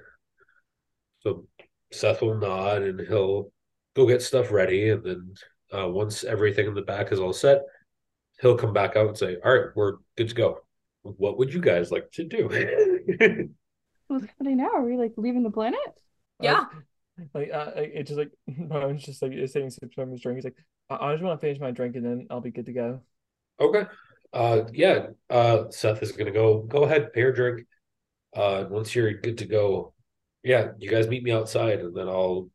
So 1.21 1.47
Seth 1.93 2.21
will 2.21 2.37
nod, 2.37 2.83
and 2.83 2.99
he'll 2.99 3.51
go 3.95 4.07
get 4.07 4.21
stuff 4.21 4.51
ready, 4.51 4.89
and 4.89 5.03
then 5.03 5.33
uh, 5.71 5.87
once 5.87 6.23
everything 6.23 6.67
in 6.67 6.73
the 6.73 6.81
back 6.81 7.11
is 7.11 7.19
all 7.19 7.33
set, 7.33 7.61
he'll 8.41 8.57
come 8.57 8.73
back 8.73 8.95
out 8.95 9.07
and 9.07 9.17
say, 9.17 9.37
"All 9.43 9.53
right, 9.53 9.67
we're 9.75 9.97
good 10.17 10.29
to 10.29 10.35
go. 10.35 10.59
What 11.03 11.37
would 11.37 11.53
you 11.53 11.61
guys 11.61 11.91
like 11.91 12.11
to 12.13 12.23
do?" 12.23 13.49
What's 14.07 14.25
happening 14.25 14.57
now? 14.57 14.69
Are 14.75 14.83
we 14.83 14.97
like 14.97 15.13
leaving 15.17 15.43
the 15.43 15.51
planet? 15.51 15.79
Yeah. 16.39 16.65
Like 17.33 17.51
uh, 17.53 17.71
it's 17.75 18.09
just 18.09 18.17
like 18.17 18.31
Bones 18.47 19.03
just 19.03 19.21
like 19.21 19.31
is 19.31 19.53
taking 19.53 19.69
sips 19.69 19.95
from 19.95 20.11
his 20.11 20.21
drink. 20.21 20.37
He's 20.37 20.45
like, 20.45 20.57
I, 20.89 20.95
I 20.95 21.13
just 21.13 21.23
want 21.23 21.39
to 21.39 21.45
finish 21.45 21.59
my 21.59 21.71
drink 21.71 21.95
and 21.95 22.05
then 22.05 22.27
I'll 22.29 22.41
be 22.41 22.51
good 22.51 22.65
to 22.65 22.73
go. 22.73 23.01
Okay. 23.59 23.85
Uh 24.33 24.63
yeah. 24.73 25.07
Uh 25.29 25.69
Seth 25.69 26.01
is 26.01 26.11
gonna 26.11 26.31
go 26.31 26.61
go 26.61 26.83
ahead, 26.83 27.13
pay 27.13 27.21
your 27.21 27.31
drink. 27.31 27.65
Uh 28.35 28.65
once 28.69 28.95
you're 28.95 29.13
good 29.13 29.37
to 29.39 29.45
go, 29.45 29.92
yeah, 30.43 30.71
you 30.77 30.89
guys 30.89 31.07
meet 31.07 31.23
me 31.23 31.31
outside 31.31 31.79
and 31.79 31.95
then 31.95 32.07
I'll 32.07 32.49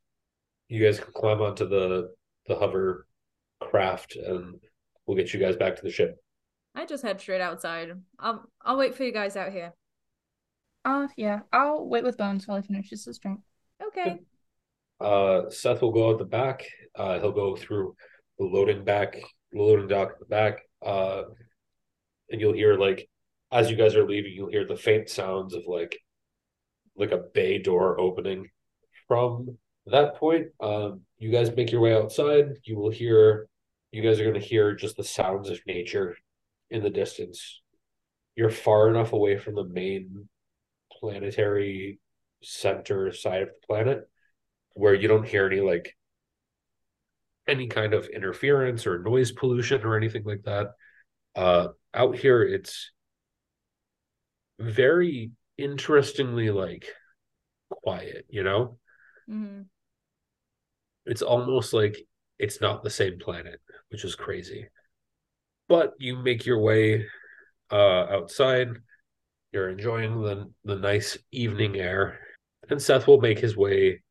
you 0.69 0.85
guys 0.85 1.01
can 1.01 1.12
climb 1.12 1.40
onto 1.40 1.66
the 1.66 2.10
the 2.47 2.55
hover 2.55 3.06
craft 3.60 4.16
and 4.16 4.56
we'll 5.06 5.16
get 5.16 5.32
you 5.32 5.40
guys 5.40 5.56
back 5.56 5.77
to 5.77 5.82
the 5.82 5.90
ship. 5.90 6.16
I 6.74 6.86
just 6.86 7.02
head 7.02 7.20
straight 7.20 7.40
outside. 7.40 7.90
I'll 8.19 8.44
I'll 8.62 8.77
wait 8.77 8.94
for 8.94 9.05
you 9.05 9.12
guys 9.12 9.36
out 9.36 9.52
here. 9.52 9.73
Uh, 10.85 11.09
yeah. 11.16 11.40
I'll 11.52 11.86
wait 11.86 12.05
with 12.05 12.16
Bones 12.16 12.47
while 12.47 12.60
he 12.60 12.66
finishes 12.66 13.05
his 13.05 13.19
drink. 13.19 13.40
Okay. 13.82 14.19
Uh 15.01 15.48
Seth 15.51 15.81
will 15.82 15.93
go 15.93 16.10
out 16.10 16.19
the 16.19 16.24
back. 16.24 16.65
Uh 16.94 17.19
he'll 17.20 17.32
go 17.32 17.56
through 17.56 17.94
the 18.39 18.44
loading 18.44 18.85
back, 18.85 19.19
the 19.52 19.60
loading 19.60 19.89
dock 19.89 20.10
at 20.12 20.19
the 20.19 20.27
back. 20.27 20.60
Uh 20.85 21.23
and 22.31 22.40
you'll 22.40 22.52
hear 22.52 22.77
like 22.77 23.09
as 23.51 23.70
you 23.70 23.77
guys 23.77 23.97
are 23.97 24.06
leaving, 24.06 24.32
you'll 24.32 24.51
hear 24.51 24.66
the 24.66 24.77
faint 24.77 25.09
sounds 25.09 25.55
of 25.55 25.62
like 25.66 25.98
like 26.98 27.12
a 27.12 27.24
bay 27.34 27.58
door 27.58 27.98
opening 28.00 28.50
from 29.06 29.56
that 29.86 30.16
point, 30.16 30.48
um, 30.60 31.00
you 31.18 31.30
guys 31.30 31.54
make 31.54 31.72
your 31.72 31.80
way 31.80 31.94
outside. 31.94 32.56
You 32.64 32.76
will 32.76 32.90
hear, 32.90 33.48
you 33.90 34.02
guys 34.02 34.20
are 34.20 34.24
going 34.24 34.40
to 34.40 34.46
hear 34.46 34.74
just 34.74 34.96
the 34.96 35.04
sounds 35.04 35.48
of 35.48 35.60
nature 35.66 36.16
in 36.70 36.82
the 36.82 36.90
distance. 36.90 37.62
You're 38.36 38.50
far 38.50 38.88
enough 38.90 39.12
away 39.12 39.38
from 39.38 39.54
the 39.54 39.64
main 39.64 40.28
planetary 40.92 41.98
center 42.42 43.12
side 43.12 43.42
of 43.42 43.48
the 43.48 43.66
planet 43.66 44.08
where 44.74 44.94
you 44.94 45.08
don't 45.08 45.26
hear 45.26 45.46
any 45.46 45.60
like 45.60 45.96
any 47.48 47.66
kind 47.66 47.94
of 47.94 48.06
interference 48.06 48.86
or 48.86 49.02
noise 49.02 49.32
pollution 49.32 49.82
or 49.82 49.96
anything 49.96 50.22
like 50.24 50.42
that. 50.44 50.68
Uh, 51.34 51.68
out 51.94 52.16
here, 52.16 52.42
it's 52.42 52.92
very 54.60 55.30
interestingly 55.59 56.51
like 56.51 56.86
quiet, 57.70 58.26
you 58.30 58.43
know? 58.43 58.78
hmm 59.28 59.62
It's 61.06 61.22
almost 61.22 61.72
like 61.72 61.97
it's 62.39 62.60
not 62.60 62.82
the 62.82 62.90
same 62.90 63.18
planet, 63.18 63.60
which 63.90 64.05
is 64.05 64.14
crazy. 64.14 64.68
But 65.68 65.94
you 65.98 66.16
make 66.16 66.47
your 66.47 66.60
way 66.60 67.06
uh, 67.70 68.06
outside. 68.10 68.70
You're 69.52 69.70
enjoying 69.70 70.22
the 70.22 70.51
the 70.64 70.76
nice 70.76 71.18
evening 71.32 71.76
air, 71.76 72.20
and 72.70 72.82
Seth 72.82 73.06
will 73.06 73.20
make 73.20 73.39
his 73.39 73.56
way 73.56 74.02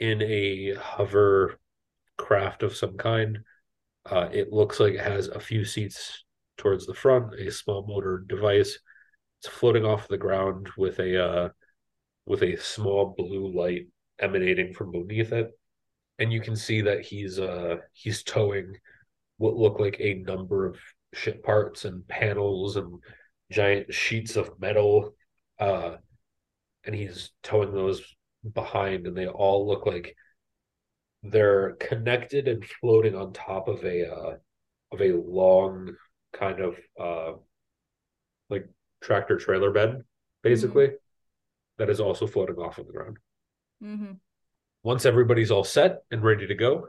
in 0.00 0.22
a 0.22 0.74
hover 0.74 1.58
craft 2.18 2.62
of 2.62 2.76
some 2.76 2.96
kind. 2.96 3.40
Uh, 4.06 4.28
it 4.32 4.52
looks 4.52 4.80
like 4.80 4.94
it 4.94 5.00
has 5.00 5.28
a 5.28 5.40
few 5.40 5.64
seats 5.64 6.24
towards 6.58 6.86
the 6.86 6.94
front, 6.94 7.34
a 7.34 7.50
small 7.52 7.86
motor 7.86 8.24
device. 8.26 8.78
It's 9.42 9.52
floating 9.52 9.84
off 9.84 10.06
the 10.06 10.18
ground 10.18 10.68
with 10.76 11.00
a 11.00 11.20
uh, 11.20 11.48
with 12.26 12.44
a 12.44 12.56
small 12.58 13.12
blue 13.18 13.52
light 13.52 13.88
emanating 14.20 14.72
from 14.72 14.92
beneath 14.92 15.32
it, 15.32 15.50
and 16.20 16.32
you 16.32 16.40
can 16.40 16.54
see 16.54 16.82
that 16.82 17.00
he's 17.00 17.40
uh 17.40 17.78
he's 17.92 18.22
towing 18.22 18.76
what 19.38 19.56
look 19.56 19.80
like 19.80 19.96
a 19.98 20.14
number 20.14 20.66
of 20.66 20.78
ship 21.12 21.42
parts 21.42 21.84
and 21.84 22.06
panels 22.06 22.76
and 22.76 23.00
giant 23.50 23.92
sheets 23.92 24.36
of 24.36 24.60
metal, 24.60 25.16
uh, 25.58 25.96
and 26.84 26.94
he's 26.94 27.32
towing 27.42 27.74
those 27.74 28.00
behind, 28.54 29.08
and 29.08 29.16
they 29.16 29.26
all 29.26 29.66
look 29.66 29.86
like 29.86 30.14
they're 31.24 31.72
connected 31.80 32.46
and 32.46 32.64
floating 32.64 33.16
on 33.16 33.32
top 33.32 33.66
of 33.66 33.82
a 33.84 34.08
uh, 34.08 34.36
of 34.92 35.00
a 35.00 35.12
long 35.12 35.96
kind 36.32 36.60
of 36.60 36.76
uh, 37.00 37.32
like 38.48 38.68
tractor 39.02 39.36
trailer 39.36 39.70
bed, 39.70 40.02
basically, 40.42 40.92
that 41.78 41.90
is 41.90 42.00
also 42.00 42.26
floating 42.26 42.56
off 42.56 42.78
of 42.78 42.86
the 42.86 42.92
ground. 42.92 43.18
hmm 43.80 44.12
Once 44.84 45.04
everybody's 45.04 45.50
all 45.50 45.64
set 45.64 46.02
and 46.10 46.22
ready 46.22 46.46
to 46.46 46.54
go, 46.54 46.88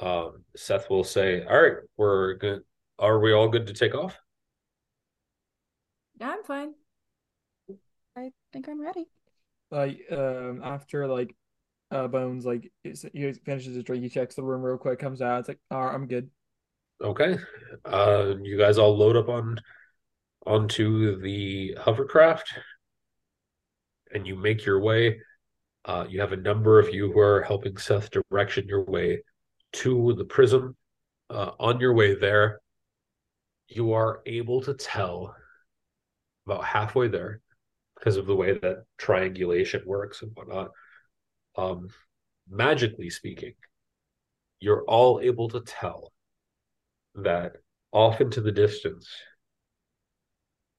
um, 0.00 0.44
Seth 0.56 0.88
will 0.90 1.04
say, 1.04 1.44
"All 1.44 1.60
right, 1.60 1.78
we're 1.96 2.34
good. 2.34 2.62
Are 2.98 3.18
we 3.18 3.32
all 3.32 3.48
good 3.48 3.66
to 3.66 3.72
take 3.72 3.94
off?" 3.94 4.18
Yeah, 6.20 6.30
I'm 6.30 6.42
fine. 6.44 6.74
I 8.16 8.32
think 8.52 8.68
I'm 8.68 8.80
ready. 8.80 9.06
Like 9.70 10.00
um 10.10 10.62
after 10.64 11.06
like 11.06 11.34
uh 11.90 12.08
Bones 12.08 12.46
like 12.46 12.70
he 12.82 12.94
finishes 13.44 13.74
his 13.74 13.84
drink, 13.84 14.02
he 14.02 14.08
checks 14.08 14.34
the 14.34 14.42
room 14.42 14.62
real 14.62 14.78
quick, 14.78 14.98
comes 14.98 15.22
out, 15.22 15.40
it's 15.40 15.48
like, 15.48 15.60
all 15.70 15.86
right, 15.86 15.94
I'm 15.94 16.06
good. 16.06 16.30
Okay. 17.02 17.38
Uh, 17.84 18.34
you 18.42 18.58
guys 18.58 18.76
all 18.78 18.96
load 18.96 19.16
up 19.16 19.28
on 19.28 19.60
onto 20.48 21.20
the 21.20 21.76
hovercraft, 21.78 22.54
and 24.12 24.26
you 24.26 24.34
make 24.34 24.64
your 24.64 24.80
way. 24.80 25.20
Uh, 25.84 26.06
you 26.08 26.20
have 26.20 26.32
a 26.32 26.36
number 26.36 26.78
of 26.78 26.92
you 26.92 27.12
who 27.12 27.20
are 27.20 27.42
helping 27.42 27.76
Seth 27.76 28.10
direction 28.10 28.66
your 28.66 28.84
way 28.84 29.22
to 29.74 30.14
the 30.14 30.24
prism. 30.24 30.76
Uh, 31.30 31.50
on 31.60 31.78
your 31.78 31.92
way 31.92 32.14
there, 32.14 32.60
you 33.68 33.92
are 33.92 34.22
able 34.24 34.62
to 34.62 34.74
tell 34.74 35.34
about 36.46 36.64
halfway 36.64 37.08
there 37.08 37.42
because 37.96 38.16
of 38.16 38.26
the 38.26 38.34
way 38.34 38.52
that 38.52 38.84
triangulation 38.96 39.82
works 39.84 40.22
and 40.22 40.30
whatnot. 40.34 40.70
Um, 41.56 41.88
magically 42.48 43.10
speaking, 43.10 43.52
you're 44.60 44.84
all 44.84 45.20
able 45.20 45.48
to 45.50 45.60
tell 45.60 46.12
that 47.16 47.56
off 47.92 48.20
into 48.20 48.40
the 48.40 48.52
distance, 48.52 49.08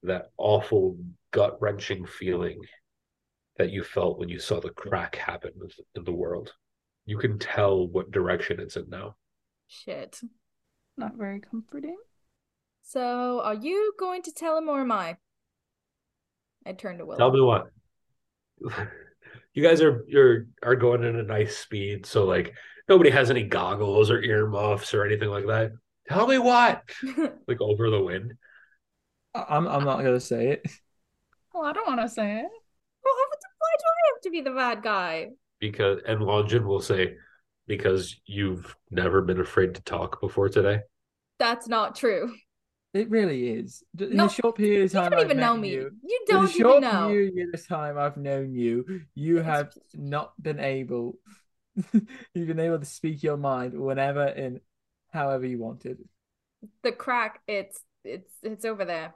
that 0.04 0.32
awful 0.38 0.98
gut 1.32 1.62
wrenching 1.62 2.06
feeling 2.06 2.60
that 3.58 3.72
you 3.72 3.84
felt 3.84 4.20
when 4.20 4.30
you 4.30 4.40
saw 4.40 4.60
the 4.60 4.70
crack 4.70 5.16
happen 5.16 5.52
in 5.96 6.04
the 6.04 6.12
world. 6.12 6.54
You 7.06 7.18
can 7.18 7.40
tell 7.40 7.88
what 7.88 8.12
direction 8.12 8.60
it's 8.60 8.78
in 8.78 8.90
now. 8.90 9.16
Shit. 9.68 10.22
Not 10.98 11.16
very 11.16 11.40
comforting. 11.40 11.98
So, 12.82 13.42
are 13.42 13.56
you 13.56 13.94
going 14.00 14.24
to 14.24 14.32
tell 14.32 14.58
him 14.58 14.70
or 14.70 14.82
am 14.82 14.92
I? 14.92 15.18
I 16.66 16.74
turned 16.74 17.00
to 17.00 17.06
Willow. 17.06 17.18
Tell 17.18 17.32
me 17.32 17.42
what. 17.42 17.68
You 19.54 19.64
guys 19.64 19.82
are 19.82 20.06
you're 20.08 20.46
are 20.64 20.76
going 20.76 21.04
at 21.04 21.16
a 21.16 21.24
nice 21.24 21.58
speed, 21.58 22.06
so 22.06 22.26
like 22.26 22.54
nobody 22.88 23.10
has 23.10 23.30
any 23.30 23.44
goggles 23.44 24.12
or 24.12 24.22
earmuffs 24.22 24.94
or 24.94 25.06
anything 25.06 25.30
like 25.30 25.48
that. 25.48 25.72
Tell 26.08 26.28
me 26.28 26.38
what. 26.38 26.84
Like 27.48 27.60
over 27.60 27.90
the 27.90 28.02
wind. 28.02 28.34
I- 29.34 29.46
I'm 29.50 29.68
I'm 29.68 29.86
not 29.86 29.98
gonna 30.04 30.20
say 30.20 30.50
it. 30.50 30.66
Well, 31.54 31.64
I 31.66 31.74
don't 31.74 31.88
want 31.88 32.02
to 32.02 32.10
say 32.10 32.40
it. 32.40 32.50
Well, 33.04 33.14
why 33.60 33.72
do 33.78 33.86
I 33.86 34.14
have 34.14 34.22
to 34.24 34.30
be 34.32 34.42
the 34.42 34.52
bad 34.52 34.82
guy? 34.84 35.30
because 35.60 36.02
and 36.08 36.22
Longin 36.22 36.66
will 36.68 36.82
say 36.82 37.16
because 37.68 38.16
you've 38.26 38.76
never 38.90 39.22
been 39.22 39.40
afraid 39.40 39.76
to 39.76 39.82
talk 39.82 40.20
before 40.22 40.50
today. 40.50 40.82
That's 41.38 41.68
not 41.68 41.96
true. 41.96 42.34
It 42.94 43.10
really 43.10 43.50
is. 43.50 43.84
In 44.00 44.18
No, 44.18 44.24
the 44.24 44.30
short 44.30 44.56
period 44.58 44.96
of 44.96 45.04
You 45.04 45.10
don't 45.10 45.20
I've 45.20 45.26
even 45.26 45.38
met 45.38 45.46
know 45.46 45.58
me. 45.58 45.70
you, 45.70 45.92
You 46.04 46.26
in 46.30 46.40
the 46.42 46.48
don't 46.48 46.56
even 46.56 46.68
short 46.68 46.82
know. 46.82 47.08
period 47.08 47.54
of 47.54 47.68
time 47.68 47.98
I've 47.98 48.18
known 48.18 48.54
you, 48.54 49.02
you 49.16 49.38
have 49.38 49.72
not 49.94 50.34
been 50.42 50.60
able. 50.60 51.18
You've 52.34 52.48
been 52.48 52.60
able 52.60 52.80
to 52.80 52.86
speak 52.86 53.24
your 53.24 53.38
mind 53.38 53.80
whenever 53.80 54.26
and 54.26 54.60
however 55.12 55.46
you 55.46 55.60
wanted. 55.60 56.00
The 56.84 56.92
crack, 56.92 57.42
it's 57.48 57.80
it's 58.04 58.34
it's 58.44 58.66
over 58.66 58.86
there. 58.86 59.16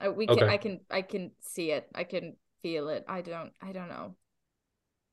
I, 0.00 0.08
we 0.08 0.26
can 0.28 0.42
Okay. 0.42 0.48
I 0.48 0.56
can 0.58 0.80
I 0.90 1.02
can 1.02 1.32
see 1.40 1.70
it. 1.70 1.88
I 1.94 2.04
can 2.04 2.36
feel 2.62 2.88
it. 2.88 3.04
I 3.08 3.22
don't 3.22 3.52
I 3.60 3.72
don't 3.72 3.88
know. 3.88 4.16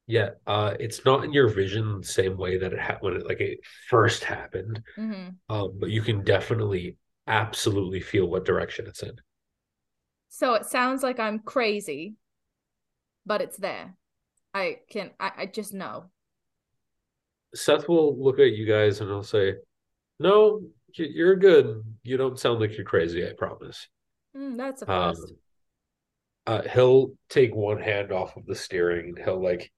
Yeah, 0.08 0.32
uh, 0.46 0.74
it's 0.80 1.06
not 1.06 1.24
in 1.24 1.32
your 1.32 1.48
vision 1.48 2.02
the 2.02 2.08
same 2.08 2.36
way 2.38 2.58
that 2.58 2.74
it 2.74 2.80
ha- 2.80 2.98
when 3.00 3.16
it 3.16 3.26
like 3.26 3.40
it 3.40 3.60
first 3.90 4.24
happened. 4.24 4.82
hmm 4.98 5.42
Um, 5.50 5.78
but 5.80 5.90
you 5.90 6.02
can 6.02 6.24
definitely, 6.24 6.98
absolutely 7.28 8.02
feel 8.02 8.28
what 8.28 8.46
direction 8.46 8.88
it's 8.88 9.04
in. 9.04 9.16
So 10.30 10.56
it 10.56 10.66
sounds 10.66 11.04
like 11.04 11.20
I'm 11.20 11.38
crazy, 11.40 12.16
but 13.26 13.42
it's 13.42 13.58
there. 13.58 13.96
I 14.54 14.80
can 14.90 15.12
I, 15.20 15.32
I 15.40 15.46
just 15.48 15.74
know. 15.74 16.12
Seth 17.54 17.88
will 17.88 18.18
look 18.22 18.40
at 18.40 18.54
you 18.54 18.66
guys 18.66 19.00
and 19.02 19.10
he'll 19.10 19.24
say, 19.24 19.56
"No, 20.20 20.64
you're 20.96 21.36
good. 21.36 21.84
You 22.04 22.18
don't 22.18 22.40
sound 22.40 22.60
like 22.60 22.76
you're 22.76 22.86
crazy. 22.86 23.28
I 23.28 23.34
promise." 23.34 23.88
Mm, 24.36 24.58
that's 24.58 24.82
a 24.82 24.86
Um, 24.92 25.16
uh, 26.48 26.62
he'll 26.64 27.12
take 27.30 27.54
one 27.56 27.80
hand 27.80 28.12
off 28.12 28.36
of 28.38 28.46
the 28.46 28.56
steering 28.56 29.16
he'll 29.24 29.42
like 29.42 29.72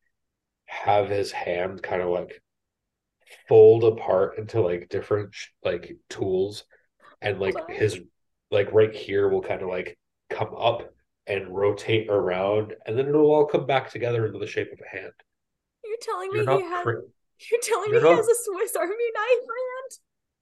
have 0.66 1.10
his 1.10 1.32
hand 1.32 1.84
kind 1.84 2.02
of 2.02 2.10
like 2.10 2.42
fold 3.48 3.84
apart 3.84 4.38
into 4.38 4.62
like 4.62 4.90
different 4.90 5.34
sh- 5.34 5.50
like 5.64 5.98
tools 6.10 6.66
and 7.22 7.40
like 7.40 7.70
his 7.70 8.00
like 8.52 8.72
right 8.74 8.96
here 8.96 9.30
will 9.30 9.42
kind 9.42 9.62
of 9.62 9.70
like 9.70 9.98
come 10.30 10.54
up 10.58 10.90
and 11.28 11.56
rotate 11.56 12.10
around 12.10 12.74
and 12.86 12.98
then 12.98 13.08
it'll 13.08 13.32
all 13.32 13.46
come 13.46 13.66
back 13.66 13.90
together 13.92 14.26
into 14.26 14.40
the 14.40 14.48
shape 14.48 14.72
of 14.72 14.80
a 14.86 14.98
hand. 14.98 15.14
You're 15.84 15.98
telling 16.02 16.32
me 16.32 16.40
You're 16.40 16.46
he 16.46 16.62
not 16.62 16.70
has 16.70 16.84
cra- 16.84 17.02
you're 17.52 17.62
telling 17.62 17.92
you're 17.92 18.02
me 18.02 18.10
he 18.10 18.16
has 18.16 18.28
a 18.28 18.36
Swiss 18.44 18.76
Army 18.76 19.12
knife? 19.14 19.46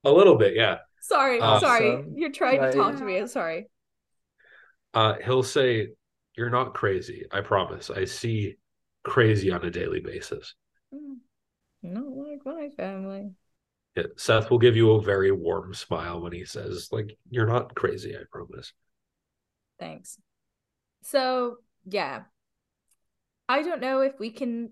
A 0.03 0.11
little 0.11 0.35
bit, 0.35 0.55
yeah. 0.55 0.79
Sorry, 1.01 1.39
Uh, 1.39 1.59
sorry. 1.59 1.91
Awesome. 1.91 2.13
You're 2.15 2.31
trying 2.31 2.61
to 2.61 2.71
talk 2.71 2.97
to 2.97 3.03
me. 3.03 3.17
I'm 3.17 3.27
sorry. 3.27 3.67
Uh 4.93 5.15
he'll 5.23 5.43
say, 5.43 5.89
You're 6.35 6.49
not 6.49 6.73
crazy, 6.73 7.25
I 7.31 7.41
promise. 7.41 7.89
I 7.89 8.05
see 8.05 8.55
crazy 9.03 9.51
on 9.51 9.63
a 9.63 9.71
daily 9.71 9.99
basis. 9.99 10.55
Mm. 10.93 11.17
Not 11.83 12.05
like 12.05 12.41
my 12.45 12.69
family. 12.69 13.31
Yeah, 13.95 14.03
Seth 14.15 14.49
will 14.49 14.59
give 14.59 14.75
you 14.75 14.91
a 14.91 15.01
very 15.01 15.31
warm 15.31 15.73
smile 15.73 16.21
when 16.21 16.31
he 16.31 16.45
says, 16.45 16.89
like, 16.91 17.17
you're 17.29 17.47
not 17.47 17.75
crazy, 17.75 18.15
I 18.15 18.21
promise. 18.31 18.71
Thanks. 19.79 20.17
So, 21.03 21.57
yeah. 21.85 22.21
I 23.49 23.63
don't 23.63 23.81
know 23.81 23.99
if 24.01 24.17
we 24.17 24.31
can. 24.31 24.71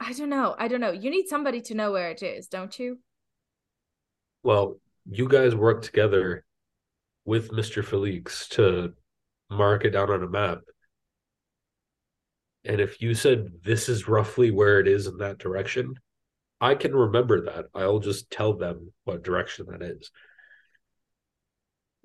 I 0.00 0.12
don't 0.14 0.30
know. 0.30 0.54
I 0.58 0.68
don't 0.68 0.80
know. 0.80 0.92
You 0.92 1.10
need 1.10 1.28
somebody 1.28 1.60
to 1.62 1.74
know 1.74 1.92
where 1.92 2.10
it 2.10 2.22
is, 2.22 2.46
don't 2.48 2.78
you? 2.78 3.00
Well, 4.46 4.78
you 5.10 5.28
guys 5.28 5.56
work 5.56 5.82
together 5.82 6.44
with 7.24 7.50
Mr. 7.50 7.84
Felix 7.84 8.46
to 8.50 8.92
mark 9.50 9.84
it 9.84 9.90
down 9.90 10.08
on 10.08 10.22
a 10.22 10.28
map. 10.28 10.60
And 12.64 12.80
if 12.80 13.02
you 13.02 13.14
said 13.14 13.48
this 13.64 13.88
is 13.88 14.06
roughly 14.06 14.52
where 14.52 14.78
it 14.78 14.86
is 14.86 15.08
in 15.08 15.16
that 15.16 15.38
direction, 15.38 15.96
I 16.60 16.76
can 16.76 16.94
remember 16.94 17.46
that. 17.46 17.64
I'll 17.74 17.98
just 17.98 18.30
tell 18.30 18.52
them 18.52 18.92
what 19.02 19.24
direction 19.24 19.66
that 19.68 19.82
is. 19.82 20.12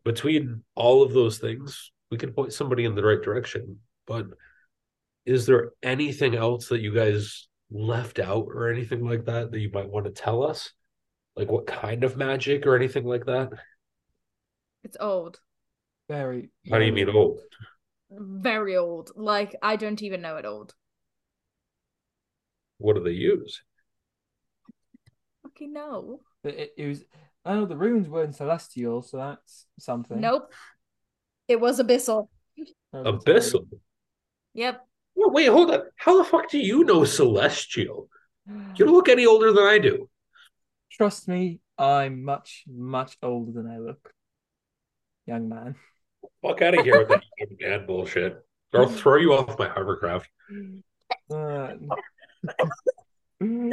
Between 0.04 0.64
all 0.74 1.04
of 1.04 1.14
those 1.14 1.38
things, 1.38 1.92
we 2.10 2.18
can 2.18 2.34
point 2.34 2.54
somebody 2.54 2.86
in 2.86 2.96
the 2.96 3.04
right 3.04 3.22
direction. 3.22 3.78
But 4.08 4.26
is 5.28 5.46
there 5.46 5.74
anything 5.84 6.34
else 6.34 6.70
that 6.70 6.82
you 6.82 6.92
guys 6.92 7.48
left 7.70 8.18
out 8.18 8.48
or 8.48 8.68
anything 8.68 9.06
like 9.06 9.26
that 9.26 9.52
that 9.52 9.60
you 9.60 9.70
might 9.72 9.92
want 9.92 10.08
to 10.08 10.12
tell 10.12 10.42
us? 10.42 10.74
Like 11.36 11.50
what 11.50 11.68
kind 11.68 12.04
of 12.04 12.18
magic 12.18 12.66
or 12.66 12.76
anything 12.76 13.06
like 13.06 13.26
that? 13.26 13.52
It's 14.84 14.98
old. 15.00 15.40
Very. 16.10 16.50
How 16.70 16.80
do 16.80 16.86
you 16.86 16.92
mean 16.92 17.10
old? 17.10 17.40
Very 18.12 18.76
old. 18.76 19.12
Like 19.16 19.56
I 19.62 19.76
don't 19.76 20.02
even 20.02 20.22
know 20.22 20.38
it 20.38 20.46
old. 20.46 20.74
What 22.78 22.96
do 22.96 23.04
they 23.04 23.12
use? 23.12 23.62
Fucking 25.44 25.72
no. 25.72 26.20
It, 26.44 26.56
it, 26.56 26.74
it 26.78 26.88
was. 26.88 27.04
I 27.46 27.54
know 27.56 27.66
the 27.66 27.78
runes 27.78 28.08
weren't 28.08 28.36
celestial, 28.36 29.02
so 29.02 29.18
that's 29.18 29.66
something. 29.80 30.20
Nope. 30.20 30.52
It 31.48 31.60
was 31.60 31.80
abyssal. 31.80 32.28
That 32.94 33.06
was 33.06 33.24
Abyssal. 33.24 33.68
Yep. 34.54 34.86
Well, 35.16 35.32
wait, 35.32 35.48
hold 35.48 35.72
on. 35.72 35.82
How 35.96 36.18
the 36.18 36.24
fuck 36.24 36.50
do 36.50 36.60
you 36.60 36.84
know 36.84 37.04
celestial? 37.04 38.10
You 38.48 38.86
don't 38.86 38.94
look 38.94 39.10
any 39.10 39.26
older 39.26 39.52
than 39.54 39.64
I 39.64 39.78
do. 39.78 40.10
Trust 40.92 41.28
me, 41.28 41.62
I'm 41.78 42.24
much, 42.24 42.66
much 42.68 43.18
older 43.24 43.52
than 43.52 43.68
I 43.72 43.78
look. 43.78 44.14
Young 45.26 45.48
man. 45.48 45.76
Fuck 46.42 46.62
out 46.62 46.78
of 46.78 46.84
here 46.84 47.00
with 47.00 47.08
that 47.10 47.22
man 47.60 47.86
bullshit. 47.86 48.44
Or 48.74 48.82
I'll 48.82 48.90
throw 48.90 49.18
you 49.18 49.34
off 49.34 49.58
my 49.58 49.68
hovercraft. 49.68 50.30
Uh, 51.30 51.74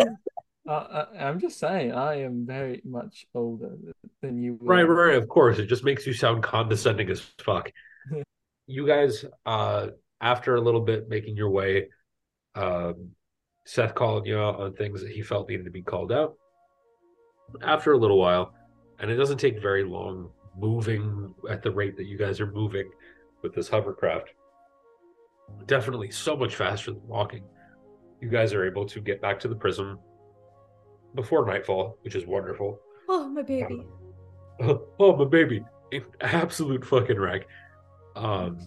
uh, 0.69 1.05
I'm 1.19 1.41
just 1.41 1.59
saying, 1.59 1.93
I 1.93 2.23
am 2.23 2.47
very 2.47 2.83
much 2.85 3.27
older 3.35 3.77
than 4.23 4.43
you. 4.43 4.59
Right, 4.61 4.83
right, 4.83 5.17
of 5.17 5.29
course. 5.29 5.59
It 5.59 5.67
just 5.67 5.85
makes 5.85 6.07
you 6.07 6.13
sound 6.13 6.43
condescending 6.43 7.11
as 7.11 7.21
fuck. 7.39 7.73
you 8.67 8.87
guys, 8.87 9.25
uh, 9.45 9.89
after 10.21 10.57
a 10.57 10.61
little 10.61 10.81
bit 10.81 11.09
making 11.09 11.37
your 11.37 11.51
way, 11.51 11.89
um, 12.55 13.11
Seth 13.67 13.95
called 13.95 14.27
you 14.27 14.39
out 14.39 14.61
on 14.61 14.75
things 14.75 15.03
that 15.03 15.11
he 15.11 15.23
felt 15.23 15.49
needed 15.49 15.65
to 15.65 15.71
be 15.71 15.83
called 15.83 16.13
out. 16.13 16.37
After 17.63 17.93
a 17.93 17.99
little 17.99 18.19
while, 18.19 18.53
and 18.99 19.11
it 19.11 19.17
doesn't 19.17 19.39
take 19.39 19.61
very 19.61 19.85
long 19.85 20.31
moving 20.57 21.35
at 21.49 21.63
the 21.63 21.71
rate 21.71 21.97
that 21.97 22.07
you 22.07 22.19
guys 22.19 22.41
are 22.41 22.51
moving 22.51 22.91
with 23.43 23.55
this 23.55 23.69
hovercraft. 23.69 24.31
Definitely 25.67 26.11
so 26.11 26.37
much 26.37 26.57
faster 26.57 26.93
than 26.93 27.07
walking. 27.07 27.45
You 28.21 28.29
guys 28.29 28.53
are 28.53 28.67
able 28.67 28.85
to 28.87 29.01
get 29.01 29.23
back 29.23 29.39
to 29.41 29.49
the 29.49 29.55
prism 29.55 29.99
before 31.15 31.47
nightfall, 31.47 31.97
which 32.03 32.15
is 32.17 32.27
wonderful. 32.27 32.81
Oh, 33.09 33.29
my 33.29 33.43
baby. 33.43 33.87
oh 34.61 35.17
my 35.17 35.25
baby 35.25 35.65
An 35.93 36.05
absolute 36.21 36.85
fucking 36.85 37.19
wreck 37.19 37.47
um 38.17 38.59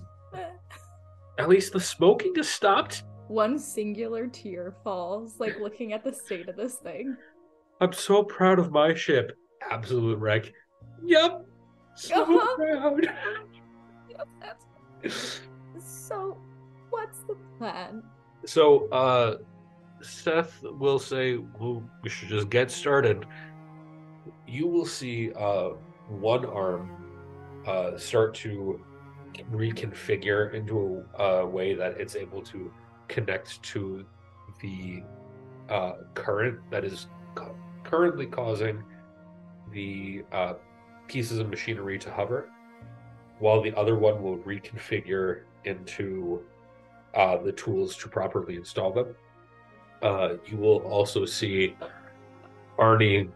at 1.37 1.49
least 1.49 1.73
the 1.73 1.79
smoking 1.79 2.33
has 2.35 2.47
stopped 2.47 3.03
One 3.27 3.57
singular 3.57 4.27
tear 4.27 4.75
falls, 4.83 5.39
like 5.39 5.59
looking 5.59 5.93
at 5.93 6.03
the 6.03 6.13
state 6.13 6.47
of 6.47 6.55
this 6.55 6.75
thing. 6.75 7.17
I'm 7.81 7.91
so 7.93 8.23
proud 8.23 8.59
of 8.59 8.71
my 8.71 8.93
ship. 8.93 9.37
Absolute 9.69 10.17
wreck. 10.19 10.51
Yep 11.03 11.45
so 11.95 12.21
Uh-huh. 12.23 12.55
proud. 12.55 13.03
Yep, 14.09 14.27
that's- 14.39 15.41
So, 15.79 16.37
what's 16.89 17.19
the 17.23 17.35
plan? 17.57 18.03
so 18.45 18.87
uh 18.89 19.37
seth 20.01 20.63
will 20.63 20.97
say 20.99 21.37
well, 21.59 21.83
we 22.01 22.09
should 22.09 22.29
just 22.29 22.49
get 22.49 22.71
started. 22.71 23.25
You 24.47 24.67
will 24.67 24.85
see 24.85 25.31
uh 25.33 25.69
one 26.07 26.45
arm 26.45 26.89
uh 27.67 27.97
start 27.97 28.33
to 28.35 28.79
reconfigure 29.51 30.53
into 30.53 31.03
a, 31.19 31.23
a 31.23 31.45
way 31.45 31.73
that 31.75 31.99
it's 32.01 32.15
able 32.15 32.41
to 32.53 32.71
connect 33.07 33.61
to 33.63 34.05
the 34.61 35.03
uh 35.69 35.93
current 36.15 36.59
that 36.71 36.83
is 36.83 37.07
currently 37.91 38.25
causing 38.25 38.83
the 39.71 40.23
uh 40.31 40.53
pieces 41.07 41.37
of 41.39 41.49
machinery 41.49 41.99
to 41.99 42.09
hover 42.09 42.49
while 43.39 43.61
the 43.61 43.75
other 43.75 43.97
one 43.97 44.21
will 44.23 44.37
reconfigure 44.39 45.41
into 45.65 46.41
uh, 47.15 47.37
the 47.37 47.51
tools 47.51 47.97
to 47.97 48.07
properly 48.07 48.55
install 48.55 48.91
them. 48.91 49.15
Uh, 50.01 50.35
you 50.45 50.57
will 50.57 50.77
also 50.83 51.25
see 51.25 51.75
Arnie 52.77 53.29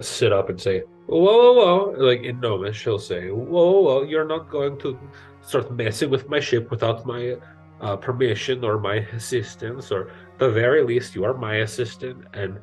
sit 0.00 0.32
up 0.32 0.48
and 0.48 0.60
say, 0.60 0.82
"Whoa, 1.06 1.18
whoa, 1.20 1.52
whoa!" 1.52 1.94
Like 1.98 2.22
in 2.22 2.40
Gnomish, 2.40 2.82
he'll 2.84 2.98
say, 2.98 3.30
"Whoa, 3.30 3.44
whoa, 3.44 3.80
whoa! 3.80 4.02
You're 4.02 4.24
not 4.24 4.50
going 4.50 4.78
to 4.78 4.98
start 5.42 5.70
messing 5.72 6.10
with 6.10 6.28
my 6.28 6.40
ship 6.40 6.70
without 6.70 7.04
my 7.04 7.36
uh, 7.80 7.96
permission 7.96 8.64
or 8.64 8.78
my 8.78 8.96
assistance, 9.18 9.92
or 9.92 10.10
the 10.38 10.50
very 10.50 10.82
least, 10.82 11.14
you 11.14 11.24
are 11.24 11.34
my 11.34 11.56
assistant." 11.56 12.24
And 12.32 12.58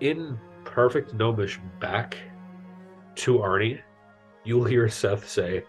in 0.00 0.38
perfect 0.64 1.14
Gnomish, 1.14 1.58
back 1.80 2.16
to 3.16 3.38
Arnie, 3.38 3.80
you'll 4.44 4.64
hear 4.64 4.88
Seth 4.88 5.28
say, 5.28 5.64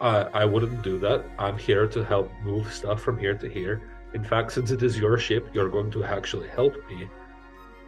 I, 0.00 0.22
I 0.34 0.44
wouldn't 0.44 0.82
do 0.82 0.98
that. 1.00 1.24
I'm 1.38 1.56
here 1.56 1.86
to 1.86 2.04
help 2.04 2.30
move 2.42 2.72
stuff 2.72 3.00
from 3.00 3.18
here 3.18 3.34
to 3.34 3.48
here. 3.48 3.90
In 4.14 4.22
fact, 4.22 4.52
since 4.52 4.70
it 4.70 4.82
is 4.82 4.98
your 4.98 5.18
ship, 5.18 5.48
you're 5.52 5.68
going 5.68 5.90
to 5.92 6.04
actually 6.04 6.48
help 6.48 6.74
me 6.88 7.08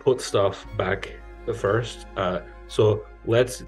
put 0.00 0.20
stuff 0.20 0.66
back 0.76 1.12
first. 1.54 2.06
Uh, 2.16 2.40
so 2.66 3.04
let's, 3.26 3.64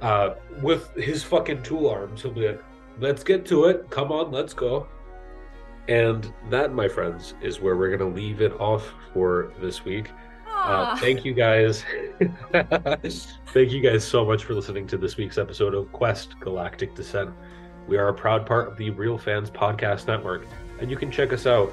uh, 0.00 0.34
with 0.60 0.94
his 0.94 1.22
fucking 1.22 1.62
tool 1.62 1.88
arms, 1.88 2.22
he'll 2.22 2.32
be 2.32 2.48
like, 2.48 2.62
let's 2.98 3.22
get 3.22 3.44
to 3.46 3.64
it. 3.64 3.88
Come 3.90 4.10
on, 4.10 4.30
let's 4.30 4.54
go. 4.54 4.88
And 5.88 6.32
that, 6.50 6.72
my 6.72 6.88
friends, 6.88 7.34
is 7.42 7.60
where 7.60 7.76
we're 7.76 7.94
going 7.96 8.12
to 8.12 8.16
leave 8.16 8.40
it 8.40 8.52
off 8.60 8.92
for 9.12 9.52
this 9.60 9.84
week. 9.84 10.10
Uh, 10.62 10.94
Ah, 10.94 10.96
thank 11.00 11.24
you 11.24 11.34
guys. 11.34 11.84
thank 12.52 13.72
you 13.72 13.80
guys 13.80 14.04
so 14.04 14.24
much 14.24 14.44
for 14.44 14.54
listening 14.54 14.86
to 14.86 14.96
this 14.96 15.16
week's 15.16 15.36
episode 15.36 15.74
of 15.74 15.90
Quest 15.92 16.38
Galactic 16.38 16.94
Descent. 16.94 17.30
We 17.88 17.96
are 17.96 18.06
a 18.08 18.14
proud 18.14 18.46
part 18.46 18.68
of 18.68 18.76
the 18.76 18.90
Real 18.90 19.18
Fans 19.18 19.50
Podcast 19.50 20.06
Network, 20.06 20.46
and 20.80 20.88
you 20.88 20.96
can 20.96 21.10
check 21.10 21.32
us 21.32 21.46
out 21.48 21.72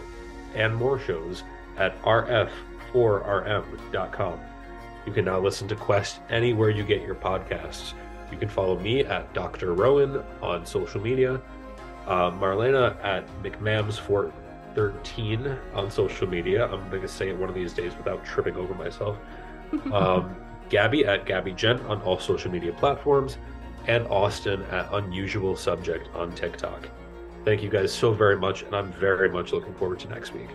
and 0.56 0.76
more 0.76 0.98
shows 0.99 1.44
at 1.78 2.02
rf4rm.com. 2.02 4.40
You 5.06 5.14
can 5.14 5.26
now 5.26 5.40
listen 5.40 5.68
to 5.68 5.76
Quest 5.76 6.22
anywhere 6.32 6.72
you 6.72 6.84
get 6.84 7.03
your 7.03 7.14
podcasts. 7.16 7.94
You 8.32 8.40
can 8.40 8.49
follow 8.49 8.80
me 8.80 9.02
at 9.02 9.32
Dr. 9.36 9.76
Rowan 9.76 10.24
on 10.41 10.66
social 10.66 10.99
media, 10.99 11.40
uh, 12.07 12.32
Marlena 12.32 12.95
at 13.03 13.24
McMams413 14.80 15.76
on 15.76 15.92
social 15.92 16.28
media. 16.28 16.68
I'm 16.68 16.90
going 16.90 17.02
to 17.02 17.08
say 17.08 17.30
it 17.30 17.38
one 17.38 17.50
of 17.50 17.56
these 17.56 17.74
days 17.74 17.96
without 17.98 18.24
tripping 18.26 18.56
over 18.56 18.74
myself. 18.74 19.18
Um, 19.94 20.36
Gabby 20.70 21.06
at 21.06 21.28
Gaby 21.28 21.52
Jent 21.54 21.80
on 21.82 22.02
all 22.02 22.20
social 22.20 22.50
media 22.50 22.74
platforms, 22.74 23.38
and 23.86 24.08
Austin 24.08 24.64
at 24.72 24.92
Unusual 24.94 25.56
Subject 25.56 26.10
on 26.16 26.34
TikTok. 26.34 26.90
Thank 27.46 27.62
you 27.62 27.70
guys 27.70 27.94
so 27.94 28.12
very 28.12 28.36
much, 28.36 28.64
and 28.64 28.76
I'm 28.76 28.92
very 28.94 29.30
much 29.30 29.52
looking 29.52 29.76
forward 29.76 30.00
to 30.00 30.10
next 30.10 30.34
week. 30.34 30.50